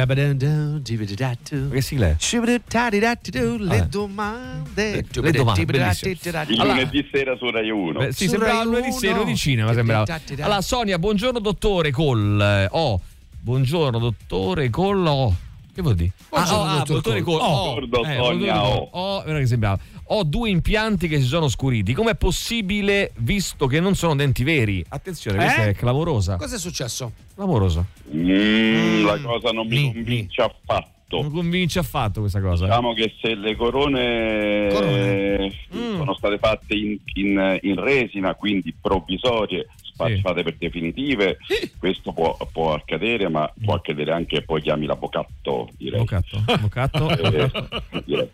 Che 1.70 1.80
sigla 1.82 2.08
è? 2.08 2.14
Le 3.68 3.86
domande. 3.90 4.92
Le 4.94 5.30
domande, 5.30 5.64
bellissimo. 5.66 6.10
Il 6.48 6.56
lunedì 6.68 7.08
sera 7.12 7.36
su 7.36 7.50
Rai 7.50 7.70
1. 7.70 7.98
Beh, 7.98 8.12
sì, 8.12 8.24
Su 8.24 8.30
sembrava 8.30 8.54
Rai 8.54 8.64
lunedì 8.64 8.92
sera 8.92 9.22
di 9.24 9.36
cinema, 9.36 9.72
sembrava. 9.74 10.20
Allora, 10.40 10.60
Sonia, 10.62 10.98
buongiorno 10.98 11.38
dottore 11.38 11.90
Col. 11.90 12.68
Oh, 12.70 12.98
buongiorno 13.40 13.98
dottore 13.98 14.70
Col. 14.70 15.06
Oh. 15.06 15.36
Che 15.74 15.80
vuol 15.80 15.94
dire? 15.94 16.12
Ah, 16.30 16.54
oh, 16.54 16.62
ah, 16.64 16.84
Col. 16.86 17.22
Col. 17.22 17.40
Oh, 17.40 17.78
eh, 17.80 17.86
Sonia, 17.90 18.18
buongiorno, 18.18 18.60
oh. 18.62 18.88
Oh, 18.92 19.22
guarda 19.22 19.38
che 19.38 19.46
sembrava. 19.46 19.78
Ho 20.08 20.22
due 20.24 20.50
impianti 20.50 21.08
che 21.08 21.18
si 21.18 21.26
sono 21.26 21.48
scuriti. 21.48 21.94
Com'è 21.94 22.14
possibile, 22.14 23.12
visto 23.18 23.66
che 23.66 23.80
non 23.80 23.94
sono 23.94 24.14
denti 24.14 24.44
veri? 24.44 24.84
Attenzione, 24.86 25.38
questa 25.38 25.64
Eh? 25.64 25.70
è 25.70 25.74
clamorosa. 25.74 26.36
Cosa 26.36 26.56
è 26.56 26.58
successo? 26.58 27.12
Clamorosa. 27.34 27.82
Mm, 28.14 29.04
la 29.06 29.18
cosa 29.22 29.50
non 29.52 29.66
mi 29.66 29.76
Lì, 29.76 29.92
convince 29.92 30.42
affatto. 30.42 31.20
Non 31.22 31.30
convince 31.30 31.78
affatto 31.78 32.20
questa 32.20 32.40
cosa. 32.42 32.64
eh. 32.64 32.68
Diciamo 32.68 32.92
che 32.92 33.14
se 33.20 33.34
le 33.34 33.56
corone, 33.56 34.68
Corone. 34.72 35.36
eh, 35.46 35.52
Mm. 35.74 35.96
sono 35.96 36.14
state 36.14 36.36
fatte 36.38 36.74
in, 36.74 36.98
in- 37.14 37.58
in 37.62 37.80
resina, 37.82 38.34
quindi 38.34 38.74
provvisorie, 38.78 39.68
spacciate 39.92 40.42
per 40.42 40.56
definitive, 40.58 41.38
questo 41.78 42.12
può, 42.12 42.36
può 42.52 42.74
accadere, 42.74 43.28
ma 43.28 43.50
può 43.62 43.74
accadere 43.74 44.12
anche 44.12 44.42
poi 44.42 44.60
chiami 44.62 44.86
l'avvocato, 44.86 45.68
direi. 45.76 45.98
Bocatto. 46.00 46.42
Bocatto. 46.60 47.08
Eh, 47.92 48.02
direi. 48.04 48.28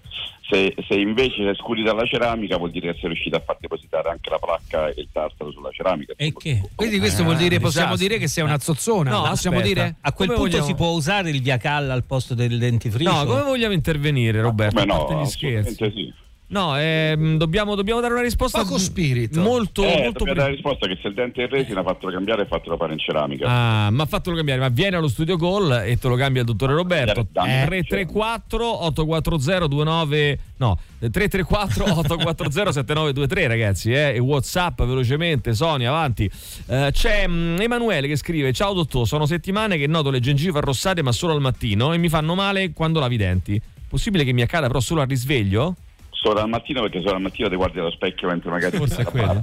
Se, 0.48 0.74
se 0.88 0.94
invece 0.94 1.54
scuri 1.56 1.82
dalla 1.82 2.06
ceramica 2.06 2.56
vuol 2.56 2.70
dire 2.70 2.92
che 2.92 2.98
sei 3.00 3.10
riuscito 3.10 3.36
a 3.36 3.40
far 3.44 3.58
depositare 3.60 4.08
anche 4.08 4.30
la 4.30 4.38
placca 4.38 4.88
e 4.88 4.94
il 5.02 5.08
tartaro 5.12 5.50
sulla 5.52 5.68
ceramica. 5.72 6.14
E 6.16 6.32
che? 6.32 6.62
Quindi 6.74 6.98
questo 6.98 7.22
vuol 7.22 7.36
dire, 7.36 7.56
Eh, 7.56 7.60
possiamo 7.60 7.92
disastro. 7.92 8.08
dire 8.08 8.18
che 8.18 8.28
sei 8.28 8.44
una 8.44 8.58
zozzona? 8.58 9.10
No, 9.10 9.22
possiamo 9.28 9.60
dire? 9.60 9.96
A 10.00 10.12
quel 10.14 10.28
Come 10.28 10.40
punto 10.40 10.56
vogliamo- 10.56 10.64
si 10.66 10.74
può 10.74 10.88
usare 10.92 11.28
il 11.28 11.42
via 11.42 11.58
calla 11.58 11.92
al 11.92 12.04
posto 12.04 12.34
del 12.34 12.56
dentifricio? 12.58 13.12
No, 13.12 13.24
come 13.26 13.42
vogliamo 13.42 13.74
intervenire, 13.74 14.40
Roberto? 14.40 14.74
Beh, 14.76 14.90
A 14.90 14.96
no, 14.96 15.20
gli 15.22 15.26
scherzi. 15.26 15.74
sì. 15.94 16.14
No, 16.50 16.78
ehm, 16.78 17.36
dobbiamo, 17.36 17.74
dobbiamo 17.74 18.00
dare 18.00 18.14
una 18.14 18.22
risposta 18.22 18.62
Poco 18.62 18.78
spirito. 18.78 19.40
molto, 19.40 19.82
Eh, 19.82 20.02
molto 20.04 20.20
dobbiamo 20.20 20.32
dare 20.34 20.50
la 20.50 20.54
risposta 20.54 20.86
che 20.86 20.98
se 21.02 21.08
il 21.08 21.14
dente 21.14 21.42
è 21.42 21.44
in 21.44 21.50
resina 21.50 21.82
fatelo 21.82 22.10
cambiare 22.10 22.42
e 22.42 22.46
fatelo 22.46 22.78
fare 22.78 22.94
in 22.94 22.98
ceramica. 22.98 23.46
Ah, 23.46 23.90
ma 23.90 24.06
fatelo 24.06 24.34
cambiare, 24.34 24.60
ma 24.60 24.68
vieni 24.68 24.96
allo 24.96 25.08
studio 25.08 25.36
call 25.36 25.82
e 25.84 25.98
te 25.98 26.08
lo 26.08 26.16
cambia 26.16 26.40
il 26.40 26.46
dottore 26.46 26.72
Roberto. 26.72 27.20
Eh, 27.20 27.64
334 27.66 28.84
840 28.86 29.58
29 29.68 30.38
no, 30.56 30.78
334 30.98 31.84
840 31.84 32.72
7923 32.72 33.46
ragazzi, 33.46 33.92
eh, 33.92 34.14
e 34.14 34.18
WhatsApp 34.18 34.82
velocemente, 34.84 35.52
Sonia, 35.52 35.90
avanti. 35.90 36.30
Eh, 36.66 36.88
c'è 36.92 37.28
mm, 37.28 37.60
Emanuele 37.60 38.08
che 38.08 38.16
scrive: 38.16 38.54
"Ciao 38.54 38.72
dottore, 38.72 39.04
sono 39.04 39.26
settimane 39.26 39.76
che 39.76 39.86
noto 39.86 40.08
le 40.08 40.20
gengive 40.20 40.58
arrossate 40.60 41.02
ma 41.02 41.12
solo 41.12 41.34
al 41.34 41.42
mattino 41.42 41.92
e 41.92 41.98
mi 41.98 42.08
fanno 42.08 42.34
male 42.34 42.72
quando 42.72 43.00
lavi 43.00 43.16
i 43.16 43.18
denti. 43.18 43.60
Possibile 43.86 44.24
che 44.24 44.32
mi 44.32 44.40
accada 44.40 44.66
però 44.66 44.80
solo 44.80 45.02
al 45.02 45.08
risveglio?" 45.08 45.74
Solo 46.10 46.40
al 46.40 46.48
mattino 46.48 46.80
perché 46.82 47.00
solo 47.00 47.14
al 47.14 47.20
mattino 47.22 47.48
ti 47.48 47.54
guardi 47.56 47.78
allo 47.78 47.90
specchio 47.90 48.28
mentre 48.28 48.50
magari 48.50 48.76
Forse 48.76 49.02
è 49.02 49.04
quello. 49.10 49.40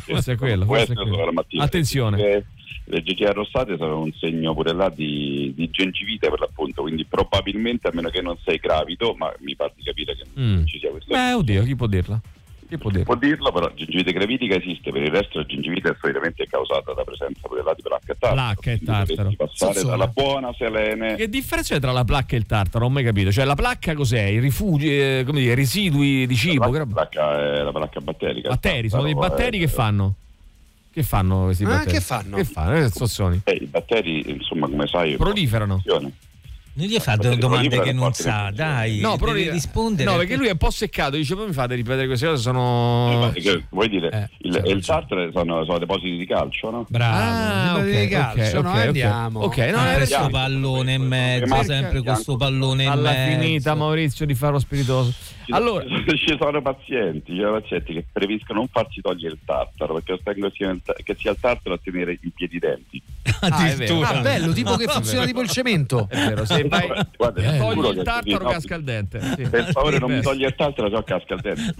Forse 0.00 0.32
è 0.32 0.36
quello, 0.36 0.64
forse 0.64 0.92
è 0.92 0.96
quello. 0.96 1.32
Attenzione. 1.58 2.16
Perché 2.16 2.46
Le 2.86 3.02
gengive 3.02 3.28
arrossate 3.30 3.76
sono 3.76 4.00
un 4.00 4.12
segno 4.12 4.54
pure 4.54 4.72
là 4.72 4.88
di, 4.88 5.52
di 5.54 5.70
gengivite 5.70 6.28
per 6.30 6.40
l'appunto, 6.40 6.82
quindi 6.82 7.04
probabilmente 7.04 7.88
a 7.88 7.90
meno 7.94 8.08
che 8.10 8.20
non 8.22 8.36
sei 8.44 8.58
gravido, 8.58 9.14
ma 9.18 9.32
mi 9.40 9.54
pare 9.56 9.72
di 9.76 9.82
capire 9.82 10.16
che 10.16 10.24
non 10.34 10.44
Mm. 10.62 10.66
ci 10.66 10.78
sia 10.78 10.90
questo. 10.90 11.12
Beh, 11.14 11.32
oddio, 11.34 11.62
chi 11.62 11.76
può 11.76 11.86
dirla? 11.86 12.20
Può? 12.78 12.90
Può 13.02 13.14
dirlo, 13.16 13.52
però 13.52 13.70
gengivite 13.74 14.12
gravidica 14.12 14.56
esiste, 14.56 14.90
per 14.90 15.02
il 15.02 15.10
resto 15.10 15.38
la 15.38 15.46
gengivite 15.46 15.90
è 15.90 15.96
solitamente 16.00 16.46
causata 16.46 16.92
da 16.92 17.04
presenza 17.04 17.40
di 17.48 17.82
placca 17.82 18.12
e 18.12 18.16
tartaro. 18.18 18.34
Placca 18.34 18.70
e 18.72 18.78
tartaro. 18.82 19.32
passare 19.36 19.72
Zozzone. 19.74 19.90
dalla 19.90 20.06
buona 20.08 20.52
selene. 20.56 21.14
Che 21.16 21.28
differenza 21.28 21.74
c'è 21.74 21.80
tra 21.80 21.92
la 21.92 22.04
placca 22.04 22.34
e 22.34 22.38
il 22.38 22.46
tartaro? 22.46 22.78
Non 22.84 22.88
ho 22.90 22.94
mai 22.94 23.04
capito. 23.04 23.30
Cioè, 23.30 23.44
la 23.44 23.54
placca 23.54 23.94
cos'è? 23.94 24.22
I 24.22 24.38
rifugi, 24.40 24.88
eh, 24.88 25.22
come 25.26 25.40
dire, 25.40 25.54
residui 25.54 26.26
di 26.26 26.34
cibo? 26.36 26.70
La 26.72 26.86
placca 26.86 27.38
è 27.38 27.62
la 27.62 27.72
placca 27.72 28.00
batterica. 28.00 28.48
Batteri, 28.48 28.88
sono 28.88 29.02
dei 29.04 29.14
batteri 29.14 29.58
è- 29.58 29.60
che 29.60 29.68
fanno? 29.68 30.14
Che 30.92 31.02
fanno 31.02 31.44
questi 31.44 31.64
Ah, 31.64 31.68
batteri? 31.68 31.90
che 31.92 32.00
fanno? 32.00 32.36
Che 32.36 32.44
fanno? 32.44 32.76
Eh, 32.76 32.88
sozzoni. 32.90 33.40
Eh, 33.44 33.52
I 33.62 33.66
batteri, 33.66 34.30
insomma, 34.30 34.68
come 34.68 34.86
sai, 34.86 35.16
Proliferano. 35.16 35.82
Non 36.76 36.86
gli 36.88 36.98
fa 36.98 37.14
domande 37.14 37.80
che 37.80 37.92
non 37.92 38.12
sa, 38.12 38.50
dai. 38.52 38.98
No, 38.98 39.16
però 39.16 39.32
deve 39.32 39.52
rispondere. 39.52 40.10
No, 40.10 40.16
perché 40.16 40.34
lui 40.36 40.48
è 40.48 40.50
un 40.52 40.56
po' 40.56 40.70
seccato. 40.70 41.14
Dice, 41.16 41.36
poi 41.36 41.46
mi 41.46 41.52
fate 41.52 41.76
ripetere 41.76 42.06
queste 42.06 42.26
cose. 42.26 42.42
Sono. 42.42 43.30
Eh, 43.32 43.40
che- 43.40 43.64
vuoi 43.70 43.88
dire, 43.88 44.10
Eh, 44.10 44.28
il, 44.48 44.56
e 44.64 44.70
il 44.72 44.84
tartaro 44.84 45.30
sono, 45.32 45.64
sono 45.64 45.78
depositi 45.78 46.16
di 46.16 46.26
calcio, 46.26 46.70
no? 46.70 46.84
Bravo. 46.88 47.16
Ah, 47.16 47.72
Depositi 47.74 47.96
ok, 47.96 48.02
di 48.02 48.08
calcio, 48.08 48.58
ok, 48.58 48.64
no? 48.64 48.70
ok, 48.70 48.74
ok. 48.76 48.86
Andiamo. 48.86 49.40
Ok, 49.40 49.56
no, 49.58 49.76
Ah, 49.78 49.92
è 49.92 49.96
questo 49.96 50.16
bianco. 50.16 50.30
pallone 50.32 50.92
in 50.94 51.02
mezzo, 51.02 51.62
sempre 51.62 52.02
questo 52.02 52.36
pallone 52.36 52.82
in 52.82 52.88
alla 52.88 53.12
mezzo. 53.12 53.40
finita 53.40 53.74
Maurizio 53.76 54.26
di 54.26 54.34
farlo 54.34 54.58
spiritoso. 54.58 55.12
Allora, 55.48 55.84
ci 56.16 56.36
sono 56.38 56.62
pazienti, 56.62 57.32
ci 57.32 57.40
sono 57.40 57.60
pazienti 57.60 57.92
che 57.92 58.04
preferiscono 58.10 58.60
non 58.60 58.68
farsi 58.68 59.00
togliere 59.00 59.34
il 59.34 59.40
tartaro 59.44 59.94
perché 59.94 60.20
ta- 60.22 60.32
che 61.02 61.16
sia 61.18 61.30
il 61.32 61.36
tartaro 61.40 61.74
a 61.74 61.78
tenere 61.82 62.18
in 62.20 62.30
piedi 62.30 62.56
i 62.56 62.58
denti. 62.58 63.02
ah, 63.40 63.66
è 63.66 63.74
vero. 63.74 64.00
Ah, 64.00 64.20
bello, 64.20 64.52
tipo 64.52 64.76
che 64.76 64.86
funziona 64.86 65.26
tipo 65.26 65.40
il 65.40 65.48
cemento. 65.48 66.06
È 66.10 66.16
vero, 66.16 66.44
se 66.44 66.66
vai, 66.68 66.88
Guarda, 67.16 67.56
togli 67.56 67.98
il 67.98 68.02
tartaro, 68.02 68.44
no, 68.44 68.50
casca 68.50 68.74
il 68.76 68.84
dente. 68.84 69.20
Sì. 69.20 69.48
Per 69.48 69.64
favore 69.72 69.98
non 69.98 70.12
mi 70.12 70.20
togli 70.20 70.44
il 70.44 70.54
tartaro, 70.54 70.90
so 70.90 71.02
casca 71.02 71.34
il 71.34 71.40
dente. 71.40 71.74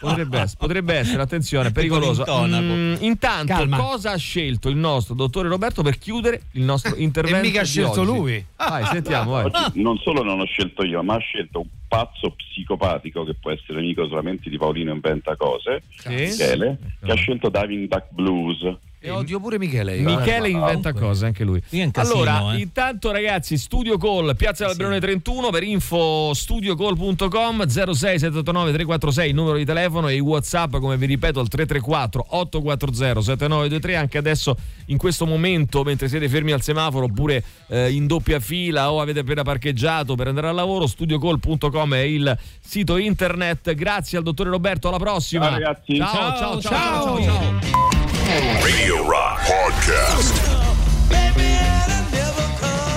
Potrebbe 0.00 0.38
essere, 0.38 0.56
potrebbe 0.58 0.94
essere, 0.94 1.22
attenzione, 1.22 1.72
pericoloso. 1.72 2.24
Mm, 2.46 2.96
intanto, 3.00 3.52
Calma. 3.52 3.76
cosa 3.78 4.12
ha 4.12 4.16
scelto 4.16 4.68
il 4.68 4.76
nostro 4.76 5.14
dottore 5.14 5.48
Roberto 5.48 5.82
per 5.82 5.98
chiudere 5.98 6.42
il 6.52 6.62
nostro 6.62 6.96
intervento? 6.96 7.38
E 7.38 7.48
mica 7.48 7.60
ha 7.62 7.64
scelto 7.64 8.00
oggi? 8.00 8.10
lui. 8.10 8.46
Vai, 8.56 8.84
sentiamo, 8.86 9.32
vai. 9.32 9.44
Oggi 9.44 9.82
non 9.82 9.98
solo 9.98 10.22
non 10.22 10.40
ho 10.40 10.44
scelto 10.44 10.84
io, 10.84 11.02
ma 11.02 11.14
ha 11.14 11.18
scelto 11.18 11.60
un 11.60 11.66
pazzo 11.88 12.30
psicopatico 12.30 13.24
che 13.24 13.34
può 13.34 13.50
essere 13.50 13.78
amico 13.78 14.06
solamente 14.08 14.50
di 14.50 14.58
Paolino 14.58 14.92
Inventa 14.92 15.36
Cose, 15.36 15.82
Sì. 15.96 16.08
Michele, 16.14 16.78
che 17.04 17.10
ha 17.12 17.14
scelto 17.14 17.48
Diving 17.48 17.88
Duck 17.88 18.06
Blues. 18.10 18.76
E 18.98 19.10
odio 19.10 19.38
pure 19.40 19.58
Michele. 19.58 19.96
io. 19.96 20.04
Michele 20.04 20.48
inventa 20.48 20.92
cose 20.92 21.26
anche 21.26 21.44
lui. 21.44 21.60
Casino, 21.60 21.90
allora, 21.94 22.54
eh. 22.54 22.60
intanto 22.60 23.12
ragazzi, 23.12 23.56
Studio 23.56 23.98
Call, 23.98 24.34
Piazza 24.36 24.66
Alberone 24.66 25.00
31 25.00 25.50
per 25.50 25.62
info 25.62 26.32
studiocall.com 26.34 27.66
06789 27.66 28.72
346 28.72 29.28
il 29.28 29.34
numero 29.34 29.56
di 29.56 29.64
telefono 29.64 30.08
e 30.08 30.14
i 30.14 30.20
WhatsApp 30.20 30.76
come 30.76 30.96
vi 30.96 31.06
ripeto 31.06 31.40
al 31.40 31.48
334 31.48 32.26
840 32.30 33.20
7923 33.20 33.96
anche 33.96 34.18
adesso 34.18 34.56
in 34.86 34.96
questo 34.96 35.26
momento 35.26 35.82
mentre 35.82 36.08
siete 36.08 36.28
fermi 36.28 36.52
al 36.52 36.62
semaforo 36.62 37.04
oppure 37.04 37.42
eh, 37.68 37.90
in 37.92 38.06
doppia 38.06 38.40
fila 38.40 38.90
o 38.90 39.00
avete 39.00 39.20
appena 39.20 39.42
parcheggiato 39.42 40.14
per 40.14 40.28
andare 40.28 40.48
al 40.48 40.54
lavoro 40.54 40.86
studiocall.com 40.86 41.94
è 41.94 41.98
il 41.98 42.38
sito 42.60 42.96
internet. 42.96 43.74
Grazie 43.74 44.18
al 44.18 44.24
dottore 44.24 44.50
Roberto, 44.50 44.88
alla 44.88 44.98
prossima. 44.98 45.44
Ciao, 45.44 45.58
ragazzi. 45.58 45.96
ciao, 45.96 46.12
ciao, 46.12 46.36
ciao, 46.36 46.60
ciao. 46.60 47.20
ciao, 47.20 47.22
ciao. 47.22 48.05
Radio 48.26 49.08
Rock 49.08 49.40
Podcast. 49.46 50.42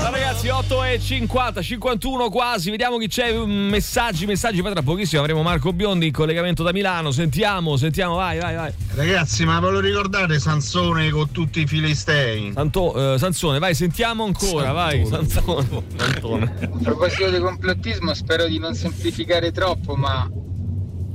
Ragazzi, 0.01 0.49
8 0.49 0.83
e 0.85 0.99
50, 0.99 1.61
51 1.61 2.29
quasi, 2.31 2.71
vediamo 2.71 2.97
chi 2.97 3.07
c'è, 3.07 3.31
mm, 3.31 3.69
messaggi, 3.69 4.25
messaggi, 4.25 4.63
poi 4.63 4.71
tra 4.71 4.81
pochissimo 4.81 5.21
avremo 5.21 5.43
Marco 5.43 5.71
Biondi 5.71 6.07
in 6.07 6.13
collegamento 6.13 6.63
da 6.63 6.71
Milano, 6.71 7.11
sentiamo, 7.11 7.77
sentiamo, 7.77 8.15
vai, 8.15 8.39
vai, 8.39 8.55
vai. 8.55 8.73
Ragazzi, 8.95 9.45
ma 9.45 9.59
ve 9.59 9.69
lo 9.69 9.79
ricordate 9.79 10.39
Sansone 10.39 11.11
con 11.11 11.29
tutti 11.29 11.61
i 11.61 11.67
filistei? 11.67 12.51
Santo, 12.51 13.13
eh, 13.13 13.19
Sansone, 13.19 13.59
vai, 13.59 13.75
sentiamo 13.75 14.23
ancora, 14.23 14.71
vai, 14.71 15.05
Sansone. 15.05 15.83
Santone. 15.95 16.53
A 16.59 16.69
proposito 16.81 17.29
di 17.29 17.37
complottismo, 17.37 18.15
spero 18.15 18.47
di 18.47 18.57
non 18.57 18.73
semplificare 18.73 19.51
troppo, 19.51 19.95
ma 19.95 20.27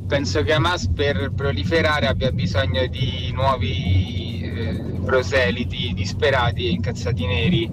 penso 0.06 0.42
che 0.42 0.52
Hamas 0.52 0.88
per 0.88 1.32
proliferare 1.34 2.06
abbia 2.06 2.30
bisogno 2.30 2.86
di 2.86 3.30
nuovi 3.32 4.40
eh, 4.42 4.82
proseliti 5.04 5.92
disperati 5.94 6.66
e 6.66 6.70
incazzati 6.70 7.26
neri 7.26 7.70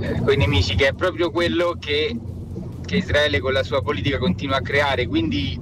eh, 0.00 0.20
con 0.20 0.32
i 0.32 0.36
nemici, 0.36 0.74
che 0.74 0.88
è 0.88 0.92
proprio 0.92 1.30
quello 1.30 1.76
che, 1.78 2.16
che, 2.84 2.96
Israele 2.96 3.40
con 3.40 3.52
la 3.52 3.62
sua 3.62 3.82
politica 3.82 4.18
continua 4.18 4.56
a 4.56 4.62
creare. 4.62 5.06
Quindi 5.06 5.58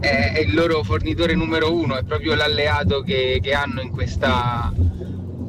è, 0.00 0.32
è 0.34 0.40
il 0.40 0.54
loro 0.54 0.82
fornitore 0.82 1.34
numero 1.34 1.74
uno, 1.74 1.96
è 1.96 2.02
proprio 2.02 2.34
l'alleato 2.34 3.02
che, 3.02 3.40
che 3.42 3.52
hanno 3.52 3.80
in 3.80 3.90
questa 3.90 4.72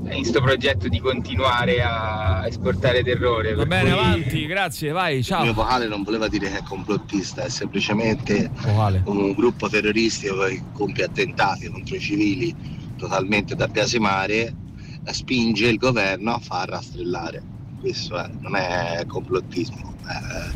in 0.04 0.22
questo 0.22 0.42
progetto 0.42 0.88
di 0.88 1.00
continuare 1.00 1.82
a 1.82 2.46
esportare 2.46 3.04
terrore. 3.04 3.54
Va 3.54 3.66
bene, 3.66 3.92
cui... 3.92 4.00
avanti, 4.00 4.46
grazie, 4.46 4.92
vai, 4.92 5.24
ciao. 5.24 5.40
Il 5.40 5.46
mio 5.46 5.54
vocale 5.54 5.88
non 5.88 6.04
voleva 6.04 6.28
dire 6.28 6.50
che 6.50 6.58
è 6.58 6.64
complottista, 6.64 7.44
è 7.44 7.50
semplicemente 7.50 8.50
vocale. 8.62 9.02
un 9.06 9.34
gruppo 9.34 9.70
terroristico 9.70 10.46
che 10.46 10.62
compie 10.72 11.06
attentati 11.06 11.70
contro 11.70 11.96
i 11.96 12.00
civili 12.00 12.56
totalmente 12.98 13.56
da 13.56 13.68
biasimare, 13.68 14.54
spinge 15.06 15.68
il 15.68 15.78
governo 15.78 16.34
a 16.34 16.40
far 16.40 16.70
rastrellare 16.70 17.52
questo 17.84 18.18
è, 18.18 18.30
non 18.40 18.56
è 18.56 19.04
complottismo, 19.06 19.94
è 20.06 20.50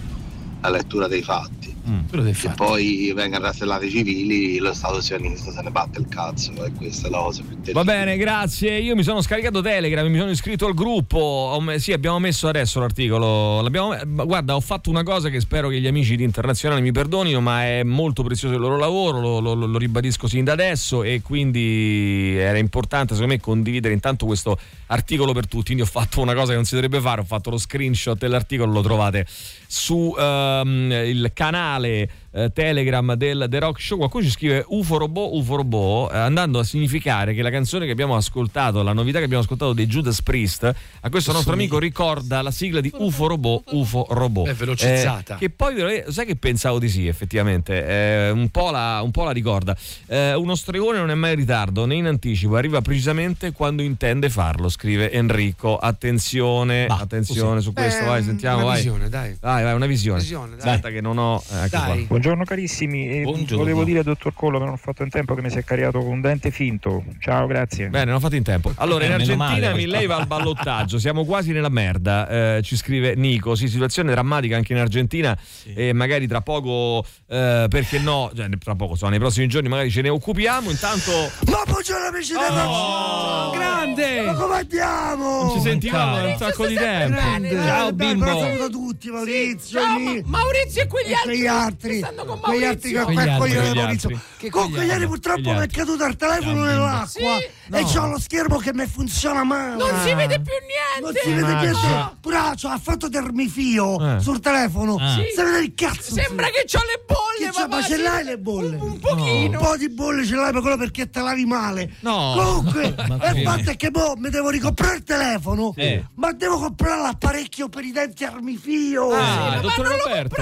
la 0.62 0.70
lettura 0.70 1.10
dei 1.10 1.22
fatti. 1.22 1.76
Mm, 1.90 2.32
se 2.32 2.50
poi 2.50 3.14
vengono 3.16 3.46
rastellati 3.46 3.86
i 3.86 3.90
civili, 3.90 4.58
lo 4.58 4.74
Stato 4.74 5.00
sionista 5.00 5.52
se 5.52 5.62
ne 5.62 5.72
batte 5.72 6.00
il 6.00 6.08
cazzo 6.10 6.52
e 6.66 6.72
questa 6.74 7.08
è 7.08 7.10
la 7.10 7.20
cosa 7.20 7.42
più 7.42 7.52
terribile. 7.52 7.74
Va 7.74 7.84
bene, 7.86 8.18
grazie. 8.18 8.78
Io 8.80 8.94
mi 8.94 9.04
sono 9.04 9.22
scaricato 9.22 9.62
Telegram, 9.62 10.06
mi 10.06 10.18
sono 10.18 10.32
iscritto 10.32 10.66
al 10.66 10.74
gruppo. 10.74 11.64
Sì, 11.78 11.94
abbiamo 11.94 12.20
messo 12.20 12.50
adesso 12.50 12.82
l'articolo. 12.82 13.66
guarda, 13.70 14.56
ho 14.56 14.60
fatto 14.60 14.90
una 14.90 15.04
cosa 15.04 15.30
che 15.30 15.40
spero 15.40 15.70
che 15.70 15.80
gli 15.80 15.88
amici 15.88 16.18
di 16.18 16.24
Internazionale 16.24 16.82
mi 16.82 16.92
perdonino, 16.92 17.40
ma 17.40 17.64
è 17.64 17.84
molto 17.84 18.22
prezioso 18.22 18.56
il 18.56 18.60
loro 18.60 18.78
lavoro, 18.78 19.22
lo, 19.22 19.40
lo, 19.40 19.54
lo 19.54 19.78
ribadisco 19.78 20.28
sin 20.28 20.44
da 20.44 20.52
adesso 20.52 21.04
e 21.04 21.22
quindi 21.22 22.36
era 22.38 22.58
importante 22.58 23.14
secondo 23.14 23.34
me 23.34 23.40
condividere 23.40 23.94
intanto 23.94 24.26
questo 24.26 24.60
articolo 24.88 25.32
per 25.32 25.48
tutti. 25.48 25.66
Quindi 25.68 25.84
ho 25.84 25.86
fatto 25.86 26.20
una 26.20 26.34
cosa 26.34 26.50
che 26.50 26.56
non 26.56 26.66
si 26.66 26.74
dovrebbe 26.74 27.00
fare, 27.00 27.22
ho 27.22 27.26
fatto 27.26 27.50
lo 27.50 27.58
screenshot 27.58 28.18
dell'articolo, 28.18 28.74
lo 28.74 28.82
trovate 28.82 29.26
su 29.68 30.14
um, 30.18 30.92
il 30.92 31.32
canale 31.34 31.77
eh, 31.86 32.52
Telegram 32.54 33.14
del 33.14 33.48
The 33.50 33.60
Rock 33.60 33.82
Show. 33.82 33.98
Qualcuno 33.98 34.24
ci 34.24 34.30
scrive 34.30 34.64
UFO 34.68 34.98
Robot, 34.98 35.30
UFO 35.34 35.56
Robot, 35.56 36.14
eh, 36.14 36.18
andando 36.18 36.60
a 36.60 36.64
significare 36.64 37.34
che 37.34 37.42
la 37.42 37.50
canzone 37.50 37.86
che 37.86 37.92
abbiamo 37.92 38.16
ascoltato, 38.16 38.84
la 38.84 38.94
novità 38.94 39.18
che 39.18 39.26
abbiamo 39.26 39.44
ascoltato 39.44 39.74
dei 39.74 39.88
Judas 39.88 40.22
Priest, 40.22 40.64
a 41.02 41.10
questo 41.10 41.32
nostro 41.32 41.54
amico 41.54 41.80
ricorda 41.80 42.42
la 42.42 42.52
sigla 42.52 42.80
di 42.80 42.92
UFO 42.94 43.28
Robot, 43.28 43.72
UFO 43.72 44.06
Robot. 44.10 44.48
È 44.48 44.54
velocizzata. 44.54 45.36
Eh, 45.36 45.38
che 45.38 45.50
poi, 45.50 46.04
sai 46.10 46.26
che 46.26 46.36
pensavo 46.36 46.80
di 46.80 46.90
sì, 46.90 47.08
effettivamente, 47.08 47.86
eh, 47.86 48.30
un, 48.30 48.50
po 48.50 48.72
la, 48.72 49.02
un, 49.04 49.12
po 49.12 49.24
la, 49.24 49.32
ricorda. 49.32 49.76
Eh, 50.06 50.34
uno 50.34 50.56
stregone 50.56 50.98
non 51.00 51.10
è 51.10 51.16
mai 51.16 51.32
in 51.32 51.40
ritardo 51.40 51.86
né 51.86 51.96
in 51.96 52.06
anticipo, 52.06 52.56
arriva 52.56 52.82
precisamente 52.82 53.52
quando 53.52 53.82
intende 53.82 54.30
farlo, 54.30 54.70
scrive 54.70 55.12
Enrico. 55.12 55.78
Attenzione, 55.78 56.86
bah, 56.86 57.00
attenzione 57.00 57.56
così. 57.56 57.64
su 57.64 57.74
questo, 57.74 58.06
vai, 58.06 58.24
sentiamo. 58.24 58.58
Una 58.58 58.66
vai. 58.66 58.76
visione, 58.76 59.10
dai. 59.10 59.38
Vai, 59.40 59.64
vai, 59.64 59.74
una 59.74 59.86
visione. 59.86 60.20
visione. 60.20 60.56
Aspetta 60.56 60.90
che 60.90 61.02
non 61.02 61.18
ho... 61.18 61.42
Ecco 61.68 61.78
dai. 61.86 61.98
Qua. 62.00 62.08
Buongiorno 62.08 62.44
carissimi, 62.44 63.22
Buongiorno. 63.22 63.58
volevo 63.58 63.84
dire 63.84 64.00
al 64.00 64.06
dottor 64.06 64.34
Collo 64.34 64.58
che 64.60 64.66
non 64.66 64.74
ho 64.74 64.78
fatto 64.78 65.04
in 65.04 65.10
tempo 65.10 65.36
che 65.36 65.42
mi 65.42 65.50
si 65.50 65.58
è 65.58 65.64
caricato 65.64 66.00
con 66.00 66.08
un 66.10 66.22
dente 66.22 66.52
finto. 66.52 67.04
Ciao, 67.20 67.46
grazie. 67.48 67.88
Bene, 67.90 68.06
non 68.06 68.16
ho 68.16 68.20
fatto 68.20 68.36
in 68.36 68.44
tempo. 68.44 68.72
Allora, 68.76 69.06
in 69.06 69.12
Eh, 69.12 69.18
meno 69.18 69.32
Argentina 69.34 69.68
male, 69.70 69.74
Milley 69.78 70.06
va 70.08 70.16
al 70.18 70.28
ballottaggio, 70.28 70.98
siamo 71.00 71.26
quasi 71.26 71.52
nella 71.52 71.70
merda, 71.70 72.56
eh, 72.58 72.62
ci 72.64 72.76
scrive 72.76 73.16
Nico. 73.16 73.56
Sì, 73.56 73.68
situazione 73.68 74.12
drammatica 74.12 74.56
anche 74.56 74.74
in 74.74 74.80
Argentina 74.80 75.38
e 75.74 75.94
magari 75.94 76.28
tra 76.28 76.42
poco, 76.42 77.06
eh, 77.28 77.68
perché 77.70 78.00
no, 78.00 78.32
cioè, 78.36 78.48
tra 78.58 78.76
poco, 78.76 78.96
so, 78.96 79.08
nei 79.10 79.20
prossimi 79.20 79.48
giorni 79.48 79.70
magari 79.70 79.90
ce 79.92 80.02
ne 80.02 80.10
occupiamo. 80.10 80.70
Intanto... 80.70 81.12
Ma 81.52 81.64
buongiorno 81.66 82.08
amici 82.08 82.34
del 82.34 82.42
Oh, 82.70 83.52
grande! 83.52 84.22
Ma 84.22 84.34
come 84.34 84.56
andiamo? 84.58 85.44
Non 85.44 85.52
ci 85.56 85.62
sentivamo 85.62 86.16
da 86.18 86.24
un 86.26 86.36
sacco 86.38 86.66
di 86.68 86.76
tempo. 86.76 87.16
Grande. 87.16 87.50
Ciao 87.50 87.92
bimbo. 87.94 88.26
però 88.26 88.40
saluto 88.40 88.70
tutti, 88.70 89.10
Maurizio. 89.10 89.80
Ciao, 89.80 89.96
Emilio. 89.98 90.22
Ma- 90.26 90.38
Maurizio 90.40 90.82
e 90.84 90.88
quegli 90.88 91.12
E 91.12 91.16
altri 91.16 91.48
altri, 91.64 92.00
con 92.26 92.40
quegli 92.40 92.64
altri 92.64 92.92
che 92.92 93.02
qua 93.02 93.22
altri, 93.22 93.30
Maurizio. 93.30 94.10
ieri 94.10 94.92
altri, 94.92 95.08
purtroppo 95.08 95.52
mi 95.52 95.60
è 95.60 95.68
caduto 95.68 96.06
il 96.06 96.16
telefono 96.16 96.64
nell'acqua 96.64 97.08
Sì. 97.08 97.74
e 97.74 97.84
c'ho 97.84 98.08
lo 98.08 98.20
schermo 98.20 98.58
che 98.58 98.74
mi 98.74 98.86
funziona 98.88 99.44
male. 99.44 99.76
Non 99.76 99.90
si 100.04 100.14
vede 100.14 100.40
più 100.42 100.54
niente. 100.54 101.02
Non 101.02 101.14
si 101.14 101.30
vede 101.34 101.54
niente. 101.56 102.16
Però 102.22 102.52
c'ho 102.54 102.68
a 102.70 102.80
fatto 102.80 103.10
termifio 103.10 104.16
Eh. 104.18 104.20
sul 104.20 104.40
telefono. 104.40 104.96
Ah. 105.00 105.14
Sì. 105.16 105.24
Se 105.36 105.44
vede 105.44 105.60
il 105.60 105.74
cazzo. 105.76 106.14
Sembra 106.14 106.48
che 106.48 106.66
c'ho 106.66 106.80
le 106.86 107.04
bolle, 107.06 107.52
ma 107.58 107.68
ma 107.78 107.84
ce 107.84 107.98
l'hai 107.98 108.24
le 108.24 108.38
bolle? 108.38 108.76
Un 108.78 109.00
pochino. 109.00 109.60
Un 109.60 109.66
po' 109.66 109.78
di 109.78 109.90
bolle 109.90 110.26
ce 110.26 110.36
l'hai 110.36 110.52
per 110.52 110.62
quello 110.62 110.78
perché 110.78 111.10
te 111.10 111.20
lavi 111.22 111.46
male. 111.46 111.94
No. 112.02 112.34
Comunque, 112.38 112.96
Ma 113.08 113.30
il 113.32 113.44
fatto 113.44 113.70
è 113.72 113.76
che 113.76 113.90
boh, 113.92 114.16
mi 114.18 114.30
devo 114.30 114.50
ricomprare 114.50 114.98
il 114.98 115.04
telefono. 115.04 115.74
Eh. 115.76 116.04
Ma 116.16 116.32
devo 116.34 116.58
comprare 116.58 117.02
l'apparecchio 117.02 117.70
per 117.70 117.84
i 117.84 117.92
denti 117.92 118.24
armifio. 118.24 119.12
Ah, 119.12 119.50
ma 119.50 119.60
dottore 119.60 119.90
non 119.90 119.98
lo 119.98 120.04
Roberto. 120.04 120.42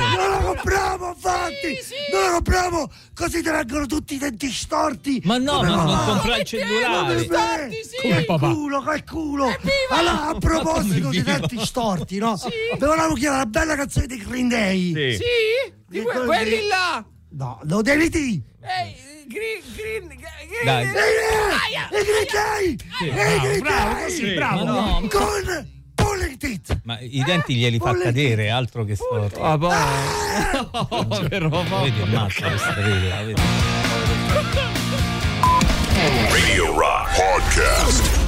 Compriamo, 1.06 1.48
infatti! 1.48 1.76
Sì, 1.76 1.84
sì. 1.84 1.94
Non 2.12 2.22
lo 2.24 2.32
compriamo! 2.34 2.92
Così 3.14 3.42
ti 3.42 3.50
vengono 3.50 3.86
tutti 3.86 4.16
i 4.16 4.18
denti 4.18 4.52
storti! 4.52 5.22
Ma 5.26 5.38
no, 5.38 5.62
ma 5.64 5.68
non 5.76 5.86
comprare 6.06 6.18
il 6.18 6.24
Come 6.24 6.44
cellulare. 6.46 7.24
Storti, 7.24 7.76
sì. 7.84 8.08
Che 8.08 8.26
papà? 8.26 8.48
culo, 8.50 8.84
che 8.84 9.04
culo! 9.04 9.46
Evviva! 9.48 9.72
Allora, 9.90 10.28
a 10.28 10.36
proposito 10.40 11.10
di 11.10 11.22
denti 11.22 11.66
storti, 11.66 12.18
no? 12.18 12.36
Vi 12.36 12.78
volevo 12.86 13.14
chiedere 13.14 13.36
una 13.36 13.46
bella 13.46 13.76
canzone 13.76 14.08
di 14.08 14.18
Green 14.18 14.48
Day. 14.50 14.94
Sì. 14.94 15.16
Sì? 15.24 15.74
Di 15.88 16.02
que- 16.02 16.12
Quelli- 16.12 16.26
quelli 16.28 16.68
là. 16.68 17.06
No, 17.32 17.60
lo 17.64 17.82
devi 17.82 18.10
dire! 18.10 18.42
Ehi, 18.62 19.26
green, 19.28 19.62
green, 19.76 20.08
green. 20.08 20.24
Dai. 20.64 20.86
E 20.86 22.04
Green 22.04 22.26
Day! 22.32 22.78
Sì, 22.98 23.10
Green 23.10 23.60
bravo, 23.62 23.94
Day! 23.94 24.04
così, 24.04 24.34
Ma 24.36 24.64
no, 24.64 25.08
Con 25.10 25.74
Teeth! 26.38 26.80
ma 26.84 27.00
i 27.00 27.24
denti 27.26 27.56
glieli 27.56 27.78
fa 27.78 27.92
Bolle- 27.92 28.04
cadere, 28.04 28.50
altro 28.50 28.84
che 28.84 28.96
storti. 28.96 29.40
Ah, 29.42 29.58
poi... 29.58 29.74
No, 30.90 31.28
però, 31.30 31.50
ma- 31.64 31.82
Vedi, 31.82 32.02
ammazza 32.02 32.48
questa 32.48 32.74
vedi. 32.74 33.36
Radio 36.30 36.78
Rock 36.78 37.16
Podcast. 37.16 38.25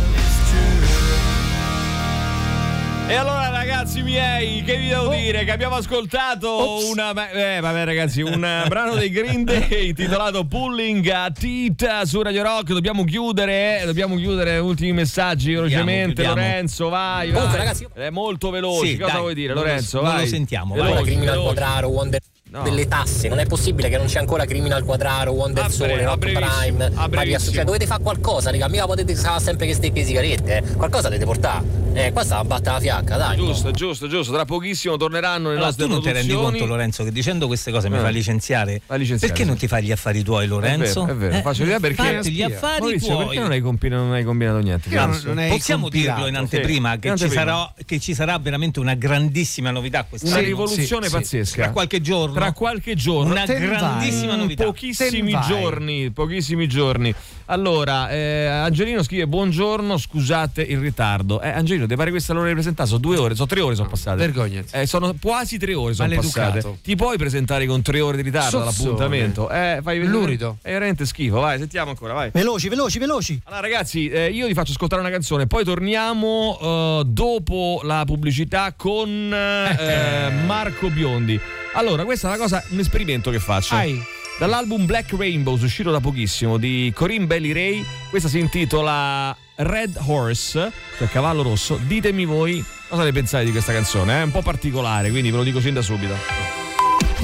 E 3.10 3.14
allora 3.16 3.48
ragazzi 3.50 4.02
miei, 4.04 4.62
che 4.64 4.76
vi 4.78 4.90
devo 4.90 5.08
dire? 5.16 5.46
Che 5.46 5.52
abbiamo 5.52 5.76
ascoltato 5.76 6.86
una... 6.92 7.30
Eh 7.32 7.62
vabbè 7.62 7.86
ragazzi, 7.86 8.22
un 8.22 8.42
brano 8.68 8.96
dei 8.96 9.10
Green 9.10 9.46
Day 9.46 9.88
intitolato 9.96 10.44
Pulling 10.46 11.08
a 11.08 11.32
Teeth 11.32 12.02
su 12.04 12.22
Radio 12.22 12.44
Rock. 12.44 12.74
Dobbiamo 12.74 13.06
chiudere, 13.06 13.82
eh, 13.82 13.86
dobbiamo 13.86 14.18
chiudere 14.18 14.58
ultimi 14.58 14.92
messaggi 14.92 15.54
velocemente. 15.54 16.16
chiudiamo. 16.22 16.36
Lorenzo, 16.36 16.90
vai, 16.90 17.28
Comunque, 17.32 17.58
vai. 17.58 17.66
ragazzi, 17.66 17.84
io- 17.84 17.92
È 17.94 18.10
molto 18.10 18.50
veloce. 18.50 18.88
Sì, 18.88 18.98
Cosa 18.98 19.12
dai, 19.14 19.22
vuoi 19.22 19.34
dire 19.34 19.54
lo- 19.54 19.62
Lorenzo? 19.62 20.02
non 20.02 20.12
vai. 20.12 20.20
lo 20.24 20.28
sentiamo, 20.28 20.76
vai. 20.76 20.88
Veloci, 20.92 21.04
Criminal. 21.06 21.42
Quadraro, 21.44 21.88
Wonder 21.88 22.20
No. 22.50 22.62
delle 22.64 22.88
tasse, 22.88 23.28
non 23.28 23.40
è 23.40 23.46
possibile 23.46 23.90
che 23.90 23.98
non 23.98 24.06
c'è 24.08 24.20
ancora 24.20 24.46
Criminal 24.46 24.84
Quadraro, 24.84 25.32
Wonder 25.34 25.66
A 25.66 25.70
Sole, 25.70 26.04
Rock 26.06 26.18
Prime, 26.32 26.90
Maria 27.10 27.40
cioè 27.40 27.64
dovete 27.66 27.86
fare 27.86 28.02
qualcosa, 28.02 28.52
raga, 28.52 28.70
mica 28.70 28.86
potete 28.86 29.16
stare 29.16 29.42
sempre 29.42 29.68
che 29.68 29.74
stecche 29.74 30.04
sigarette, 30.06 30.58
eh. 30.58 30.62
qualcosa 30.76 31.04
dovete 31.10 31.26
portare. 31.26 31.86
Eh, 31.94 32.12
qua 32.14 32.24
sta 32.24 32.38
a 32.38 32.44
battere 32.44 32.74
la 32.76 32.80
fiacca, 32.80 33.18
dai. 33.18 33.38
Giusto, 33.38 33.72
giusto, 33.72 34.08
giusto. 34.08 34.32
Tra 34.32 34.46
pochissimo 34.46 34.98
torneranno 34.98 35.46
le 35.48 35.56
Allora, 35.56 35.66
nostre 35.66 35.86
tu 35.86 35.92
non 35.92 36.02
ti 36.02 36.12
rendi 36.12 36.34
conto, 36.34 36.66
Lorenzo, 36.68 37.04
che 37.04 37.12
dicendo 37.12 37.48
queste 37.48 37.72
cose 37.72 37.90
mi 37.90 37.98
Eh. 37.98 38.02
fa 38.02 38.10
licenziare? 38.10 38.82
Fa 38.86 38.96
licenziare, 38.96 39.34
Perché 39.34 39.42
sì. 39.44 39.50
non 39.50 39.58
ti 39.58 39.68
fai 39.68 39.84
gli 39.84 39.92
affari 39.92 40.22
tuoi, 40.24 40.46
Lorenzo? 40.48 41.04
È 41.04 41.06
vero, 41.08 41.12
è 41.14 41.16
vero. 41.16 41.36
Eh, 41.38 41.42
Faccio 41.42 41.64
l'idea 41.64 41.80
perché 41.80 41.96
fatti 42.04 42.32
gli 42.32 42.42
affari 42.44 42.80
Maurizio, 42.82 43.08
tuoi. 43.14 43.26
perché 43.26 43.40
non 43.42 43.52
hai, 43.52 43.62
compi- 43.62 43.90
non 43.90 44.12
hai 44.14 44.24
combinato 44.24 44.58
niente? 44.60 44.90
Non- 44.90 45.20
non 45.24 45.38
hai 45.40 45.50
Possiamo 45.50 45.82
compilato. 45.84 46.14
dirlo 46.22 46.30
in 46.30 46.36
anteprima 46.38 46.92
Sì, 46.94 47.00
che, 47.00 47.08
in 47.08 47.18
ci 47.18 47.24
anteprima. 47.24 47.52
sarà, 47.52 47.74
che 47.84 48.00
ci 48.00 48.14
sarà 48.14 48.38
veramente 48.38 48.80
una 48.80 48.94
grandissima 48.94 49.72
novità 49.72 50.06
quest'anno. 50.08 50.36
Una 50.38 50.44
rivoluzione 50.46 51.10
pazzesca. 51.10 51.64
Tra 51.64 51.72
qualche 51.72 52.00
giorno. 52.00 52.36
Tra 52.38 52.52
qualche 52.54 52.96
giorno. 52.96 53.32
Una 53.32 53.46
grandissima 53.46 54.32
vai. 54.34 54.38
novità. 54.38 54.64
Pochissimi 54.64 55.36
giorni, 55.48 56.12
pochissimi 56.12 56.68
giorni. 56.68 57.14
Allora, 57.46 58.10
eh, 58.10 58.46
Angelino 58.46 59.02
scrive: 59.04 59.26
Buongiorno, 59.28 59.98
scusate 59.98 60.62
il 60.62 60.80
ritardo. 60.80 61.42
Eh, 61.42 61.50
Angelino, 61.50 61.88
Ti 61.88 61.96
pare 61.96 62.12
questa 62.12 62.34
l'ora 62.34 62.48
di 62.48 62.54
presentare? 62.54 62.88
Sono 62.88 63.00
due 63.00 63.18
ore, 63.18 63.36
sono 63.36 63.48
tre 63.48 63.62
ore 63.62 63.76
sono 63.76 63.88
passate. 63.90 64.18
Vergognati. 64.18 64.68
Eh, 64.72 64.86
sono 64.86 65.16
quasi 65.22 65.58
tre 65.58 65.74
ore 65.74 65.94
sono 65.94 66.10
Maleducato. 66.10 66.54
passate. 66.54 66.78
Ti 66.84 66.96
puoi 66.96 67.18
presentare 67.18 67.66
con 67.66 67.82
tre 67.82 68.02
ore 68.02 68.18
di 68.18 68.24
ritardo 68.24 68.60
Sozzone. 68.64 68.90
all'appuntamento? 68.90 69.50
Eh, 69.50 69.80
fai 69.82 70.00
vedere. 70.00 70.18
Lurido. 70.18 70.58
È 70.62 70.72
veramente 70.72 71.06
schifo, 71.06 71.40
vai, 71.40 71.58
sentiamo 71.58 71.90
ancora, 71.90 72.14
vai. 72.14 72.30
Veloci, 72.32 72.70
veloci, 72.70 73.00
veloci. 73.00 73.42
Allora 73.46 73.62
ragazzi, 73.62 74.10
eh, 74.10 74.30
io 74.30 74.46
vi 74.48 74.54
faccio 74.54 74.72
ascoltare 74.72 75.02
una 75.02 75.10
canzone, 75.12 75.48
poi 75.48 75.64
torniamo 75.64 76.58
eh, 76.62 77.04
dopo 77.08 77.80
la 77.84 78.04
pubblicità 78.06 78.74
con 78.76 79.10
eh, 79.34 80.30
Marco 80.46 80.90
Biondi. 80.90 81.40
Allora, 81.74 82.04
questa 82.06 82.28
è 82.28 82.32
una 82.32 82.40
cosa, 82.40 82.64
un 82.70 82.80
esperimento 82.80 83.30
che 83.32 83.40
faccio. 83.40 83.76
Vai. 83.76 84.02
Dall'album 84.40 84.86
Black 84.86 85.14
Rainbows, 85.18 85.62
uscito 85.64 85.90
da 85.90 86.00
pochissimo, 86.00 86.58
di 86.58 86.92
Corinne 86.94 87.26
Belly 87.26 87.54
Ray, 87.54 87.86
questa 88.10 88.30
si 88.30 88.38
intitola 88.38 89.36
Red 89.56 89.98
Horse, 90.06 90.72
cioè 90.98 91.08
cavallo 91.10 91.42
rosso. 91.42 91.80
Ditemi 91.82 92.26
voi 92.26 92.64
cosa 92.88 93.04
ne 93.04 93.12
pensate 93.12 93.46
di 93.46 93.52
questa 93.52 93.74
canzone, 93.74 94.20
è 94.20 94.24
un 94.24 94.32
po' 94.32 94.42
particolare, 94.42 95.10
quindi 95.10 95.32
ve 95.32 95.38
lo 95.38 95.44
dico 95.44 95.60
sin 95.60 95.74
da 95.74 95.82
subito. 95.82 96.16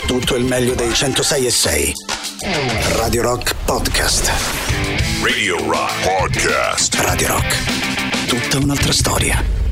Tutto 0.07 0.35
il 0.35 0.43
meglio 0.43 0.73
dei 0.73 0.93
106 0.93 1.45
e 1.45 1.51
6. 1.51 1.93
Radio 2.95 3.21
Rock 3.21 3.55
Podcast. 3.63 4.31
Radio 5.21 5.57
Rock 5.69 5.93
Podcast. 6.01 6.95
Radio 6.95 7.27
Rock. 7.27 8.27
Tutta 8.27 8.57
un'altra 8.57 8.91
storia. 8.91 9.62